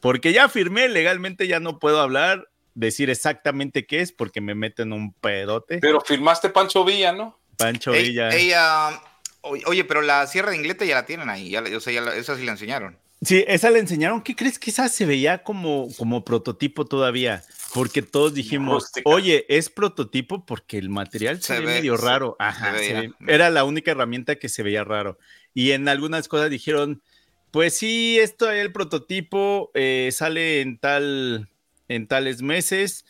porque 0.00 0.32
ya 0.32 0.48
firmé 0.48 0.88
legalmente, 0.88 1.46
ya 1.46 1.60
no 1.60 1.78
puedo 1.78 2.00
hablar, 2.00 2.48
decir 2.74 3.08
exactamente 3.10 3.86
qué 3.86 4.00
es, 4.00 4.12
porque 4.12 4.40
me 4.40 4.54
meten 4.54 4.92
un 4.92 5.12
pedote. 5.14 5.78
Pero 5.78 6.00
firmaste 6.00 6.48
Pancho 6.50 6.84
Villa, 6.84 7.12
¿no? 7.12 7.37
Pancho 7.58 7.92
Ey- 7.92 8.08
Villa. 8.08 8.30
Ella. 8.30 9.02
Oye, 9.42 9.84
pero 9.84 10.02
la 10.02 10.26
sierra 10.26 10.50
de 10.50 10.56
ingleta 10.56 10.84
ya 10.84 10.94
la 10.94 11.06
tienen 11.06 11.28
ahí. 11.28 11.50
Ya, 11.50 11.60
la- 11.60 11.76
o 11.76 11.80
sea, 11.80 11.92
ya 11.92 12.00
la- 12.00 12.16
esa 12.16 12.36
sí 12.36 12.44
la 12.44 12.52
enseñaron. 12.52 12.98
Sí, 13.20 13.44
esa 13.48 13.70
le 13.70 13.80
enseñaron. 13.80 14.22
¿Qué 14.22 14.36
crees 14.36 14.58
que 14.58 14.70
esa 14.70 14.88
se 14.88 15.04
veía 15.04 15.42
como, 15.42 15.88
como 15.96 16.24
prototipo 16.24 16.84
todavía? 16.84 17.42
Porque 17.74 18.00
todos 18.02 18.32
dijimos, 18.32 18.84
Rústica. 18.84 19.10
oye, 19.10 19.44
es 19.48 19.68
prototipo 19.70 20.46
porque 20.46 20.78
el 20.78 20.88
material 20.88 21.38
se, 21.42 21.54
Se 21.54 21.60
ve, 21.60 21.66
ve, 21.66 21.72
medio 21.74 21.96
se- 21.96 22.04
raro. 22.04 22.36
se 22.38 22.44
Ajá, 22.44 22.74
se 22.74 22.78
veía. 22.94 23.00
ve- 23.18 23.34
era 23.34 23.50
la 23.50 23.64
única 23.64 23.90
herramienta 23.90 24.36
que 24.36 24.48
se 24.48 24.62
veía 24.62 24.84
raro. 24.84 25.18
Y 25.52 25.72
en 25.72 25.88
algunas 25.88 26.28
cosas 26.28 26.48
dijeron, 26.50 27.02
pues 27.50 27.76
sí, 27.76 28.18
esto 28.20 28.50
el 28.50 28.70
prototipo 28.72 29.70
eh, 29.74 30.10
sale 30.12 30.60
en 30.60 30.78
tal, 30.78 31.48
en 31.88 32.06
tales 32.06 32.42
meses. 32.42 33.04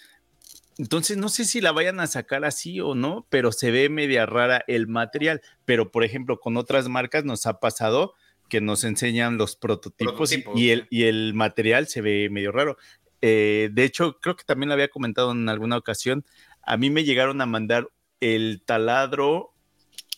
Entonces 0.78 1.16
no 1.16 1.28
sé 1.28 1.44
si 1.44 1.60
la 1.60 1.72
vayan 1.72 1.98
a 2.00 2.06
sacar 2.06 2.44
así 2.44 2.80
o 2.80 2.94
no, 2.94 3.26
pero 3.30 3.50
se 3.52 3.70
ve 3.70 3.88
media 3.88 4.26
rara 4.26 4.64
el 4.68 4.86
material. 4.86 5.42
Pero 5.64 5.90
por 5.90 6.04
ejemplo, 6.04 6.38
con 6.38 6.56
otras 6.56 6.88
marcas 6.88 7.24
nos 7.24 7.46
ha 7.46 7.58
pasado 7.60 8.14
que 8.48 8.60
nos 8.60 8.84
enseñan 8.84 9.36
los 9.36 9.56
prototipos, 9.56 10.32
y- 10.32 10.38
Prototipos, 10.38 10.60
y, 10.60 10.70
el, 10.70 10.86
y 10.88 11.02
el 11.04 11.34
material 11.34 11.86
se 11.88 12.00
ve 12.00 12.28
medio 12.30 12.52
raro. 12.52 12.78
Eh, 13.20 13.68
de 13.72 13.84
hecho, 13.84 14.18
creo 14.20 14.36
que 14.36 14.44
también 14.44 14.68
lo 14.68 14.74
había 14.74 14.88
comentado 14.88 15.32
en 15.32 15.48
alguna 15.48 15.76
ocasión. 15.76 16.24
A 16.62 16.76
mí 16.76 16.88
me 16.90 17.04
llegaron 17.04 17.40
a 17.40 17.46
mandar 17.46 17.88
el 18.20 18.62
taladro, 18.64 19.52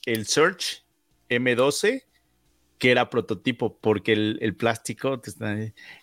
el 0.04 0.26
Search 0.26 0.84
M12, 1.30 2.04
que 2.80 2.90
era 2.90 3.08
prototipo, 3.10 3.78
porque 3.80 4.12
el, 4.14 4.38
el 4.40 4.56
plástico 4.56 5.20
te 5.20 5.30
está- 5.30 5.56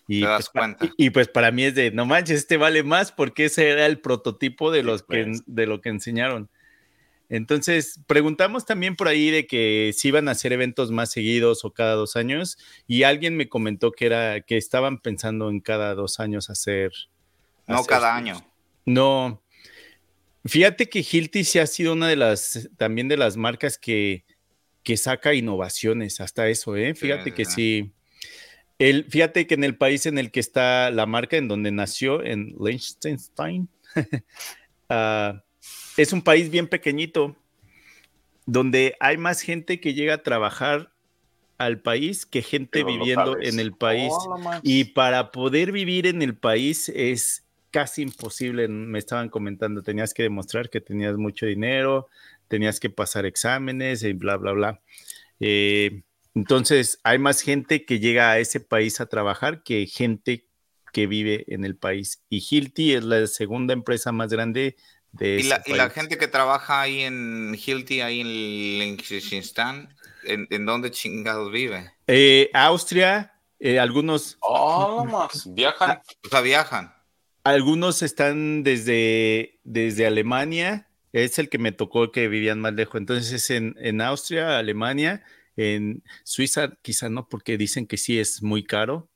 y, 0.06 0.20
Te 0.22 0.26
das 0.26 0.48
pues, 0.48 0.48
cuenta. 0.50 0.86
y, 0.96 1.06
y 1.06 1.10
pues 1.10 1.28
para 1.28 1.50
mí 1.50 1.64
es 1.64 1.74
de 1.74 1.90
no 1.90 2.06
manches, 2.06 2.38
este 2.38 2.56
vale 2.56 2.82
más 2.84 3.12
porque 3.12 3.44
ese 3.46 3.68
era 3.68 3.84
el 3.84 4.00
prototipo 4.00 4.70
de 4.70 4.80
Sí, 4.80 4.86
los 4.86 5.02
que 5.02 5.24
pues. 5.24 5.42
de 5.46 5.66
lo 5.66 5.80
que 5.82 5.90
enseñaron. 5.90 6.48
Entonces, 7.30 8.00
preguntamos 8.06 8.64
también 8.64 8.96
por 8.96 9.06
ahí 9.08 9.30
de 9.30 9.46
que 9.46 9.92
si 9.94 10.08
iban 10.08 10.28
a 10.28 10.30
hacer 10.30 10.54
eventos 10.54 10.90
más 10.90 11.10
seguidos 11.10 11.62
o 11.64 11.72
cada 11.74 11.92
dos 11.94 12.16
años, 12.16 12.56
y 12.86 13.02
alguien 13.02 13.36
me 13.36 13.50
comentó 13.50 13.92
que 13.92 14.06
era 14.06 14.40
que 14.40 14.56
estaban 14.56 14.98
pensando 14.98 15.50
en 15.50 15.60
cada 15.60 15.94
dos 15.94 16.20
años 16.20 16.48
hacer. 16.48 16.92
No 17.66 17.80
hacer- 17.80 17.86
cada 17.90 18.16
año. 18.16 18.40
No. 18.86 19.42
Fíjate 20.46 20.88
que 20.88 21.00
Hilti 21.10 21.44
sí 21.44 21.58
ha 21.58 21.66
sido 21.66 21.92
una 21.92 22.08
de 22.08 22.16
las, 22.16 22.70
también 22.78 23.08
de 23.08 23.18
las 23.18 23.36
marcas 23.36 23.76
que, 23.76 24.24
que 24.88 24.96
saca 24.96 25.34
innovaciones, 25.34 26.18
hasta 26.18 26.48
eso, 26.48 26.74
¿eh? 26.74 26.94
Fíjate 26.94 27.24
sí, 27.24 27.32
que 27.32 27.44
sí. 27.44 27.92
El, 28.78 29.04
fíjate 29.04 29.46
que 29.46 29.52
en 29.52 29.64
el 29.64 29.76
país 29.76 30.06
en 30.06 30.16
el 30.16 30.30
que 30.30 30.40
está 30.40 30.90
la 30.90 31.04
marca, 31.04 31.36
en 31.36 31.46
donde 31.46 31.70
nació, 31.70 32.24
en 32.24 32.56
Liechtenstein, 32.58 33.68
ah, 34.88 35.42
es 35.98 36.14
un 36.14 36.22
país 36.22 36.48
bien 36.48 36.68
pequeñito, 36.68 37.36
donde 38.46 38.96
hay 38.98 39.18
más 39.18 39.42
gente 39.42 39.78
que 39.78 39.92
llega 39.92 40.14
a 40.14 40.22
trabajar 40.22 40.90
al 41.58 41.82
país 41.82 42.24
que 42.24 42.40
gente 42.40 42.82
Pero 42.82 42.86
viviendo 42.86 43.38
en 43.42 43.60
el 43.60 43.74
país. 43.74 44.10
Oh. 44.10 44.40
Y 44.62 44.84
para 44.84 45.32
poder 45.32 45.70
vivir 45.70 46.06
en 46.06 46.22
el 46.22 46.34
país 46.34 46.88
es 46.88 47.44
casi 47.70 48.00
imposible, 48.00 48.68
me 48.68 48.98
estaban 48.98 49.28
comentando, 49.28 49.82
tenías 49.82 50.14
que 50.14 50.22
demostrar 50.22 50.70
que 50.70 50.80
tenías 50.80 51.18
mucho 51.18 51.44
dinero, 51.44 52.08
tenías 52.48 52.80
que 52.80 52.90
pasar 52.90 53.26
exámenes 53.26 54.02
y 54.02 54.12
bla, 54.14 54.36
bla, 54.36 54.52
bla. 54.52 54.82
Eh, 55.40 56.02
entonces, 56.34 57.00
hay 57.04 57.18
más 57.18 57.40
gente 57.42 57.84
que 57.84 58.00
llega 58.00 58.30
a 58.30 58.38
ese 58.38 58.60
país 58.60 59.00
a 59.00 59.06
trabajar 59.06 59.62
que 59.62 59.86
gente 59.86 60.46
que 60.92 61.06
vive 61.06 61.44
en 61.48 61.64
el 61.64 61.76
país. 61.76 62.24
Y 62.28 62.44
Hilti 62.48 62.94
es 62.94 63.04
la 63.04 63.26
segunda 63.26 63.72
empresa 63.74 64.12
más 64.12 64.30
grande 64.32 64.76
de 65.12 65.36
Y 65.36 65.40
ese 65.40 65.48
la, 65.48 65.62
y 65.66 65.74
la 65.74 65.90
gente 65.90 66.18
que 66.18 66.28
trabaja 66.28 66.80
ahí 66.82 67.00
en 67.02 67.54
Hilti, 67.54 68.00
ahí 68.00 68.20
en 68.20 68.28
Liechtenstein, 68.78 69.88
¿en, 70.24 70.46
en 70.50 70.66
dónde 70.66 70.90
chingados 70.90 71.50
vive? 71.52 71.92
Eh, 72.06 72.50
Austria, 72.54 73.34
eh, 73.58 73.78
algunos, 73.78 74.38
Oh, 74.40 75.04
más. 75.04 75.52
Viajan. 75.54 76.00
O 76.24 76.28
sea, 76.28 76.40
viajan. 76.40 76.92
algunos 77.44 78.02
están 78.02 78.62
desde, 78.62 79.60
desde 79.64 80.06
Alemania, 80.06 80.87
es 81.12 81.38
el 81.38 81.48
que 81.48 81.58
me 81.58 81.72
tocó 81.72 82.12
que 82.12 82.28
vivían 82.28 82.60
más 82.60 82.74
lejos. 82.74 83.00
Entonces 83.00 83.32
es 83.32 83.50
en, 83.50 83.74
en 83.78 84.00
Austria, 84.00 84.58
Alemania, 84.58 85.22
en 85.56 86.02
Suiza, 86.24 86.76
quizá 86.82 87.08
no, 87.08 87.28
porque 87.28 87.58
dicen 87.58 87.86
que 87.86 87.96
sí 87.96 88.18
es 88.18 88.42
muy 88.42 88.64
caro. 88.64 89.10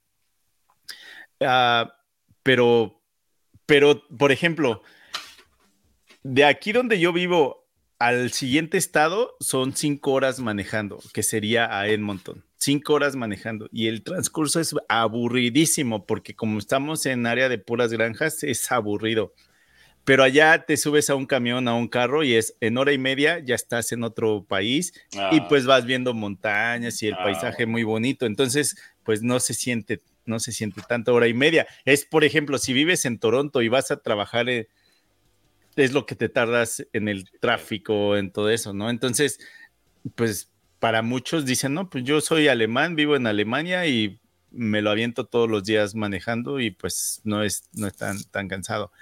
Ah, 1.41 1.95
pero, 2.43 3.01
pero, 3.67 4.07
por 4.09 4.33
ejemplo, 4.33 4.83
de 6.23 6.45
aquí 6.45 6.73
donde 6.73 6.99
yo 7.01 7.13
vivo 7.13 7.63
al 7.99 8.33
siguiente 8.33 8.79
estado 8.79 9.37
son 9.39 9.77
cinco 9.77 10.13
horas 10.13 10.41
manejando, 10.41 10.99
que 11.13 11.23
sería 11.23 11.79
a 11.79 11.87
Edmonton. 11.87 12.45
Cinco 12.57 12.95
horas 12.95 13.15
manejando. 13.15 13.69
Y 13.73 13.87
el 13.87 14.03
transcurso 14.03 14.59
es 14.59 14.75
aburridísimo, 14.89 16.07
porque 16.07 16.35
como 16.35 16.59
estamos 16.59 17.07
en 17.07 17.27
área 17.27 17.49
de 17.49 17.59
puras 17.59 17.93
granjas, 17.93 18.43
es 18.43 18.71
aburrido. 18.73 19.35
Pero 20.05 20.25
allá 20.25 20.65
te 20.67 20.77
subes 20.77 21.11
a 21.11 21.15
un 21.15 21.27
camión, 21.27 21.69
a 21.69 21.75
un 21.75 21.87
carro, 21.89 22.25
y 22.25 22.35
es 22.35 22.57
en 22.61 22.77
hora 22.77 22.93
y 22.93 22.99
media 22.99 23.39
ya 23.39 23.55
estás 23.55 23.93
en 23.93 24.03
otro 24.03 24.45
país 24.45 24.93
y 25.13 25.19
Ah, 25.41 25.47
pues 25.49 25.65
vas 25.65 25.85
viendo 25.87 26.13
montañas 26.13 27.03
y 27.03 27.09
el 27.09 27.15
Ah, 27.15 27.23
paisaje 27.25 27.67
muy 27.67 27.85
bonito. 27.85 28.27
Entonces, 28.27 28.77
pues 29.05 29.23
no 29.23 29.39
se 29.39 29.55
siente, 29.55 30.03
no 30.27 30.41
se 30.41 30.53
siente 30.53 30.83
tanto 30.89 31.15
hora 31.15 31.29
y 31.29 31.35
media. 31.35 31.67
Es, 31.85 32.05
por 32.05 32.25
ejemplo, 32.25 32.59
si 32.59 32.73
vives 32.73 33.05
en 33.05 33.19
Toronto 33.19 33.63
y 33.63 33.69
vas 33.69 33.91
a 33.93 34.03
trabajar, 34.03 34.49
eh, 34.49 34.69
es 35.77 35.93
lo 35.93 36.05
que 36.07 36.15
te 36.15 36.29
tardas 36.29 36.87
en 36.93 37.09
el 37.09 37.31
tráfico, 37.41 38.17
en 38.17 38.31
todo 38.31 38.51
eso, 38.51 38.73
¿no? 38.75 38.91
Entonces, 38.91 39.39
pues 40.15 40.51
para 40.79 41.03
muchos 41.03 41.47
dicen, 41.47 41.75
no, 41.75 41.89
pues 41.89 42.05
yo 42.05 42.21
soy 42.21 42.49
alemán, 42.49 42.97
vivo 42.97 43.17
en 43.17 43.27
Alemania 43.27 43.87
y 43.87 44.21
me 44.51 44.83
lo 44.83 44.91
aviento 44.91 45.27
todos 45.27 45.49
los 45.49 45.65
días 45.65 45.95
manejando 45.95 46.61
y 46.61 46.73
pues 46.73 47.21
no 47.25 47.43
es, 47.43 47.65
no 47.73 47.87
es 47.87 47.97
tan, 47.97 48.23
tan 48.25 48.49
cansado. 48.49 48.93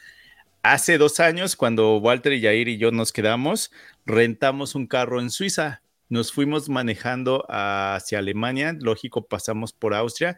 Hace 0.62 0.99
dos 0.99 1.20
años, 1.20 1.57
cuando 1.57 1.97
Walter 1.97 2.35
y 2.35 2.43
Jair 2.43 2.69
y 2.69 2.77
yo 2.77 2.91
nos 2.91 3.12
quedamos, 3.12 3.70
rentamos 4.05 4.74
un 4.74 4.87
carro 4.87 5.20
en 5.20 5.31
Suiza. 5.31 5.82
Nos 6.11 6.32
fuimos 6.32 6.69
manejando 6.69 7.47
hacia 7.49 8.19
Alemania, 8.19 8.77
lógico, 8.78 9.27
pasamos 9.27 9.73
por 9.73 9.95
Austria. 9.95 10.37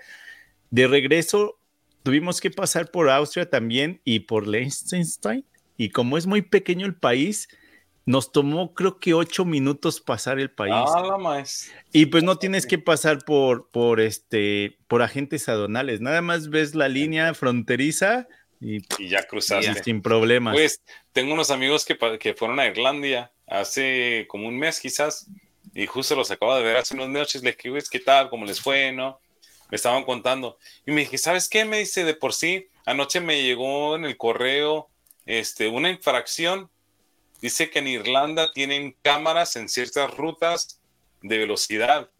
De 0.70 0.86
regreso, 0.86 1.58
tuvimos 2.04 2.40
que 2.40 2.50
pasar 2.50 2.90
por 2.90 3.10
Austria 3.10 3.50
también 3.50 4.00
y 4.04 4.20
por 4.20 4.46
Liechtenstein. 4.46 5.44
Y 5.76 5.90
como 5.90 6.16
es 6.18 6.26
muy 6.26 6.42
pequeño 6.42 6.86
el 6.86 6.94
país, 6.94 7.48
Nos 8.04 8.32
tomó 8.32 8.74
creo 8.74 8.98
que 8.98 9.14
ocho 9.14 9.44
minutos 9.44 10.00
pasar 10.00 10.40
el 10.40 10.50
país. 10.50 10.74
Ah, 10.74 11.16
más. 11.18 11.70
Y 11.92 12.06
pues 12.06 12.24
no 12.24 12.36
tienes 12.36 12.66
que 12.66 12.78
pasar 12.78 13.24
por, 13.24 13.70
por 13.70 14.00
este, 14.00 14.78
por 14.88 15.02
agentes 15.02 15.48
aduanales. 15.48 16.00
Nada 16.00 16.20
más 16.20 16.48
ves 16.50 16.74
la 16.74 16.88
línea 16.88 17.32
fronteriza 17.34 18.26
y 18.62 18.80
Y 18.98 19.08
ya 19.08 19.22
cruzaste. 19.24 19.82
sin 19.82 20.00
problemas. 20.02 20.54
Pues 20.54 20.80
tengo 21.12 21.34
unos 21.34 21.50
amigos 21.50 21.84
que, 21.84 21.98
que 22.18 22.34
fueron 22.34 22.60
a 22.60 22.66
Irlandia 22.66 23.32
hace 23.46 24.26
como 24.28 24.48
un 24.48 24.58
mes 24.58 24.80
quizás 24.80 25.26
y 25.74 25.86
justo 25.86 26.14
los 26.14 26.30
acabo 26.30 26.54
de 26.56 26.62
ver 26.62 26.76
hace 26.76 26.94
unos 26.94 27.08
noches. 27.08 27.42
Les 27.42 27.56
dije, 27.56 27.70
"Güey, 27.70 27.82
¿qué 27.90 28.00
tal? 28.00 28.30
¿Cómo 28.30 28.44
les 28.46 28.60
fue? 28.60 28.92
¿No? 28.92 29.20
Me 29.70 29.76
estaban 29.76 30.04
contando. 30.04 30.58
Y 30.86 30.92
me 30.92 31.00
dije, 31.00 31.16
¿sabes 31.16 31.48
qué? 31.48 31.64
Me 31.64 31.78
dice, 31.78 32.04
de 32.04 32.14
por 32.14 32.34
sí, 32.34 32.68
anoche 32.84 33.20
me 33.20 33.42
llegó 33.42 33.96
en 33.96 34.04
el 34.04 34.18
correo 34.18 34.90
este, 35.24 35.68
una 35.68 35.88
infracción. 35.90 36.70
Dice 37.40 37.70
que 37.70 37.78
en 37.78 37.88
Irlanda 37.88 38.52
tienen 38.52 38.94
cámaras 39.02 39.56
en 39.56 39.68
ciertas 39.70 40.14
rutas 40.14 40.80
de 41.22 41.38
velocidad. 41.38 42.10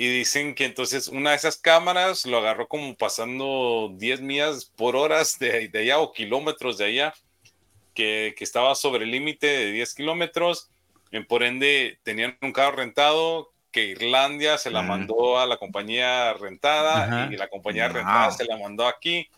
Y 0.00 0.08
dicen 0.08 0.54
que 0.54 0.64
entonces 0.64 1.08
una 1.08 1.30
de 1.30 1.36
esas 1.36 1.58
cámaras 1.58 2.24
lo 2.24 2.38
agarró 2.38 2.68
como 2.68 2.94
pasando 2.94 3.92
10 3.98 4.22
millas 4.22 4.64
por 4.64 4.96
horas 4.96 5.38
de, 5.38 5.68
de 5.68 5.78
allá 5.80 5.98
o 5.98 6.14
kilómetros 6.14 6.78
de 6.78 6.86
allá, 6.86 7.14
que, 7.92 8.34
que 8.34 8.44
estaba 8.44 8.74
sobre 8.76 9.04
el 9.04 9.10
límite 9.10 9.46
de 9.46 9.72
10 9.72 9.94
kilómetros. 9.94 10.70
Por 11.28 11.42
ende, 11.42 11.98
tenían 12.02 12.38
un 12.40 12.52
carro 12.54 12.76
rentado 12.76 13.52
que 13.70 13.84
Irlandia 13.84 14.56
se 14.56 14.70
la 14.70 14.80
mandó 14.80 15.38
a 15.38 15.46
la 15.46 15.58
compañía 15.58 16.32
rentada 16.32 17.04
Ajá. 17.04 17.28
y 17.30 17.36
la 17.36 17.48
compañía 17.48 17.88
Wow. 17.88 17.96
rentada 17.96 18.30
se 18.30 18.46
la 18.46 18.56
mandó 18.56 18.86
aquí, 18.86 19.28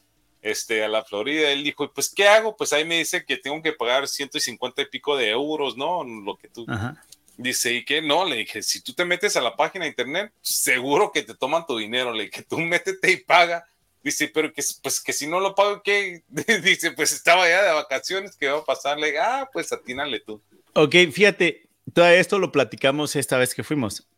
este, 0.42 0.84
a 0.84 0.88
la 0.88 1.02
Florida. 1.04 1.50
Él 1.50 1.64
dijo, 1.64 1.92
pues, 1.92 2.08
¿qué 2.14 2.28
hago? 2.28 2.56
Pues 2.56 2.72
ahí 2.72 2.84
me 2.84 2.98
dice 2.98 3.24
que 3.24 3.36
tengo 3.36 3.60
que 3.62 3.72
pagar 3.72 4.06
150 4.06 4.80
y 4.82 4.86
pico 4.86 5.16
de 5.16 5.30
euros, 5.30 5.76
¿no? 5.76 6.04
Lo 6.04 6.36
que 6.36 6.48
tú, 6.48 6.64
Ajá. 6.68 7.02
Dice, 7.42 7.72
¿y 7.72 7.84
qué? 7.84 8.00
No, 8.00 8.24
le 8.24 8.36
dije, 8.36 8.62
si 8.62 8.80
tú 8.82 8.92
te 8.92 9.04
metes 9.04 9.36
a 9.36 9.40
la 9.40 9.56
página 9.56 9.84
de 9.84 9.90
internet, 9.90 10.32
seguro 10.40 11.10
que 11.12 11.22
te 11.22 11.34
toman 11.34 11.66
tu 11.66 11.76
dinero. 11.76 12.12
Le 12.12 12.24
dije, 12.26 12.42
tú 12.42 12.58
métete 12.58 13.10
y 13.10 13.16
paga. 13.16 13.66
Dice, 14.02 14.30
pero 14.32 14.52
que, 14.52 14.62
pues 14.82 15.00
que 15.00 15.12
si 15.12 15.26
no 15.26 15.40
lo 15.40 15.54
pago, 15.54 15.82
¿qué? 15.82 16.22
Dice, 16.62 16.92
pues 16.92 17.12
estaba 17.12 17.48
ya 17.48 17.62
de 17.62 17.72
vacaciones, 17.72 18.36
¿qué 18.36 18.48
va 18.48 18.58
a 18.58 18.64
pasar? 18.64 18.98
Le 18.98 19.08
dije, 19.08 19.18
ah, 19.18 19.48
pues 19.52 19.72
atínale 19.72 20.20
tú. 20.20 20.40
Ok, 20.74 20.94
fíjate, 21.12 21.68
todo 21.92 22.06
esto 22.06 22.38
lo 22.38 22.52
platicamos 22.52 23.16
esta 23.16 23.38
vez 23.38 23.54
que 23.54 23.64
fuimos. 23.64 24.08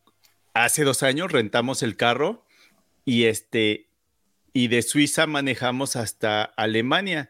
Hace 0.52 0.84
dos 0.84 1.02
años 1.02 1.32
rentamos 1.32 1.82
el 1.82 1.96
carro 1.96 2.44
y 3.05 3.24
este 3.24 3.88
y 4.52 4.68
de 4.68 4.82
Suiza 4.82 5.26
manejamos 5.26 5.96
hasta 5.96 6.44
Alemania. 6.44 7.28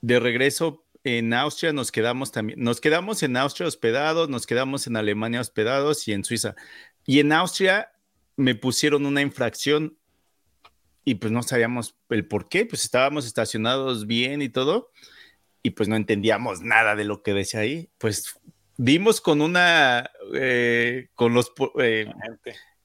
De 0.00 0.18
regreso 0.18 0.83
en 1.04 1.34
Austria 1.34 1.72
nos 1.72 1.92
quedamos 1.92 2.32
también, 2.32 2.60
nos 2.60 2.80
quedamos 2.80 3.22
en 3.22 3.36
Austria 3.36 3.68
hospedados, 3.68 4.28
nos 4.30 4.46
quedamos 4.46 4.86
en 4.86 4.96
Alemania 4.96 5.40
hospedados 5.40 6.08
y 6.08 6.12
en 6.12 6.24
Suiza. 6.24 6.56
Y 7.06 7.20
en 7.20 7.32
Austria 7.32 7.92
me 8.36 8.54
pusieron 8.54 9.06
una 9.06 9.20
infracción 9.20 9.98
y 11.04 11.16
pues 11.16 11.30
no 11.30 11.42
sabíamos 11.42 11.96
el 12.08 12.26
por 12.26 12.48
qué, 12.48 12.64
pues 12.64 12.84
estábamos 12.84 13.26
estacionados 13.26 14.06
bien 14.06 14.40
y 14.40 14.48
todo 14.48 14.90
y 15.62 15.70
pues 15.70 15.88
no 15.88 15.96
entendíamos 15.96 16.62
nada 16.62 16.96
de 16.96 17.04
lo 17.04 17.22
que 17.22 17.34
decía 17.34 17.60
ahí. 17.60 17.90
Pues 17.98 18.40
dimos 18.76 19.20
con 19.20 19.42
una, 19.42 20.10
eh, 20.34 21.08
con 21.14 21.34
los, 21.34 21.52
eh, 21.80 22.10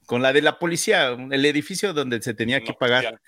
con 0.04 0.20
la 0.20 0.32
de 0.32 0.42
la 0.42 0.58
policía, 0.58 1.08
el 1.08 1.44
edificio 1.46 1.94
donde 1.94 2.20
se 2.20 2.34
tenía 2.34 2.62
que 2.62 2.74
pagar. 2.74 3.20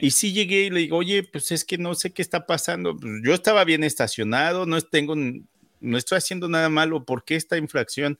Y 0.00 0.10
sí 0.10 0.32
llegué 0.32 0.64
y 0.64 0.70
le 0.70 0.80
digo, 0.80 0.96
oye, 0.98 1.22
pues 1.24 1.50
es 1.52 1.64
que 1.64 1.78
no 1.78 1.94
sé 1.94 2.12
qué 2.12 2.22
está 2.22 2.46
pasando. 2.46 2.96
Pues 2.96 3.12
yo 3.24 3.34
estaba 3.34 3.64
bien 3.64 3.84
estacionado, 3.84 4.66
no 4.66 4.80
tengo, 4.80 5.14
no 5.16 5.98
estoy 5.98 6.18
haciendo 6.18 6.48
nada 6.48 6.68
malo. 6.68 7.04
¿Por 7.04 7.24
qué 7.24 7.36
esta 7.36 7.56
infracción? 7.56 8.18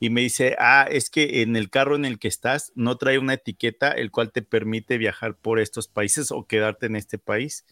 Y 0.00 0.10
me 0.10 0.20
dice, 0.20 0.54
ah, 0.60 0.86
es 0.90 1.10
que 1.10 1.42
en 1.42 1.56
el 1.56 1.70
carro 1.70 1.96
en 1.96 2.04
el 2.04 2.18
que 2.18 2.28
estás 2.28 2.72
no 2.76 2.96
trae 2.98 3.18
una 3.18 3.34
etiqueta 3.34 3.90
el 3.90 4.10
cual 4.12 4.30
te 4.30 4.42
permite 4.42 4.96
viajar 4.96 5.34
por 5.36 5.58
estos 5.58 5.88
países 5.88 6.30
o 6.30 6.46
quedarte 6.46 6.86
en 6.86 6.94
este 6.94 7.18
país. 7.18 7.64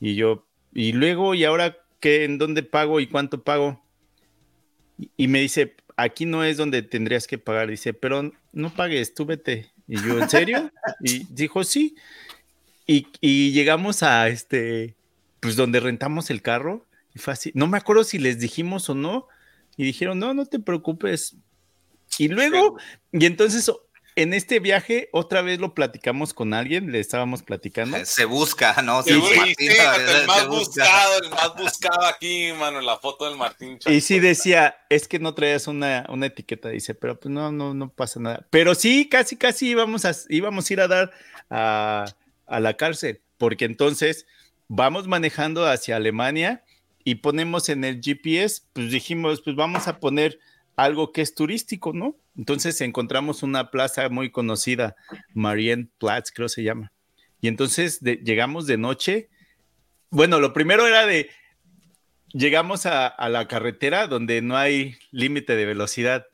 Y 0.00 0.14
yo, 0.16 0.46
y 0.72 0.92
luego, 0.92 1.34
¿y 1.34 1.44
ahora 1.44 1.76
qué? 2.00 2.24
¿En 2.24 2.38
dónde 2.38 2.62
pago 2.62 2.98
y 3.00 3.06
cuánto 3.06 3.44
pago? 3.44 3.84
Y- 4.98 5.10
Y 5.16 5.28
me 5.28 5.40
dice, 5.40 5.76
aquí 5.96 6.26
no 6.26 6.42
es 6.42 6.56
donde 6.56 6.82
tendrías 6.82 7.26
que 7.26 7.38
pagar. 7.38 7.70
Dice, 7.70 7.92
pero 7.94 8.32
no 8.52 8.74
pagues, 8.74 9.14
tú 9.14 9.24
vete. 9.26 9.70
Y 9.90 10.00
yo, 10.00 10.20
¿en 10.20 10.30
serio? 10.30 10.70
Y 11.00 11.26
dijo, 11.30 11.64
sí. 11.64 11.96
Y, 12.86 13.08
y 13.20 13.50
llegamos 13.50 14.04
a 14.04 14.28
este, 14.28 14.94
pues 15.40 15.56
donde 15.56 15.80
rentamos 15.80 16.30
el 16.30 16.42
carro. 16.42 16.86
Y 17.12 17.18
fue 17.18 17.32
así. 17.32 17.50
No 17.54 17.66
me 17.66 17.76
acuerdo 17.76 18.04
si 18.04 18.20
les 18.20 18.38
dijimos 18.38 18.88
o 18.88 18.94
no. 18.94 19.26
Y 19.76 19.82
dijeron, 19.84 20.20
no, 20.20 20.32
no 20.32 20.46
te 20.46 20.60
preocupes. 20.60 21.36
Y 22.18 22.28
luego, 22.28 22.76
y 23.12 23.26
entonces 23.26 23.70
en 24.22 24.34
este 24.34 24.60
viaje 24.60 25.08
otra 25.12 25.42
vez 25.42 25.58
lo 25.60 25.74
platicamos 25.74 26.34
con 26.34 26.54
alguien, 26.54 26.92
le 26.92 27.00
estábamos 27.00 27.42
platicando. 27.42 27.96
Se 28.04 28.24
busca, 28.24 28.80
¿no? 28.82 29.02
Sí, 29.02 29.10
Sí, 29.14 29.18
güey, 29.20 29.36
Martín, 29.36 29.54
sí, 29.58 29.66
se- 29.66 29.72
el 30.12 30.20
se 30.20 30.26
más 30.26 30.46
busca. 30.48 30.82
buscado, 30.84 31.22
el 31.22 31.30
más 31.30 31.54
buscado 31.56 32.06
aquí, 32.06 32.50
mano, 32.58 32.80
la 32.80 32.98
foto 32.98 33.24
del 33.28 33.36
Martín. 33.36 33.78
Y 33.86 34.00
sí 34.00 34.18
decía, 34.20 34.76
es 34.88 35.08
que 35.08 35.18
no 35.18 35.34
traías 35.34 35.66
una, 35.66 36.06
una 36.08 36.26
etiqueta, 36.26 36.68
dice, 36.70 36.94
pero 36.94 37.18
pues 37.18 37.32
no, 37.32 37.50
no, 37.52 37.74
no 37.74 37.88
pasa 37.90 38.20
nada. 38.20 38.46
Pero 38.50 38.74
sí, 38.74 39.08
casi, 39.08 39.36
casi 39.36 39.68
íbamos 39.70 40.04
a, 40.04 40.12
íbamos 40.28 40.68
a 40.68 40.72
ir 40.72 40.80
a 40.80 40.88
dar 40.88 41.10
a, 41.50 42.04
a 42.46 42.60
la 42.60 42.76
cárcel, 42.76 43.22
porque 43.38 43.64
entonces 43.64 44.26
vamos 44.68 45.06
manejando 45.08 45.66
hacia 45.66 45.96
Alemania 45.96 46.62
y 47.04 47.16
ponemos 47.16 47.68
en 47.68 47.84
el 47.84 48.00
GPS, 48.02 48.62
pues 48.72 48.90
dijimos, 48.90 49.40
pues 49.42 49.56
vamos 49.56 49.88
a 49.88 49.98
poner 49.98 50.38
algo 50.76 51.12
que 51.12 51.22
es 51.22 51.34
turístico, 51.34 51.92
¿no? 51.92 52.16
Entonces 52.36 52.80
encontramos 52.80 53.42
una 53.42 53.70
plaza 53.70 54.08
muy 54.08 54.30
conocida, 54.30 54.96
Marienplatz, 55.34 56.32
creo 56.32 56.48
se 56.48 56.62
llama. 56.62 56.92
Y 57.40 57.48
entonces 57.48 58.00
llegamos 58.00 58.66
de 58.66 58.78
noche. 58.78 59.28
Bueno, 60.10 60.40
lo 60.40 60.52
primero 60.52 60.86
era 60.86 61.06
de, 61.06 61.30
llegamos 62.32 62.86
a, 62.86 63.14
la 63.28 63.48
carretera 63.48 64.06
donde 64.06 64.42
no 64.42 64.56
hay 64.56 64.96
límite 65.10 65.56
de 65.56 65.66
velocidad, 65.66 66.26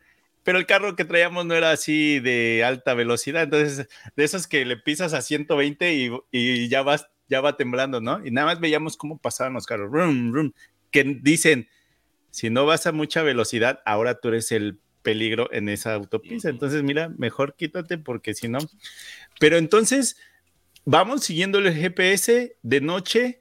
pero 0.43 0.59
el 0.59 0.67
carro 0.67 0.95
que 0.97 1.05
traíamos 1.05 1.45
no 1.47 1.55
era 1.55 1.73
así 1.73 2.21
de 2.21 2.65
alta 2.65 2.95
velocidad, 2.95 3.43
entonces 3.43 3.89
de 4.15 4.25
esos 4.25 4.47
que 4.47 4.65
le 4.65 4.77
pisas 4.77 5.13
a 5.13 5.23
120 5.23 5.95
y, 5.95 6.11
y 6.31 6.69
ya 6.69 6.83
vas, 6.83 7.09
ya 7.29 7.41
va 7.41 7.57
temblando, 7.57 8.01
¿no? 8.01 8.25
Y 8.25 8.31
nada 8.31 8.47
más 8.47 8.61
veíamos 8.61 8.97
cómo 8.97 9.19
pasaban 9.19 9.55
los 9.55 9.67
carros, 9.67 9.91
que 10.91 11.05
dicen, 11.21 11.69
si 12.37 12.51
no 12.51 12.67
vas 12.67 12.87
a 12.87 12.93
mucha 12.93 13.23
velocidad, 13.23 13.81
ahora 13.87 14.21
tú 14.21 14.29
eres 14.29 14.53
el 14.53 14.79
peligro 15.01 15.51
en 15.55 15.71
esa 15.71 15.95
autopista, 15.95 16.51
entonces 16.51 16.83
mira, 16.83 17.09
mejor 17.17 17.57
quítate 17.57 17.97
porque 17.97 18.35
si 18.35 18.47
no, 18.47 18.59
pero 19.41 19.57
entonces 19.57 20.19
vamos 20.85 21.25
siguiendo 21.25 21.61
el 21.61 21.73
GPS 21.73 22.59
de 22.63 22.81
noche 22.83 23.41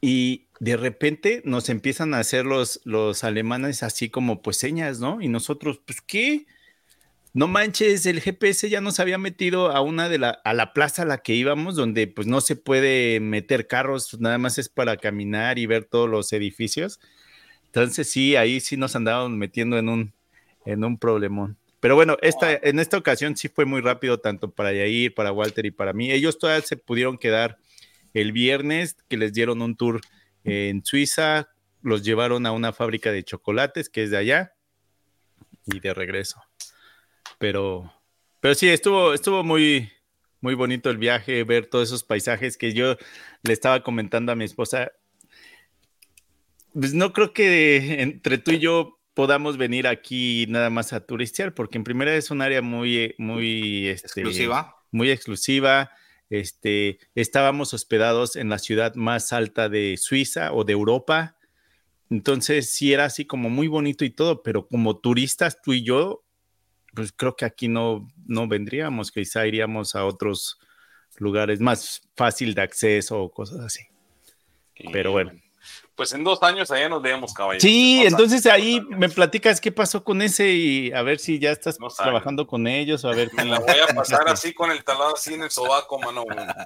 y 0.00 0.48
de 0.58 0.76
repente 0.76 1.40
nos 1.44 1.68
empiezan 1.68 2.12
a 2.12 2.18
hacer 2.18 2.46
los, 2.46 2.80
los 2.82 3.22
alemanes 3.22 3.84
así 3.84 4.08
como 4.10 4.42
pues 4.42 4.56
señas, 4.56 4.98
¿no? 4.98 5.22
Y 5.22 5.28
nosotros, 5.28 5.80
pues, 5.86 6.00
¿qué? 6.00 6.46
No 7.32 7.46
manches, 7.46 8.06
el 8.06 8.20
GPS 8.20 8.68
ya 8.68 8.80
nos 8.80 8.98
había 8.98 9.18
metido 9.18 9.70
a 9.70 9.82
una 9.82 10.08
de 10.08 10.18
la, 10.18 10.30
a 10.30 10.52
la 10.52 10.72
plaza 10.72 11.02
a 11.02 11.06
la 11.06 11.18
que 11.18 11.34
íbamos, 11.34 11.76
donde 11.76 12.08
pues 12.08 12.26
no 12.26 12.40
se 12.40 12.56
puede 12.56 13.20
meter 13.20 13.68
carros, 13.68 14.20
nada 14.20 14.36
más 14.38 14.58
es 14.58 14.68
para 14.68 14.96
caminar 14.96 15.60
y 15.60 15.66
ver 15.66 15.84
todos 15.84 16.10
los 16.10 16.32
edificios. 16.32 16.98
Entonces 17.70 18.10
sí, 18.10 18.34
ahí 18.34 18.58
sí 18.60 18.76
nos 18.76 18.96
andábamos 18.96 19.30
metiendo 19.38 19.78
en 19.78 19.88
un, 19.88 20.12
en 20.64 20.84
un 20.84 20.98
problemón. 20.98 21.56
Pero 21.78 21.94
bueno, 21.94 22.16
esta, 22.20 22.52
en 22.52 22.80
esta 22.80 22.98
ocasión 22.98 23.36
sí 23.36 23.48
fue 23.48 23.64
muy 23.64 23.80
rápido, 23.80 24.18
tanto 24.18 24.50
para 24.50 24.72
Yair, 24.72 25.14
para 25.14 25.32
Walter 25.32 25.64
y 25.64 25.70
para 25.70 25.92
mí. 25.92 26.10
Ellos 26.10 26.38
todavía 26.38 26.66
se 26.66 26.76
pudieron 26.76 27.16
quedar 27.16 27.58
el 28.12 28.32
viernes, 28.32 28.96
que 29.08 29.16
les 29.16 29.32
dieron 29.32 29.62
un 29.62 29.76
tour 29.76 30.00
en 30.44 30.84
Suiza, 30.84 31.48
los 31.82 32.02
llevaron 32.02 32.44
a 32.44 32.52
una 32.52 32.72
fábrica 32.72 33.12
de 33.12 33.24
chocolates 33.24 33.88
que 33.88 34.02
es 34.02 34.10
de 34.10 34.18
allá 34.18 34.52
y 35.64 35.80
de 35.80 35.94
regreso. 35.94 36.42
Pero, 37.38 37.92
pero 38.40 38.54
sí, 38.54 38.68
estuvo, 38.68 39.14
estuvo 39.14 39.44
muy, 39.44 39.90
muy 40.40 40.54
bonito 40.54 40.90
el 40.90 40.98
viaje, 40.98 41.44
ver 41.44 41.66
todos 41.66 41.88
esos 41.88 42.04
paisajes 42.04 42.56
que 42.56 42.72
yo 42.72 42.96
le 43.42 43.52
estaba 43.52 43.82
comentando 43.82 44.32
a 44.32 44.36
mi 44.36 44.44
esposa. 44.44 44.92
Pues 46.72 46.94
no 46.94 47.12
creo 47.12 47.32
que 47.32 48.02
entre 48.02 48.38
tú 48.38 48.52
y 48.52 48.58
yo 48.58 49.00
podamos 49.14 49.56
venir 49.56 49.86
aquí 49.86 50.46
nada 50.48 50.70
más 50.70 50.92
a 50.92 51.04
turistear, 51.04 51.54
porque 51.54 51.78
en 51.78 51.84
primera 51.84 52.14
es 52.14 52.30
un 52.30 52.42
área 52.42 52.62
muy, 52.62 53.14
muy 53.18 53.88
este, 53.88 54.06
Exclusiva. 54.06 54.76
muy 54.90 55.10
exclusiva. 55.10 55.90
Este, 56.30 56.98
estábamos 57.14 57.74
hospedados 57.74 58.36
en 58.36 58.48
la 58.48 58.58
ciudad 58.58 58.94
más 58.94 59.32
alta 59.32 59.68
de 59.68 59.96
Suiza 59.96 60.52
o 60.52 60.64
de 60.64 60.72
Europa. 60.72 61.36
Entonces, 62.08 62.70
sí 62.72 62.92
era 62.92 63.04
así 63.04 63.24
como 63.24 63.50
muy 63.50 63.66
bonito 63.68 64.04
y 64.04 64.10
todo, 64.10 64.42
pero 64.42 64.66
como 64.66 64.98
turistas, 64.98 65.60
tú 65.60 65.72
y 65.72 65.82
yo, 65.82 66.24
pues 66.94 67.12
creo 67.12 67.36
que 67.36 67.44
aquí 67.44 67.68
no, 67.68 68.08
no 68.26 68.48
vendríamos, 68.48 69.12
quizá 69.12 69.46
iríamos 69.46 69.94
a 69.94 70.04
otros 70.04 70.58
lugares 71.18 71.60
más 71.60 72.08
fácil 72.16 72.54
de 72.54 72.62
acceso 72.62 73.20
o 73.20 73.32
cosas 73.32 73.60
así. 73.60 73.82
Pero 74.92 75.12
bueno. 75.12 75.32
Pues 76.00 76.14
en 76.14 76.24
dos 76.24 76.42
años 76.42 76.70
allá 76.70 76.88
nos 76.88 77.02
vemos, 77.02 77.34
caballero. 77.34 77.60
Sí, 77.60 77.98
Dos 78.04 78.12
entonces 78.12 78.46
años, 78.46 78.54
ahí 78.56 78.80
me 78.88 79.10
platicas 79.10 79.60
qué 79.60 79.70
pasó 79.70 80.02
con 80.02 80.22
ese 80.22 80.48
y 80.48 80.92
a 80.92 81.02
ver 81.02 81.18
si 81.18 81.38
ya 81.38 81.50
estás 81.50 81.78
No 81.78 81.88
trabajando 81.88 82.46
con 82.46 82.66
ellos 82.66 83.04
o 83.04 83.10
a 83.10 83.14
ver 83.14 83.28
Me 83.34 83.44
la 83.44 83.58
voy 83.58 83.76
a 83.86 83.86
pasar 83.94 84.26
así 84.30 84.54
con 84.54 84.70
el 84.70 84.82
talado 84.82 85.14
así 85.14 85.34
en 85.34 85.42
el 85.42 85.50
sobaco, 85.50 85.98
mano. 85.98 86.24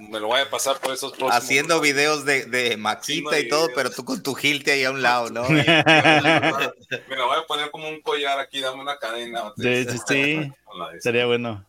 Me 0.09 0.21
lo 0.21 0.29
voy 0.29 0.41
a 0.41 0.49
pasar 0.49 0.79
por 0.79 0.93
esos 0.93 1.11
próximos. 1.11 1.35
Haciendo 1.35 1.81
videos 1.81 2.25
de, 2.25 2.45
de 2.45 2.77
maquita 2.77 3.41
y 3.41 3.49
todo, 3.49 3.63
videos. 3.63 3.73
pero 3.75 3.91
tú 3.91 4.05
con 4.05 4.23
tu 4.23 4.35
gilte 4.35 4.71
ahí 4.71 4.85
a 4.85 4.93
un 4.93 5.03
lado, 5.03 5.29
¿no? 5.31 5.43
Me 5.49 5.65
la 5.65 7.25
voy 7.27 7.37
a 7.37 7.45
poner 7.49 7.73
como 7.73 7.89
un 7.89 8.03
collar 8.03 8.39
aquí, 8.39 8.61
dame 8.61 8.83
una 8.83 8.99
cadena. 8.99 9.53
Sí, 9.57 9.85
sí, 9.85 9.99
sí. 10.07 10.53
Sería 11.01 11.27
bueno. 11.27 11.67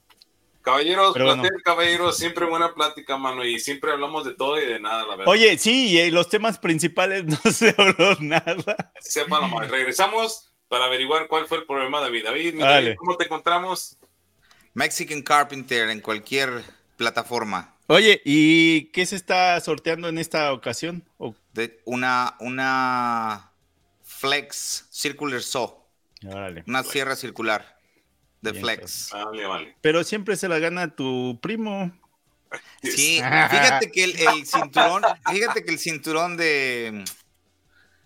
Caballeros, 0.65 1.13
Pero 1.13 1.25
bueno. 1.27 1.43
caballeros, 1.63 2.17
siempre 2.17 2.45
buena 2.45 2.73
plática, 2.73 3.17
mano, 3.17 3.45
y 3.45 3.59
siempre 3.59 3.91
hablamos 3.91 4.25
de 4.25 4.33
todo 4.33 4.59
y 4.59 4.65
de 4.65 4.79
nada, 4.79 5.03
la 5.05 5.15
verdad. 5.15 5.31
Oye, 5.31 5.59
sí, 5.59 5.89
y 5.91 5.99
eh, 5.99 6.09
los 6.09 6.27
temas 6.27 6.57
principales 6.57 7.23
no 7.45 7.51
se 7.51 7.75
habló 7.77 8.17
nada. 8.19 8.55
Nomás. 9.29 9.69
Regresamos 9.69 10.51
para 10.67 10.85
averiguar 10.85 11.27
cuál 11.27 11.45
fue 11.45 11.59
el 11.59 11.65
problema 11.65 11.99
de 12.01 12.23
David. 12.23 12.55
David, 12.59 12.95
¿cómo 12.97 13.15
te 13.15 13.25
encontramos? 13.25 13.99
Mexican 14.73 15.21
Carpenter 15.21 15.87
en 15.91 16.01
cualquier 16.01 16.63
plataforma. 16.97 17.75
Oye, 17.85 18.23
¿y 18.25 18.85
qué 18.85 19.05
se 19.05 19.17
está 19.17 19.59
sorteando 19.61 20.09
en 20.09 20.17
esta 20.17 20.51
ocasión? 20.51 21.03
De 21.53 21.79
una, 21.85 22.35
una 22.39 23.51
Flex 24.03 24.87
Circular 24.89 25.43
Saw, 25.43 25.77
Órale. 26.27 26.63
una 26.65 26.81
sierra 26.81 27.15
circular 27.15 27.74
de 28.45 28.51
Bien, 28.53 28.63
Flex. 28.63 29.09
Vale, 29.11 29.45
vale. 29.45 29.76
Pero 29.81 30.03
siempre 30.05 30.38
se 30.38 30.47
la 30.47 30.59
gana 30.59 30.95
tu 30.95 31.38
primo. 31.41 31.91
Sí, 32.81 33.19
fíjate 33.49 33.91
que 33.91 34.03
el, 34.05 34.15
el 34.17 34.45
cinturón, 34.45 35.03
fíjate 35.30 35.65
que 35.65 35.72
el 35.72 35.80
cinturón 35.80 36.38
de 36.38 37.03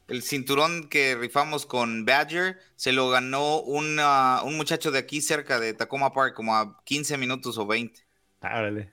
el 0.07 0.23
cinturón 0.23 0.89
que 0.89 1.15
rifamos 1.15 1.67
con 1.67 2.03
Badger 2.03 2.57
se 2.75 2.91
lo 2.91 3.09
ganó 3.09 3.59
una- 3.59 4.41
un 4.43 4.57
muchacho 4.57 4.89
de 4.89 4.97
aquí 4.97 5.21
cerca 5.21 5.59
de 5.59 5.75
Tacoma 5.75 6.11
Park, 6.13 6.33
como 6.33 6.55
a 6.55 6.81
15 6.83 7.15
minutos 7.17 7.59
o 7.59 7.67
20. 7.67 8.01
Órale. 8.41 8.91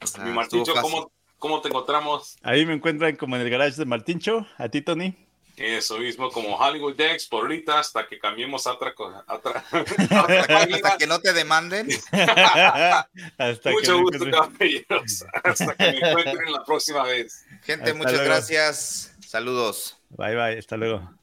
O 0.00 0.06
sea, 0.06 0.24
Mi 0.24 0.34
fácil. 0.34 0.62
¿cómo, 0.80 1.10
¿cómo 1.38 1.60
te 1.60 1.68
encontramos? 1.68 2.36
Ahí 2.42 2.64
me 2.64 2.72
encuentran 2.72 3.16
como 3.16 3.36
en 3.36 3.42
el 3.42 3.50
garage 3.50 3.76
de 3.76 3.84
Martincho. 3.84 4.46
A 4.56 4.68
ti, 4.70 4.80
Tony. 4.80 5.14
Eso 5.56 5.96
mismo, 5.98 6.30
como 6.30 6.54
Hollywood 6.56 6.96
Dex, 6.96 7.26
por 7.26 7.42
ahorita, 7.44 7.78
hasta 7.78 8.06
que 8.06 8.18
cambiemos 8.18 8.66
a 8.66 8.72
otra 8.74 8.94
cosa. 8.94 9.24
a 9.26 9.34
otra- 9.36 9.64
a 9.72 10.22
otra 10.22 10.44
Hasta 10.62 10.98
que 10.98 11.06
no 11.06 11.18
te 11.20 11.32
demanden. 11.32 11.88
Hasta 12.12 13.70
Mucho 13.70 13.96
me 13.96 14.02
gusto, 14.02 14.24
encuentre- 14.26 14.30
caballeros. 14.32 15.24
Hasta 15.44 15.74
que 15.76 15.92
me 15.92 15.98
encuentren 16.10 16.52
la 16.52 16.64
próxima 16.64 17.04
vez. 17.04 17.44
Gente, 17.64 17.84
Hasta 17.90 17.94
muchas 17.94 18.12
luego. 18.12 18.26
gracias. 18.26 19.12
Saludos. 19.26 19.98
Bye, 20.10 20.34
bye. 20.36 20.58
Hasta 20.58 20.76
luego. 20.76 21.15